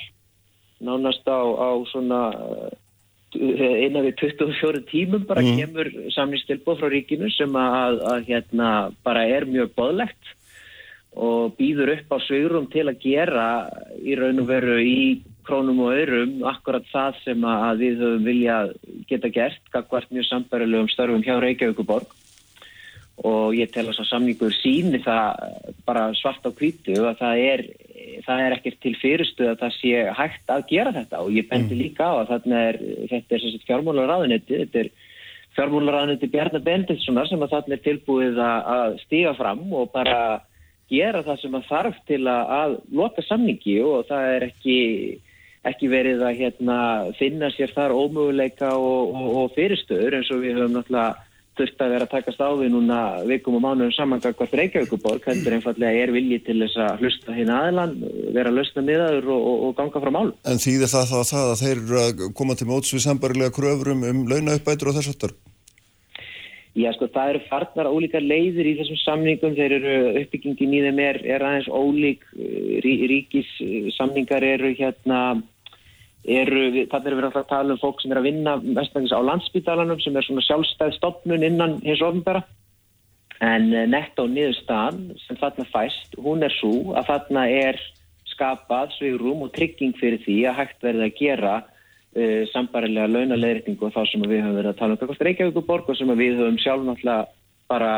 nánast 0.84 1.28
á, 1.30 1.40
á 1.40 1.70
svona 1.92 2.22
eh, 3.38 3.86
innan 3.86 4.08
við 4.08 4.16
24 4.26 4.84
tímum 4.90 5.28
bara 5.30 5.44
mm. 5.44 5.60
kemur 5.60 5.92
samningstilbóð 6.16 6.82
frá 6.82 6.90
ríkinu 6.94 7.30
sem 7.34 7.54
að, 7.56 8.02
að 8.14 8.32
hérna 8.32 8.70
bara 9.06 9.28
er 9.30 9.46
mjög 9.50 9.76
boðlegt 9.78 10.34
og 11.14 11.54
býður 11.60 11.94
upp 12.00 12.16
á 12.16 12.18
svigurum 12.26 12.68
til 12.74 12.88
að 12.90 13.02
gera 13.04 13.48
í 14.02 14.18
raun 14.18 14.42
og 14.42 14.50
veru 14.50 14.80
í 14.82 15.22
krónum 15.46 15.84
og 15.86 15.94
örum 15.96 16.36
akkurat 16.50 16.86
það 16.92 17.22
sem 17.24 17.48
að 17.48 17.86
við 17.86 18.04
höfum 18.04 18.28
vilja 18.28 18.58
geta 19.10 19.32
gert, 19.34 19.64
gagvart 19.74 20.12
mjög 20.12 20.30
sambarilegum 20.30 20.92
störfum 20.92 21.26
hjá 21.26 21.38
Reykjavíkuborg 21.42 22.12
og 23.22 23.54
ég 23.54 23.70
tel 23.70 23.86
að 23.92 24.00
samningur 24.10 24.54
síni 24.58 25.00
það 25.04 25.44
bara 25.86 26.08
svart 26.18 26.46
á 26.50 26.52
kvítu 26.52 26.96
og 27.04 27.20
það 27.20 27.42
er, 27.46 27.64
það 28.26 28.42
er 28.42 28.56
ekkert 28.56 28.80
til 28.82 28.94
fyrirstuð 28.98 29.52
að 29.52 29.60
það 29.62 29.76
sé 29.78 30.06
hægt 30.18 30.54
að 30.54 30.64
gera 30.72 30.94
þetta. 30.96 31.22
Og 31.22 31.38
ég 31.38 31.50
bendi 31.50 31.76
mm. 31.76 31.82
líka 31.84 32.10
á 32.10 32.14
að 32.24 32.32
þarna 32.32 32.64
er, 32.72 32.80
þetta 33.12 33.38
er 33.38 33.60
fjármálaráðunetti, 33.68 34.62
þetta 34.64 34.82
er 34.82 34.90
fjármálaráðunetti 35.54 36.32
Bjarnar 36.34 36.66
Bendilssonar 36.66 37.30
sem 37.30 37.46
að 37.46 37.54
þarna 37.54 37.78
er 37.78 37.84
tilbúið 37.86 38.42
að 38.48 38.98
stíga 39.06 39.36
fram 39.38 39.62
og 39.78 39.94
bara 39.94 40.18
gera 40.90 41.22
það 41.26 41.44
sem 41.44 41.60
að 41.60 41.70
þarf 41.70 42.02
til 42.10 42.24
að, 42.26 42.56
að 42.58 42.76
loka 42.98 43.28
samningi. 43.28 43.78
Og 43.86 44.10
það 44.10 44.32
er 44.32 44.48
ekki 44.50 44.80
ekki 45.68 45.90
verið 45.92 46.24
að 46.28 46.40
hérna, 46.42 46.80
finna 47.20 47.52
sér 47.54 47.72
þar 47.76 47.96
ómöguleika 47.96 48.74
og, 48.76 49.14
og, 49.14 49.30
og 49.44 49.54
fyrirstöður 49.56 50.20
eins 50.20 50.32
og 50.34 50.44
við 50.44 50.60
höfum 50.60 50.76
náttúrulega 50.78 51.30
þurft 51.54 51.84
að 51.86 51.94
vera 51.94 52.08
að 52.08 52.14
takast 52.16 52.42
á 52.42 52.50
því 52.50 52.68
núna 52.74 53.00
vikum 53.30 53.60
og 53.60 53.62
mánuðum 53.62 53.94
samangakvart 53.94 54.56
Reykjavíkuborg 54.58 55.28
heldur 55.30 55.56
einfallega 55.58 56.02
er 56.02 56.14
viljið 56.16 56.46
til 56.48 56.58
þess 56.64 56.80
að 56.82 57.04
hlusta 57.04 57.36
hérna 57.38 57.60
aðlan, 57.68 57.96
vera 58.34 58.50
að 58.50 58.58
lausna 58.58 58.86
miðaður 58.88 59.32
og, 59.36 59.48
og 59.68 59.76
ganga 59.78 60.04
frá 60.04 60.14
mál. 60.16 60.34
En 60.50 60.62
þýðir 60.64 60.94
það 60.96 61.10
þá 61.12 61.18
það 61.30 61.50
að 61.54 61.62
þeir 61.62 61.76
eru 61.78 62.02
að 62.02 62.28
koma 62.42 62.58
til 62.58 62.70
móts 62.72 62.94
við 62.96 63.06
sambarilega 63.06 63.54
kröfurum 63.54 64.06
um 64.10 64.24
launauppætur 64.32 64.90
og 64.90 64.98
þess 64.98 65.14
aftur? 65.14 65.38
Já, 66.74 66.90
sko, 66.96 67.06
það 67.14 67.36
eru 67.36 67.42
farnar 67.52 67.88
ólíka 67.94 68.18
leiðir 68.18 68.66
í 68.72 68.78
þessum 68.80 68.98
samningum, 69.04 69.54
þeir 69.54 69.76
eru 69.78 69.98
uppbyggingin 70.24 70.74
í 70.74 70.80
þeim 70.88 71.02
er, 71.06 71.20
er 71.36 71.46
aðeins 71.46 71.70
ólík, 71.70 72.26
Rí, 72.34 72.94
ríkis 73.12 73.52
samningar 73.94 74.42
eru 74.42 74.72
hérna 74.74 75.20
eru, 76.24 76.66
þannig 76.92 77.08
erum 77.10 77.20
við 77.20 77.26
alltaf 77.28 77.42
að 77.44 77.50
tala 77.52 77.76
um 77.76 77.82
fólk 77.82 78.02
sem 78.02 78.14
er 78.14 78.22
að 78.22 78.28
vinna 78.30 78.56
mestangis 78.64 79.16
á 79.16 79.20
landsbytalanum 79.20 80.00
sem 80.00 80.16
er 80.16 80.28
svona 80.28 80.46
sjálfstæð 80.46 80.94
stopnun 80.98 81.44
innan 81.44 81.80
hins 81.84 82.04
ofnbæra 82.04 82.44
en 83.44 83.74
eh, 83.74 83.90
netto 83.90 84.28
niðurstaðan 84.32 85.18
sem 85.26 85.40
þarna 85.40 85.68
fæst, 85.74 86.16
hún 86.22 86.46
er 86.46 86.54
svo 86.56 86.94
að 86.96 87.10
þarna 87.12 87.46
er 87.52 87.80
skapað 88.34 88.96
svigurum 88.98 89.46
og 89.46 89.54
trygging 89.56 89.94
fyrir 90.00 90.22
því 90.24 90.40
að 90.50 90.60
hægt 90.62 90.86
verði 90.86 91.06
að 91.06 91.18
gera 91.20 91.54
uh, 91.62 92.42
sambarilega 92.50 93.12
launaleirikningu 93.12 93.86
og 93.86 93.94
þá 93.94 94.02
sem 94.10 94.24
við 94.26 94.42
höfum 94.42 94.58
verið 94.58 94.72
að 94.72 94.80
tala 94.80 94.98
um. 94.98 95.16
Reykjavíkuborg 95.28 95.92
og 95.92 96.00
sem 96.00 96.14
við 96.18 96.40
höfum 96.40 96.58
sjálf 96.64 96.88
náttúrulega 96.88 97.28
bara 97.72 97.92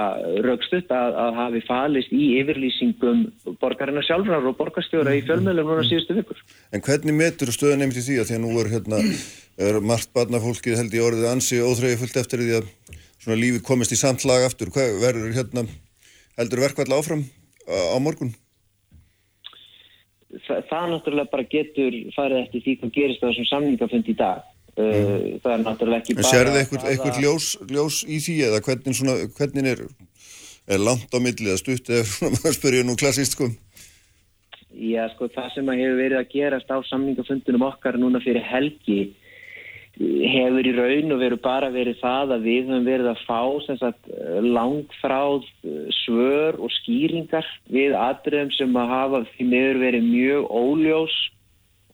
raukstutt 0.46 0.92
að, 0.94 1.16
að 1.20 1.40
hafi 1.40 1.62
falist 1.68 2.14
í 2.14 2.28
yfirlýsingum 2.40 3.24
borgarinnar 3.62 4.06
sjálfrar 4.06 4.46
og 4.46 4.58
borgarstjóra 4.60 5.16
í 5.18 5.24
fjölmjölum 5.26 5.72
núna 5.72 5.86
síðustu 5.88 6.18
vikur. 6.20 6.44
En 6.72 6.84
hvernig 6.86 7.18
metur 7.18 7.52
stöðu 7.54 7.80
nefnt 7.82 8.00
í 8.00 8.06
því 8.06 8.20
að 8.22 8.30
því 8.30 8.38
að 8.38 8.44
nú 8.46 8.54
er, 8.62 8.72
hérna, 8.76 9.02
er 9.70 9.82
margt 9.82 10.14
barnafólkið 10.16 10.80
held 10.82 10.96
í 10.96 11.04
orðið 11.04 11.28
ansi 11.32 11.62
óþreyfi 11.66 12.02
fullt 12.04 12.22
eftir 12.22 12.46
því 12.46 12.56
að 12.62 12.72
svona 13.26 13.42
lífi 13.42 13.66
komist 13.66 13.96
í 13.96 14.00
samtlag 14.00 14.48
aftur. 14.48 14.72
Hvað 14.76 15.00
verður 15.02 15.36
hérna, 15.36 15.68
heldur 16.40 16.66
verkvall 16.68 16.92
áfram 17.00 17.26
á 17.66 17.98
morgun? 17.98 18.36
Þa, 20.46 20.60
það 20.70 20.92
náttúrulega 20.92 21.32
bara 21.32 21.48
getur 21.50 21.96
farið 22.16 22.44
eftir 22.44 22.64
því 22.66 22.80
hvað 22.82 22.98
gerist 23.00 23.24
á 23.24 23.28
þessum 23.30 23.50
samningafund 23.50 24.12
í 24.12 24.18
dag. 24.20 24.44
Uh, 24.76 25.38
það 25.40 25.52
er 25.54 25.62
náttúrulega 25.64 26.04
ekki 26.04 26.18
bara... 26.18 26.32
Þið 26.32 26.58
eitthvað, 26.60 26.88
eitthvað 26.92 27.20
ljós, 27.24 27.52
ljós 27.72 28.00
í 28.12 28.18
því 28.20 28.34
eða 28.50 28.64
hvernig, 28.66 28.98
svona, 28.98 29.14
hvernig 29.38 29.70
er, 29.72 29.84
er 30.68 30.82
langt 30.84 31.16
á 31.16 31.20
millið 31.24 31.54
að 31.54 31.62
stutt 31.62 31.92
eða 31.96 32.32
maður 32.34 32.58
spyrja 32.58 32.88
nú 32.88 32.98
klassíst 33.00 33.38
sko? 33.38 33.48
Já 34.76 35.06
sko 35.14 35.30
það 35.32 35.54
sem 35.54 35.70
að 35.72 35.80
hefur 35.80 36.02
verið 36.02 36.20
að 36.20 36.34
gerast 36.34 36.74
á 36.76 36.78
samningafundunum 36.90 37.70
okkar 37.70 37.96
núna 38.02 38.20
fyrir 38.24 38.44
helgi 38.44 39.14
hefur 39.96 40.68
í 40.68 40.74
raun 40.76 41.14
og 41.16 41.22
veru 41.22 41.38
bara 41.40 41.70
verið 41.72 42.02
það 42.02 42.34
að 42.36 42.48
við 42.50 42.68
höfum 42.68 42.88
verið 42.90 43.08
að 43.14 43.22
fá 43.24 43.42
sagt, 43.80 44.10
langfráð 44.44 45.46
svör 46.04 46.60
og 46.60 46.74
skýringar 46.82 47.48
við 47.72 47.96
atriðum 47.96 48.52
sem 48.58 48.76
að 48.76 48.92
hafa 48.92 49.24
því 49.32 49.48
meður 49.54 49.80
verið 49.86 50.10
mjög 50.10 50.52
óljós 50.52 51.16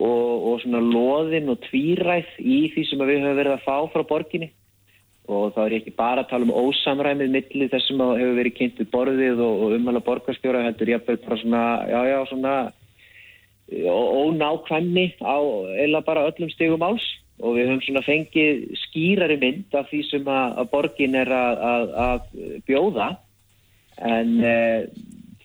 og, 0.02 0.48
og 0.50 0.58
svona 0.64 0.82
loðin 0.84 1.52
og 1.54 1.62
tvíræð 1.68 2.34
í 2.42 2.60
því 2.74 2.88
sem 2.90 3.06
við 3.06 3.22
höfum 3.22 3.40
verið 3.40 3.56
að 3.56 3.64
fá 3.68 3.78
frá 3.94 4.04
borginni. 4.10 4.52
Og 5.32 5.54
þá 5.56 5.62
er 5.64 5.76
ég 5.76 5.84
ekki 5.84 5.96
bara 5.96 6.24
að 6.24 6.32
tala 6.32 6.48
um 6.48 6.54
ósamræmið 6.66 7.34
milli 7.36 7.70
þess 7.72 7.88
sem 7.92 8.02
hefur 8.02 8.38
verið 8.40 8.58
kynnt 8.58 8.80
við 8.82 8.90
borðið 8.92 9.42
og, 9.46 9.64
og 9.64 9.76
umhverja 9.78 10.06
borgarstjóra 10.08 10.64
heldur 10.66 10.92
ég 10.92 11.02
að 11.02 11.26
bara 11.28 11.40
svona, 11.44 11.64
já 11.88 12.00
já 12.10 12.18
svona 12.32 12.56
ónákvæmni 13.72 15.06
á 15.24 15.40
eila 15.80 16.02
bara 16.04 16.28
öllum 16.30 16.52
stegum 16.52 16.84
áls. 16.84 17.06
Og 17.42 17.56
við 17.58 17.72
höfum 17.72 17.86
svona 17.86 18.04
fengið 18.06 18.66
skýrari 18.84 19.38
mynd 19.42 19.78
af 19.78 19.88
því 19.90 20.02
sem 20.10 20.28
að, 20.30 20.58
að 20.62 20.68
borgin 20.74 21.16
er 21.18 21.32
að, 21.34 21.64
að, 21.70 21.94
að 22.06 22.60
bjóða. 22.68 23.08
En 24.02 24.36
e, 24.46 24.58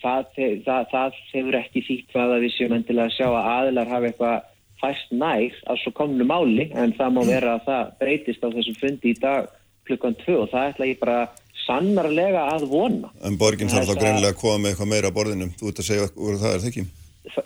það, 0.02 0.28
það, 0.66 0.84
það 0.92 1.16
hefur 1.32 1.58
ekki 1.60 1.84
þýtt 1.88 2.12
hvað 2.12 2.34
að 2.36 2.44
við 2.44 2.54
séum 2.56 2.76
endilega 2.76 3.10
að 3.10 3.16
sjá 3.16 3.26
að 3.30 3.48
aðilar 3.54 3.92
hafa 3.94 4.10
eitthvað 4.10 4.52
fæst 4.80 5.14
nær 5.16 5.56
að 5.70 5.80
svo 5.82 5.92
komnu 5.96 6.26
máli 6.28 6.68
en 6.76 6.92
það 6.96 7.14
má 7.16 7.22
vera 7.28 7.56
að 7.56 7.64
það 7.68 7.94
breytist 8.02 8.44
á 8.44 8.48
þessum 8.52 8.78
fundi 8.80 9.12
í 9.12 9.18
dag 9.20 9.48
klukkan 9.88 10.18
2 10.24 10.36
og 10.42 10.52
það 10.52 10.70
ætla 10.72 10.90
ég 10.90 11.00
bara 11.00 11.18
sannarlega 11.66 12.44
að 12.52 12.68
vona. 12.70 13.10
En 13.26 13.38
borginn 13.40 13.72
þarf 13.72 13.90
þá 13.90 13.98
greinilega 13.98 14.34
að 14.34 14.40
koma 14.42 14.62
með 14.62 14.72
eitthvað 14.72 14.92
meira 14.92 15.10
á 15.10 15.16
borðinu, 15.16 15.50
ert 15.56 15.82
að 15.82 15.88
segja 15.88 16.08
úr 16.14 16.38
það 16.42 16.52
er 16.52 16.62
það 16.62 16.70
ekki? 16.70 16.86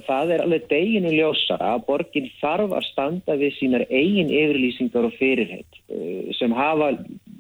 Það 0.05 0.33
er 0.35 0.43
alveg 0.45 0.67
deginu 0.69 1.13
ljósara 1.15 1.71
að 1.75 1.85
borginn 1.87 2.29
þarf 2.41 2.75
að 2.77 2.89
standa 2.91 3.37
við 3.41 3.55
sínar 3.57 3.87
eigin 3.89 4.33
yfirlýsingar 4.35 5.09
og 5.09 5.15
fyrirheit 5.17 5.79
eh, 5.89 6.29
sem 6.37 6.53
hafa 6.53 6.91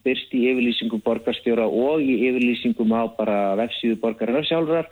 byrst 0.04 0.34
í 0.36 0.46
yfirlýsingum 0.50 1.02
borgarstjóra 1.04 1.66
og 1.66 2.02
í 2.04 2.16
yfirlýsingum 2.28 2.92
á 2.96 3.02
bara 3.16 3.38
vefsíðu 3.60 3.98
borgarinnar 4.02 4.46
sjálfrar 4.48 4.90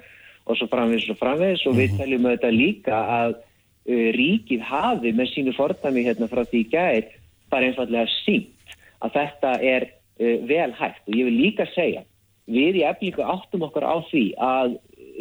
og 0.48 0.58
svo 0.58 0.68
framvegis 0.72 1.10
og 1.12 1.20
framvegis 1.20 1.66
og 1.68 1.78
við 1.78 1.92
mhm. 1.92 2.02
teljum 2.02 2.28
auðvitað 2.28 2.58
líka 2.58 3.00
að 3.18 3.34
uh, 3.38 4.08
ríkið 4.18 4.66
hafi 4.68 5.14
með 5.16 5.32
sínu 5.34 5.56
fordami 5.56 6.04
hérna 6.06 6.30
frá 6.30 6.44
því 6.48 6.64
gæðir 6.72 7.16
bara 7.52 7.70
einfallega 7.70 8.06
sínt 8.24 8.76
að 9.04 9.18
þetta 9.18 9.56
er 9.64 9.88
uh, 9.88 10.36
vel 10.48 10.70
hægt 10.78 11.04
og 11.06 11.18
ég 11.18 11.30
vil 11.30 11.40
líka 11.42 11.68
segja 11.74 12.04
við 12.48 12.80
í 12.80 12.84
eflíku 12.88 13.24
áttum 13.24 13.66
okkar 13.66 13.84
á 13.84 13.96
því 14.08 14.24
að 14.40 14.78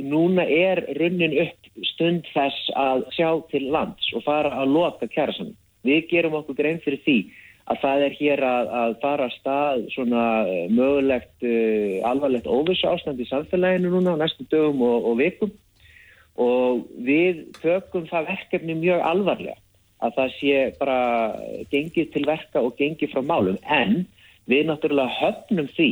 núna 0.08 0.46
er 0.46 0.84
runnin 1.00 1.36
upp 1.44 1.68
stund 1.92 2.28
þess 2.34 2.70
að 2.78 3.04
sjá 3.16 3.30
til 3.52 3.68
lands 3.74 4.12
og 4.16 4.24
fara 4.26 4.54
að 4.62 4.74
loka 4.76 5.10
kjærasann. 5.12 5.56
Við 5.86 6.08
gerum 6.12 6.38
okkur 6.40 6.58
grein 6.58 6.80
fyrir 6.84 7.02
því 7.06 7.18
að 7.68 7.80
það 7.84 8.04
er 8.06 8.18
hér 8.18 8.44
að, 8.48 8.74
að 8.80 8.98
fara 9.04 9.28
að 9.28 9.36
stað 9.36 9.86
svona 9.92 10.26
uh, 10.48 10.58
mögulegt 10.72 11.46
uh, 11.46 12.08
alvarlegt 12.08 12.48
óvissu 12.48 12.88
ástand 12.90 13.20
í 13.20 13.28
samfélaginu 13.28 13.92
núna 13.92 14.16
á 14.16 14.22
næstu 14.24 14.48
dögum 14.52 14.84
og, 14.88 15.08
og 15.12 15.18
vikum. 15.20 15.54
Og 16.38 16.84
við 17.02 17.48
tökum 17.58 18.06
það 18.08 18.30
verkefni 18.32 18.78
mjög 18.78 19.02
alvarlega 19.10 19.58
að 20.06 20.14
það 20.20 20.36
sé 20.38 20.58
bara 20.78 21.00
gengið 21.72 22.12
til 22.14 22.26
verka 22.28 22.62
og 22.62 22.76
gengið 22.78 23.16
frá 23.16 23.24
málum. 23.26 23.58
En 23.66 24.06
við 24.48 24.68
náttúrulega 24.70 25.18
höfnum 25.18 25.72
því 25.74 25.90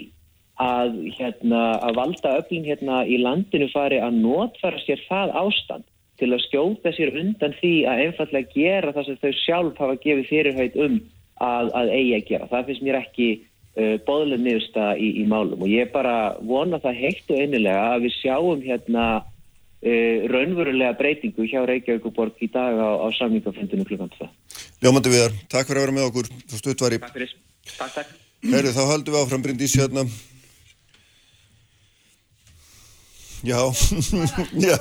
að, 0.61 0.99
hérna, 1.17 1.63
að 1.83 1.97
valda 1.97 2.37
öflin 2.39 2.67
hérna 2.67 3.01
í 3.09 3.17
landinu 3.19 3.67
fari 3.73 3.99
að 3.99 4.21
notfæra 4.21 4.79
sér 4.85 5.01
það 5.09 5.33
ástand 5.41 5.87
til 6.21 6.31
að 6.31 6.45
skjóta 6.45 6.93
sér 6.95 7.11
undan 7.19 7.57
því 7.59 7.73
að 7.91 8.05
einfallega 8.05 8.53
gera 8.53 8.93
það 8.95 9.09
sem 9.09 9.19
þau 9.23 9.33
sjálf 9.41 9.81
hafa 9.81 9.97
gefið 10.05 10.29
fyrirhætt 10.29 10.77
um 10.85 11.01
að, 11.41 11.71
að 11.75 11.93
eigi 11.97 12.15
að 12.17 12.25
gera. 12.29 12.49
Það 12.51 12.67
finnst 12.69 12.85
mér 12.85 12.99
ekki 13.01 13.29
uh, 13.35 13.95
boðlega 14.07 14.43
niðursta 14.43 14.89
í, 14.97 15.11
í 15.21 15.25
málum 15.29 15.63
og 15.65 15.71
ég 15.71 15.93
bara 15.93 16.17
vona 16.41 16.81
það 16.83 17.01
heitt 17.03 17.31
og 17.31 17.41
einilega 17.41 17.87
að 17.93 18.05
við 18.07 18.15
sjáum 18.19 18.61
hérna 18.65 19.05
uh, 19.21 20.27
raunverulega 20.31 20.97
breytingu 20.99 21.47
hjá 21.49 21.61
Reykjavíkuborg 21.67 22.45
í 22.45 22.51
dag 22.53 22.77
á, 22.79 22.89
á 23.03 23.07
samlingafundinu 23.17 23.87
klukkan 23.87 24.13
2. 24.17 24.29
Ljómandi 24.83 25.11
viðar, 25.11 25.35
takk 25.51 25.67
fyrir 25.69 25.81
að 25.81 25.87
vera 25.87 25.97
með 25.97 26.07
okkur. 26.11 26.31
Þú 26.51 26.61
stuttvari. 26.61 27.01
Takk 27.03 27.17
fyrir. 27.17 27.35
Takk, 27.75 27.99
takk. 27.99 28.15
Herri, 28.45 28.71
þá 28.75 28.83
haldum 28.91 29.15
við 29.15 29.21
áfram 29.23 29.43
Bryndís 29.45 29.75
hérna. 29.79 30.05
Já, 33.45 33.59
já, 34.65 34.77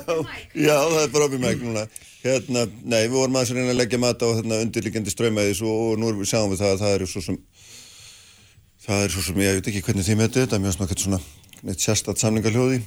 já, 0.56 0.76
það 0.88 1.00
er 1.02 1.10
bara 1.12 1.26
opið 1.28 1.42
mæk 1.42 1.64
núna. 1.64 1.84
Hérna, 2.24 2.64
nei, 2.88 3.02
við 3.04 3.18
vorum 3.18 3.36
aðeins 3.36 3.52
að 3.52 3.58
reyna 3.58 3.72
að 3.74 3.80
leggja 3.82 4.00
mat 4.00 4.22
á 4.24 4.28
hérna, 4.30 4.60
undirlikjandi 4.64 5.12
ströymæðis 5.12 5.60
og, 5.60 5.80
og 5.90 5.98
nú 6.00 6.24
sjáum 6.24 6.54
við 6.54 6.62
það 6.62 6.70
að 6.72 6.80
það 6.80 6.94
eru 6.96 7.08
svo 7.10 7.20
sem, 7.26 7.36
það 8.86 9.04
er 9.04 9.12
svo 9.12 9.24
sem, 9.26 9.40
ég 9.44 9.58
veit 9.58 9.68
ekki 9.68 9.82
hvernig 9.84 10.06
þið 10.06 10.20
metið 10.22 10.46
þetta, 10.46 10.60
mjög 10.64 10.76
svona, 10.78 10.96
svona, 11.04 11.18
neitt 11.68 11.84
sérstatt 11.84 12.22
samningarljóði 12.24 12.80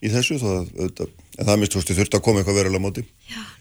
í 0.00 0.12
þessu, 0.12 0.38
þó 0.40 0.48
að, 0.54 0.72
auðvitað, 0.72 1.12
en 1.36 1.50
það 1.50 1.60
mist, 1.60 1.74
þú 1.74 1.80
veist, 1.82 1.90
þið 1.90 2.00
þurfti 2.00 2.18
að 2.18 2.24
koma 2.24 2.40
eitthvað 2.40 2.58
verulega 2.62 2.84
móti. 2.86 3.04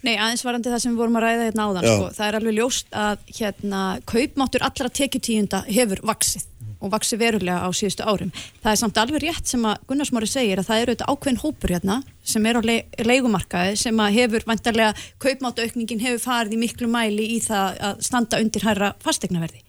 Nei, 0.06 0.16
aðeins 0.16 0.48
varandi 0.48 0.72
það 0.72 0.84
sem 0.86 0.96
við 0.96 1.04
vorum 1.04 1.20
að 1.20 1.26
ræða 1.26 1.46
hérna 1.50 1.68
áðan, 1.68 1.88
Já. 1.88 1.94
sko, 1.96 2.10
það 2.16 2.28
er 2.30 2.40
alveg 2.40 2.58
ljóst 2.60 3.00
að 3.04 3.30
hérna, 3.40 3.84
kaupmáttur 4.08 4.68
allra 4.68 4.92
tekjutíunda 5.00 5.64
hefur 5.68 6.04
vaksið 6.08 6.48
og 6.86 6.94
vaksið 6.94 7.22
verulega 7.24 7.66
á 7.66 7.70
síðustu 7.76 8.06
árum. 8.06 8.32
Það 8.64 8.72
er 8.72 8.80
samt 8.82 9.00
alveg 9.02 9.24
rétt 9.26 9.50
sem 9.50 9.66
að 9.66 9.82
Gunnarsmári 9.90 10.30
segir 10.30 10.62
að 10.62 10.70
það 10.70 10.82
eru 10.84 10.94
auðvitað 10.96 11.12
ákveðin 11.16 11.42
hópur 11.44 11.74
hérna 11.76 11.98
sem 12.24 12.46
er 12.46 12.60
á 12.60 12.62
le 12.70 12.78
leigumarkaði 13.10 13.80
sem 13.82 14.04
að 14.06 14.18
hefur 14.20 14.46
vantarlega 14.50 14.94
kaupmáttaukningin 15.26 16.04
hefur 16.06 16.24
farið 16.26 16.54
í 16.56 16.62
miklu 16.62 16.90
mæli 16.92 17.26
í 17.36 17.40
það 17.44 17.82
að 17.90 18.06
standa 18.08 18.42
undir 18.44 18.68
hærra 18.68 18.94
fastegnaverði. 19.04 19.64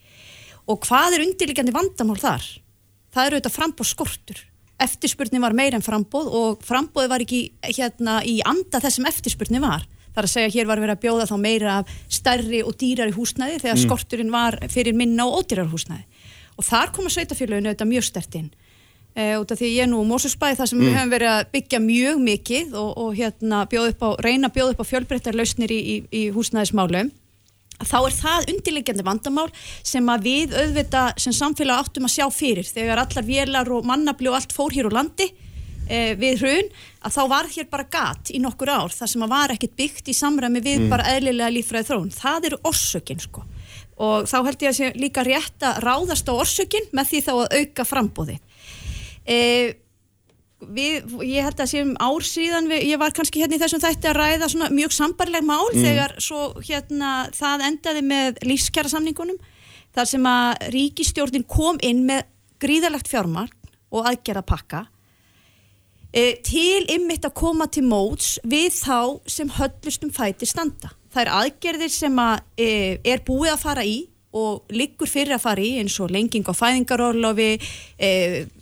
Og 0.66 0.80
hvað 0.86 1.16
er 1.16 1.26
undirliggjandi 1.26 1.74
vandamál 1.74 2.20
þar? 2.20 2.47
Það 3.14 3.26
eru 3.26 3.38
auðvitað 3.38 3.56
frambóð 3.56 3.90
skortur. 3.94 4.40
Eftirspurnin 4.82 5.40
var 5.40 5.55
meir 5.56 5.72
en 5.72 5.84
frambóð 5.84 6.26
og 6.36 6.64
frambóði 6.66 7.09
var 7.09 7.22
ekki 7.24 7.38
hérna 7.64 8.18
í 8.28 8.40
anda 8.44 8.80
þessum 8.82 9.06
eftirspurnin 9.09 9.64
var. 9.64 9.86
Það 10.16 10.22
er 10.22 10.26
að 10.26 10.32
segja 10.32 10.48
að 10.51 10.55
hér 10.56 10.68
var 10.68 10.80
verið 10.80 10.94
að 10.97 11.01
bjóða 11.05 11.24
þá 11.28 11.36
meira 11.40 11.72
af 11.78 11.94
stærri 12.12 12.60
og 12.64 12.76
dýrari 12.80 13.12
húsnæði 13.12 13.59
þegar 13.62 13.76
Mm. 13.76 13.82
skorturinn 13.84 14.32
var 14.32 14.59
fyrir 14.72 14.97
minna 14.97 15.26
og 15.28 15.43
ódýrar 15.43 15.68
húsnæði. 15.68 16.05
Og 16.57 16.65
þar 16.65 16.93
koma 16.97 17.11
sveitafélaginu 17.12 17.69
auðvitað 17.73 17.91
mjög 17.93 18.05
stert 18.09 18.35
inn. 18.39 18.51
E, 19.16 19.37
út 19.41 19.51
af 19.53 19.59
því 19.61 19.69
ég 19.74 19.83
er 19.87 19.91
nú 19.93 20.03
Mósusbæði 20.05 20.57
þar 20.59 20.69
sem 20.69 20.78
Mm. 20.78 20.85
við 20.87 20.97
höfum 20.97 21.12
verið 21.16 21.31
að 21.33 21.47
byggja 21.53 21.78
mjög 21.81 22.19
mikið 22.20 22.74
og, 22.77 22.91
og 23.01 23.15
hérna 23.16 23.62
bjóð 23.69 23.89
upp 23.93 24.03
á, 24.05 24.09
reyna 24.24 24.49
að 24.49 24.55
bjóða 24.57 24.73
upp 24.74 24.83
á 24.85 24.91
fjölbreyttar 24.91 25.35
lausnir 25.37 25.73
í, 25.73 25.78
í, 25.81 25.97
í 26.12 26.23
húsnæðismálum 26.37 27.11
þá 27.85 27.97
er 28.09 28.15
það 28.16 28.47
undirliggjandi 28.53 29.05
vandamál 29.05 29.49
sem 29.85 30.07
að 30.09 30.23
við 30.28 30.55
auðvitað 30.57 31.19
sem 31.20 31.33
samfélag 31.37 31.81
áttum 31.85 32.05
að 32.09 32.15
sjá 32.16 32.27
fyrir 32.33 32.65
þegar 32.69 33.03
allar 33.03 33.24
vélar 33.28 33.69
og 33.73 33.85
mannabli 33.89 34.28
og 34.33 34.37
allt 34.39 34.53
fór 34.57 34.73
hér 34.73 34.89
úr 34.89 34.97
landi 34.97 35.27
e, 35.89 36.15
við 36.16 36.41
hrun 36.41 36.70
að 37.05 37.16
þá 37.16 37.23
var 37.28 37.49
hér 37.53 37.69
bara 37.73 37.85
gat 37.93 38.33
í 38.33 38.41
nokkur 38.41 38.69
ár 38.73 38.93
þar 38.97 39.09
sem 39.12 39.24
að 39.27 39.33
var 39.33 39.53
ekkit 39.57 39.77
byggt 39.77 40.09
í 40.09 40.16
samræmi 40.16 40.61
við 40.65 40.81
Mm. 40.87 40.89
bara 40.93 41.09
eðlilega 41.16 41.53
líffræði 41.53 41.89
þróun 41.91 42.12
það 42.16 42.45
eru 42.51 42.59
orsökin 42.65 43.20
sko 43.20 43.45
og 43.97 44.28
þá 44.28 44.36
held 44.44 44.62
ég 44.62 44.70
að 44.73 44.78
sé 44.78 44.93
líka 45.01 45.24
rétt 45.24 45.64
að 45.64 45.81
ráðast 45.86 46.28
á 46.28 46.35
orsökin 46.36 46.89
með 46.93 47.10
því 47.10 47.24
þá 47.27 47.32
að 47.35 47.59
auka 47.60 47.86
frambóði 47.89 48.36
e, 49.24 49.39
við, 50.60 51.14
ég 51.24 51.47
held 51.47 51.60
að 51.60 51.70
séum 51.73 51.93
ár 52.01 52.27
síðan 52.27 52.68
við, 52.70 52.85
ég 52.90 53.01
var 53.01 53.14
kannski 53.16 53.43
hérna 53.43 53.56
í 53.56 53.62
þessum 53.62 53.82
þætti 53.82 54.10
að 54.10 54.18
ræða 54.20 54.51
svona 54.52 54.73
mjög 54.74 54.97
sambarleg 54.97 55.47
mál 55.47 55.68
Mm. 55.73 55.85
þegar 55.85 56.16
svo 56.23 56.43
hérna 56.64 57.12
það 57.36 57.64
endaði 57.70 58.02
með 58.06 58.43
lífskjara 58.44 58.93
samningunum 58.93 59.39
þar 59.97 60.10
sem 60.12 60.28
að 60.28 60.68
ríkistjórnin 60.74 61.47
kom 61.48 61.81
inn 61.82 62.05
með 62.09 62.28
gríðalegt 62.60 63.09
fjármagn 63.09 63.73
og 63.93 64.09
aðgerða 64.09 64.44
pakka 64.44 64.85
e, 66.12 66.36
til 66.44 66.85
ymmit 66.93 67.24
að 67.24 67.36
koma 67.36 67.66
til 67.68 67.85
móts 67.89 68.36
við 68.44 68.73
þá 68.77 69.20
sem 69.28 69.51
höllustum 69.56 70.12
fæti 70.12 70.48
standa. 70.48 70.93
Það 71.16 71.22
er 71.24 71.32
aðgerðir 71.32 71.93
sem 71.94 72.18
að, 72.20 72.44
e, 72.60 72.68
er 73.09 73.24
búið 73.24 73.55
að 73.55 73.62
fara 73.62 73.86
í 73.88 73.97
og 74.36 74.72
liggur 74.74 75.09
fyrir 75.09 75.36
að 75.36 75.44
fara 75.47 75.64
í 75.64 75.70
eins 75.80 75.97
og 76.02 76.12
lenging 76.12 76.44
á 76.44 76.52
fæðingarorlofi, 76.52 77.48
e, 77.97 78.10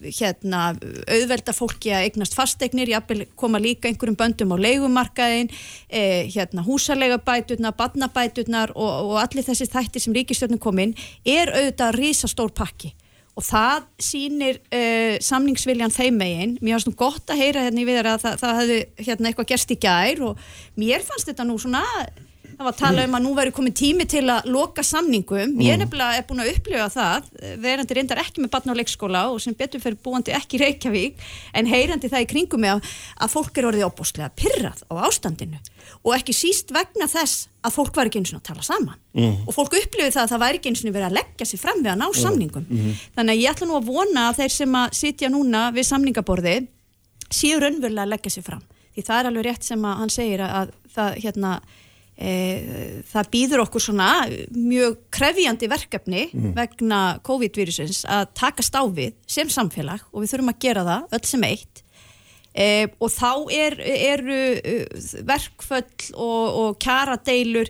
hérna, 0.07 0.69
auðvelda 1.11 1.55
fólki 1.57 1.91
að 1.91 2.09
eignast 2.09 2.37
fasteignir, 2.39 2.93
jafnvel 2.93 3.25
koma 3.35 3.59
líka 3.59 3.91
einhverjum 3.91 4.19
böndum 4.21 4.55
á 4.55 4.57
leigumarkaðin, 4.61 5.51
e, 5.89 6.31
hérna, 6.31 6.63
húsalegabæturnar, 6.63 7.75
badnabæturnar 7.79 8.75
og, 8.77 8.93
og 9.11 9.23
allir 9.25 9.47
þessi 9.47 9.67
þættir 9.73 10.05
sem 10.05 10.15
ríkistjórnum 10.15 10.63
kom 10.63 10.79
inn 10.79 10.95
er 11.27 11.51
auðvitað 11.51 11.99
risastór 11.99 12.55
pakki. 12.55 12.95
Og 13.35 13.43
það 13.43 13.89
sýnir 13.99 14.61
uh, 14.71 15.17
samningsviljan 15.19 15.91
þeim 15.91 16.21
megin. 16.21 16.53
Mér 16.63 16.77
fannst 16.77 16.87
nú 16.87 16.95
gott 17.01 17.33
að 17.35 17.41
heyra 17.43 17.65
hérna 17.65 17.83
í 17.83 17.87
viðra 17.89 18.13
að 18.15 18.23
það, 18.23 18.37
það 18.45 18.61
hefði 18.61 18.77
hérna 19.09 19.31
eitthvað 19.31 19.49
gerst 19.51 19.73
í 19.75 19.79
gær 19.83 20.23
og 20.29 20.45
mér 20.79 21.03
fannst 21.03 21.33
þetta 21.33 21.49
nú 21.49 21.57
svona 21.59 21.83
það 22.57 22.65
var 22.65 22.73
að 22.73 22.79
tala 22.79 23.05
um 23.05 23.15
að 23.19 23.23
nú 23.25 23.33
væri 23.37 23.53
komið 23.55 23.75
tími 23.81 24.07
til 24.09 24.23
að 24.31 24.47
loka 24.55 24.83
samningum, 24.83 25.55
ég 25.61 25.75
Mm. 25.77 25.83
nefnilega 25.85 26.19
er 26.19 26.23
búin 26.29 26.41
að 26.45 26.51
upplifa 26.55 26.89
það, 26.95 27.23
verandi 27.61 27.95
reyndar 27.95 28.19
ekki 28.23 28.41
með 28.45 28.51
batna 28.51 28.73
á 28.73 28.79
leikskóla 28.79 29.23
og 29.33 29.41
sem 29.41 29.55
betur 29.55 29.81
fyrir 29.81 29.99
búandi 30.03 30.33
ekki 30.33 30.59
Reykjavík, 30.63 31.15
en 31.55 31.67
heyrandi 31.67 32.09
það 32.11 32.25
í 32.25 32.29
kringum 32.33 32.61
mig 32.61 32.71
að, 32.71 32.83
að 33.21 33.31
fólk 33.35 33.59
er 33.59 33.65
orðið 33.71 33.87
opbóstlega 33.89 34.31
pyrrað 34.37 34.83
á 34.91 34.95
ástandinu 35.09 35.59
og 36.05 36.15
ekki 36.15 36.33
síst 36.33 36.71
vegna 36.73 37.07
þess 37.07 37.49
að 37.65 37.73
fólk 37.75 37.95
var 37.97 38.07
ekki 38.07 38.19
eins 38.21 38.33
og 38.35 38.41
að 38.41 38.49
tala 38.51 38.63
saman 38.63 38.95
Mm. 39.15 39.47
og 39.47 39.55
fólk 39.55 39.75
upplifið 39.79 40.13
það 40.15 40.25
að 40.25 40.31
það 40.35 40.41
væri 40.45 40.59
ekki 40.59 40.69
eins 40.71 40.85
og 40.85 40.95
verið 40.95 41.09
að 41.11 41.17
leggja 41.19 41.47
sér 41.47 41.59
fram 41.61 41.79
við 41.85 41.91
að 41.93 41.99
ná 41.99 42.07
Mm. 42.09 42.23
samningum 42.23 42.67
Mhm. 42.69 42.95
þannig 43.17 43.33
að 43.35 43.41
ég 43.43 43.51
ætla 43.55 43.67
nú 43.69 43.77
að 43.81 43.85
vona 43.87 44.21
að 44.31 44.37
þeir 44.39 44.51
sem 44.51 44.73
að 44.73 44.89
sitja 44.95 45.29
núna 45.31 45.73
við 45.73 45.85
samningaborði 45.91 46.67
séu 47.31 47.59
raunverulega 47.61 48.05
að 48.07 48.13
leggja 48.15 48.31
sér 48.35 48.45
fram 48.45 48.63
því 48.95 49.03
það 49.07 49.19
er 49.21 49.27
alveg 49.31 49.45
rétt 49.47 49.63
sem 49.65 49.83
að 49.83 49.97
hann 49.99 50.09
segir 50.11 50.41
að, 50.41 50.51
að 50.55 50.71
það 50.95 51.17
hérna 51.25 51.61
það 52.19 53.31
býður 53.33 53.63
okkur 53.65 53.83
svona 53.83 54.09
mjög 54.55 54.99
krefjandi 55.11 55.69
verkefni 55.73 56.29
Mm. 56.35 56.53
vegna 56.55 57.01
COVID-vírusins 57.27 58.05
að 58.07 58.29
takast 58.39 58.75
á 58.79 58.83
við 58.87 59.15
sem 59.27 59.49
samfélag 59.49 60.01
og 60.13 60.23
við 60.23 60.31
þurfum 60.35 60.53
að 60.55 60.61
gera 60.63 60.85
það 60.87 61.09
öll 61.19 61.25
sem 61.27 61.43
eitt 61.49 61.83
e, 62.55 62.87
og 63.03 63.11
þá 63.11 63.33
er, 63.51 63.75
eru 63.83 64.39
uh, 64.55 64.87
verkföll 65.27 66.15
og, 66.15 66.45
og 66.63 66.79
kjaradeilur 66.79 67.67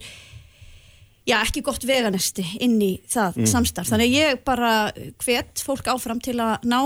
já, 1.25 1.39
ekki 1.41 1.62
gott 1.65 1.85
veganesti 1.89 2.45
inn 2.61 2.77
í 2.85 2.93
það 3.09 3.39
Mm. 3.41 3.47
samstarf. 3.49 3.89
Þannig 3.89 4.12
ég 4.12 4.45
bara 4.45 4.93
hvet 5.25 5.62
fólk 5.65 5.89
áfram 5.89 6.21
til 6.21 6.37
að 6.37 6.61
ná 6.69 6.83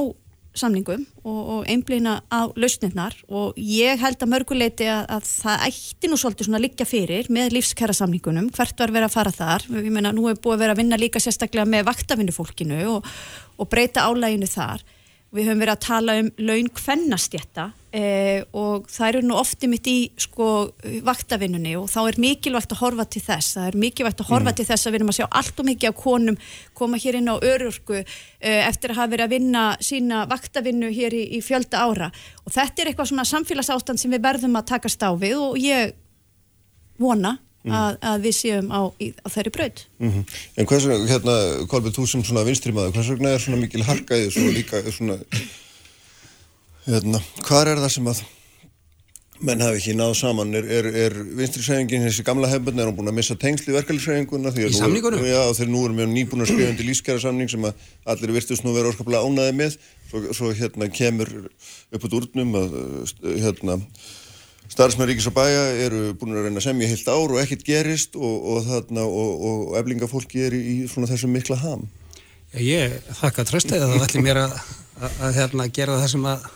samningum 0.60 1.04
og, 1.22 1.38
og 1.38 1.70
einblýna 1.70 2.18
á 2.28 2.40
lausnirnar 2.58 3.16
og 3.28 3.56
ég 3.58 4.00
held 4.02 4.20
að 4.22 4.32
mörguleiti 4.34 4.88
að, 4.90 5.06
að 5.16 5.30
það 5.30 5.64
ætti 5.68 6.10
nú 6.10 6.18
svolítið 6.20 6.50
svona 6.50 6.62
liggja 6.62 6.88
fyrir 6.88 7.30
með 7.32 7.56
lífskæra 7.56 7.96
samningunum, 7.96 8.50
hvert 8.54 8.78
var 8.78 8.94
verið 8.94 9.08
að 9.08 9.16
fara 9.16 9.34
þar. 9.34 9.66
Ég 9.78 9.90
meina 9.94 10.12
nú 10.14 10.28
er 10.30 10.38
búið 10.38 10.58
að 10.58 10.64
vera 10.64 10.76
að 10.76 10.82
vinna 10.82 11.00
líka 11.00 11.22
sérstaklega 11.22 11.68
með 11.68 11.88
vaktavinnufólkinu 11.88 12.84
og, 12.92 13.10
og 13.58 13.70
breyta 13.72 14.06
álæginu 14.08 14.50
þar 14.50 14.84
við 15.34 15.44
höfum 15.50 15.60
verið 15.60 15.74
að 15.74 15.84
tala 15.84 16.14
um 16.22 16.28
laun 16.40 16.68
kvennastjetta 16.72 17.64
eh, 17.92 18.44
og 18.56 18.86
það 18.88 19.08
eru 19.10 19.20
nú 19.28 19.34
ofti 19.36 19.68
mitt 19.68 19.88
í 19.88 19.96
sko 20.20 20.46
vaktavinnunni 21.04 21.74
og 21.76 21.88
þá 21.92 21.98
er 22.06 22.18
mikilvægt 22.22 22.72
að 22.72 22.80
horfa 22.80 23.04
til 23.12 23.22
þess 23.26 23.58
það 23.58 23.66
er 23.68 23.78
mikilvægt 23.82 24.22
að 24.24 24.30
horfa 24.32 24.52
Mm. 24.52 24.56
til 24.56 24.66
þess 24.70 24.86
að 24.86 24.92
við 24.94 25.00
erum 25.00 25.12
að 25.12 25.18
sjá 25.18 25.26
allt 25.40 25.60
og 25.60 25.68
mikið 25.68 25.88
af 25.90 25.98
konum 26.00 26.38
koma 26.80 26.96
hér 26.96 27.18
inn 27.20 27.28
á 27.28 27.36
örurku 27.36 27.98
eh, 27.98 28.62
eftir 28.68 28.94
að 28.94 29.00
hafa 29.02 29.12
verið 29.12 29.26
að 29.26 29.34
vinna 29.36 29.64
sína 29.80 30.22
vaktavinnu 30.32 30.88
hér 30.96 31.12
í, 31.12 31.24
í 31.36 31.40
fjölda 31.44 31.84
ára 31.84 32.08
og 32.46 32.52
þetta 32.52 32.82
er 32.82 32.92
eitthvað 32.92 33.10
svona 33.12 33.28
samfélagsástand 33.28 34.00
sem 34.00 34.10
við 34.16 34.24
verðum 34.24 34.56
að 34.56 34.70
takast 34.72 35.04
á 35.04 35.12
við 35.12 35.36
og 35.36 35.60
ég 35.60 35.92
vona 36.98 37.36
að, 37.66 37.98
að 38.10 38.26
við 38.26 38.36
séum 38.38 38.70
á, 38.70 38.80
í, 39.02 39.10
á 39.18 39.28
þeirri 39.34 39.54
braut 39.54 39.84
Mm 39.98 40.24
En 40.56 40.66
hvers 40.70 40.88
vegna, 40.88 41.10
hérna, 41.10 41.36
Kolbjörn, 41.70 41.96
þú 41.96 42.06
sem 42.06 42.24
svona 42.26 42.46
vinstrimaður, 42.46 42.94
hvers 42.96 43.12
vegna 43.14 43.34
er 43.34 43.42
svona 43.42 43.60
mikil 43.60 43.84
harka 43.86 44.18
í 44.18 44.26
þessu 44.26 44.46
og 44.46 44.56
líka 44.56 44.82
svona, 44.94 45.18
hérna, 46.86 47.22
hvað 47.44 47.72
er 47.74 47.82
það 47.84 47.94
sem 47.96 48.10
að 48.14 48.26
menn 49.44 49.62
hafi 49.62 49.78
ekki 49.78 49.94
náð 49.94 50.14
saman? 50.18 50.54
Er, 50.58 50.66
er, 50.78 50.88
er 51.04 51.16
vinstrisæðingin 51.38 52.06
þessi 52.08 52.24
gamla 52.26 52.50
hefbundin, 52.50 52.82
er 52.82 52.90
hún 52.90 52.96
búin 52.98 53.10
að 53.12 53.18
missa 53.20 53.36
tengsli 53.38 53.74
verkefliðsæðinguna? 53.76 54.50
Í 54.50 54.70
samningunum? 54.74 55.22
Já, 55.22 55.42
þeir 55.58 55.70
nú 55.70 55.82
erum 55.86 56.00
við 56.02 56.08
nýbúin 56.14 56.42
að 56.42 56.50
skrifa 56.52 56.72
undir 56.72 56.88
lífskjara 56.88 57.22
samning 57.22 57.52
sem 57.52 57.68
að 57.68 57.84
allir 58.14 58.34
virtust 58.34 58.66
nú 58.66 58.74
vera 58.74 58.90
óskaplega 58.90 59.22
ánaði 59.22 59.54
með, 59.60 59.76
svo, 60.10 60.24
svo 60.34 60.50
hérna 60.58 60.90
kemur 60.90 61.30
upp 61.94 62.08
út 62.08 62.18
úrnum 62.18 62.58
að, 62.58 62.78
hérna, 63.44 63.78
starfsmenn 64.78 65.08
Ríkis 65.10 65.26
og 65.26 65.34
Bæja 65.34 65.62
eru 65.88 66.12
búin 66.14 66.36
að 66.36 66.44
reyna 66.46 66.60
að 66.60 66.68
semja 66.68 66.86
heilt 66.86 67.08
ár 67.10 67.32
og 67.34 67.40
ekkert 67.42 67.64
gerist 67.66 68.14
og, 68.14 68.36
og, 68.52 68.60
þarna, 68.68 69.06
og, 69.10 69.40
og, 69.48 69.72
eflingafólki 69.80 70.44
er 70.46 70.54
í, 70.54 70.76
svona 70.90 71.10
þessum 71.10 71.34
mikla 71.34 71.58
ham. 71.58 71.82
Já, 72.52 72.60
ég 72.62 72.94
þakka 73.18 73.46
tröstið 73.48 73.82
að 73.82 73.96
það 73.96 74.06
ætli 74.06 74.22
mér 74.22 74.40
að, 74.44 74.54
að, 75.00 75.18
að 75.26 75.40
hérna, 75.40 75.68
gera 75.80 75.98
það 75.98 76.14
sem 76.14 76.30
að 76.30 76.46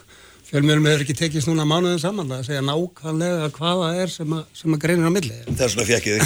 fjölmjölum 0.53 0.89
hefur 0.93 1.05
ekki 1.07 1.19
tekist 1.19 1.51
núna 1.51 1.67
mánuðin 1.67 2.03
saman 2.05 2.33
að 2.39 2.47
segja 2.47 2.63
nákvæmlega 2.69 3.53
hvaða 3.59 3.93
er 4.05 4.15
sem 4.15 4.39
að, 4.39 4.49
sem 4.63 4.77
að 4.77 4.83
greinir 4.87 5.11
á 5.11 5.13
milli. 5.19 5.43
Það 5.51 5.67
er 5.67 5.75
svona 5.75 5.89
fjekkið. 5.91 6.19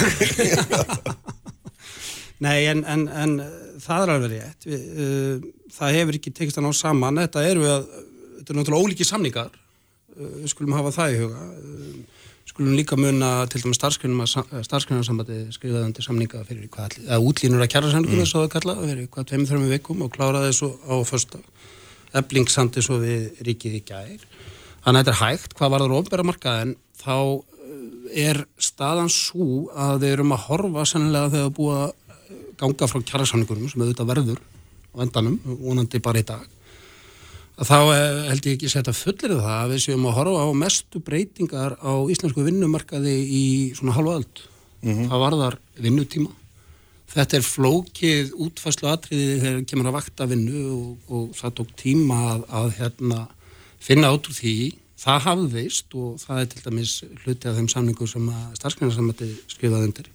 Nei, 2.45 2.57
en, 2.69 2.83
en, 2.85 3.07
en 3.09 3.37
það 3.81 4.03
er 4.03 4.11
alveg 4.13 4.35
rétt. 4.35 4.67
Við, 4.69 4.89
uh, 4.93 5.69
það 5.79 5.97
hefur 5.97 6.19
ekki 6.19 6.35
tekist 6.37 6.61
að 6.61 6.67
ná 6.67 6.75
saman. 6.77 7.23
Þetta 7.25 7.45
eru 7.49 7.71
að, 7.71 7.87
þetta 8.35 8.53
er 8.53 8.59
náttúrulega 8.59 8.85
ólíki 8.85 9.07
samningar. 9.07 9.55
Við 10.17 10.47
skulum 10.51 10.77
hafa 10.77 10.93
það 10.95 11.13
í 11.13 11.19
huga. 11.21 11.43
Uh, 11.57 12.17
skulum 12.47 12.77
líka 12.77 12.97
muna 12.97 13.29
til 13.51 13.61
dæmis 13.61 13.77
starfsgrunnarsambandi 13.77 15.39
skrifaði 15.53 15.83
undir 15.85 16.05
samninga 16.05 16.43
fyrir 16.47 16.69
hvað 16.73 16.95
eða 17.03 17.19
útlínur 17.21 17.61
að 17.61 17.69
kjæra 17.73 17.91
samningum 17.93 18.23
þess 18.23 18.37
að 18.37 18.45
það 18.45 18.53
kalla, 18.55 18.75
fyrir 18.81 19.09
hvað 19.13 19.27
tveimur 19.29 19.51
þrjum 19.51 19.67
vikum 19.73 20.01
og 20.05 20.13
kláraði 20.15 20.55
svo 20.57 20.71
á 20.89 20.95
fyrsta. 21.05 21.41
Ebling 22.17 22.49
sandi 22.49 22.81
svo 22.81 22.97
við 23.03 23.43
ríkið 23.45 23.77
í 23.77 23.83
gær. 23.85 24.25
Þannig 24.81 24.87
að 24.87 25.03
þetta 25.03 25.13
er 25.13 25.21
hægt, 25.21 25.55
hvað 25.59 25.73
var 25.73 25.85
það 25.85 25.95
ofnbæra 25.99 26.27
markaðin, 26.31 26.73
þá 26.97 27.17
eh, 27.19 28.25
er 28.25 28.41
staðan 28.57 29.11
svo 29.13 29.67
að 29.75 30.05
við 30.05 30.15
erum 30.15 30.33
að 30.33 30.45
horfa 30.47 30.85
sennilega 30.87 31.33
þegar 31.35 31.49
við 31.49 31.57
búum 31.59 31.77
að 31.77 31.89
ganga 32.57 32.89
frá 32.89 33.01
kjærasamningurum 33.11 33.69
sem 33.69 33.83
auðvitað 33.83 34.13
verður 34.15 34.39
á 34.41 34.97
endanum, 35.05 35.41
vonandi 35.45 36.01
bara 36.01 36.23
í 36.23 36.25
dag. 36.25 36.56
Þá 37.57 37.77
eh, 37.89 38.17
held 38.29 38.45
ég 38.45 38.57
ekki 38.57 38.69
setja 38.69 38.93
fullir 38.93 39.39
það 39.39 39.53
að 39.55 39.71
við 39.71 39.79
séum 39.87 40.03
að 40.05 40.17
horfa 40.19 40.41
á 40.45 40.49
mestu 40.53 40.99
breytingar 41.01 41.73
á 41.81 41.93
íslensku 42.05 42.43
vinnumarkaði 42.45 43.15
í 43.17 43.45
svona 43.77 43.95
halva 43.97 44.19
öll. 44.19 44.43
Mm 44.83 44.91
-hmm. 44.93 45.07
Það 45.09 45.23
var 45.23 45.37
þar 45.41 45.57
vinnutíma. 45.81 46.29
Þetta 47.07 47.37
er 47.37 47.47
flókið 47.47 48.33
útfæslu 48.35 48.89
atriði 48.91 49.39
þegar 49.41 49.63
kemur 49.65 49.87
að 49.89 49.97
vakta 49.97 50.27
vinnu 50.29 50.61
og, 50.69 50.97
og 51.09 51.31
það 51.33 51.55
tók 51.57 51.71
tíma 51.79 52.17
að, 52.33 52.43
að 52.59 52.67
hérna 52.77 53.19
finna 53.79 54.11
át 54.11 54.27
úr 54.27 54.35
því, 54.37 54.57
það 54.97 55.23
hafðist 55.25 55.95
og 55.95 56.19
það 56.21 56.41
er 56.41 56.49
til 56.51 56.61
dæmis 56.65 56.93
hluti 57.23 57.47
af 57.47 57.55
þeim 57.57 57.69
samningu 57.69 58.07
sem 58.07 58.29
að 58.29 58.57
starfsgrunarsamöndi 58.59 59.29
skrifaði 59.47 59.87
undir. 59.89 60.11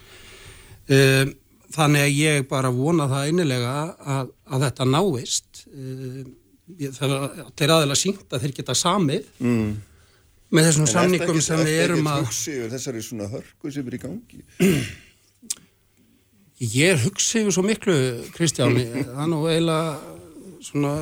Um, 0.86 1.34
þannig 1.72 2.06
að 2.06 2.18
ég 2.20 2.46
bara 2.50 2.70
vona 2.70 3.08
það 3.10 3.26
einilega 3.30 3.74
að, 3.98 4.30
að 4.46 4.64
þetta 4.68 4.84
náist. 4.92 5.66
Um, 5.72 6.30
það 6.96 7.64
er 7.64 7.74
aðeins 7.76 8.04
sínt 8.04 8.32
að 8.32 8.44
þeir 8.44 8.54
geta 8.58 8.76
samið 8.78 9.26
mm. 9.42 9.70
með 10.52 10.68
þessum 10.68 10.86
en 10.86 10.92
samningum 10.92 11.34
ekki, 11.36 11.46
sem 11.48 11.64
við 11.66 11.80
erum 11.86 12.10
að... 12.12 12.28
Þessari 12.74 13.02
svona 13.04 13.30
hörku 13.32 13.72
sem 13.74 13.88
er 13.88 13.98
í 13.98 14.02
gangi? 14.02 14.44
Ég 16.62 17.00
hugsi 17.02 17.42
svo 17.50 17.64
miklu, 17.66 17.94
Kristján, 18.36 18.76
það 18.78 19.22
er 19.24 19.30
nú 19.32 19.40
eiginlega 19.50 20.12
svona 20.62 20.92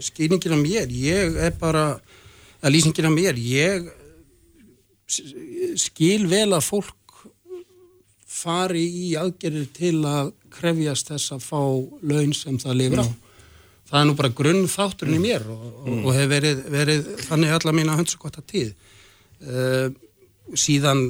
skýringin 0.00 0.54
af 0.56 0.62
mér. 0.62 0.88
Ég 0.88 1.36
er 1.36 1.52
bara 1.60 2.00
að 2.60 2.72
lýsingin 2.72 3.08
af 3.10 3.12
mér, 3.12 3.36
ég 3.36 3.90
skil 5.80 6.24
vel 6.30 6.54
að 6.54 6.64
fólk 6.64 6.96
fari 8.30 8.84
í 8.86 9.10
aðgerir 9.18 9.66
til 9.74 9.98
að 10.08 10.32
krefjast 10.54 11.10
þess 11.12 11.34
að 11.34 11.44
fá 11.44 11.60
laun 12.00 12.32
sem 12.36 12.56
það 12.62 12.78
lifir 12.80 13.02
á. 13.04 13.06
Það 13.90 14.00
er 14.00 14.06
nú 14.06 14.18
bara 14.18 14.34
grunn 14.40 14.68
þátturinn 14.70 15.18
í 15.18 15.22
mér 15.24 15.48
og, 15.50 15.64
og, 15.82 15.96
og 15.96 16.14
hefur 16.14 16.30
verið, 16.34 16.62
verið 16.70 17.10
þannig 17.26 17.56
alla 17.56 17.74
mína 17.74 17.98
hönsugota 17.98 18.44
tíð. 18.46 18.72
Uh, 19.40 19.90
síðan 20.58 21.08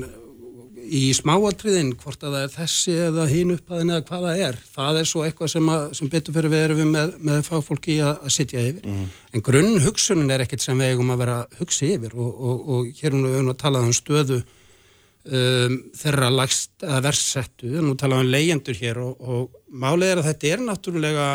í 0.91 1.11
smáatriðin, 1.15 1.93
hvort 2.01 2.23
að 2.25 2.35
það 2.35 2.45
er 2.45 2.53
þessi 2.55 2.95
eða 3.07 3.27
hín 3.31 3.53
uppaðin 3.55 3.93
eða 3.95 4.05
hvað 4.09 4.25
það 4.27 4.41
er 4.47 4.57
það 4.75 5.01
er 5.01 5.09
svo 5.11 5.25
eitthvað 5.27 5.53
sem, 5.53 5.69
að, 5.71 5.85
sem 5.99 6.11
betur 6.11 6.37
fyrir 6.37 6.53
við 6.53 6.65
erum 6.65 6.81
við 6.81 6.89
með, 6.91 7.13
með 7.29 7.43
fagfólki 7.47 7.99
að, 8.03 8.15
að 8.27 8.35
sitja 8.35 8.65
yfir 8.65 8.89
mm. 8.89 9.05
en 9.37 9.45
grunn 9.47 9.77
hugsunin 9.85 10.35
er 10.35 10.45
ekkert 10.45 10.65
sem 10.65 10.81
við 10.81 10.95
eigum 10.95 11.13
að 11.15 11.23
vera 11.23 11.37
hugsi 11.61 11.93
yfir 11.95 12.17
og, 12.17 12.31
og, 12.33 12.65
og 12.75 12.89
hér 12.99 13.11
erum 13.13 13.29
við 13.29 13.53
að 13.53 13.61
tala 13.63 13.85
um 13.87 13.95
stöðu 13.95 14.41
um, 14.41 15.79
þeirra 16.01 16.33
lagst 16.35 16.87
að 16.87 17.07
versettu, 17.07 17.73
nú 17.79 17.95
tala 18.01 18.21
um 18.23 18.31
leyendur 18.31 18.79
hér 18.81 19.03
og, 19.05 19.15
og 19.21 19.61
málið 19.71 20.15
er 20.15 20.23
að 20.23 20.31
þetta 20.33 20.55
er 20.55 20.67
náttúrulega, 20.67 21.29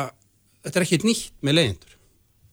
þetta 0.66 0.80
er 0.80 0.88
ekkit 0.88 1.06
nýtt 1.08 1.36
með 1.46 1.60
leyendur, 1.60 1.98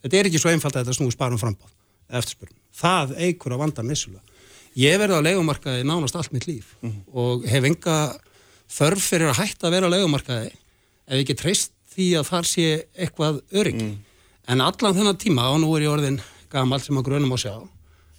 þetta 0.04 0.20
er 0.20 0.30
ekki 0.30 0.42
svo 0.42 0.52
einfalt 0.52 0.76
að 0.76 0.84
þetta 0.84 0.98
snúi 1.00 1.14
sparum 1.14 1.40
frambáð 1.40 1.72
eftirspurning, 2.12 2.60
það 2.76 3.16
eigur 3.24 3.56
á 3.56 3.62
vandan 3.64 3.88
vissulega 3.88 4.32
Ég 4.78 4.96
verði 4.96 5.18
á 5.20 5.26
legumarkaði 5.26 5.84
nánast 5.84 6.16
allt 6.16 6.32
mitt 6.32 6.46
líf 6.48 6.76
mm 6.80 6.88
-hmm. 6.88 7.02
og 7.12 7.44
hef 7.44 7.64
enga 7.68 7.96
þörf 8.72 9.04
fyrir 9.04 9.28
að 9.28 9.40
hætta 9.42 9.68
að 9.68 9.74
vera 9.74 9.86
á 9.88 9.94
legumarkaði 9.94 10.48
ef 10.48 11.18
ekki 11.20 11.36
treyst 11.36 11.72
því 11.92 12.06
að 12.18 12.28
þar 12.30 12.48
sé 12.48 12.66
eitthvað 12.96 13.42
örygg. 13.52 13.82
Mm. 13.82 13.98
En 14.48 14.60
allan 14.64 14.96
þennan 14.96 15.20
tíma, 15.20 15.50
og 15.52 15.60
nú 15.60 15.76
er 15.76 15.84
ég 15.84 15.92
orðin 15.92 16.20
gamal 16.50 16.80
sem 16.80 16.96
að 16.96 17.04
grunum 17.04 17.34
á 17.36 17.38
sjá, 17.38 17.54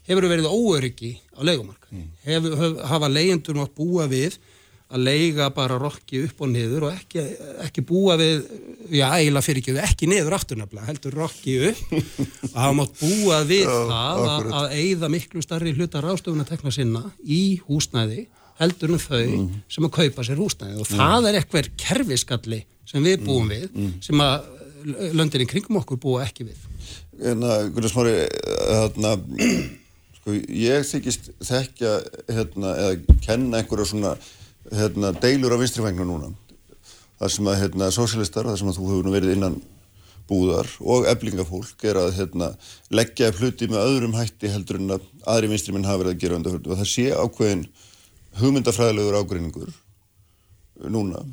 hefur 0.07 0.29
verið 0.29 0.45
óöryggi 0.47 1.17
á 1.33 1.41
legumarkaði. 1.41 1.97
Mm. 1.97 2.09
Hef, 2.23 2.43
hef, 2.61 2.77
hafa 2.91 3.09
leyendur 3.09 3.57
mátt 3.57 3.73
búa 3.75 4.05
við 4.07 4.37
að 4.93 5.05
leiga 5.07 5.49
bara 5.55 5.79
rokki 5.81 6.21
upp 6.27 6.43
og 6.45 6.51
niður 6.53 6.87
og 6.87 6.93
ekki, 6.93 7.23
ekki 7.65 7.83
búa 7.87 8.17
við, 8.19 8.43
já, 8.93 9.07
eiginlega 9.17 9.45
fyrir 9.47 9.63
ekki, 9.63 9.75
ekki 9.87 10.09
niður 10.11 10.37
aftur 10.37 10.59
nefnilega, 10.59 10.89
heldur 10.91 11.17
rokki 11.17 11.57
upp 11.71 11.95
og 11.97 12.57
hafa 12.59 12.77
mátt 12.77 12.95
búa 13.01 13.41
við 13.49 13.65
já, 13.65 13.73
það 13.89 14.23
að, 14.27 14.49
að 14.59 14.77
eigða 14.77 15.11
miklu 15.15 15.45
starri 15.45 15.75
hluta 15.77 16.03
ráðstofuna 16.03 16.47
tekna 16.49 16.73
sinna 16.75 17.03
í 17.23 17.43
húsnæði 17.67 18.27
heldur 18.59 18.93
um 18.93 19.01
þau 19.01 19.23
mm. 19.23 19.47
sem 19.71 19.87
að 19.87 19.95
kaupa 19.97 20.25
sér 20.27 20.41
húsnæði 20.41 20.83
og 20.83 20.91
það 20.91 21.29
er 21.29 21.39
eitthvað 21.39 21.71
kerfiskalli 21.81 22.61
sem 22.89 23.05
við 23.05 23.23
búum 23.25 23.49
við, 23.49 23.69
mm. 23.71 23.95
sem 24.03 24.21
að 24.21 24.51
löndinni 25.15 25.47
kringum 25.49 25.79
okkur 25.79 25.99
búa 26.01 26.25
ekki 26.25 26.45
við. 26.47 26.59
Hérna, 27.21 27.63
Gunnar 27.73 27.91
Smári, 27.91 28.13
hérna, 28.67 29.13
sko, 30.19 30.35
ég 30.35 30.87
þykist 30.89 31.31
þekkja, 31.47 31.93
hérna, 32.29 32.73
eða 32.83 33.17
kenna 33.23 33.61
einhverja 33.61 33.89
svona 33.93 34.13
hérna, 34.71 35.11
deilur 35.19 35.55
á 35.55 35.61
vinstrifængnu 35.61 36.07
núna 36.07 36.31
þar 37.19 37.31
sem 37.31 37.47
að 37.47 37.61
hérna, 37.61 37.91
sósialistar, 37.93 38.47
þar 38.49 38.59
sem 38.59 38.71
að 38.71 38.79
þú 38.79 38.89
hefur 38.89 39.07
nú 39.07 39.13
verið 39.13 39.35
innan 39.37 39.61
búðar 40.27 40.69
og 40.79 41.07
eflingafólk 41.11 41.85
er 41.87 41.99
að 41.99 42.13
hérna, 42.17 42.51
leggja 42.91 43.31
hluti 43.35 43.67
með 43.71 43.87
öðrum 43.87 44.17
hætti 44.17 44.51
heldur 44.51 44.79
en 44.79 44.95
að 44.97 45.07
aðri 45.29 45.51
vinstrifinn 45.51 45.87
hafa 45.87 46.03
verið 46.03 46.15
að 46.15 46.21
gera 46.23 46.37
undarfjörðu 46.39 46.73
og 46.73 46.79
það 46.81 46.91
sé 46.93 47.07
ákveðin 47.11 47.65
hugmyndafræðilegur 48.39 49.17
ágreiningur 49.19 49.73
núna. 50.93 51.25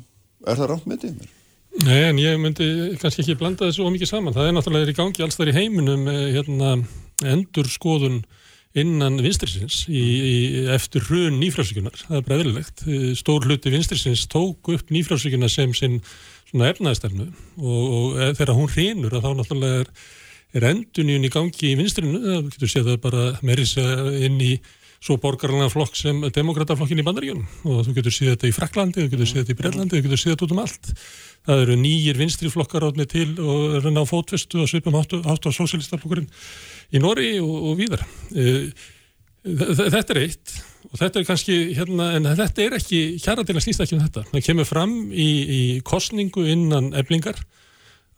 Er 0.47 0.59
það 0.59 0.73
rátt 0.73 0.89
með 0.89 1.05
því? 1.05 1.29
Nei, 1.85 2.01
en 2.09 2.19
ég 2.19 2.37
myndi 2.41 2.67
kannski 2.99 3.23
ekki 3.23 3.37
blanda 3.39 3.69
þessu 3.69 3.87
ómikið 3.87 4.11
saman. 4.11 4.35
Það 4.35 4.49
er 4.49 4.55
náttúrulega 4.57 4.91
í 4.91 4.97
gangi 4.97 5.23
alls 5.23 5.39
þar 5.39 5.51
í 5.53 5.55
heiminum 5.55 6.07
hérna, 6.11 6.73
endur 7.31 7.69
skoðun 7.71 8.21
innan 8.77 9.19
vinstrisins 9.23 9.83
í, 9.91 10.01
í, 10.01 10.35
eftir 10.71 11.03
hrun 11.09 11.39
nýfrásíkunar, 11.41 11.97
það 12.07 12.17
er 12.19 12.27
bara 12.27 12.39
eðlilegt 12.39 12.83
stór 13.19 13.47
hluti 13.47 13.73
vinstrisins 13.73 14.27
tók 14.31 14.71
upp 14.71 14.93
nýfrásíkuna 14.93 15.49
sem 15.51 15.73
sinn 15.75 15.99
svona 16.51 16.71
efnaðistefnu 16.71 17.27
og, 17.27 17.81
og 17.81 18.19
e, 18.19 18.29
þegar 18.39 18.55
hún 18.57 18.71
hrínur 18.71 19.17
að 19.17 19.25
þá 19.25 19.31
náttúrulega 19.39 19.81
er, 19.83 19.91
er 20.59 20.67
enduníun 20.71 21.27
í 21.27 21.33
gangi 21.33 21.73
í 21.73 21.79
vinstrinu, 21.79 22.21
það 22.27 22.53
getur 22.53 22.73
séð 22.75 22.93
það 22.93 23.01
bara 23.09 23.25
meirins 23.43 23.75
inn 23.79 24.39
í 24.39 24.53
svo 25.01 25.17
borgarlega 25.17 25.71
flokk 25.73 25.95
sem 25.97 26.19
demokrataflokkin 26.33 27.01
í 27.01 27.05
bandaríunum 27.05 27.69
og 27.71 27.85
þú 27.87 27.95
getur 27.97 28.13
séð 28.13 28.35
þetta 28.35 28.49
í 28.51 28.53
Fraklandi, 28.53 29.05
þú 29.05 29.13
getur 29.15 29.29
séð 29.31 29.39
þetta 29.41 29.53
í 29.53 29.59
Brellandi, 29.61 29.95
þú 29.95 30.01
getur 30.05 30.21
séð 30.21 30.33
þetta 30.35 30.45
út 30.45 30.53
um 30.53 30.61
allt. 30.61 30.89
Það 31.41 31.61
eru 31.63 31.77
nýjir 31.81 32.19
vinstri 32.19 32.51
flokkar 32.53 32.85
átni 32.85 33.07
til 33.09 33.31
og 33.41 33.79
renna 33.81 34.03
á 34.05 34.11
fótvestu 34.11 34.61
og 34.61 34.69
svipum 34.69 34.99
átt 34.99 35.15
á 35.17 35.49
sósélistaflokkurinn 35.49 36.29
í 36.91 37.01
Nóri 37.01 37.31
og, 37.41 37.55
og 37.71 37.79
víðar. 37.79 38.03
E, 38.35 38.71
þetta 39.41 40.15
er 40.15 40.21
eitt 40.25 40.57
og 40.91 40.99
þetta 40.99 41.21
er 41.21 41.27
kannski, 41.27 41.57
hérna, 41.77 42.09
en 42.17 42.27
þetta 42.35 42.63
er 42.65 42.75
ekki, 42.77 43.01
hjara 43.21 43.45
til 43.47 43.55
að 43.55 43.63
snýsta 43.65 43.85
ekki 43.85 43.97
um 43.97 44.03
þetta. 44.03 44.25
Það 44.31 44.47
kemur 44.47 44.67
fram 44.67 44.95
í, 45.11 45.29
í 45.41 45.61
kostningu 45.87 46.43
innan 46.51 46.91
eblingar 46.97 47.39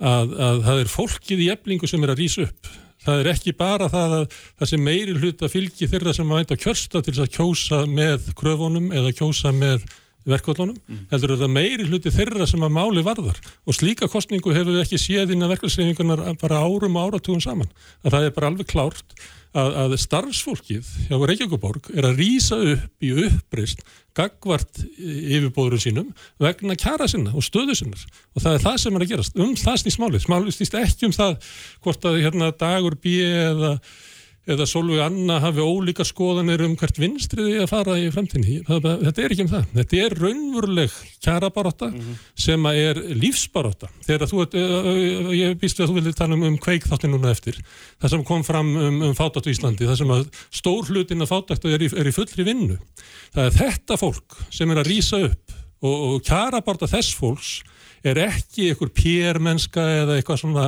að, 0.02 0.34
að 0.34 0.64
það 0.68 0.82
er 0.82 0.94
fólkið 0.94 1.44
í 1.44 1.52
eblingu 1.54 1.90
sem 1.90 2.04
er 2.06 2.14
að 2.14 2.24
rýsa 2.24 2.48
upp. 2.48 2.72
Það 3.04 3.20
er 3.20 3.30
ekki 3.34 3.54
bara 3.60 3.90
það 3.92 4.16
að 4.18 4.38
það 4.40 4.70
sem 4.72 4.86
meiri 4.88 5.18
hluta 5.18 5.50
fylgi 5.52 5.90
þeirra 5.92 6.14
sem 6.16 6.30
að 6.32 6.40
vænta 6.40 6.60
kjörsta 6.64 7.02
til 7.04 7.18
að 7.18 7.34
kjósa 7.36 7.82
með 7.90 8.30
kröfunum 8.40 8.94
eða 8.96 9.12
kjósa 9.18 9.52
með 9.56 9.84
verkvallunum, 10.30 10.78
mm. 10.80 11.06
heldur 11.12 11.36
þetta 11.36 11.52
meiri 11.52 11.88
hluti 11.90 12.14
þeirra 12.14 12.48
sem 12.50 12.64
að 12.64 12.76
máli 12.78 13.04
varðar. 13.06 13.40
Og 13.68 13.78
slíka 13.78 14.10
kostningu 14.12 14.56
hefur 14.56 14.76
við 14.76 14.84
ekki 14.86 15.02
séð 15.02 15.36
inn 15.36 15.46
að 15.46 15.56
verkvallsreifingunar 15.56 16.26
bara 16.42 16.64
árum 16.64 17.00
og 17.00 17.10
áratugum 17.10 17.44
saman. 17.44 17.72
Að 18.04 18.18
það 18.18 18.28
er 18.28 18.36
bara 18.38 18.52
alveg 18.52 18.70
klárt 18.72 19.18
að, 19.54 19.76
að 19.84 19.96
starfsfólkið 20.02 20.94
hjá 21.10 21.18
Reykjavíkuborg 21.18 21.92
er 21.94 22.08
að 22.08 22.22
rýsa 22.22 22.58
upp 22.74 23.06
í 23.06 23.12
uppreist 23.26 23.84
gagvart 24.18 24.82
yfirbóðurum 24.98 25.82
sínum 25.82 26.10
vegna 26.42 26.78
kjara 26.80 27.08
sinna 27.10 27.34
og 27.34 27.46
stöðu 27.46 27.76
sinnar. 27.78 28.02
Og 28.34 28.46
það 28.46 28.58
er 28.58 28.66
það 28.66 28.80
sem 28.84 28.98
er 28.98 29.06
að 29.06 29.14
gerast, 29.14 29.38
um 29.38 29.54
það 29.60 29.80
snýst 29.84 30.02
málið. 30.02 30.28
Málið 30.32 30.58
snýst 30.58 30.80
ekki 30.80 31.10
um 31.10 31.16
það 31.16 31.54
hvort 31.86 32.10
að 32.10 32.20
hérna, 32.26 32.50
dagur 32.58 32.98
bí 33.02 33.20
eða 33.26 33.78
eða 34.44 34.66
Solveig 34.68 35.00
Anna 35.04 35.38
hafi 35.40 35.64
ólíkar 35.64 36.08
skoðanir 36.08 36.66
um 36.66 36.74
hvert 36.80 36.98
vinstriði 37.00 37.62
að 37.64 37.70
fara 37.72 37.96
í 38.00 38.10
fremtinni. 38.12 38.58
Þetta 38.68 39.24
er 39.24 39.34
ekki 39.34 39.46
um 39.46 39.52
það. 39.52 39.66
Þetta 39.78 40.00
er 40.04 40.16
raunveruleg 40.20 40.98
kjarabaróta 41.24 41.90
mm 41.92 42.00
-hmm. 42.00 42.20
sem 42.46 42.66
er 42.74 43.02
lífsbaróta. 43.24 43.90
Þegar 44.04 44.28
þú, 44.28 44.44
ég 45.38 45.58
býst 45.60 45.80
við 45.80 45.86
að 45.86 45.90
þú 45.90 45.98
vilja 46.00 46.16
tala 46.20 46.36
um, 46.36 46.44
um 46.50 46.58
kveik 46.58 46.88
þáttin 46.90 47.16
núna 47.16 47.32
eftir. 47.32 47.60
Það 48.02 48.16
sem 48.16 48.24
kom 48.24 48.44
fram 48.44 48.76
um, 48.76 49.02
um 49.10 49.16
fátakt 49.16 49.48
í 49.48 49.56
Íslandi, 49.56 49.88
það 49.88 49.98
sem 49.98 50.12
að 50.12 50.26
stór 50.52 50.92
hlutin 50.92 51.24
af 51.24 51.32
fátaktu 51.32 51.72
er, 51.72 51.84
er 51.84 52.08
í 52.08 52.16
fullri 52.16 52.44
vinnu. 52.44 52.80
Það 53.34 53.46
er 53.46 53.60
þetta 53.62 53.98
fólk 53.98 54.40
sem 54.52 54.70
er 54.72 54.84
að 54.84 54.90
rýsa 54.92 55.24
upp 55.24 55.56
og, 55.84 55.96
og 56.14 56.24
kjarabaróta 56.28 56.92
þess 56.92 57.16
fólks 57.16 57.62
er 58.04 58.20
ekki 58.26 58.70
einhver 58.72 58.92
pérmennska 58.94 59.84
eða 60.04 60.18
eitthvað 60.20 60.42
svona, 60.42 60.66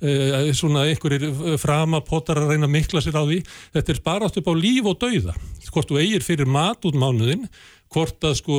e, 0.00 0.52
svona 0.56 0.84
einhverjir 0.88 1.56
framapottar 1.60 2.42
að 2.42 2.54
reyna 2.54 2.68
að 2.68 2.74
mikla 2.76 3.02
sér 3.04 3.16
á 3.16 3.24
því. 3.24 3.40
Þetta 3.76 3.94
er 3.94 4.02
bara 4.04 4.28
átt 4.28 4.40
upp 4.40 4.50
á 4.52 4.54
líf 4.54 4.90
og 4.90 4.98
dauða. 5.00 5.36
Hvort 5.74 5.90
þú 5.90 6.02
eigir 6.02 6.22
fyrir 6.22 6.46
mat 6.46 6.84
út 6.86 6.94
mánuðin, 6.94 7.48
hvort 7.94 8.26
að, 8.26 8.36
sko, 8.38 8.58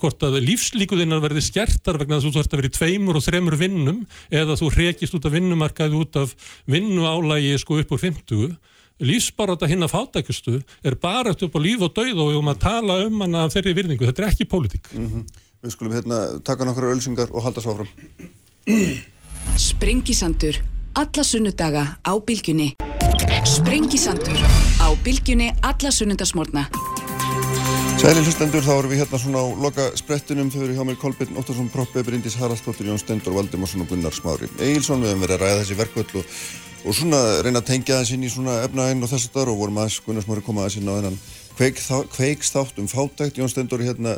hvort 0.00 0.24
að 0.24 0.40
lífslíkuðinnar 0.44 1.20
verði 1.24 1.42
skertar 1.44 1.98
vegna 2.00 2.18
að 2.18 2.28
þú 2.28 2.32
þarfst 2.36 2.54
að 2.54 2.62
vera 2.62 2.70
í 2.70 2.76
tveimur 2.76 3.18
og 3.18 3.24
þremur 3.24 3.56
vinnum 3.60 4.00
eða 4.30 4.56
þú 4.60 4.72
rekist 4.74 5.16
út 5.16 5.28
af 5.28 5.36
vinnumarkaði 5.36 6.00
út 6.00 6.18
af 6.20 6.34
vinnuálægi 6.68 7.54
sko 7.62 7.80
upp 7.82 7.94
úr 7.96 8.02
50 8.04 8.58
lífsbaráta 8.98 9.68
hinn 9.70 9.84
að 9.86 9.92
fátækustu 9.94 10.56
er 10.82 10.96
bara 10.98 11.34
upp 11.34 11.58
á 11.58 11.60
líf 11.62 11.84
og 11.86 11.92
dauð 11.94 12.18
og 12.18 12.32
höfum 12.32 12.50
að 12.52 12.62
tala 12.64 12.98
um 13.06 13.20
hana 13.22 13.44
þeirri 13.52 13.76
virðingu, 13.78 14.08
þetta 14.08 14.24
er 14.24 14.32
ekki 14.32 14.48
pólitík. 14.50 14.90
Mm 14.92 15.06
-hmm. 15.06 15.44
Við 15.58 15.72
skulum 15.74 15.94
hérna 15.96 16.18
taka 16.46 16.62
nokkru 16.62 16.92
ölsingar 16.92 17.32
og 17.34 17.42
halda 17.42 17.58
svo 17.58 17.72
áfram. 17.74 17.88
Sprengisandur, 19.58 20.60
alla 20.94 21.24
sunnudaga 21.26 21.82
á 21.98 22.12
bylgjunni. 22.22 22.76
Sprengisandur, 23.42 24.38
á 24.78 24.86
bylgjunni 25.02 25.48
alla 25.66 25.90
sunnudasmórna. 25.90 26.68
Sæli 27.98 28.22
hlustendur, 28.22 28.62
þá 28.62 28.70
erum 28.76 28.92
við 28.94 29.02
hérna 29.02 29.18
svona 29.18 29.42
á 29.42 29.46
loka 29.58 29.88
sprettunum, 29.98 30.52
þau 30.54 30.62
eru 30.62 30.78
hjá 30.78 30.84
mér 30.86 31.00
Kolbjörn 31.02 31.42
Óttarsson, 31.42 31.72
Proppi, 31.74 32.06
Bryndis 32.06 32.38
Haraldsdóttir, 32.38 32.86
Jón 32.86 33.02
Stendur, 33.02 33.34
Valdimarsson 33.34 33.82
og 33.82 33.90
Gunnar 33.90 34.14
Smári. 34.14 34.46
Egilson, 34.62 35.02
við 35.02 35.10
hefum 35.10 35.26
verið 35.26 35.40
að 35.40 35.42
ræða 35.42 35.60
þessi 35.64 35.80
verkvöld 35.82 36.18
og 36.22 36.38
og 36.86 36.94
svona 36.94 37.18
reyna 37.42 37.58
að 37.58 37.72
tengja 37.72 37.98
þess 37.98 38.14
inn 38.14 38.24
í 38.24 38.30
svona 38.30 38.60
efnaðinn 38.62 39.02
og 39.02 39.10
þess 39.10 39.28
að 39.28 39.34
það 39.34 39.50
og 39.52 39.58
vorum 39.62 39.80
aðeins 39.82 39.98
Gunnarsmári 40.06 40.44
koma 40.46 40.62
aðeins 40.62 40.78
inn 40.78 40.90
á 40.90 40.94
þennan 40.94 41.18
kveiks 41.58 42.52
þátt 42.54 42.78
um 42.78 42.86
fátækt 42.86 43.40
Jón 43.40 43.50
Stendur 43.50 43.82
hérna, 43.82 44.14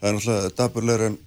það 0.00 0.08
er 0.08 0.16
náttúrulega 0.16 0.52
daburlegur 0.58 1.06
en 1.10 1.18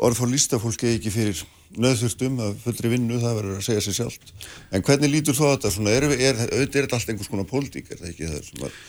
orð 0.00 0.20
fór 0.20 0.30
lístafólki 0.32 0.94
ekki 0.96 1.12
fyrir 1.14 1.42
nöðþurstum 1.80 2.40
að 2.42 2.56
fullri 2.64 2.90
vinnu, 2.94 3.18
það 3.22 3.36
verður 3.38 3.58
að 3.58 3.66
segja 3.66 3.82
sér 3.84 3.96
sjálft. 4.00 4.32
En 4.74 4.82
hvernig 4.86 5.12
lítur 5.12 5.36
þá 5.38 5.44
þetta 5.52 5.74
svona, 5.74 5.92
er, 5.94 6.06
er, 6.16 6.40
er, 6.48 6.54
er 6.56 6.72
þetta 6.72 6.98
allt 6.98 7.12
einhvers 7.12 7.30
konar 7.30 7.46
pólitík, 7.50 7.92
er 7.92 8.00
það 8.00 8.08
ekki? 8.10 8.30
Það 8.30 8.48
sem 8.48 8.64
að 8.66 8.80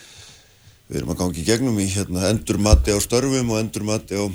við 0.91 0.99
erum 0.99 1.14
að 1.14 1.19
gangi 1.22 1.43
gegnum 1.48 1.77
í 1.80 1.85
hérna, 1.91 2.23
endur 2.31 2.57
mati 2.64 2.95
á 2.95 2.99
störfum 3.03 3.53
og 3.53 3.61
endur 3.61 3.85
mati 3.88 4.18
á 4.18 4.26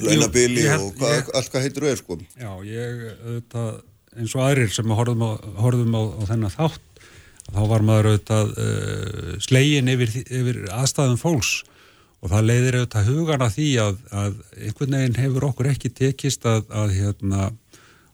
launabili 0.00 0.66
og 0.76 0.92
hvað, 0.98 1.32
allt 1.36 1.50
hvað 1.52 1.64
heitir 1.66 1.86
og 1.86 1.90
er 1.90 1.98
sko. 2.00 2.18
Já, 2.38 2.52
ég 2.68 3.02
auðvitað 3.24 3.72
eins 4.20 4.36
og 4.36 4.44
aðrir 4.44 4.70
sem 4.74 4.94
horfum 4.94 5.26
á, 5.26 5.30
horfum 5.62 5.96
á, 5.96 6.02
á 6.18 6.22
þennan 6.30 6.54
þátt 6.54 6.86
þá 7.50 7.60
var 7.72 7.84
maður 7.86 8.12
auðvitað 8.12 8.54
uh, 8.62 9.34
slegin 9.42 9.90
yfir, 9.90 10.14
yfir 10.22 10.62
aðstæðum 10.74 11.18
fólks 11.20 11.52
og 12.20 12.32
það 12.32 12.46
leiðir 12.50 12.78
auðvitað 12.78 13.10
hugana 13.14 13.48
því 13.52 13.68
að, 13.80 14.00
að 14.22 14.34
einhvern 14.58 14.96
veginn 14.98 15.20
hefur 15.20 15.46
okkur 15.48 15.70
ekki 15.70 15.92
tekist 15.96 16.44
að, 16.48 16.66
að 16.68 16.94
hérna, 16.98 17.48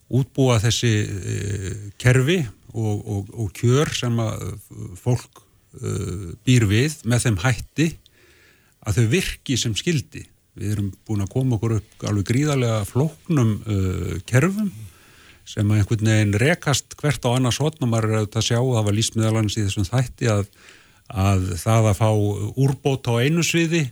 útbúa 0.06 0.60
þessi 0.62 0.92
uh, 1.02 1.82
kerfi 1.98 2.38
og, 2.76 2.96
og, 3.02 3.34
og 3.34 3.50
kjör 3.56 3.90
sem 3.96 4.20
að 4.22 4.46
fólk 5.00 5.42
uh, 5.42 6.32
býr 6.46 6.68
við 6.70 7.00
með 7.08 7.26
þeim 7.26 7.40
hætti 7.42 7.90
að 8.86 9.00
þau 9.00 9.06
virki 9.16 9.58
sem 9.58 9.74
skildi. 9.74 10.22
Við 10.56 10.76
erum 10.76 10.92
búin 11.04 11.24
að 11.24 11.32
koma 11.34 11.56
okkur 11.58 11.80
upp 11.80 12.04
alveg 12.06 12.28
gríðarlega 12.30 12.84
flóknum 12.88 13.56
kerfum 14.24 14.70
sem 15.46 15.68
að 15.70 15.80
einhvern 15.80 16.10
veginn 16.10 16.38
rekast 16.40 16.96
hvert 16.98 17.26
á 17.26 17.30
annars 17.34 17.60
hotnum 17.62 17.94
að 17.94 18.38
sjá, 18.40 18.58
það 18.58 18.86
var 18.88 18.96
lísmiðalans 18.96 19.56
í 19.58 19.64
þessum 19.66 19.86
þætti 19.86 20.30
að, 20.32 20.46
að 21.12 21.52
það 21.60 21.92
að 21.92 22.00
fá 22.00 22.10
úrbót 22.56 23.08
á 23.10 23.14
einu 23.22 23.44
sviði 23.46 23.86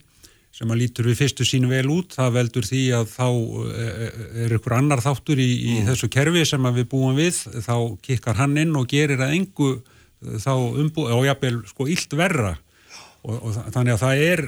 sem 0.55 0.71
að 0.71 0.85
lítur 0.85 1.09
við 1.11 1.19
fyrstu 1.19 1.47
sínu 1.47 1.71
vel 1.71 1.87
út, 1.91 2.13
það 2.15 2.37
veldur 2.37 2.67
því 2.69 2.83
að 2.95 3.09
þá 3.11 3.27
e, 3.27 3.87
e, 3.87 4.11
er 4.45 4.55
ykkur 4.55 4.77
annar 4.77 5.03
þáttur 5.03 5.41
í, 5.43 5.49
í 5.51 5.73
mm. 5.81 5.89
þessu 5.89 6.11
kerfi 6.15 6.45
sem 6.47 6.69
við 6.77 6.87
búum 6.93 7.19
við, 7.19 7.41
þá 7.65 7.75
kikkar 8.05 8.39
hann 8.39 8.55
inn 8.63 8.77
og 8.79 8.87
gerir 8.91 9.23
að 9.25 9.35
engu 9.41 9.73
þá 10.45 10.53
umbúið 10.55 11.17
og 11.17 11.27
jápil 11.27 11.57
sko 11.69 11.89
illt 11.91 12.15
verra. 12.19 12.55
Og, 13.25 13.39
og 13.41 13.55
þannig 13.73 13.95
að 13.95 14.01
það 14.03 14.23
er 14.23 14.41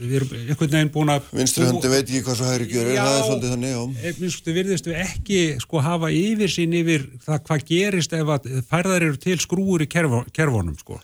við 0.00 0.12
erum 0.16 0.30
einhvern 0.38 0.70
veginn 0.72 0.90
búin 0.94 1.10
að 1.12 1.26
Vinstruhöndi 1.36 1.90
veit 1.92 2.06
ekki 2.06 2.22
hvað 2.24 2.38
svo 2.38 2.46
hægri 2.48 2.68
gjör 2.70 2.86
það 2.88 3.16
er 3.18 3.26
svolítið 3.26 3.50
þannig, 3.52 3.74
já. 3.74 3.82
Eh, 4.00 4.20
Minnstu 4.22 4.54
virðist 4.56 4.88
við 4.88 5.00
ekki 5.02 5.40
sko 5.60 5.82
hafa 5.84 6.08
yfir 6.08 6.54
sín 6.54 6.76
yfir 6.78 7.04
það 7.26 7.42
hvað 7.50 7.66
gerist 7.68 8.16
ef 8.16 8.32
að 8.32 8.48
færðar 8.70 9.04
eru 9.10 9.20
til 9.20 9.36
skrúur 9.44 9.84
í 9.84 9.90
kervonum 9.92 10.78
sko 10.80 10.96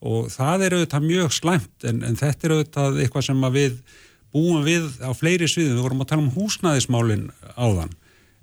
og 0.00 0.30
það 0.32 0.66
er 0.66 0.76
auðvitað 0.76 1.08
mjög 1.08 1.34
slæmt 1.36 1.88
en, 1.88 2.04
en 2.06 2.16
þetta 2.16 2.46
er 2.46 2.54
auðvitað 2.56 3.00
eitthvað 3.02 3.26
sem 3.26 3.48
við 3.56 3.80
búum 4.30 4.62
við 4.64 4.86
á 5.02 5.10
fleiri 5.16 5.48
sviðum, 5.50 5.76
við 5.76 5.84
vorum 5.84 6.04
að 6.04 6.12
tala 6.12 6.24
um 6.24 6.32
húsnæðismálin 6.36 7.26
áðan. 7.58 7.92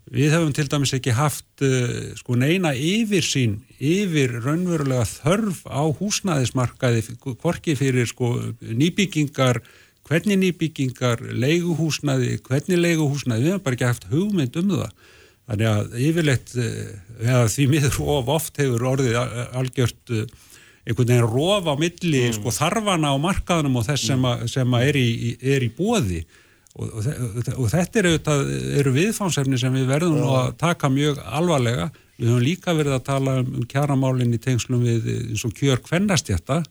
Við 0.08 0.32
hefum 0.32 0.54
til 0.56 0.68
dæmis 0.72 0.94
ekki 0.96 1.16
haft 1.16 1.64
uh, 1.68 2.14
sko 2.16 2.38
neina 2.40 2.72
yfir 2.72 3.26
sín 3.28 3.58
yfir 3.78 4.38
raunverulega 4.46 5.04
þörf 5.10 5.66
á 5.68 5.84
húsnæðismarkaði, 6.00 7.04
hvorki 7.42 7.76
fyrir 7.80 8.08
sko 8.08 8.38
nýbyggingar, 8.62 9.60
hvernig 10.08 10.40
nýbyggingar, 10.46 11.26
leiguhúsnæði, 11.44 12.38
hvernig 12.46 12.80
leiguhúsnæði, 12.86 13.44
við 13.44 13.52
hefum 13.52 13.66
bara 13.66 13.80
ekki 13.80 13.90
haft 13.90 14.08
hugmynd 14.14 14.60
um 14.62 14.74
það. 14.78 14.96
Þannig 15.48 15.70
að 15.72 16.00
yfirleitt, 16.08 16.56
uh, 16.56 17.20
eða 17.24 17.44
því 17.52 17.68
miður 17.74 18.00
of 18.16 18.32
oft 18.38 18.64
hefur 18.64 18.88
orðið 18.94 19.20
algjört 19.20 20.16
uh, 20.16 20.24
einhvern 20.88 21.12
veginn 21.12 21.28
rof 21.28 21.68
á 21.68 21.76
milli 21.80 22.24
mm. 22.30 22.36
sko 22.38 22.54
þarfana 22.56 23.12
á 23.12 23.16
markaðunum 23.20 23.80
og 23.82 23.88
þess 23.90 24.10
sem, 24.12 24.28
að, 24.28 24.46
sem 24.52 24.76
að 24.78 24.90
er 24.90 25.00
í, 25.02 25.08
í 25.36 25.70
bóði 25.76 26.24
og, 26.78 26.88
og, 26.88 27.08
og 27.58 27.70
þetta 27.74 28.04
eru, 28.04 28.14
eru 28.80 28.94
viðfánsefni 28.96 29.60
sem 29.60 29.74
við 29.76 29.88
verðum 29.92 30.22
ja. 30.22 30.34
að 30.42 30.52
taka 30.62 30.92
mjög 30.94 31.22
alvarlega. 31.26 31.90
Við 32.18 32.32
höfum 32.32 32.46
líka 32.46 32.76
verið 32.78 32.98
að 32.98 33.08
tala 33.10 33.40
um, 33.42 33.50
um 33.60 33.66
kjaramálinn 33.70 34.36
í 34.36 34.42
tengslum 34.42 34.86
við 34.86 35.10
eins 35.32 35.46
og 35.46 35.56
kjör 35.58 35.82
kvennastjætta 35.86 36.62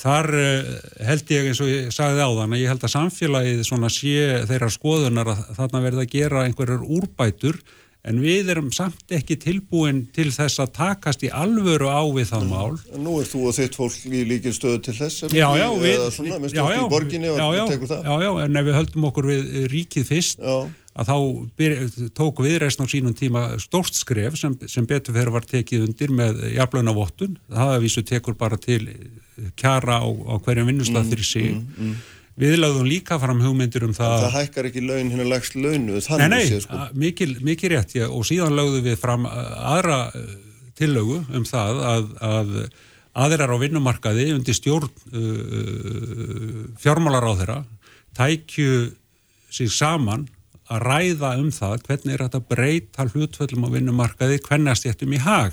þar 0.00 0.30
uh, 0.32 0.68
held 1.04 1.32
ég 1.34 1.48
eins 1.50 1.60
og 1.60 1.70
ég 1.70 1.88
sagði 1.94 2.24
á 2.24 2.30
þann 2.38 2.56
að 2.56 2.62
ég 2.62 2.70
held 2.72 2.86
að 2.86 2.94
samfélagið 2.94 3.64
svona 3.68 3.90
sé 3.92 4.44
þeirra 4.48 4.70
skoðunar 4.72 5.32
að 5.34 5.42
þarna 5.58 5.82
verið 5.84 6.04
að 6.04 6.12
gera 6.14 6.44
einhverjar 6.46 6.86
úrbætur 6.96 7.58
en 8.04 8.20
við 8.20 8.52
erum 8.52 8.70
samt 8.74 9.14
ekki 9.16 9.36
tilbúin 9.40 10.04
til 10.14 10.28
þess 10.34 10.60
að 10.62 10.72
takast 10.76 11.24
í 11.24 11.30
alvöru 11.32 11.88
á 11.88 12.04
við 12.12 12.30
það 12.34 12.46
mál. 12.50 12.76
Nú 13.00 13.18
er 13.22 13.28
þú 13.30 13.42
og 13.48 13.56
þitt 13.56 13.78
fólk 13.80 14.06
í 14.10 14.22
líkil 14.28 14.54
stöðu 14.56 14.82
til 14.84 14.96
þess 14.98 15.26
já, 15.32 15.48
já, 15.56 15.66
við, 15.72 15.96
eða 15.96 16.14
svona, 16.18 16.40
minnst 16.42 16.58
þú 16.58 16.70
í 16.76 16.86
borginni 16.92 17.32
og 17.32 17.40
já, 17.40 17.64
tekur 17.72 17.92
það? 17.94 18.08
Já, 18.08 18.24
já, 18.26 18.32
en 18.44 18.60
ef 18.60 18.68
við 18.68 18.80
höldum 18.80 19.10
okkur 19.10 19.30
við 19.32 19.52
ríkið 19.72 20.08
fyrst 20.12 20.44
að 20.94 21.08
þá 21.10 21.16
byr, 21.58 21.72
tók 22.14 22.40
viðreysn 22.44 22.84
á 22.84 22.92
sínum 22.92 23.14
tíma 23.18 23.44
stórst 23.62 23.96
skref 23.98 24.36
sem, 24.38 24.54
sem 24.70 24.86
betur 24.86 25.16
fyrir 25.16 25.32
var 25.34 25.46
tekið 25.48 25.88
undir 25.88 26.12
með 26.14 26.44
jafnlauna 26.54 26.94
vottun. 26.94 27.38
Það 27.50 27.72
að 27.72 27.86
vísu 27.86 28.04
tekur 28.06 28.36
bara 28.38 28.60
til 28.60 28.84
kjara 29.58 29.98
á, 29.98 30.06
á 30.06 30.34
hverjum 30.44 30.70
vinnustaf 30.70 31.08
fyrir 31.10 31.26
sig. 31.26 31.50
Mm, 31.50 31.64
mm, 31.74 31.88
mm. 31.88 32.13
Við 32.40 32.56
lögðum 32.58 32.88
líka 32.90 33.18
fram 33.22 33.42
hugmyndir 33.44 33.84
um 33.86 33.92
það... 33.94 34.16
Það 34.24 34.36
hækkar 34.40 34.68
ekki 34.70 34.82
laun 34.82 35.12
hérna 35.12 35.26
lagst 35.30 35.54
launu, 35.54 36.00
nei, 36.18 36.24
nei, 36.32 36.40
sé 36.48 36.58
sko. 36.64 36.80
Mikil, 36.98 37.28
mikil 37.46 37.70
rétt, 37.70 37.94
já, 37.94 38.08
og 38.08 38.26
síðan 38.26 38.56
lögðum 38.58 38.88
við 38.88 38.98
fram 38.98 39.28
aðra 39.30 40.00
tillögu 40.74 41.20
um 41.30 41.46
það 41.46 41.80
að, 41.92 42.10
að 42.26 42.52
aðeirar 43.14 43.54
á 43.54 43.58
vinnumarkaði 43.62 44.28
undir 44.34 44.58
stjórn 44.58 44.90
uh, 45.14 46.64
fjármálar 46.82 47.28
á 47.30 47.32
þeirra 47.38 47.58
tækju 48.18 48.94
sig 49.54 49.70
saman 49.70 50.26
að 50.72 50.86
ræða 50.88 51.34
um 51.38 51.50
það 51.54 51.82
hvernig 51.86 52.14
er 52.16 52.24
þetta 52.24 52.46
breyta 52.50 53.06
hlutföllum 53.10 53.66
á 53.68 53.74
vinnumarkaði 53.74 54.40
hvernig 54.46 54.78
stjættum 54.80 55.14
í 55.14 55.20
hag. 55.22 55.52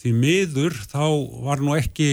Því 0.00 0.14
miður 0.18 0.78
þá 0.90 1.04
var 1.44 1.62
nú 1.62 1.76
ekki 1.76 2.08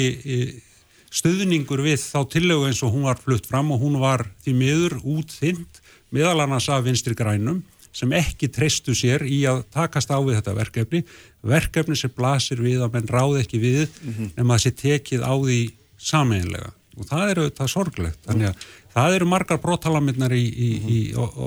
stuðningur 1.11 1.83
við 1.83 1.99
þá 1.99 2.23
tillögu 2.31 2.69
eins 2.69 2.81
og 2.85 2.95
hún 2.95 3.05
var 3.09 3.19
flutt 3.19 3.47
fram 3.49 3.73
og 3.75 3.83
hún 3.83 3.99
var 4.01 4.23
því 4.45 4.55
miður 4.57 4.97
útþynd 5.01 5.81
meðal 6.15 6.39
annars 6.45 6.69
af 6.71 6.85
vinstri 6.87 7.15
grænum 7.17 7.61
sem 7.91 8.11
ekki 8.15 8.47
treystu 8.51 8.95
sér 8.95 9.25
í 9.27 9.41
að 9.51 9.65
takast 9.73 10.11
á 10.11 10.17
við 10.23 10.37
þetta 10.39 10.55
verkefni 10.55 11.01
verkefni 11.43 11.97
sem 11.99 12.13
blasir 12.15 12.61
við 12.63 12.85
að 12.85 12.93
menn 12.95 13.09
ráð 13.11 13.41
ekki 13.41 13.59
við 13.59 13.81
mm 13.87 14.13
-hmm. 14.13 14.29
en 14.37 14.47
maður 14.47 14.63
sé 14.63 14.71
tekið 14.71 15.25
á 15.27 15.33
því 15.35 15.59
sameinlega 15.99 16.71
og 16.97 17.07
það 17.07 17.31
eru 17.31 17.47
þetta 17.49 17.67
sorglegt 17.67 18.19
þannig 18.27 18.47
að 18.47 18.69
það 18.93 19.15
eru 19.15 19.25
margar 19.25 19.59
brottalaminnar 19.59 20.31
í, 20.31 20.45
í, 20.47 20.69
mm 20.71 20.87
-hmm. 20.87 20.95
í 20.95 20.99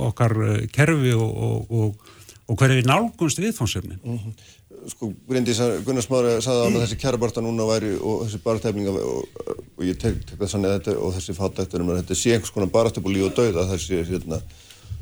okkar 0.09 0.37
eh, 0.49 0.67
kerfi 0.73 1.13
og, 1.13 1.31
og, 1.49 1.71
og, 1.71 2.13
og 2.49 2.59
hverju 2.61 2.85
nálgunst 2.85 3.41
viðfánsefnin 3.41 4.01
mm 4.05 4.19
-hmm 4.19 4.53
sko 4.93 5.11
Bryndís 5.29 5.61
Gunnar 5.87 6.05
Smári 6.05 6.35
sagði 6.45 6.67
að 6.67 6.81
þessi 6.83 6.99
kærabarta 7.01 7.45
núna 7.45 7.67
væri 7.69 7.95
og 7.99 8.27
þessi 8.27 8.41
bartæfninga 8.45 8.95
og, 8.95 9.41
og 9.77 9.87
ég 9.87 9.99
tek, 10.01 10.19
tek 10.29 10.41
það 10.41 10.53
sann 10.53 10.67
eða 10.69 10.81
þetta 10.81 10.97
og 10.99 11.15
þessi 11.17 11.37
fátæktur 11.39 11.85
um 11.85 11.95
að 11.95 12.03
þetta 12.03 12.19
sé 12.21 12.35
einhvers 12.35 12.55
konar 12.55 12.73
barast 12.75 13.01
upp 13.01 13.09
og 13.09 13.15
líf 13.15 13.29
og 13.29 13.39
dauða 13.39 13.67
þessi 13.73 14.03
hérna 14.11 14.43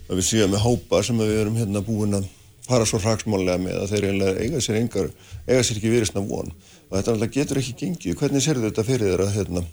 að 0.08 0.18
við 0.18 0.28
séum 0.28 0.54
með 0.54 0.64
hópa 0.66 1.02
sem 1.06 1.20
við 1.22 1.34
erum 1.40 1.58
hérna 1.58 1.84
búin 1.86 2.18
að 2.20 2.30
fara 2.66 2.86
svo 2.86 3.00
hraksmálega 3.02 3.58
með 3.60 3.78
að 3.82 3.92
þeir 3.92 4.08
eiginlega 4.08 4.46
eiga 4.46 4.62
sér 4.62 4.80
engar, 4.80 5.12
eiga 5.48 5.62
sér 5.66 5.78
ekki 5.80 5.92
verið 5.92 6.12
svona 6.12 6.26
von 6.28 6.52
og 6.52 6.98
þetta 6.98 7.14
alltaf 7.14 7.32
getur 7.34 7.60
ekki 7.62 7.78
gengið. 7.80 8.18
Hvernig 8.20 8.44
sér 8.44 8.60
þetta 8.62 8.84
fyrir 8.86 9.22
að 9.24 9.32
hérna 9.36 9.64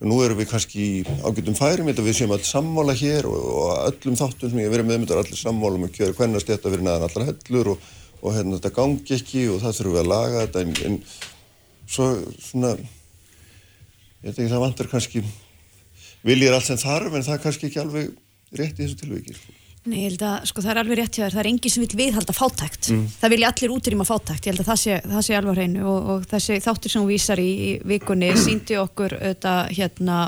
nú 0.00 0.16
erum 0.24 0.38
við 0.40 0.48
kannski 0.48 0.84
ágætum 1.20 1.56
færum 1.56 1.90
við 1.92 2.12
séum 2.16 2.32
alls 2.32 2.48
sammála 2.48 2.94
hér 2.96 3.28
og, 3.28 3.40
og 3.62 3.72
öllum 3.90 4.16
þáttum 4.16 4.52
sem 4.52 4.62
ég 4.62 4.72
verið 4.72 4.88
meðmyndar 4.88 5.20
allir 5.20 5.36
sammála 5.36 5.76
um 5.76 5.88
að 5.88 5.96
kjöra 5.98 6.16
hvernast 6.16 6.48
þetta 6.48 6.72
verið 6.72 6.86
neðan 6.86 7.08
allar 7.08 7.26
hellur 7.28 7.74
og 7.74 7.88
og 8.20 8.34
hérna 8.36 8.58
þetta 8.58 8.72
gangi 8.76 9.16
ekki 9.16 9.46
og 9.52 9.60
það 9.62 9.76
þurfum 9.78 9.94
við 9.96 10.02
að 10.02 10.10
laga 10.12 10.42
þetta 10.44 10.64
en, 10.64 10.74
en 10.88 10.98
svo 11.90 12.08
svona 12.38 12.74
ég 14.20 14.26
veit 14.26 14.34
ekki 14.36 14.50
það 14.52 14.66
vantar 14.66 14.90
kannski 14.90 15.24
viljir 16.26 16.54
allt 16.54 16.68
sem 16.68 16.80
þarf 16.80 17.16
en 17.16 17.24
það 17.24 17.36
er 17.36 17.42
kannski 17.46 17.70
ekki 17.70 17.80
alveg 17.82 18.12
rétt 18.58 18.76
í 18.76 18.84
þessu 18.84 19.00
tilviki 19.00 19.36
sko. 19.36 19.56
Nei, 19.88 20.02
ég 20.02 20.10
held 20.10 20.22
að 20.28 20.42
sko 20.50 20.60
það 20.60 20.70
er 20.74 20.78
alveg 20.82 20.98
rétt 20.98 21.16
hjá 21.16 21.22
þér, 21.22 21.32
það 21.32 21.40
er 21.40 21.48
enginn 21.48 21.72
sem 21.72 21.84
vil 21.86 21.98
viðhalda 22.02 22.34
fátækt. 22.36 22.88
Mm. 22.92 23.04
Það 23.16 23.32
vilja 23.32 23.50
allir 23.50 23.72
útrýma 23.72 24.04
fátækt, 24.04 24.44
ég 24.44 24.52
held 24.52 24.60
að 24.60 24.68
það 24.68 24.80
sé, 24.82 24.96
það 25.06 25.24
sé 25.24 25.36
alveg 25.38 25.56
hreinu 25.56 25.86
og, 25.88 26.10
og 26.12 26.26
þessi 26.28 26.58
þáttur 26.60 26.92
sem 26.92 27.00
hún 27.00 27.08
vísar 27.08 27.40
í, 27.40 27.48
í 27.48 27.70
vikunni 27.88 28.28
síndi 28.44 28.76
okkur 28.76 29.16
auðvitað 29.16 29.72
hérna 29.78 30.18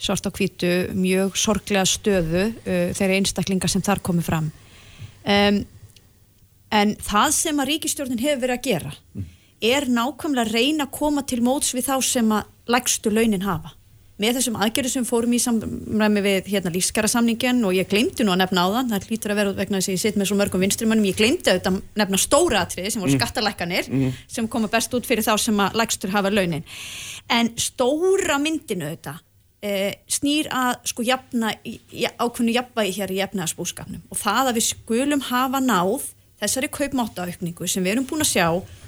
svart 0.00 0.28
á 0.28 0.30
hvítu 0.36 0.72
mjög 0.96 1.40
sorglega 1.40 1.86
stöðu 1.88 2.44
uh, 2.50 2.92
þeirri 2.98 3.16
einstaklingar 3.22 3.72
sem 3.72 3.84
þar 3.84 4.04
komið 4.04 4.28
fram. 4.28 4.52
Um, 5.24 5.62
en 6.70 6.94
það 6.96 7.34
sem 7.36 7.60
að 7.60 7.70
ríkistjórnin 7.74 8.22
hefur 8.22 8.44
verið 8.46 8.58
að 8.58 8.66
gera 8.68 8.92
er 9.60 9.86
nákvæmlega 9.92 10.46
að 10.46 10.54
reyna 10.54 10.86
að 10.86 10.94
koma 10.96 11.22
til 11.22 11.42
móts 11.44 11.74
við 11.76 11.90
þá 11.90 11.96
sem 12.02 12.32
að 12.32 12.48
lægstu 12.70 13.12
launin 13.12 13.44
hafa 13.44 13.74
með 14.20 14.36
þessum 14.36 14.56
aðgerðu 14.60 14.90
sem 14.92 15.06
fórum 15.08 15.32
í 15.32 15.40
samræmi 15.40 16.22
við 16.24 16.48
hérna 16.52 16.72
lífskara 16.74 17.08
og 17.08 17.72
ég 17.72 17.88
glemdi 17.88 18.24
nú 18.24 18.34
að 18.34 18.42
nefna 18.42 18.64
á 18.68 18.72
þann, 18.74 18.90
það 18.92 19.06
hlýtur 19.08 19.32
að 19.32 19.38
vera 19.40 19.54
vegna 19.56 19.78
þess 19.80 19.88
að 19.88 19.94
ég 19.94 20.02
sitt 20.02 20.18
með 20.20 20.28
svo 20.28 20.36
mörgum 20.36 20.60
vinstrimannum, 20.60 21.08
ég 21.08 21.16
glemdi 21.16 21.54
að 21.54 21.80
nefna 21.96 22.20
stóra 22.20 22.60
atriði 22.66 22.90
sem 22.92 23.00
voru 23.00 23.14
Mm. 23.14 23.20
skattalækkanir 23.20 23.88
Mm. 23.88 24.12
sem 24.28 24.48
koma 24.48 24.68
best 24.68 24.92
út 24.92 25.06
fyrir 25.08 25.24
þá 25.24 25.38
sem 25.40 25.56
að 25.56 25.72
lægstur 25.72 26.10
hafa 26.10 26.30
launin. 26.30 26.64
En 27.30 27.48
stóra 27.56 28.36
myndinu 28.38 28.84
auðvitað 28.92 29.20
e, 29.62 29.94
snýr 30.08 30.48
að 30.48 30.76
sko 30.84 31.02
jafna, 31.02 31.54
ja, 31.92 32.10
ákveðnu 32.18 32.52
jafnvægi 32.52 32.96
hér 32.96 33.10
í 33.10 33.20
jafnaðarsbúskapnum 33.20 34.02
og 34.10 34.18
það 34.18 34.48
að 34.48 34.56
við 34.56 34.66
skulum 34.68 35.20
hafa 35.20 35.60
náð 35.60 36.02
þessari 36.40 36.70
kaupmáttaaukningu 36.72 37.68
sem 37.68 37.84
við 37.84 37.96
erum 37.96 38.08
búin 38.08 38.24
að 38.24 38.32
sjá 38.32 38.46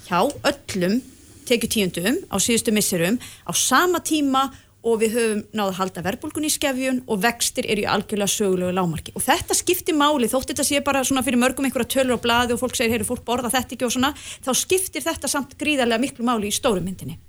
hjá 0.08 0.18
öllum 0.50 1.00
tekjutíundum 1.48 2.20
á 2.32 2.36
síðustu 2.40 2.74
misserum 2.74 3.18
á 3.20 3.52
sama 3.56 4.00
tíma 4.04 4.48
og 4.82 4.98
við 4.98 5.14
höfum 5.14 5.42
náðu 5.54 5.70
að 5.70 5.78
halda 5.78 6.02
verbulgun 6.02 6.46
í 6.48 6.50
skefjun 6.50 7.02
og 7.06 7.20
vextir 7.22 7.68
eru 7.70 7.84
í 7.84 7.88
algjörlega 7.88 8.32
sögulegu 8.32 8.74
lámarki 8.74 9.14
og 9.14 9.22
þetta 9.22 9.54
skiptir 9.54 9.94
máli 9.94 10.30
þótt 10.30 10.50
þetta 10.50 10.66
sé 10.66 10.80
bara 10.82 11.04
svona 11.06 11.22
fyrir 11.22 11.38
mörgum 11.42 11.68
einhverja 11.68 11.92
tölur 11.94 12.18
á 12.18 12.24
blaði 12.24 12.56
og 12.56 12.62
fólk 12.62 12.78
segir, 12.78 12.96
heyri, 12.96 13.06
fólk 13.06 13.22
borða 13.26 13.52
þetta 13.52 13.76
ekki? 13.76 13.86
og 13.86 13.94
svona 13.94 14.10
þá 14.18 14.50
skiptir 14.58 15.06
þetta 15.06 15.30
samt 15.30 15.54
gríðarlega 15.60 16.02
miklu 16.02 16.26
máli 16.26 16.50
í 16.50 16.56
stórumyndinni 16.56 17.20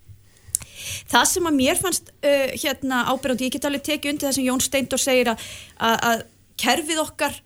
Það 1.07 1.25
sem 1.29 1.47
að 1.47 1.55
mér 1.55 1.79
fannst 1.79 2.09
uh, 2.11 2.49
hérna 2.59 3.05
ábyrjandi, 3.07 3.47
ég 3.47 3.53
get 3.55 3.65
alveg 3.69 3.85
tekið 3.87 4.11
undir 4.11 4.27
það 4.27 4.35
sem 4.35 4.47
Jón 4.49 4.63
Steindor 4.63 5.01
segir 5.01 5.29
að 5.31 6.25
kerfið 6.59 6.99
okkar 7.03 7.37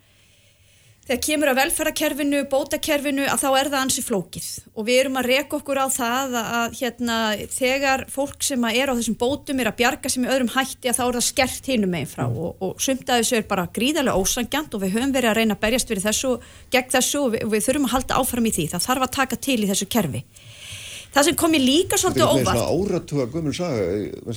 þegar 1.07 1.21
kemur 1.23 1.51
að 1.51 1.59
velferðarkerfinu, 1.61 2.41
bótakerfinu 2.51 3.27
að 3.31 3.41
þá 3.43 3.47
er 3.49 3.69
það 3.71 3.79
ansi 3.79 4.03
flókið. 4.03 4.47
Og 4.75 4.87
við 4.87 4.99
erum 5.01 5.19
að 5.21 5.29
reka 5.31 5.57
okkur 5.57 5.79
á 5.79 5.87
það 5.93 6.35
að, 6.41 6.49
að 6.59 6.75
hérna, 6.81 7.19
þegar 7.53 8.03
fólk 8.11 8.47
sem 8.47 8.67
er 8.69 8.91
á 8.91 8.97
þessum 8.97 9.17
bótum 9.21 9.63
er 9.63 9.71
að 9.71 9.77
bjarga 9.79 10.11
sem 10.11 10.27
í 10.27 10.31
öðrum 10.33 10.51
hætti 10.55 10.91
að 10.91 10.99
þá 10.99 11.03
er 11.07 11.19
það 11.19 11.27
skert 11.29 11.71
hinum 11.71 11.93
meginn 11.95 12.11
frá. 12.11 12.25
Og, 12.27 12.59
og 12.59 12.83
sumt 12.83 13.07
að 13.07 13.23
þessu 13.23 13.39
er 13.39 13.47
bara 13.47 13.67
gríðarlega 13.77 14.19
ósangjant 14.19 14.75
og 14.75 14.83
við 14.83 14.97
höfum 14.97 15.15
verið 15.15 15.31
að 15.31 15.39
reyna 15.39 15.57
að 15.57 15.63
berjast 15.63 15.93
fyrir 15.93 16.05
þessu 16.05 16.35
gegn 16.75 16.93
þessu 16.97 17.23
og 17.23 17.33
við, 17.37 17.47
við 17.55 17.67
þurfum 17.69 17.87
að 17.87 17.95
halda 17.95 18.21
áfram 18.21 18.51
í 18.51 18.55
því. 18.57 18.69
Það 18.75 18.87
þarf 18.89 19.07
að 19.07 19.15
taka 19.21 19.41
til 19.47 19.59
í 19.61 19.71
þessu 19.71 19.89
kerfi 19.95 20.23
það 21.17 21.27
sem 21.27 21.37
kom 21.41 21.55
ég 21.57 21.63
líka 21.63 21.99
svolítið 21.99 22.23
Þetta 22.23 22.37
er 22.37 22.41
óvart 22.41 22.61
svona 22.61 22.77
áratuga 22.77 23.25
gömur 23.33 23.57
saga, 23.57 23.85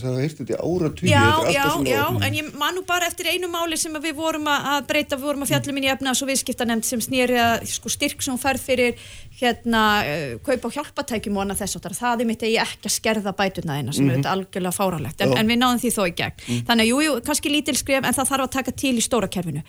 það 0.01 0.19
heyrt 0.20 0.40
þetta 0.40 0.55
í 0.55 0.59
áratugi. 0.61 1.11
Já, 1.11 1.24
er 1.44 1.52
já, 1.55 1.65
já, 1.90 2.05
en 2.27 2.39
ég 2.40 2.51
man 2.61 2.77
nú 2.78 2.85
bara 2.89 3.11
eftir 3.11 3.31
einu 3.31 3.51
máli 3.52 3.78
sem 3.81 3.94
við 4.01 4.16
vorum 4.19 4.48
að 4.51 4.81
breyta, 4.89 5.19
við 5.20 5.28
vorum 5.28 5.47
að 5.47 5.52
fjallum 5.52 5.81
í 5.82 5.90
efnaðs 5.94 6.24
og 6.24 6.31
viðskiptanemnd 6.32 6.89
sem 6.89 7.05
snýri 7.05 7.39
að 7.40 7.69
sko, 7.70 7.93
styrk 7.93 8.24
sem 8.24 8.35
hún 8.35 8.43
færð 8.43 8.65
fyrir 8.65 9.11
hérna, 9.40 9.80
uh, 10.04 10.38
kaupa 10.44 10.70
hjálpatækjum 10.74 11.36
og 11.38 11.42
annað 11.44 11.60
þess 11.62 11.78
áttar, 11.78 11.94
það 11.96 12.20
er 12.24 12.28
mitt 12.28 12.42
að 12.44 12.52
ég 12.54 12.62
ekki 12.66 12.86
að 12.90 12.94
skerða 12.96 13.32
bætuna 13.38 13.76
þeina 13.78 13.94
sem 13.94 14.04
Mhm. 14.04 14.10
er 14.10 14.16
auðvitað 14.16 14.34
algjörlega 14.36 14.76
fáralegt, 14.76 15.20
en, 15.24 15.32
en 15.38 15.48
við 15.48 15.58
náðum 15.60 15.80
því 15.80 15.90
þó 15.96 16.02
í 16.06 16.14
gegn. 16.20 16.36
Mm. 16.46 16.62
Þannig 16.68 16.84
að 16.84 16.90
jú, 16.90 16.98
jú, 17.06 17.12
kannski 17.26 17.50
lítil 17.54 17.76
skref, 17.76 18.04
en 18.04 18.14
það 18.14 18.30
þarf 18.30 18.44
að 18.46 18.50
taka 18.56 18.72
til 18.72 18.94
í 18.96 19.04
stóra 19.04 19.28
kerfinu. 19.30 19.62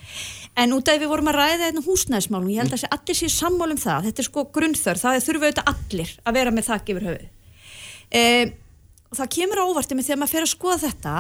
En 0.58 0.74
út 0.74 0.88
af 0.92 1.00
við 1.00 1.08
vorum 1.08 1.28
að 1.32 1.40
ræða 1.40 1.70
þetta 1.72 1.86
húsnæðismálum, 1.88 2.50
ég 2.52 2.60
held 2.62 2.72
að 2.72 2.78
þessi 2.78 2.92
allir 2.92 3.16
séu 3.22 3.32
sammála 3.32 3.72
um 3.72 3.78
það, 3.78 4.04
þetta 4.10 4.20
er 4.20 4.28
sko 4.28 4.44
grunnþörf, 4.52 5.02
það 5.02 5.16
er 5.16 5.26
þurfa 5.28 5.46
auðvitað 5.48 5.72
allir 5.76 6.10
að 6.26 6.34
vera 6.34 6.52
með 6.52 6.68
þakk 6.72 6.92
yfir 6.92 7.08
höfuð. 7.08 7.30
Um, 8.12 8.54
og 9.12 9.18
það 9.20 9.30
kemur 9.36 9.60
á 9.60 9.68
óvarti 9.72 9.96
með 9.96 10.06
þegar 10.08 10.20
maður 10.22 10.34
fer 10.36 10.46
að 10.46 10.52
skoða 10.52 10.80
þetta 10.86 11.16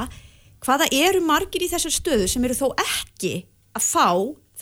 hvaða 0.62 0.88
eru 0.92 1.22
margir 1.26 1.64
í 1.66 1.70
þessar 1.72 1.94
stöðu 1.96 2.28
sem 2.30 2.44
eru 2.46 2.54
þó 2.56 2.68
ekki 2.78 3.34
að 3.76 3.82
fá 3.88 4.08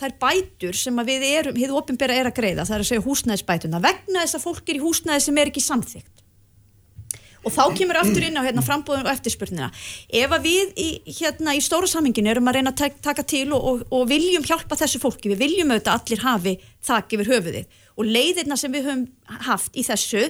þær 0.00 0.16
bætur 0.24 0.80
sem 0.80 1.04
við 1.06 1.26
erum, 1.30 1.60
hefðu 1.60 1.78
opinbera 1.82 2.16
er 2.16 2.30
að 2.30 2.38
greiða, 2.40 2.64
það 2.64 2.78
er 2.78 2.86
að 2.86 2.90
segja 2.90 3.06
húsnæðisbætuna 3.06 3.82
vegna 3.84 4.24
þess 4.24 4.40
að 4.40 4.46
fólk 4.48 4.72
er 4.72 4.80
í 4.80 4.84
húsnæði 4.84 5.26
sem 5.26 5.40
er 5.40 5.52
ekki 5.52 5.64
samþygt 5.64 6.20
og 7.44 7.52
þá 7.54 7.62
kemur 7.76 7.98
aftur 8.00 8.26
inn 8.26 8.36
á 8.36 8.44
hérna, 8.44 8.64
frambóðun 8.64 9.06
og 9.06 9.12
eftirspurnina. 9.14 9.70
Ef 10.12 10.34
að 10.36 10.46
við 10.46 10.80
í, 10.80 10.88
hérna, 11.20 11.54
í 11.56 11.62
stóra 11.64 11.88
saminginu 11.88 12.32
erum 12.32 12.50
að 12.50 12.58
reyna 12.58 12.72
að 12.74 12.80
tak- 12.82 13.00
taka 13.04 13.24
til 13.24 13.46
og, 13.56 13.64
og, 13.64 13.84
og 13.96 14.08
viljum 14.10 14.44
hjálpa 14.44 14.76
þessu 14.76 15.00
fólki, 15.02 15.32
við 15.32 15.44
viljum 15.46 15.72
auðvitað 15.72 15.94
að 15.94 16.02
allir 16.02 16.24
hafi 16.26 16.54
þak 16.90 17.16
yfir 17.16 17.32
höfuðið. 17.32 17.78
Og 18.00 18.08
leiðirna 18.08 18.56
sem 18.60 18.72
við 18.72 18.86
höfum 18.88 19.06
haft 19.48 19.76
í 19.76 19.84
þessu 19.84 20.26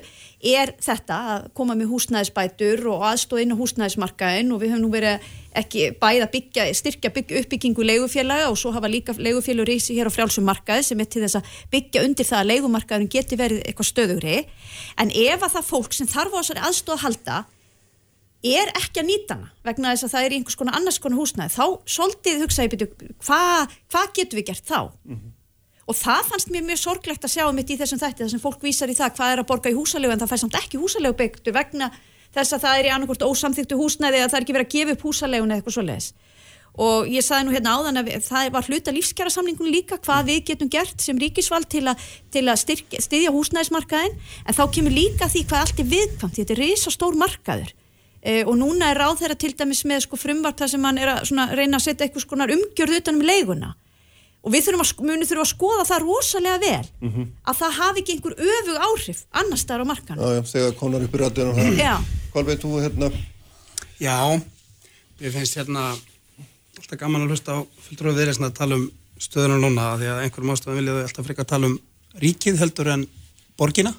er 0.54 0.74
þetta 0.82 1.18
að 1.34 1.50
koma 1.58 1.76
með 1.78 1.92
húsnæðisbætur 1.92 2.86
og 2.90 3.04
aðstóð 3.10 3.44
inn 3.44 3.54
á 3.54 3.60
húsnæðismarkaðin 3.60 4.54
og 4.54 4.62
við 4.62 4.74
höfum 4.74 4.86
nú 4.86 4.94
verið 4.94 5.30
ekki 5.56 5.86
bæða 5.98 6.28
byggja, 6.30 6.66
styrkja 6.78 7.10
byggja 7.14 7.40
uppbyggingu 7.42 7.84
leigufélaga 7.86 8.50
og 8.50 8.58
svo 8.58 8.70
hafa 8.74 8.90
líka 8.90 9.14
leigufélug 9.18 9.66
rísi 9.66 9.96
hér 9.98 10.06
á 10.06 10.14
frjálsum 10.14 10.46
markaði 10.46 10.84
sem 10.86 11.00
er 11.02 11.08
til 11.10 11.24
þess 11.24 11.40
að 11.40 11.54
byggja 11.72 12.04
undir 12.06 12.28
það 12.28 12.42
að 12.42 12.50
leigumarkaðin 12.52 13.10
geti 13.10 13.38
verið 13.40 13.64
eitthvað 13.64 13.90
stöðugri. 13.90 14.36
En 15.02 15.10
ef 15.10 15.42
að 15.42 15.56
það 15.56 15.70
fólk 15.72 15.96
sem 15.96 16.10
þarf 16.10 16.36
á 16.36 16.40
þessari 16.40 16.64
aðstóð 16.68 16.94
að 16.96 17.04
halda 17.06 17.40
er 18.46 18.70
ekki 18.78 19.02
að 19.02 19.08
nýta 19.10 19.36
hana 19.36 19.50
vegna 19.66 19.90
þess 19.92 20.06
að 20.06 20.14
það 20.14 20.24
er 20.24 20.32
í 20.32 20.38
einhvers 20.38 20.56
konar 20.60 20.78
annars 20.78 20.98
konar 21.02 21.20
húsnæði 21.20 21.52
þá 21.56 21.64
svolítið 21.96 22.44
hugsa 22.44 22.64
ég 22.64 22.72
byrju 22.72 23.10
hvað 23.26 23.74
hva 23.92 24.04
getum 24.16 24.40
við 24.40 24.46
gert 24.48 24.70
þá? 24.70 24.80
Og 25.90 25.98
það 25.98 26.28
fannst 26.30 26.52
mér 26.54 26.64
mjög 26.64 26.80
sorglegt 26.80 27.26
að 27.26 27.34
sjá 27.34 27.44
mitt 27.52 27.70
í 27.70 27.76
þessum 27.76 28.00
þætti 28.00 28.22
þar 28.22 28.32
sem 28.32 28.42
fólk 28.42 28.62
vísar 28.62 28.92
í 28.92 28.96
það 28.96 29.16
hvað 29.18 29.32
er 29.34 29.42
að 29.42 29.48
borga 29.50 29.72
í 29.72 29.76
húsalegu 29.76 30.14
en 30.14 30.22
það 30.22 30.30
fær 30.32 30.42
samt 30.44 30.58
ekki 30.60 30.80
húsalegu 30.80 31.18
byggtu 31.18 31.52
vegna 31.52 31.90
þess 32.34 32.56
að 32.56 32.64
það 32.64 32.80
er 32.80 32.88
í 32.88 32.92
annarkort 32.94 33.24
ósamþyktu 33.26 33.78
húsnæði 33.78 34.20
eða 34.20 34.28
það 34.30 34.38
er 34.38 34.44
ekki 34.46 34.56
verið 34.56 34.68
að 34.68 34.74
gefa 34.76 34.94
upp 34.96 35.06
húsalegun 35.06 35.50
eða 35.50 35.60
eitthvað 35.60 35.76
svoleiðis. 35.76 36.10
Og 36.80 37.08
ég 37.10 37.24
saði 37.26 37.46
nú 37.46 37.54
hérna 37.54 37.72
áðan 37.74 38.00
að 38.00 38.10
það 38.24 38.52
var 38.54 38.68
hluta 38.70 38.94
lífskjara 38.94 39.32
samningun 39.34 39.72
líka 39.74 39.98
hvað 39.98 40.30
við 40.30 40.44
getum 40.52 40.70
gert 40.70 41.02
sem 41.02 41.18
ríkisvald 41.18 41.66
til, 41.72 41.82
a, 41.90 41.96
til 42.30 42.44
að 42.46 42.60
styrk, 42.62 42.94
styðja 43.02 43.34
húsnæðismarkaðin 43.34 44.14
en 44.14 44.56
þá 44.56 44.62
kemur 44.76 44.94
líka 44.94 45.28
því 45.28 45.44
hvað 45.50 45.64
allt 45.66 45.82
er 45.82 45.90
viðkvæmt 45.90 46.38
þetta 46.38 46.54
er 46.54 46.62
risa 46.62 46.94
stór 46.94 47.18
markaður. 47.18 47.74
E, 48.22 48.44
og 48.44 48.54
núna 48.60 48.92
er 48.92 49.02
ráð 49.02 49.24
þeirra 49.24 49.38
til 49.42 49.52
dæmis 49.58 49.82
með 49.88 50.06
sko 50.06 50.20
frumvart 50.20 50.62
þar 50.62 50.72
sem 50.76 50.86
hann 50.86 51.00
er 51.02 51.14
að 51.16 51.54
reyna 51.58 51.80
að 51.80 51.86
setja 51.88 52.06
eitthvað 52.06 52.26
skonar 52.28 52.54
umgjörð 52.54 53.00
utan 53.00 53.18
um 53.18 53.26
leiguna 53.26 53.74
og 54.40 54.52
við 54.54 54.64
þurfum 54.66 54.84
að, 54.84 54.92
munum 55.04 55.26
þurfum 55.28 55.44
að 55.44 55.50
skoða 55.52 55.84
það 55.90 56.04
rosalega 56.06 56.58
vel 56.62 56.86
Mhm. 57.10 57.26
að 57.46 57.58
það 57.60 57.72
hafi 57.80 58.00
ekki 58.04 58.14
einhver 58.16 58.34
öfug 58.40 58.78
áhrif 58.88 59.24
annars 59.32 59.60
staðar 59.66 59.84
á 59.84 59.90
markan 59.92 60.16
Já, 60.18 60.28
já, 60.36 60.42
þegar 60.52 60.72
konar 60.80 61.02
upp 61.04 61.14
í 61.14 61.18
rættinu. 61.20 62.04
Kolbeinn, 62.32 62.58
þú 62.62 62.70
hérna, 62.80 63.10
Já, 64.00 64.16
ég 65.20 65.32
finnst 65.34 65.56
hérna 65.60 65.82
alltaf 66.78 66.98
gaman 66.98 67.26
að 67.26 67.34
hlusta 67.34 67.52
á 67.52 67.58
fulltrúið 67.84 68.16
viðreysna 68.16 68.48
að 68.48 68.54
tala 68.56 68.74
um 68.80 68.86
stöðuna 69.20 69.58
núna 69.60 69.88
því 70.00 70.06
að 70.08 70.20
einhverjum 70.24 70.52
ástafan 70.54 70.78
vilja 70.80 70.94
þau 70.96 71.02
alltaf 71.04 71.26
frekar 71.28 71.44
tala 71.50 71.66
um 71.68 71.78
ríkið 72.22 72.56
heldur 72.62 72.88
en 72.94 73.02
borgina 73.60 73.92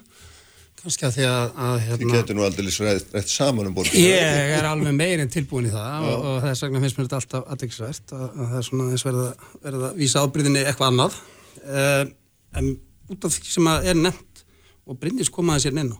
kannski 0.82 1.06
að 1.06 1.16
því 1.16 1.26
að, 1.28 1.42
að 1.64 1.74
þið 1.76 1.90
hérna, 1.92 2.14
getur 2.16 2.36
nú 2.38 2.44
aldrei 2.46 2.70
rætt 3.14 3.30
saman 3.30 3.68
um 3.70 3.74
borgina. 3.76 4.02
Ég 4.02 4.54
er 4.56 4.66
alveg 4.66 4.96
meirinn 4.98 5.30
tilbúin 5.32 5.68
í 5.68 5.72
það 5.72 6.06
og, 6.10 6.24
og 6.30 6.38
þess 6.42 6.64
vegna 6.66 6.82
finnst 6.82 6.98
mér 6.98 7.08
þetta 7.08 7.20
alltaf 7.20 7.52
aðeinsvært 7.54 8.14
að, 8.16 8.24
að 8.26 8.48
það 8.52 8.56
er 8.58 8.66
svona 8.68 8.88
þess 8.90 9.06
verða, 9.08 9.26
að 9.70 9.84
vísa 10.00 10.24
ábyrðinni 10.26 10.64
eitthvað 10.64 10.90
annað 10.90 11.18
uh, 11.62 12.02
en 12.58 12.72
út 13.12 13.28
af 13.28 13.36
því 13.36 13.52
sem 13.54 13.70
að 13.70 13.90
er 13.92 14.00
nefnt 14.00 14.42
og 14.82 14.98
Bryndis 14.98 15.30
komaði 15.32 15.66
sér 15.66 15.78
inn 15.78 15.94
á 15.94 15.98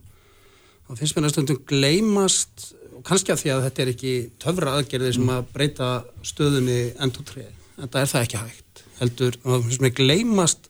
þá 0.89 0.99
finnst 0.99 1.17
mér 1.17 1.29
að 1.29 1.35
stundum 1.37 1.63
gleymast 1.71 2.67
og 2.93 3.05
kannski 3.07 3.33
að 3.35 3.43
því 3.45 3.55
að 3.55 3.65
þetta 3.69 3.85
er 3.85 3.93
ekki 3.95 4.15
töfra 4.43 4.75
aðgerði 4.79 5.15
sem 5.17 5.33
að 5.33 5.47
breyta 5.55 5.93
stöðunni 6.27 6.81
endur 7.03 7.27
treð, 7.29 7.55
þetta 7.79 8.03
er 8.03 8.13
það 8.13 8.27
ekki 8.27 8.43
hægt 8.43 8.85
heldur, 8.99 9.39
og 9.47 9.65
finnst 9.67 9.85
mér 9.85 9.95
gleymast 9.99 10.69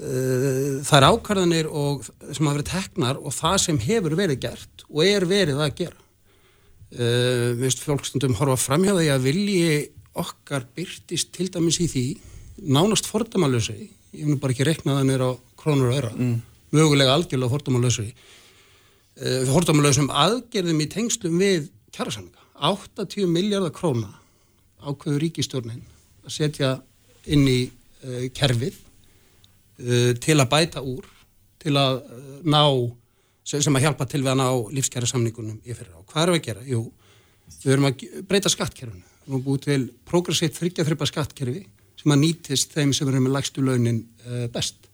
þær 0.00 1.06
ákvarðanir 1.10 1.66
og, 1.68 2.06
sem 2.32 2.46
hafa 2.46 2.56
verið 2.56 2.70
teknar 2.70 3.18
og 3.20 3.34
það 3.36 3.56
sem 3.66 3.80
hefur 3.84 4.16
verið 4.16 4.40
gert 4.46 4.84
og 4.88 5.02
er 5.04 5.26
verið 5.28 5.60
að 5.60 5.74
gera. 5.82 5.98
Uh, 6.90 7.52
minnst 7.60 7.84
fólkstundum 7.86 8.34
horfa 8.40 8.56
framhjá 8.58 8.96
því 8.96 9.10
að 9.14 9.26
vilji 9.28 9.74
okkar 10.18 10.64
byrtist 10.74 11.28
til 11.36 11.46
dæmis 11.54 11.76
í 11.78 11.86
því 11.86 12.04
nánast 12.74 13.06
fordamalösi 13.06 13.76
ég 14.18 14.26
nú 14.26 14.40
bara 14.42 14.50
ekki 14.56 14.66
reknað 14.66 14.98
það 14.98 15.06
nýra 15.06 15.28
á 15.30 15.32
krónur 15.60 15.92
og 15.92 16.00
öra 16.00 16.10
Mm. 16.10 16.40
mögulega 16.74 17.14
algjörlega 17.14 17.52
fordamalösi 17.52 18.08
uh, 19.22 19.44
fordamalösum 19.52 20.10
aðgerðum 20.10 20.82
í 20.82 20.88
tengslum 20.90 21.38
við 21.38 21.70
kjærasamlinga 21.94 22.42
80 22.58 23.30
miljardar 23.30 23.70
króna 23.70 24.10
ákveður 24.82 25.22
ríkistjórnin 25.28 25.86
að 26.26 26.34
setja 26.40 26.72
inn 27.30 27.46
í 27.46 27.60
uh, 27.70 28.26
kerfið 28.34 28.82
uh, 29.80 30.10
til 30.20 30.38
að 30.38 30.50
bæta 30.52 30.82
úr 30.84 31.06
til 31.60 31.74
að 31.78 32.00
uh, 32.04 32.32
ná 32.44 32.62
sem, 33.44 33.62
sem 33.62 33.76
að 33.76 33.86
hjálpa 33.86 34.06
til 34.08 34.22
við 34.22 34.32
að 34.34 34.40
ná 34.42 34.48
lífskjæra 34.76 35.08
samningunum 35.10 35.60
í 35.64 35.74
fyrir 35.74 35.94
á. 35.96 36.00
Hvað 36.06 36.22
erum 36.22 36.36
við 36.36 36.42
að 36.42 36.48
gera? 36.48 36.66
Jú, 36.68 36.82
við 37.62 37.72
erum 37.74 37.88
að 37.90 38.04
breyta 38.28 38.52
skattkerfinu. 38.52 39.06
Við 39.24 39.34
erum 39.34 39.44
búið 39.46 39.64
til 39.66 39.80
progressivt 40.08 40.58
þryggjaþrypa 40.58 41.08
skattkerfi 41.10 41.64
sem 42.00 42.14
að 42.14 42.22
nýtist 42.22 42.76
þeim 42.76 42.94
sem 42.96 43.10
eru 43.10 43.22
með 43.24 43.36
lagstu 43.36 43.64
launin 43.64 44.04
uh, 44.26 44.46
best. 44.52 44.88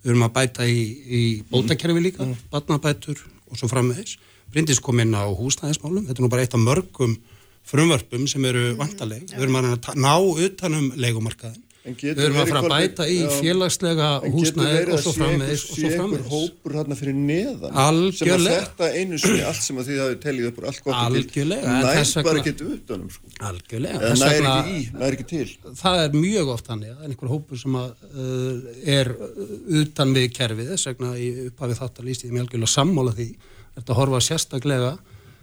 Við 0.00 0.14
erum 0.14 0.26
að 0.26 0.34
bæta 0.36 0.66
í, 0.68 0.80
í 1.04 1.22
bótakerfi 1.50 2.02
líka, 2.02 2.24
mm. 2.24 2.48
batnabætur 2.52 3.20
og 3.50 3.60
svo 3.60 3.68
frammeðis. 3.70 4.16
Bryndis 4.50 4.80
kom 4.82 4.98
inn 5.02 5.14
á 5.14 5.28
húsnæðismálum, 5.28 6.08
þetta 6.08 6.18
er 6.18 6.26
nú 6.26 6.30
bara 6.32 6.44
eitt 6.44 6.56
af 6.56 6.62
mörgum 6.62 7.14
frumvörpum 7.70 8.24
sem 8.30 8.44
eru 8.48 8.72
vantaleg. 8.78 9.28
Við 9.30 9.44
erum 9.44 9.58
að 9.60 9.90
ná 10.00 10.14
utanum 10.18 10.88
leikumarkaðin 10.98 11.60
Við 11.80 12.18
erum 12.20 12.36
að 12.42 12.50
fara 12.50 12.60
að 12.60 12.72
bæta 12.74 13.04
í 13.08 13.20
félagslega 13.38 14.08
húsnæði 14.26 14.80
og 14.92 14.98
svo 15.00 15.12
frammeðis 15.16 15.62
og 15.64 15.78
svo 15.78 15.82
frammeðis. 15.86 15.86
En 15.86 15.86
getur 15.86 15.86
verið 15.86 15.94
að 15.94 15.94
sé 15.94 16.00
einhver 16.02 16.24
hópur 16.28 16.74
hérna 16.76 16.96
fyrir 16.98 17.14
neðan 17.16 17.78
Algjörlega. 17.82 18.18
sem 18.18 18.32
að 18.34 18.50
þetta 18.50 18.88
einu 18.98 19.20
sinni 19.22 19.46
allt 19.48 19.64
sem 19.64 19.80
að 19.80 19.88
því 19.88 19.96
að 19.96 20.10
þið 20.10 20.18
tellið 20.24 20.48
upp 20.50 20.58
úr 20.60 20.66
allt 20.68 20.82
gott 20.84 20.98
Algjörlega. 20.98 21.76
til 21.78 21.96
næst 22.00 22.18
bara 22.26 22.42
getur 22.44 22.74
utanum 22.74 23.14
sko. 23.14 23.32
Algjörlega. 23.48 24.02
Eða 24.10 24.18
næri 24.20 24.50
ekki 24.50 24.74
í, 24.74 24.82
næri 24.98 25.18
ekki 25.18 25.26
til. 25.30 25.46
Það 25.80 26.02
er 26.02 26.18
mjög 26.18 26.52
oft 26.56 26.68
þannig 26.68 26.92
að 26.92 27.08
einhver 27.08 27.32
hópur 27.32 27.62
sem 27.62 27.80
að, 27.80 28.04
uh, 28.12 28.68
er 28.98 29.12
utan 29.80 30.14
við 30.18 30.28
kerfið 30.36 30.74
þess 30.74 30.90
vegna 30.90 31.14
í 31.16 31.30
upphafið 31.46 31.80
þáttalýst 31.80 32.28
í 32.28 32.34
mjölgjörlega 32.34 32.74
sammála 32.74 33.16
því 33.16 33.30
þetta 33.78 33.96
horfa 33.96 34.20
sérstaklega 34.28 34.92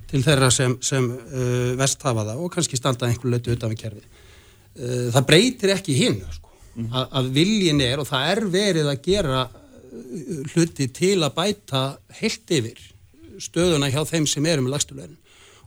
til 0.08 0.22
þeirra 0.22 0.54
sem, 0.54 0.78
sem 0.86 1.10
uh, 1.10 1.74
vest 1.82 2.06
hafa 2.06 2.30
það 2.30 2.46
og 2.46 2.54
kannski 2.54 2.78
standa 2.78 3.10
einhver 3.10 3.34
lötu 3.34 3.58
utan 3.58 3.74
við 3.74 3.82
kerfið 3.88 4.17
það 5.14 5.28
breytir 5.32 5.74
ekki 5.74 5.96
hinn 5.98 6.20
sko, 6.34 6.52
mm. 6.76 6.90
að, 6.92 7.08
að 7.20 7.32
viljin 7.38 7.84
er 7.86 8.02
og 8.02 8.10
það 8.10 8.32
er 8.34 8.44
verið 8.54 8.92
að 8.92 9.02
gera 9.08 9.46
uh, 9.48 10.42
hluti 10.54 10.90
til 10.94 11.16
að 11.22 11.36
bæta 11.38 11.86
heilt 12.20 12.58
yfir 12.60 12.84
stöðuna 13.42 13.92
hjá 13.94 14.02
þeim 14.10 14.28
sem 14.30 14.46
eru 14.50 14.66
með 14.66 14.76
lagstulegin 14.76 15.18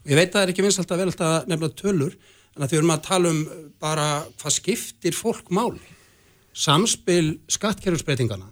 og 0.00 0.10
ég 0.10 0.18
veit 0.18 0.30
að 0.30 0.36
það 0.38 0.44
er 0.44 0.52
ekki 0.54 0.66
vel 0.66 1.14
að 1.30 1.50
nefna 1.50 1.72
tölur 1.78 2.16
en 2.56 2.64
að 2.64 2.72
því 2.72 2.80
erum 2.80 2.94
að 2.94 3.04
tala 3.06 3.30
um 3.30 3.42
bara 3.80 4.06
hvað 4.40 4.54
skiptir 4.56 5.14
fólk 5.16 5.52
máli. 5.54 5.80
Samspil 6.50 7.38
skattkerfisbreytingana 7.48 8.48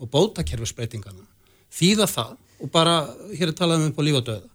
og 0.00 0.10
bótakerfisbreytingana 0.12 1.26
þýða 1.74 2.06
það 2.10 2.36
og 2.60 2.72
bara 2.72 2.94
hér 3.34 3.50
er 3.50 3.56
talað 3.56 3.82
um 3.82 3.90
upp 3.90 4.00
á 4.00 4.06
líf 4.06 4.20
og 4.20 4.26
döða 4.28 4.48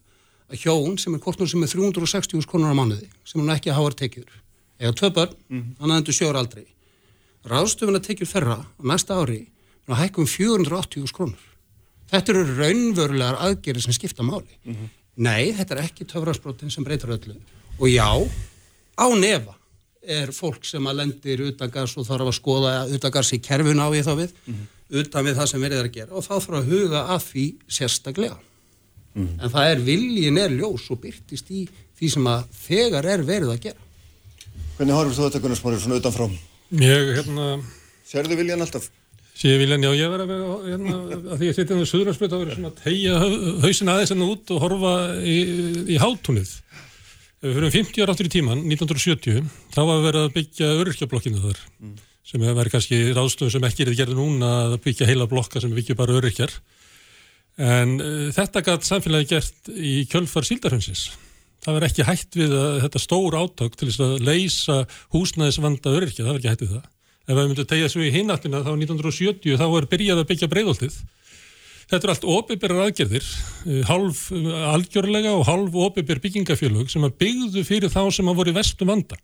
að 0.45 0.61
hjón 0.61 0.97
sem 1.01 1.15
er 1.15 1.21
kortnur 1.23 1.49
sem 1.49 1.63
er 1.65 1.71
360 1.71 2.47
krónur 2.49 2.73
á 2.73 2.77
mánuði 2.77 3.09
sem 3.25 3.41
hún 3.41 3.53
ekki 3.53 3.73
hafa 3.73 3.93
tekjur 3.97 4.29
eða 4.79 4.93
tvö 4.93 5.09
börn, 5.09 5.35
mm 5.49 5.61
-hmm. 5.61 5.75
hann 5.79 5.91
aðendur 5.91 6.13
sjór 6.13 6.35
aldrei 6.35 6.65
ráðstöfun 7.45 7.99
að 7.99 8.07
tekja 8.07 8.27
ferra 8.27 8.57
næsta 8.81 9.17
ári 9.21 9.47
og 9.87 9.97
hækkum 9.99 10.27
480 10.27 11.13
krónur 11.13 11.43
þetta 12.11 12.33
eru 12.33 12.55
raunverulegar 12.59 13.41
aðgerið 13.47 13.85
sem 13.85 13.97
skipta 13.97 14.23
máli 14.23 14.57
mm 14.63 14.73
-hmm. 14.73 14.89
nei, 15.15 15.53
þetta 15.53 15.75
er 15.75 15.83
ekki 15.83 16.07
töfrarsbrotin 16.09 16.71
sem 16.71 16.83
breytur 16.83 17.13
öllu 17.17 17.35
og 17.79 17.87
já, 17.89 18.09
á 18.97 19.07
nefa 19.15 19.55
er 20.01 20.31
fólk 20.31 20.65
sem 20.65 20.85
að 20.87 20.97
lendir 21.01 21.41
utangars 21.41 21.97
og 21.97 22.05
þarf 22.07 22.29
að 22.29 22.37
skoða 22.39 22.73
utangars 22.95 23.33
í 23.33 23.41
kerfun 23.41 23.81
á 23.81 23.87
ég 23.93 24.05
þá 24.05 24.13
við 24.21 24.31
mm 24.45 24.53
-hmm. 24.53 24.99
utan 24.99 25.25
við 25.25 25.35
það 25.35 25.47
sem 25.49 25.61
verið 25.61 25.77
er 25.77 25.85
að 25.85 25.95
gera 25.97 26.13
og 26.13 26.23
þá 26.23 26.35
þarf 26.39 26.57
að 26.59 26.69
huga 26.71 27.01
að 27.15 27.21
því 27.29 27.45
sérstaklega 27.67 28.37
mhm. 29.13 29.39
en 29.41 29.49
það 29.49 29.71
er 29.71 29.79
viljin 29.79 30.37
er 30.37 30.51
ljós 30.51 30.91
og 30.91 31.01
byrtist 31.01 31.51
í 31.51 31.67
því 31.97 32.09
sem 32.09 32.27
að 32.27 32.43
þegar 32.67 33.05
er 33.05 33.21
verið 33.23 33.49
að 33.49 33.61
gera 33.61 33.84
Hvernig 34.75 34.95
horfður 34.97 35.15
þú 35.15 35.25
þetta 35.29 35.41
Gunnar 35.43 35.59
Smárir 35.59 35.81
svona 35.81 35.97
utanfrá? 36.01 36.25
Ég, 36.81 37.09
hérna... 37.15 37.49
Serðu 38.05 38.37
viljan 38.41 38.63
alltaf? 38.65 38.89
Sér 39.35 39.57
viljan, 39.59 39.83
já, 39.83 39.91
ég 39.95 40.11
verði 40.11 40.35
að, 40.35 40.67
hérna, 40.69 40.97
að 41.15 41.39
því 41.41 41.47
að 41.47 41.57
setja 41.57 41.75
um 41.75 41.87
söðurarspröð 41.89 42.35
að 42.35 42.43
vera 42.43 42.55
svona 42.55 42.69
að 42.71 42.77
tegja 42.83 43.15
hausin 43.65 43.91
aðeins 43.91 44.13
enn 44.15 44.23
út 44.23 44.53
og 44.55 44.61
horfa 44.63 44.93
í, 45.19 45.37
í 45.91 45.97
við 47.43 47.57
fyrir 47.57 47.73
50 47.75 48.05
ára 48.05 48.15
áttur 48.15 48.29
í 48.29 48.31
tíman, 48.31 48.63
1970, 48.63 49.49
þá 49.75 49.81
var 49.81 49.97
við 49.97 50.07
verið 50.07 50.21
að 50.21 50.37
byggja 50.37 50.69
öryrkjablokkinu 50.79 51.43
þar, 51.43 51.59
mm. 51.83 51.97
sem 52.31 52.47
verið 52.61 52.75
kannski 52.77 53.01
ráðstöðum 53.17 53.53
sem 53.57 53.67
ekki 53.67 53.85
er 53.85 53.91
gera 53.99 54.17
núna 54.17 54.53
að 54.61 54.77
byggja 54.87 55.09
heila 55.11 55.27
blokka 55.31 55.63
sem 55.63 55.75
byggja 55.75 55.99
bara 55.99 56.15
öryrkjar. 56.19 56.55
En 57.59 57.99
uh, 57.99 58.23
þetta 58.35 58.63
gætt 58.65 58.87
samfélagi 58.87 59.31
gert 59.35 59.75
í 59.75 59.97
kjölfar 60.11 60.47
síldarhundsins 60.47 61.09
það 61.65 61.77
verður 61.77 61.87
ekki 61.89 62.07
hægt 62.07 62.37
við 62.37 62.53
að, 62.55 62.75
þetta 62.85 63.01
stór 63.01 63.37
átök 63.41 63.77
til 63.79 63.89
þess 63.89 64.03
að 64.05 64.25
leysa 64.27 64.77
húsnæðisvanda 65.15 65.93
öryrkja, 65.97 66.23
það 66.23 66.31
verður 66.31 66.41
ekki 66.43 66.51
hægt 66.53 66.65
við 66.65 66.73
það. 66.75 66.89
Ef 67.25 67.33
við 67.33 67.47
myndum 67.49 67.69
tegja 67.71 67.89
svo 67.89 68.05
í 68.05 68.11
hinattina 68.13 68.61
þá 68.61 68.71
1970 68.75 69.57
þá 69.57 69.65
er 69.65 69.87
byrjað 69.89 70.21
að 70.21 70.27
byggja 70.29 70.49
breyðoltið. 70.51 70.97
Þetta 71.85 72.07
er 72.07 72.11
allt 72.13 72.27
óbyrgar 72.29 72.79
aðgerðir, 72.85 73.25
halv 73.89 74.21
algjörlega 74.73 75.33
og 75.37 75.43
halv 75.45 75.75
óbyrgar 75.77 76.21
byggingafélög 76.21 76.89
sem 76.89 77.05
að 77.05 77.17
byggðu 77.21 77.65
fyrir 77.65 77.93
þá 77.93 78.01
sem 78.13 78.29
að 78.29 78.39
voru 78.41 78.55
vestum 78.55 78.89
vanda. 78.89 79.17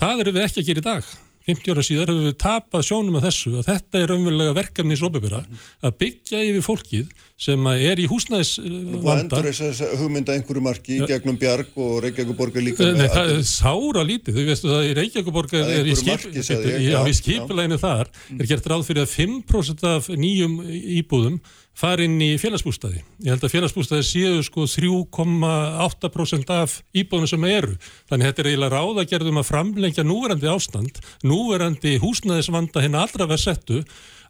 Það 0.00 0.24
eru 0.24 0.34
við 0.36 0.46
ekki 0.48 0.60
að 0.64 0.68
gera 0.68 0.82
í 0.82 0.86
dag. 0.88 1.14
50 1.44 1.74
ára 1.74 1.82
síðar 1.84 2.08
hefur 2.08 2.24
við 2.24 2.36
tapað 2.40 2.84
sjónum 2.88 3.18
af 3.18 3.24
þessu 3.26 3.50
að 3.58 3.66
þetta 3.68 4.00
er 4.00 4.12
umverulega 4.14 4.54
verkefni 4.56 4.96
í 4.96 5.00
sóbebera 5.00 5.40
að 5.84 5.96
byggja 6.00 6.40
yfir 6.48 6.64
fólkið 6.64 7.10
sem 7.44 7.66
er 7.74 8.00
í 8.00 8.06
húsnæðisvanda. 8.08 9.00
Hvað 9.02 9.20
endur 9.24 9.48
þess 9.50 9.82
að 9.84 9.92
hugmynda 10.00 10.36
einhverju 10.38 10.62
marki 10.64 10.96
í 10.96 11.08
gegnum 11.10 11.36
Bjarg 11.40 11.76
og 11.76 11.98
Reykjavíkuborg 12.04 12.56
er 12.56 12.66
líka? 12.68 12.88
Nei, 12.96 13.08
það 13.12 13.32
er 13.34 13.42
sára 13.50 14.06
lítið. 14.08 14.38
Þú 14.38 14.46
veistu 14.48 14.70
það 14.70 14.88
í 14.88 14.94
Reykjavíkuborg 15.00 15.56
er, 15.60 15.74
í, 15.74 15.98
skip, 16.00 16.12
marki, 16.14 16.46
ég, 16.46 16.86
já, 16.86 16.98
í 17.04 17.16
skipuleginu 17.18 17.80
þar 17.82 18.12
er 18.38 18.50
gert 18.54 18.70
ráð 18.72 18.86
fyrir 18.88 19.04
að 19.04 19.12
5% 19.18 19.86
af 19.90 20.08
nýjum 20.14 20.56
íbúðum 21.02 21.42
fara 21.78 22.06
inn 22.06 22.20
í 22.22 22.34
félagsbústæði. 22.40 23.02
Ég 23.24 23.34
held 23.34 23.44
að 23.46 23.54
félagsbústæði 23.54 24.06
séu 24.06 24.42
sko 24.46 24.66
3,8% 24.70 26.52
af 26.54 26.78
íbúðunum 26.94 27.30
sem 27.30 27.46
eru. 27.50 27.76
Þannig 28.10 28.30
þetta 28.30 28.44
er 28.44 28.50
eiginlega 28.50 28.78
ráðagerðum 28.78 29.40
að 29.42 29.48
framlengja 29.50 30.06
núverandi 30.06 30.50
ástand, 30.52 31.00
núverandi 31.26 31.96
húsnæðisvanda 32.02 32.84
henni 32.84 33.00
allra 33.02 33.28
verð 33.30 33.46
settu 33.46 33.82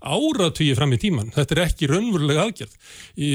áratvíi 0.04 0.76
fram 0.76 0.92
í 0.94 0.98
tíman. 1.00 1.32
Þetta 1.34 1.56
er 1.56 1.62
ekki 1.64 1.88
raunverulega 1.90 2.44
aðgerð. 2.44 2.76
Í, 3.16 3.30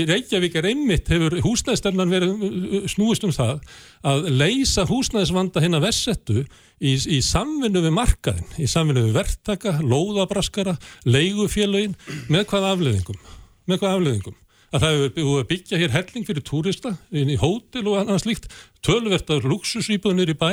í 0.00 0.04
Reykjavík 0.08 0.58
er 0.58 0.70
einmitt 0.70 1.10
hefur 1.12 1.38
húsnæðistemnan 1.44 2.12
verið 2.12 2.88
snúist 2.92 3.26
um 3.26 3.34
það 3.34 3.60
að 4.08 4.28
leysa 4.32 4.86
húsnæðisvanda 4.88 5.62
hennar 5.64 5.84
vessettu 5.84 6.42
í, 6.42 6.94
í 6.94 7.20
samvinnu 7.24 7.82
við 7.84 7.96
markaðin, 7.98 8.50
í 8.58 8.68
samvinnu 8.70 9.08
við 9.08 9.18
verktaka, 9.18 9.78
lóðabraskara, 9.82 10.78
leigufélagin, 11.08 11.98
með 12.30 12.46
hvað 12.52 12.70
afleðingum? 12.72 13.24
Með 13.68 13.82
hvað 13.82 13.98
afleðingum? 13.98 14.38
Að 14.68 14.82
það 14.82 14.94
hefur 14.94 15.12
búið 15.16 15.38
að 15.40 15.48
byggja 15.52 15.78
hér 15.80 15.94
helling 15.94 16.26
fyrir 16.28 16.44
túrista 16.44 16.92
inn 17.10 17.30
í 17.32 17.38
hótel 17.40 17.86
og 17.88 18.00
annað 18.02 18.22
slíkt 18.24 18.48
tölvert 18.84 19.30
af 19.32 19.46
luxusýbúðinir 19.48 20.32
í 20.34 20.36
bæ 20.38 20.50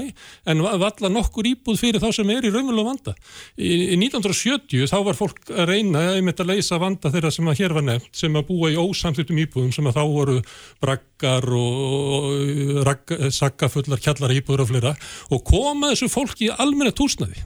en 0.52 0.64
valla 0.64 1.12
nokkur 1.12 1.50
íbúð 1.50 1.82
fyrir 1.82 2.02
þá 2.02 2.08
sem 2.16 2.32
er 2.34 2.48
í 2.48 2.52
raunverulega 2.54 2.88
vanda. 2.88 3.16
Í, 3.60 3.96
í 3.96 3.98
1970 4.00 4.88
þá 4.92 4.98
var 5.06 5.20
fólk 5.20 5.52
að 5.52 5.72
reyna 5.74 6.06
að 6.16 6.46
leysa 6.50 6.80
vanda 6.82 7.12
þeirra 7.14 7.34
sem 7.36 7.52
að 7.52 7.60
hér 7.62 7.76
var 7.76 7.86
nefnt 7.90 8.22
sem 8.24 8.40
að 8.40 8.48
búa 8.50 8.72
í 8.72 8.80
ósamþýttum 8.80 9.42
íbúðum 9.46 9.76
sem 9.76 9.92
að 9.92 10.00
þá 10.00 10.04
voru 10.16 10.38
braggar 10.84 11.50
og 11.60 12.96
saggafullar 13.36 14.02
kjallar 14.02 14.34
íbúður 14.36 14.66
og 14.66 14.72
fleira 14.72 14.96
og 15.30 15.44
koma 15.46 15.92
þessu 15.92 16.10
fólki 16.14 16.50
í 16.50 16.56
almenna 16.56 16.96
túsnaði. 16.96 17.44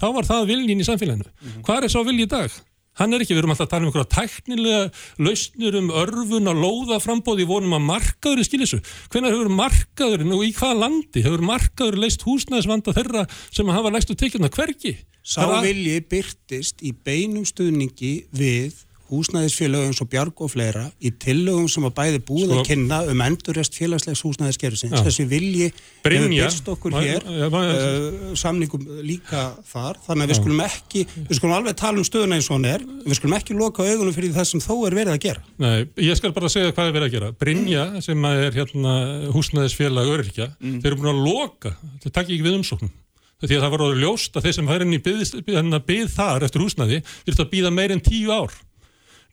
Þá 0.00 0.08
var 0.16 0.24
það 0.24 0.48
viljin 0.48 0.80
í 0.80 0.88
samfélaginu. 0.88 1.28
Mm 1.28 1.48
-hmm. 1.48 1.64
Hvað 1.66 1.84
er 1.84 1.96
að 2.00 2.06
vilja 2.08 2.24
í 2.24 2.32
dag? 2.32 2.60
Hann 3.00 3.16
er 3.16 3.22
ekki, 3.24 3.32
við 3.32 3.42
erum 3.42 3.54
alltaf 3.54 3.64
að 3.64 3.72
tala 3.72 3.86
um 3.86 3.90
einhverja 3.90 4.10
tæknilega 4.12 4.80
lausnir 5.24 5.78
um 5.80 5.86
örfun 6.02 6.50
að 6.52 6.60
lóða 6.60 6.98
frambóði 7.00 7.46
vonum 7.48 7.78
að 7.78 7.86
markaður 7.86 8.42
er 8.42 8.48
skilissu. 8.48 8.80
Hvernig 9.08 9.32
hefur 9.32 9.54
markaðurinn 9.56 10.34
og 10.36 10.44
í 10.44 10.50
hvaða 10.58 10.82
landi 10.82 11.24
hefur 11.24 11.46
markaður 11.48 11.96
leist 12.04 12.26
húsnæðisvanda 12.28 12.92
þeirra 12.98 13.24
sem 13.48 13.72
hafa 13.72 13.94
læstu 13.94 14.18
tekjuna 14.20 14.52
hverki? 14.52 14.98
Sá 15.24 15.48
vilji 15.64 15.96
byrtist 16.12 16.84
í 16.84 16.92
beinum 16.92 17.48
stuðningi 17.48 18.14
við 18.36 18.84
húsnæðisfélög 19.10 19.88
eins 19.88 20.00
og 20.02 20.08
Bjarg 20.10 20.40
og 20.44 20.50
fleira 20.52 20.84
í 21.02 21.10
tillögum 21.22 21.66
sem 21.70 21.84
að 21.86 21.94
bæði 21.98 22.20
búið 22.28 22.46
Svo, 22.46 22.58
að 22.60 22.68
kynna 22.68 23.00
um 23.10 23.22
endurrest 23.24 23.76
félagslegs 23.78 24.22
húsnæðiskerfisins. 24.26 25.02
Þessi 25.06 25.26
vilji 25.30 25.68
hefur 25.70 26.28
byrst 26.30 26.70
okkur 26.74 26.96
hér 26.98 27.26
ja, 27.26 27.48
ja, 27.48 27.48
uh, 27.50 28.30
samningum 28.38 28.86
líka 29.06 29.44
þar. 29.70 29.98
Þannig 30.06 30.26
að 30.26 30.32
við 30.32 30.40
skulum 30.40 30.62
ekki 30.66 31.04
við 31.16 31.40
skulum 31.40 31.56
alveg 31.58 31.78
tala 31.80 32.00
um 32.02 32.06
stöðuna 32.06 32.38
eins 32.38 32.50
og 32.50 32.58
hann 32.58 32.70
er. 32.70 32.86
Við 33.04 33.20
skulum 33.20 33.36
ekki 33.40 33.58
loka 33.58 33.86
augunum 33.86 34.16
fyrir 34.16 34.34
það 34.36 34.48
sem 34.52 34.64
þó 34.64 34.72
er 34.78 34.98
verið 35.00 35.16
að 35.16 35.22
gera. 35.26 35.44
Nei, 35.60 35.76
ég 36.06 36.20
skal 36.20 36.32
bara 36.36 36.52
segja 36.52 36.72
hvað 36.72 36.90
er 36.92 36.96
verið 36.98 37.10
að 37.10 37.18
gera. 37.18 37.34
Brynja 37.44 37.84
sem 38.06 38.30
er 38.30 38.56
hérna 38.56 38.96
húsnæðisfélag 39.34 40.14
öryrkja, 40.16 40.50
mm. 40.58 40.80
þeir 40.80 40.92
eru 40.92 41.02
búin 41.02 41.14
að 41.14 41.22
loka. 41.26 41.76
Það 42.04 42.16
takk 42.16 42.26
ekki 42.30 42.46
við 42.46 42.58
umsóknum. 42.62 42.96
Því 43.40 43.56
að 43.56 43.62
það 43.64 43.72
var 43.72 43.82
orðið 43.86 44.02
ljóst 44.04 44.34
að 44.36 44.46
þeir 44.46 44.54
sem 44.56 44.66
fær 44.68 44.82
inn 44.84 44.96
í 44.96 45.00
byð, 45.00 45.20
byð, 45.46 45.76
byð 45.88 46.10
þar 46.12 46.44
eftir 46.44 46.64
húsnæði 46.64 46.98
þurft 47.08 47.44
að 47.44 47.52
býða 47.54 47.70
meir 47.72 47.94
en 47.94 48.02
tíu 48.04 48.34
ár 48.34 48.52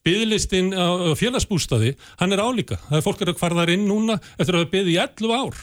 byðlistin 0.06 0.74
á 0.76 1.14
félagsbústaði, 1.18 1.96
hann 2.22 2.36
er 2.36 2.44
álíka. 2.44 2.80
Það 2.90 3.00
er 3.00 3.06
fólk 3.06 3.24
er 3.24 3.34
að 3.34 3.42
hvarðar 3.42 3.74
inn 3.74 3.88
núna 3.90 4.20
eftir 4.38 4.56
að 4.56 4.64
hafa 4.64 4.74
byðið 4.76 4.94
í 4.94 5.02
11 5.04 5.36
ár. 5.38 5.62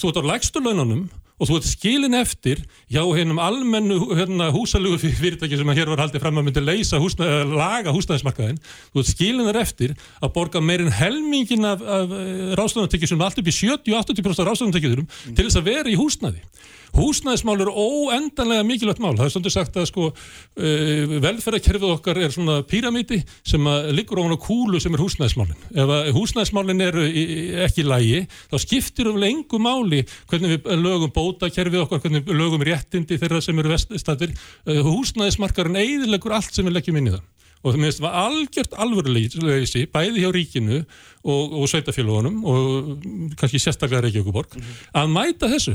Þú 0.00 0.10
ert 0.10 0.20
á 0.20 0.30
lægstu 0.30 0.62
launanum 0.64 1.08
og 1.40 1.48
þú 1.48 1.56
ert 1.56 1.68
skilin 1.68 2.16
eftir 2.18 2.60
hjá 2.92 3.00
hennum 3.16 3.40
almennu 3.40 3.96
hérna, 4.12 4.50
húsalugu 4.52 4.98
fyrirtæki 5.00 5.56
sem 5.56 5.72
hér 5.76 5.92
var 5.92 6.02
haldið 6.04 6.24
fram 6.24 6.40
að 6.40 6.48
myndi 6.48 6.64
leysa 6.64 7.00
húsna, 7.00 7.28
laga 7.48 7.94
húsnæðismarkaðin 7.96 8.60
þú 8.60 9.00
ert 9.02 9.10
skilin 9.10 9.60
eftir 9.62 9.94
að 10.20 10.34
borga 10.36 10.60
meirinn 10.60 10.92
helmingin 10.92 11.64
af, 11.68 11.80
af 11.80 12.12
ráðstöðunartekjum 12.60 13.24
allt 13.24 13.40
upp 13.40 13.48
í 13.48 13.56
70-80% 13.56 14.44
af 14.44 14.50
ráðstöðunartekjum 14.50 15.06
mm. 15.06 15.38
til 15.38 15.46
þess 15.46 15.60
að 15.62 15.72
vera 15.72 15.88
í 15.88 15.96
húsnæði 16.00 16.44
húsnæðismál 16.96 17.60
eru 17.64 17.72
óendanlega 17.74 18.66
mikilvægt 18.66 19.02
mál. 19.02 19.14
Það 19.18 19.26
er 19.26 19.32
stundur 19.34 19.54
sagt 19.54 19.78
að 19.80 19.88
sko 19.90 20.08
uh, 20.10 21.16
velferðarkerfið 21.24 21.94
okkar 21.94 22.20
er 22.20 22.34
svona 22.34 22.60
píramíti 22.66 23.20
sem 23.46 23.70
liggur 23.94 24.22
ofan 24.22 24.36
á 24.36 24.44
kúlu 24.44 24.82
sem 24.82 24.94
er 24.96 25.04
húsnæðismálin. 25.04 25.58
Ef 25.74 26.14
húsnæðismálin 26.16 26.84
eru 26.84 27.06
ekki 27.66 27.86
lægi, 27.86 28.22
þá 28.52 28.56
skiptir 28.62 29.10
um 29.10 29.20
lengu 29.20 29.60
máli 29.62 30.04
hvernig 30.30 30.58
við 30.58 30.80
lögum 30.84 31.12
bótakerfið 31.14 31.86
okkar, 31.86 32.04
hvernig 32.04 32.26
við 32.28 32.40
lögum 32.40 32.64
réttindi 32.66 33.18
þeirra 33.20 33.42
sem 33.44 33.58
eru 33.60 33.74
veststatir. 33.74 34.34
Uh, 34.68 34.80
húsnæðismarkarinn 34.86 35.80
eiðilegur 35.80 36.38
allt 36.38 36.54
sem 36.54 36.66
við 36.66 36.78
leggjum 36.78 37.00
inn 37.00 37.12
í 37.12 37.18
það 37.18 37.28
og 37.60 37.74
það 37.74 37.80
meðist 37.82 38.00
var 38.00 38.14
algjört 38.22 38.76
alvöruleysi 38.80 39.84
bæði 39.92 40.22
hjá 40.22 40.30
ríkinu 40.32 40.78
og, 40.80 41.56
og 41.60 41.66
sveitafélagunum 41.68 42.38
og 42.48 43.02
kannski 43.36 43.60
sérstaklega 43.60 44.00
Reykjavíkuborg 44.06 44.54
mm 44.56 44.62
-hmm. 44.62 44.86
að 45.00 45.10
mæta 45.12 45.50
þessu. 45.52 45.74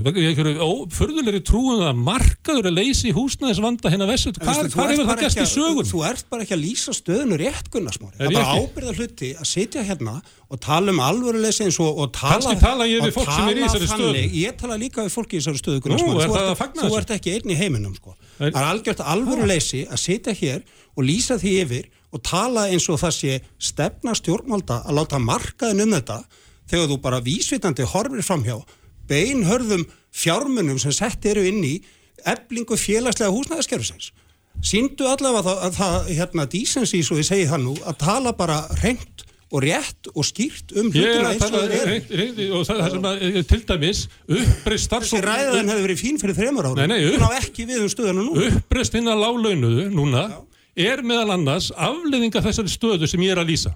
Förðulegri 0.97 1.41
trúum 1.45 1.83
að 1.85 1.99
markaður 2.01 2.69
að 2.71 2.77
leysi 2.79 3.13
húsnæðisvanda 3.13 3.91
hérna 3.93 4.07
vessu 4.09 4.33
hvað 4.33 4.89
hefur 4.89 5.05
það 5.05 5.21
gæst 5.21 5.37
í 5.37 5.45
sögun? 5.45 5.85
Þú 5.85 6.01
ert 6.09 6.25
bara 6.29 6.41
ekki 6.41 6.55
að 6.57 6.65
lýsa 6.65 6.91
stöðunu 6.93 7.37
rétt 7.37 7.69
Gunnarsmári 7.69 8.17
það 8.17 8.25
er 8.25 8.33
bara 8.33 8.55
ábyrða 8.57 8.95
hluti 8.97 9.29
að 9.37 9.45
sitja 9.45 9.83
hérna 9.83 10.21
og 10.49 10.59
tala 10.59 10.91
um 10.91 10.99
alvöruleysi 10.99 11.63
eins 11.65 11.79
og, 11.79 11.97
og 11.97 12.13
tala 12.13 12.33
kannski 12.33 12.59
tala 12.61 12.87
ég 12.89 13.01
við 13.05 13.13
fólk 13.13 13.29
sem 13.29 13.49
er 13.49 13.57
í 13.57 13.63
þessari 13.65 13.87
stöðu. 13.93 14.29
ég 14.33 14.57
tala 14.57 14.77
líka 14.77 15.05
við 15.05 15.13
fólki 15.13 15.37
í 15.37 15.39
þessari 15.39 15.61
stöðu 15.61 15.79
Gunnarsmári 15.85 16.55
þú, 16.81 16.89
þú 16.89 16.97
ert 16.97 17.11
ekki 17.11 17.37
einn 17.37 17.49
í 17.53 17.57
heiminum 17.59 17.93
sko. 17.93 18.17
Það 18.39 18.49
er 18.51 18.69
algjört 18.69 19.03
alvöruleysi 19.03 19.85
að 19.89 20.01
sitja 20.01 20.35
hér 20.35 20.63
og 20.95 21.05
lýsa 21.07 21.37
því 21.41 21.53
yfir 21.63 21.91
og 22.15 22.23
tala 22.23 22.67
eins 22.71 22.87
og 22.91 22.99
það 23.01 23.15
sé 23.17 23.37
stefna 23.59 24.15
stjórnvalda 24.15 24.81
að 24.85 24.99
láta 24.99 25.19
markaðin 25.21 25.85
um 25.85 25.95
þetta 25.97 26.19
þegar 26.71 26.89
þú 26.91 26.99
bara 27.03 27.23
vísvitandi 27.25 27.87
horfir 27.91 28.25
framhjá 28.25 28.59
beinhörðum 29.09 29.85
fjármunum 30.15 30.79
sem 30.81 30.93
sett 30.95 31.25
eru 31.29 31.43
inn 31.45 31.63
í 31.65 31.75
eblingu 32.25 32.77
félagslega 32.79 33.33
húsnæðiskerfisins. 33.33 34.11
Sýndu 34.65 35.05
allavega 35.09 35.57
að 35.67 35.75
það, 35.75 35.95
hérna, 36.15 36.45
dísensís 36.49 37.11
og 37.11 37.19
ég 37.19 37.27
segi 37.27 37.47
það 37.49 37.65
nú, 37.65 37.73
að 37.83 37.97
tala 38.01 38.31
bara 38.37 38.61
reynd 38.81 39.25
og 39.53 39.61
rétt 39.61 40.09
og 40.11 40.25
skýrt 40.25 40.73
um 40.79 40.89
hlutina 40.89 41.35
eins 41.35 41.45
og 41.45 41.53
það 41.53 41.75
er. 41.75 41.91
Og 42.49 42.65
það 42.65 42.81
er 42.81 42.95
sem 42.95 43.07
að, 43.11 43.27
til 43.51 43.61
dæmis, 43.69 44.01
uppreist 44.25 44.89
starfsfólk... 44.89 45.21
Þessi 45.21 45.45
ræðan 45.45 45.71
hefði 45.73 45.85
verið 45.85 46.01
fín 46.01 46.19
fyrir 46.21 46.39
þremur 46.39 46.71
ára. 46.71 46.87
Nei, 46.89 46.95
nei, 46.95 47.01
upp, 47.13 48.49
uppreist 48.49 48.97
inn 48.97 49.11
að 49.11 49.21
láglaunuðu 49.21 49.87
núna, 49.93 50.27
Já 50.33 50.41
er 50.75 51.03
meðal 51.05 51.37
annars 51.37 51.69
afleðinga 51.71 52.43
þessari 52.43 52.71
stöðu 52.71 53.07
sem 53.07 53.23
ég 53.23 53.33
er 53.33 53.41
að 53.41 53.53
lýsa. 53.53 53.71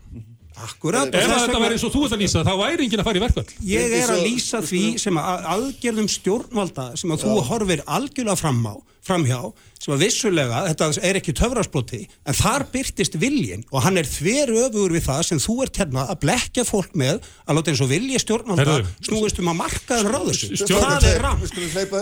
Akkurat. 0.60 1.08
Ef 1.16 1.30
þetta 1.32 1.56
verður 1.56 1.76
eins 1.78 1.86
og 1.88 1.94
þú 1.94 2.02
ert 2.06 2.16
að 2.18 2.24
lýsa, 2.26 2.44
þá 2.44 2.54
væri 2.60 2.86
enginn 2.86 3.00
að 3.00 3.08
fara 3.08 3.20
í 3.20 3.24
verkvall. 3.24 3.46
Ég 3.70 3.94
er 4.02 4.12
að 4.12 4.24
lýsa 4.26 4.60
því 4.66 4.84
sem 5.00 5.20
að 5.22 5.48
aðgerðum 5.54 6.10
stjórnvalda 6.12 6.88
sem 7.00 7.14
að 7.16 7.24
þú 7.24 7.36
horfir 7.48 7.84
algjörlega 7.88 8.36
fram 8.42 8.60
á, 8.68 8.76
framhjá, 9.08 9.40
sem 9.80 9.96
að 9.96 10.04
vissulega, 10.04 10.64
þetta 10.70 10.90
er 11.08 11.20
ekki 11.20 11.36
töfrasploti, 11.40 12.02
en 12.28 12.38
þar 12.38 12.66
byrtist 12.74 13.16
viljin 13.22 13.64
og 13.72 13.84
hann 13.86 14.00
er 14.02 14.10
þver 14.10 14.54
öfugur 14.66 14.96
við 14.98 15.06
það 15.08 15.22
sem 15.30 15.44
þú 15.44 15.58
ert 15.66 15.80
hérna 15.80 16.06
að 16.12 16.22
blekja 16.26 16.66
fólk 16.68 16.98
með 17.00 17.22
að 17.46 17.60
láta 17.60 17.74
eins 17.74 17.84
og 17.86 17.92
vilji 17.92 18.20
stjórnvalda 18.24 18.80
snúist 19.08 19.40
um 19.40 19.52
að 19.54 19.60
markaðan 19.62 20.12
ráður 20.14 20.42
það 20.70 21.08
er 21.10 21.24
ram 21.24 21.46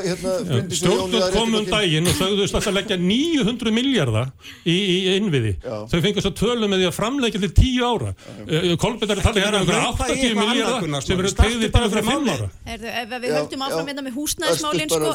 hérna, 0.08 0.64
Stjórnvald 0.78 1.36
komum 1.36 1.60
um 1.62 1.68
daginn 1.68 2.10
og 2.10 2.18
þauðust 2.18 2.58
að 2.58 2.76
leggja 2.78 2.98
900 3.02 3.74
miljardar 3.74 4.32
í, 4.64 4.76
í 4.76 4.98
innviði. 5.18 5.54
Þau 5.64 5.98
fengast 6.04 6.30
að 6.30 6.36
tölu 6.42 6.70
með 6.70 6.84
því 6.84 6.90
að 6.90 6.96
framleggja 6.98 7.42
til 7.44 7.52
10 7.60 7.88
ára. 7.88 8.14
Eh, 8.46 8.68
Kolbjörn 8.82 9.14
er 9.14 9.22
að 9.22 9.28
tala 9.28 9.44
hérna 9.44 9.62
um 9.64 9.72
80 9.94 10.38
miljardar 10.38 11.06
sem 11.06 11.24
eru 11.24 11.34
tegðið 11.42 11.76
til 11.78 11.92
fyrir 11.94 12.08
5 12.10 12.32
ára. 12.34 12.50
Við 13.18 13.38
höldum 13.38 13.66
áfram 13.68 13.92
hérna 13.92 14.06
með 14.08 14.18
húsnæðismálin 14.18 14.94
sko, 14.94 15.14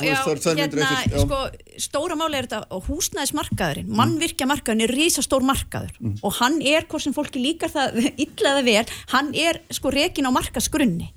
hérna, 0.58 0.92
sko, 1.26 1.42
stóra 1.88 2.18
máli 2.18 2.40
er 2.40 2.50
þetta 2.52 2.80
húsnæðismarkaðurinn, 2.88 3.88
mm. 3.88 3.96
mannvirkja 3.98 4.48
markaðurinn 4.50 4.86
er 4.86 4.94
rísastór 4.96 5.46
markaður 5.46 5.96
mm. 5.98 6.18
og 6.22 6.36
hann 6.40 6.60
er, 6.60 6.86
hvort 6.90 7.06
sem 7.06 7.16
fólki 7.16 7.42
líkar 7.42 7.72
það 7.72 7.98
illaða 8.26 8.66
vel, 8.68 8.84
hann 9.14 9.32
er 9.32 9.62
sko 9.72 9.92
rekin 9.94 10.28
á 10.28 10.32
markasgrunni. 10.34 11.10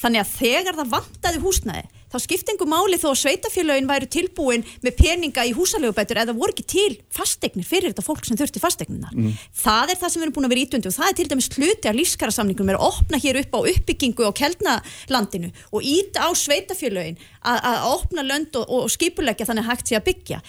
Þannig 0.00 0.24
að 0.24 0.32
þegar 0.36 0.80
það 0.80 0.94
vantaði 0.98 1.42
húsnæði 1.42 2.01
þá 2.12 2.18
skiptingu 2.22 2.68
máli 2.68 2.98
þó 3.00 3.08
að 3.12 3.20
sveitafélagin 3.22 3.88
væri 3.90 4.08
tilbúin 4.12 4.66
með 4.84 4.96
peninga 5.00 5.46
í 5.48 5.54
húsalegubætur 5.56 6.20
eða 6.22 6.36
voru 6.36 6.54
ekki 6.54 6.66
til 6.74 6.98
fastegnir 7.14 7.66
fyrir 7.66 7.92
þetta 7.92 8.04
fólk 8.06 8.26
sem 8.28 8.38
þurfti 8.38 8.62
fastegninar. 8.62 9.14
Mm. 9.16 9.34
Það 9.62 9.94
er 9.94 10.00
það 10.02 10.14
sem 10.14 10.20
við 10.20 10.26
erum 10.26 10.36
búin 10.36 10.48
að 10.48 10.54
vera 10.54 10.64
ítundi 10.66 10.90
og 10.90 10.96
það 10.96 11.10
er 11.10 11.18
til 11.18 11.28
dæmis 11.32 11.50
hluti 11.56 11.90
af 11.90 11.98
lífskarasamningum 11.98 12.72
er 12.72 12.78
að 12.78 12.88
opna 12.90 13.22
hér 13.22 13.40
upp 13.42 13.56
á 13.56 13.60
uppbyggingu 13.72 14.28
á 14.28 14.32
kelnalandinu 14.42 15.52
og 15.72 15.90
íta 15.92 16.28
á 16.28 16.30
sveitafélagin 16.36 17.20
að, 17.42 17.84
opna 17.90 18.24
lönd 18.26 18.56
og, 18.60 18.68
og 18.68 18.90
skipulegja 18.92 19.48
þannig 19.48 19.68
hægt 19.68 19.90
sé 19.90 19.98
að 19.98 20.08
byggja. 20.10 20.40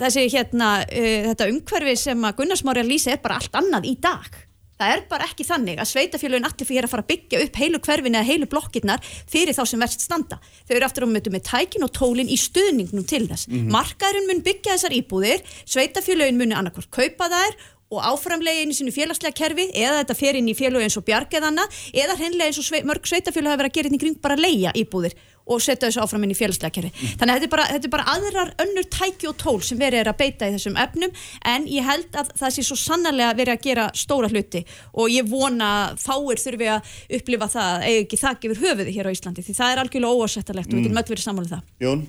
Þessi 0.00 0.28
hérna, 0.32 0.70
uh, 0.84 1.32
þetta 1.32 1.50
umhverfi 1.52 1.96
sem 2.08 2.24
að 2.26 2.38
Gunnarsmári 2.40 2.84
að 2.84 2.94
lýsa 2.94 3.14
er 3.14 3.24
bara 3.24 3.40
allt 3.40 3.60
annað 3.60 3.90
í 3.90 3.96
dag. 4.00 4.40
Það 4.80 4.94
er 4.94 5.02
bara 5.10 5.26
ekki 5.28 5.44
þannig 5.44 5.80
að 5.82 5.90
sveitafélagin 5.90 6.46
allir 6.48 6.68
fyrir 6.68 6.86
að 6.86 6.92
fara 6.94 7.04
að 7.04 7.10
byggja 7.10 7.40
upp 7.44 7.58
heilu 7.60 7.80
hverfin 7.84 8.14
eða 8.16 8.28
heilu 8.30 8.46
blokkirnar 8.48 9.02
fyrir 9.28 9.52
þá 9.56 9.60
sem 9.68 9.82
verðst 9.84 10.06
standa. 10.06 10.38
Þau 10.64 10.76
eru 10.78 10.86
aftur 10.86 11.04
á 11.04 11.08
mötu 11.12 11.32
með 11.34 11.44
tækin 11.50 11.84
og 11.84 11.92
tólin 11.98 12.32
í 12.32 12.38
stuðningnum 12.40 13.04
til 13.04 13.26
þess. 13.28 13.44
Mm 13.50 13.58
-hmm. 13.58 13.74
Markaðurinn 13.76 14.30
mun 14.30 14.40
byggja 14.46 14.78
þessar 14.78 14.96
íbúðir, 14.96 15.44
sveitafélagin 15.68 16.40
muni 16.40 16.56
annarkort 16.56 16.88
kaupa 16.88 17.28
þær 17.28 17.60
og 17.90 18.04
áframlegin 18.06 18.70
í 18.70 18.76
sínu 18.76 18.92
félagslega 18.94 19.34
kerfi 19.34 19.66
eða 19.74 20.00
þetta 20.00 20.14
fer 20.14 20.38
inn 20.38 20.48
í 20.50 20.54
félög 20.54 20.84
eins 20.84 20.96
og 20.98 21.04
bjargeðana 21.08 21.64
eða 21.90 22.16
hennilega 22.20 22.46
eins 22.46 22.60
og 22.62 22.66
svei, 22.68 22.84
mörg 22.86 23.06
sveitafélög 23.10 23.50
hafa 23.50 23.64
verið 23.64 23.72
að 23.72 23.76
gera 23.78 23.90
þetta 23.90 23.98
í 23.98 24.02
kring 24.04 24.20
bara 24.22 24.38
leia 24.38 24.70
íbúðir 24.78 25.16
og 25.50 25.62
setja 25.62 25.88
þessu 25.88 26.02
áfram 26.04 26.24
inn 26.26 26.34
í 26.34 26.38
félagslega 26.38 26.74
kerfi. 26.76 26.90
Mm. 26.94 27.18
Þannig 27.20 27.34
að 27.34 27.40
þetta 27.40 27.48
er, 27.48 27.52
bara, 27.54 27.66
þetta 27.74 27.88
er 27.88 27.94
bara 27.94 28.14
aðrar 28.14 28.52
önnur 28.64 28.88
tæki 28.96 29.30
og 29.30 29.36
tól 29.40 29.58
sem 29.66 29.80
verið 29.80 30.02
er 30.04 30.10
að 30.12 30.18
beita 30.20 30.48
í 30.48 30.54
þessum 30.56 30.78
efnum 30.80 31.14
en 31.52 31.68
ég 31.70 31.86
held 31.86 32.18
að 32.20 32.32
það 32.40 32.56
sé 32.56 32.66
svo 32.66 32.78
sannarlega 32.80 33.36
verið 33.40 33.56
að 33.56 33.68
gera 33.68 33.86
stóra 33.98 34.30
hluti 34.30 34.64
og 34.92 35.12
ég 35.12 35.30
vona 35.30 35.70
fáir 36.00 36.40
þurfi 36.40 36.72
að 36.76 36.96
upplifa 37.20 37.50
það 37.56 37.86
eða 37.90 38.02
ekki 38.04 38.20
það 38.20 38.42
gefur 38.44 38.64
höfuði 38.64 38.96
hér 38.96 39.10
á 39.10 39.14
Íslandi 39.14 39.46
því 39.46 39.56
það 39.60 39.74
er 39.74 39.84
algjörlega 39.84 40.20
óasettalegt 40.20 40.70
mm. 40.70 40.74
og 40.74 40.80
við 40.80 40.88
getum 40.88 41.02
öll 41.02 41.10
verið 41.14 41.26
sammálið 41.26 41.56
það. 41.56 41.64
Jón? 41.86 42.04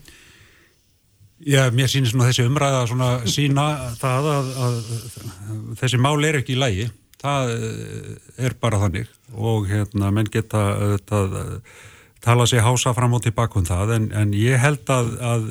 Já, 1.42 1.64
mér 1.74 1.90
sýnir 1.90 2.12
svona 2.12 2.28
þessi 2.30 2.44
umræða 2.46 2.82
svona 2.86 3.12
sína 3.26 3.64
það 3.98 4.28
að, 4.30 4.50
að, 4.62 4.76
að 5.50 5.72
þessi 5.80 6.00
mál 6.02 6.20
er 6.28 6.38
ekki 6.38 6.54
í 6.54 6.60
lægi 6.62 6.92
það 7.22 7.54
er 8.42 8.56
bara 8.62 8.82
þannig 8.82 9.10
og 9.38 9.70
hérna 9.70 10.12
menn 10.14 10.30
geta 10.32 10.62
það 11.10 11.40
tala 12.22 12.46
sig 12.48 12.62
hása 12.62 12.94
fram 12.94 13.16
og 13.18 13.24
tilbaka 13.26 13.60
um 13.60 13.66
það 13.66 13.96
en, 13.96 14.12
en 14.14 14.34
ég 14.38 14.60
held 14.62 14.90
að, 14.94 15.10
að 15.26 15.48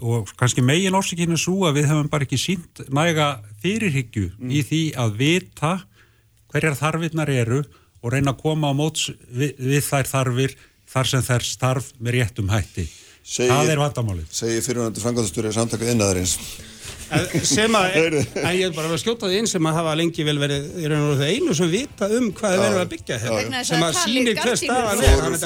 og 0.00 0.30
kannski 0.38 0.62
megin 0.62 0.94
orsakinu 0.94 1.38
svo 1.40 1.66
að 1.66 1.80
við 1.80 1.90
hefum 1.90 2.10
bara 2.12 2.26
ekki 2.26 2.38
sínt 2.40 2.84
næga 2.94 3.40
fyrirhyggju 3.64 4.28
mm. 4.36 4.52
í 4.52 4.62
því 4.68 4.82
að 5.02 5.18
vita 5.18 5.72
hverjar 6.52 6.78
þarfinnar 6.78 7.32
eru 7.32 7.64
og 8.02 8.12
reyna 8.14 8.36
að 8.36 8.42
koma 8.44 8.70
á 8.70 8.74
móts 8.76 9.10
við, 9.10 9.56
við 9.58 9.82
þær 9.88 10.12
þarfir 10.12 10.56
þar 10.86 11.10
sem 11.10 11.26
þær 11.26 11.46
starf 11.48 11.90
með 11.98 12.20
réttum 12.20 12.52
hætti. 12.52 12.86
Segi, 13.26 13.50
það 13.50 13.72
er 13.72 13.80
vandamálið. 13.82 14.26
Segir 14.30 14.62
fyrirhundur 14.62 15.02
frangaðastur 15.02 15.48
í 15.48 15.54
samtaka 15.56 15.88
innaðarins 15.90 16.36
sem 17.46 17.76
að, 17.78 17.96
að 18.42 18.58
ég 18.58 18.66
er 18.66 18.74
bara 18.74 18.90
að 18.90 19.00
skjóta 19.02 19.30
því 19.30 19.40
einn 19.40 19.48
sem 19.50 19.68
að 19.70 19.78
hafa 19.78 19.94
lengi 20.00 20.26
vel 20.26 20.36
verið 20.42 20.66
í 20.82 20.90
raun 20.90 21.06
og 21.12 21.20
það 21.20 21.32
einu 21.36 21.56
sem 21.58 21.72
vita 21.72 22.10
um 22.18 22.28
hvað 22.34 22.56
er 22.56 22.62
verið 22.64 22.82
að 22.82 22.92
byggja 22.94 23.18
hérna, 23.22 23.62
sem 23.68 23.86
að 23.86 23.98
sýnir 24.02 24.40
hver 24.42 24.60
staðan 24.60 25.04
er. 25.06 25.38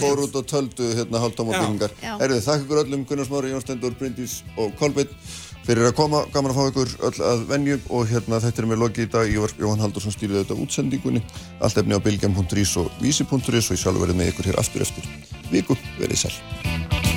Fór 0.00 0.24
út 0.24 0.40
og 0.40 0.48
töldu 0.48 0.90
hérna 0.96 1.22
haldtáma 1.22 1.56
byggingar 1.58 1.96
Erðu 2.16 2.42
þakk 2.46 2.66
ykkur 2.66 2.82
öllum 2.84 3.06
Gunnar 3.08 3.28
Smári, 3.28 3.52
Jón 3.52 3.64
Stendur, 3.64 3.96
Bryndís 4.00 4.40
og 4.56 4.72
Kolbjörn 4.80 5.12
fyrir 5.66 5.86
að 5.86 5.94
koma, 5.98 6.24
gaman 6.34 6.52
að 6.52 6.58
fá 6.58 6.70
ykkur 6.72 6.94
öll 7.08 7.26
að 7.28 7.44
venju 7.52 7.78
og 7.94 8.08
hérna 8.10 8.40
þetta 8.42 8.64
er 8.64 8.68
með 8.72 8.82
logi 8.82 9.06
í 9.06 9.10
dag. 9.12 9.30
Jóhann 9.30 9.84
Haldursson 9.84 10.14
stýrið 10.14 10.42
þetta 10.42 10.58
útsendingunni. 10.64 11.22
Allt 11.62 11.78
efni 11.82 11.94
á 11.94 12.02
bilgjum.is 12.02 12.74
og 12.82 12.90
vísi.is 13.02 13.30
og 13.30 13.76
ég 13.76 13.84
sjálfur 13.84 14.06
verið 14.08 14.18
með 14.18 14.34
ykkur 14.34 14.50
hér 14.50 14.62
aftur 14.62 14.86
eftir 14.88 15.06
viku, 15.52 15.78
verið 16.00 16.24
sæl 16.24 17.11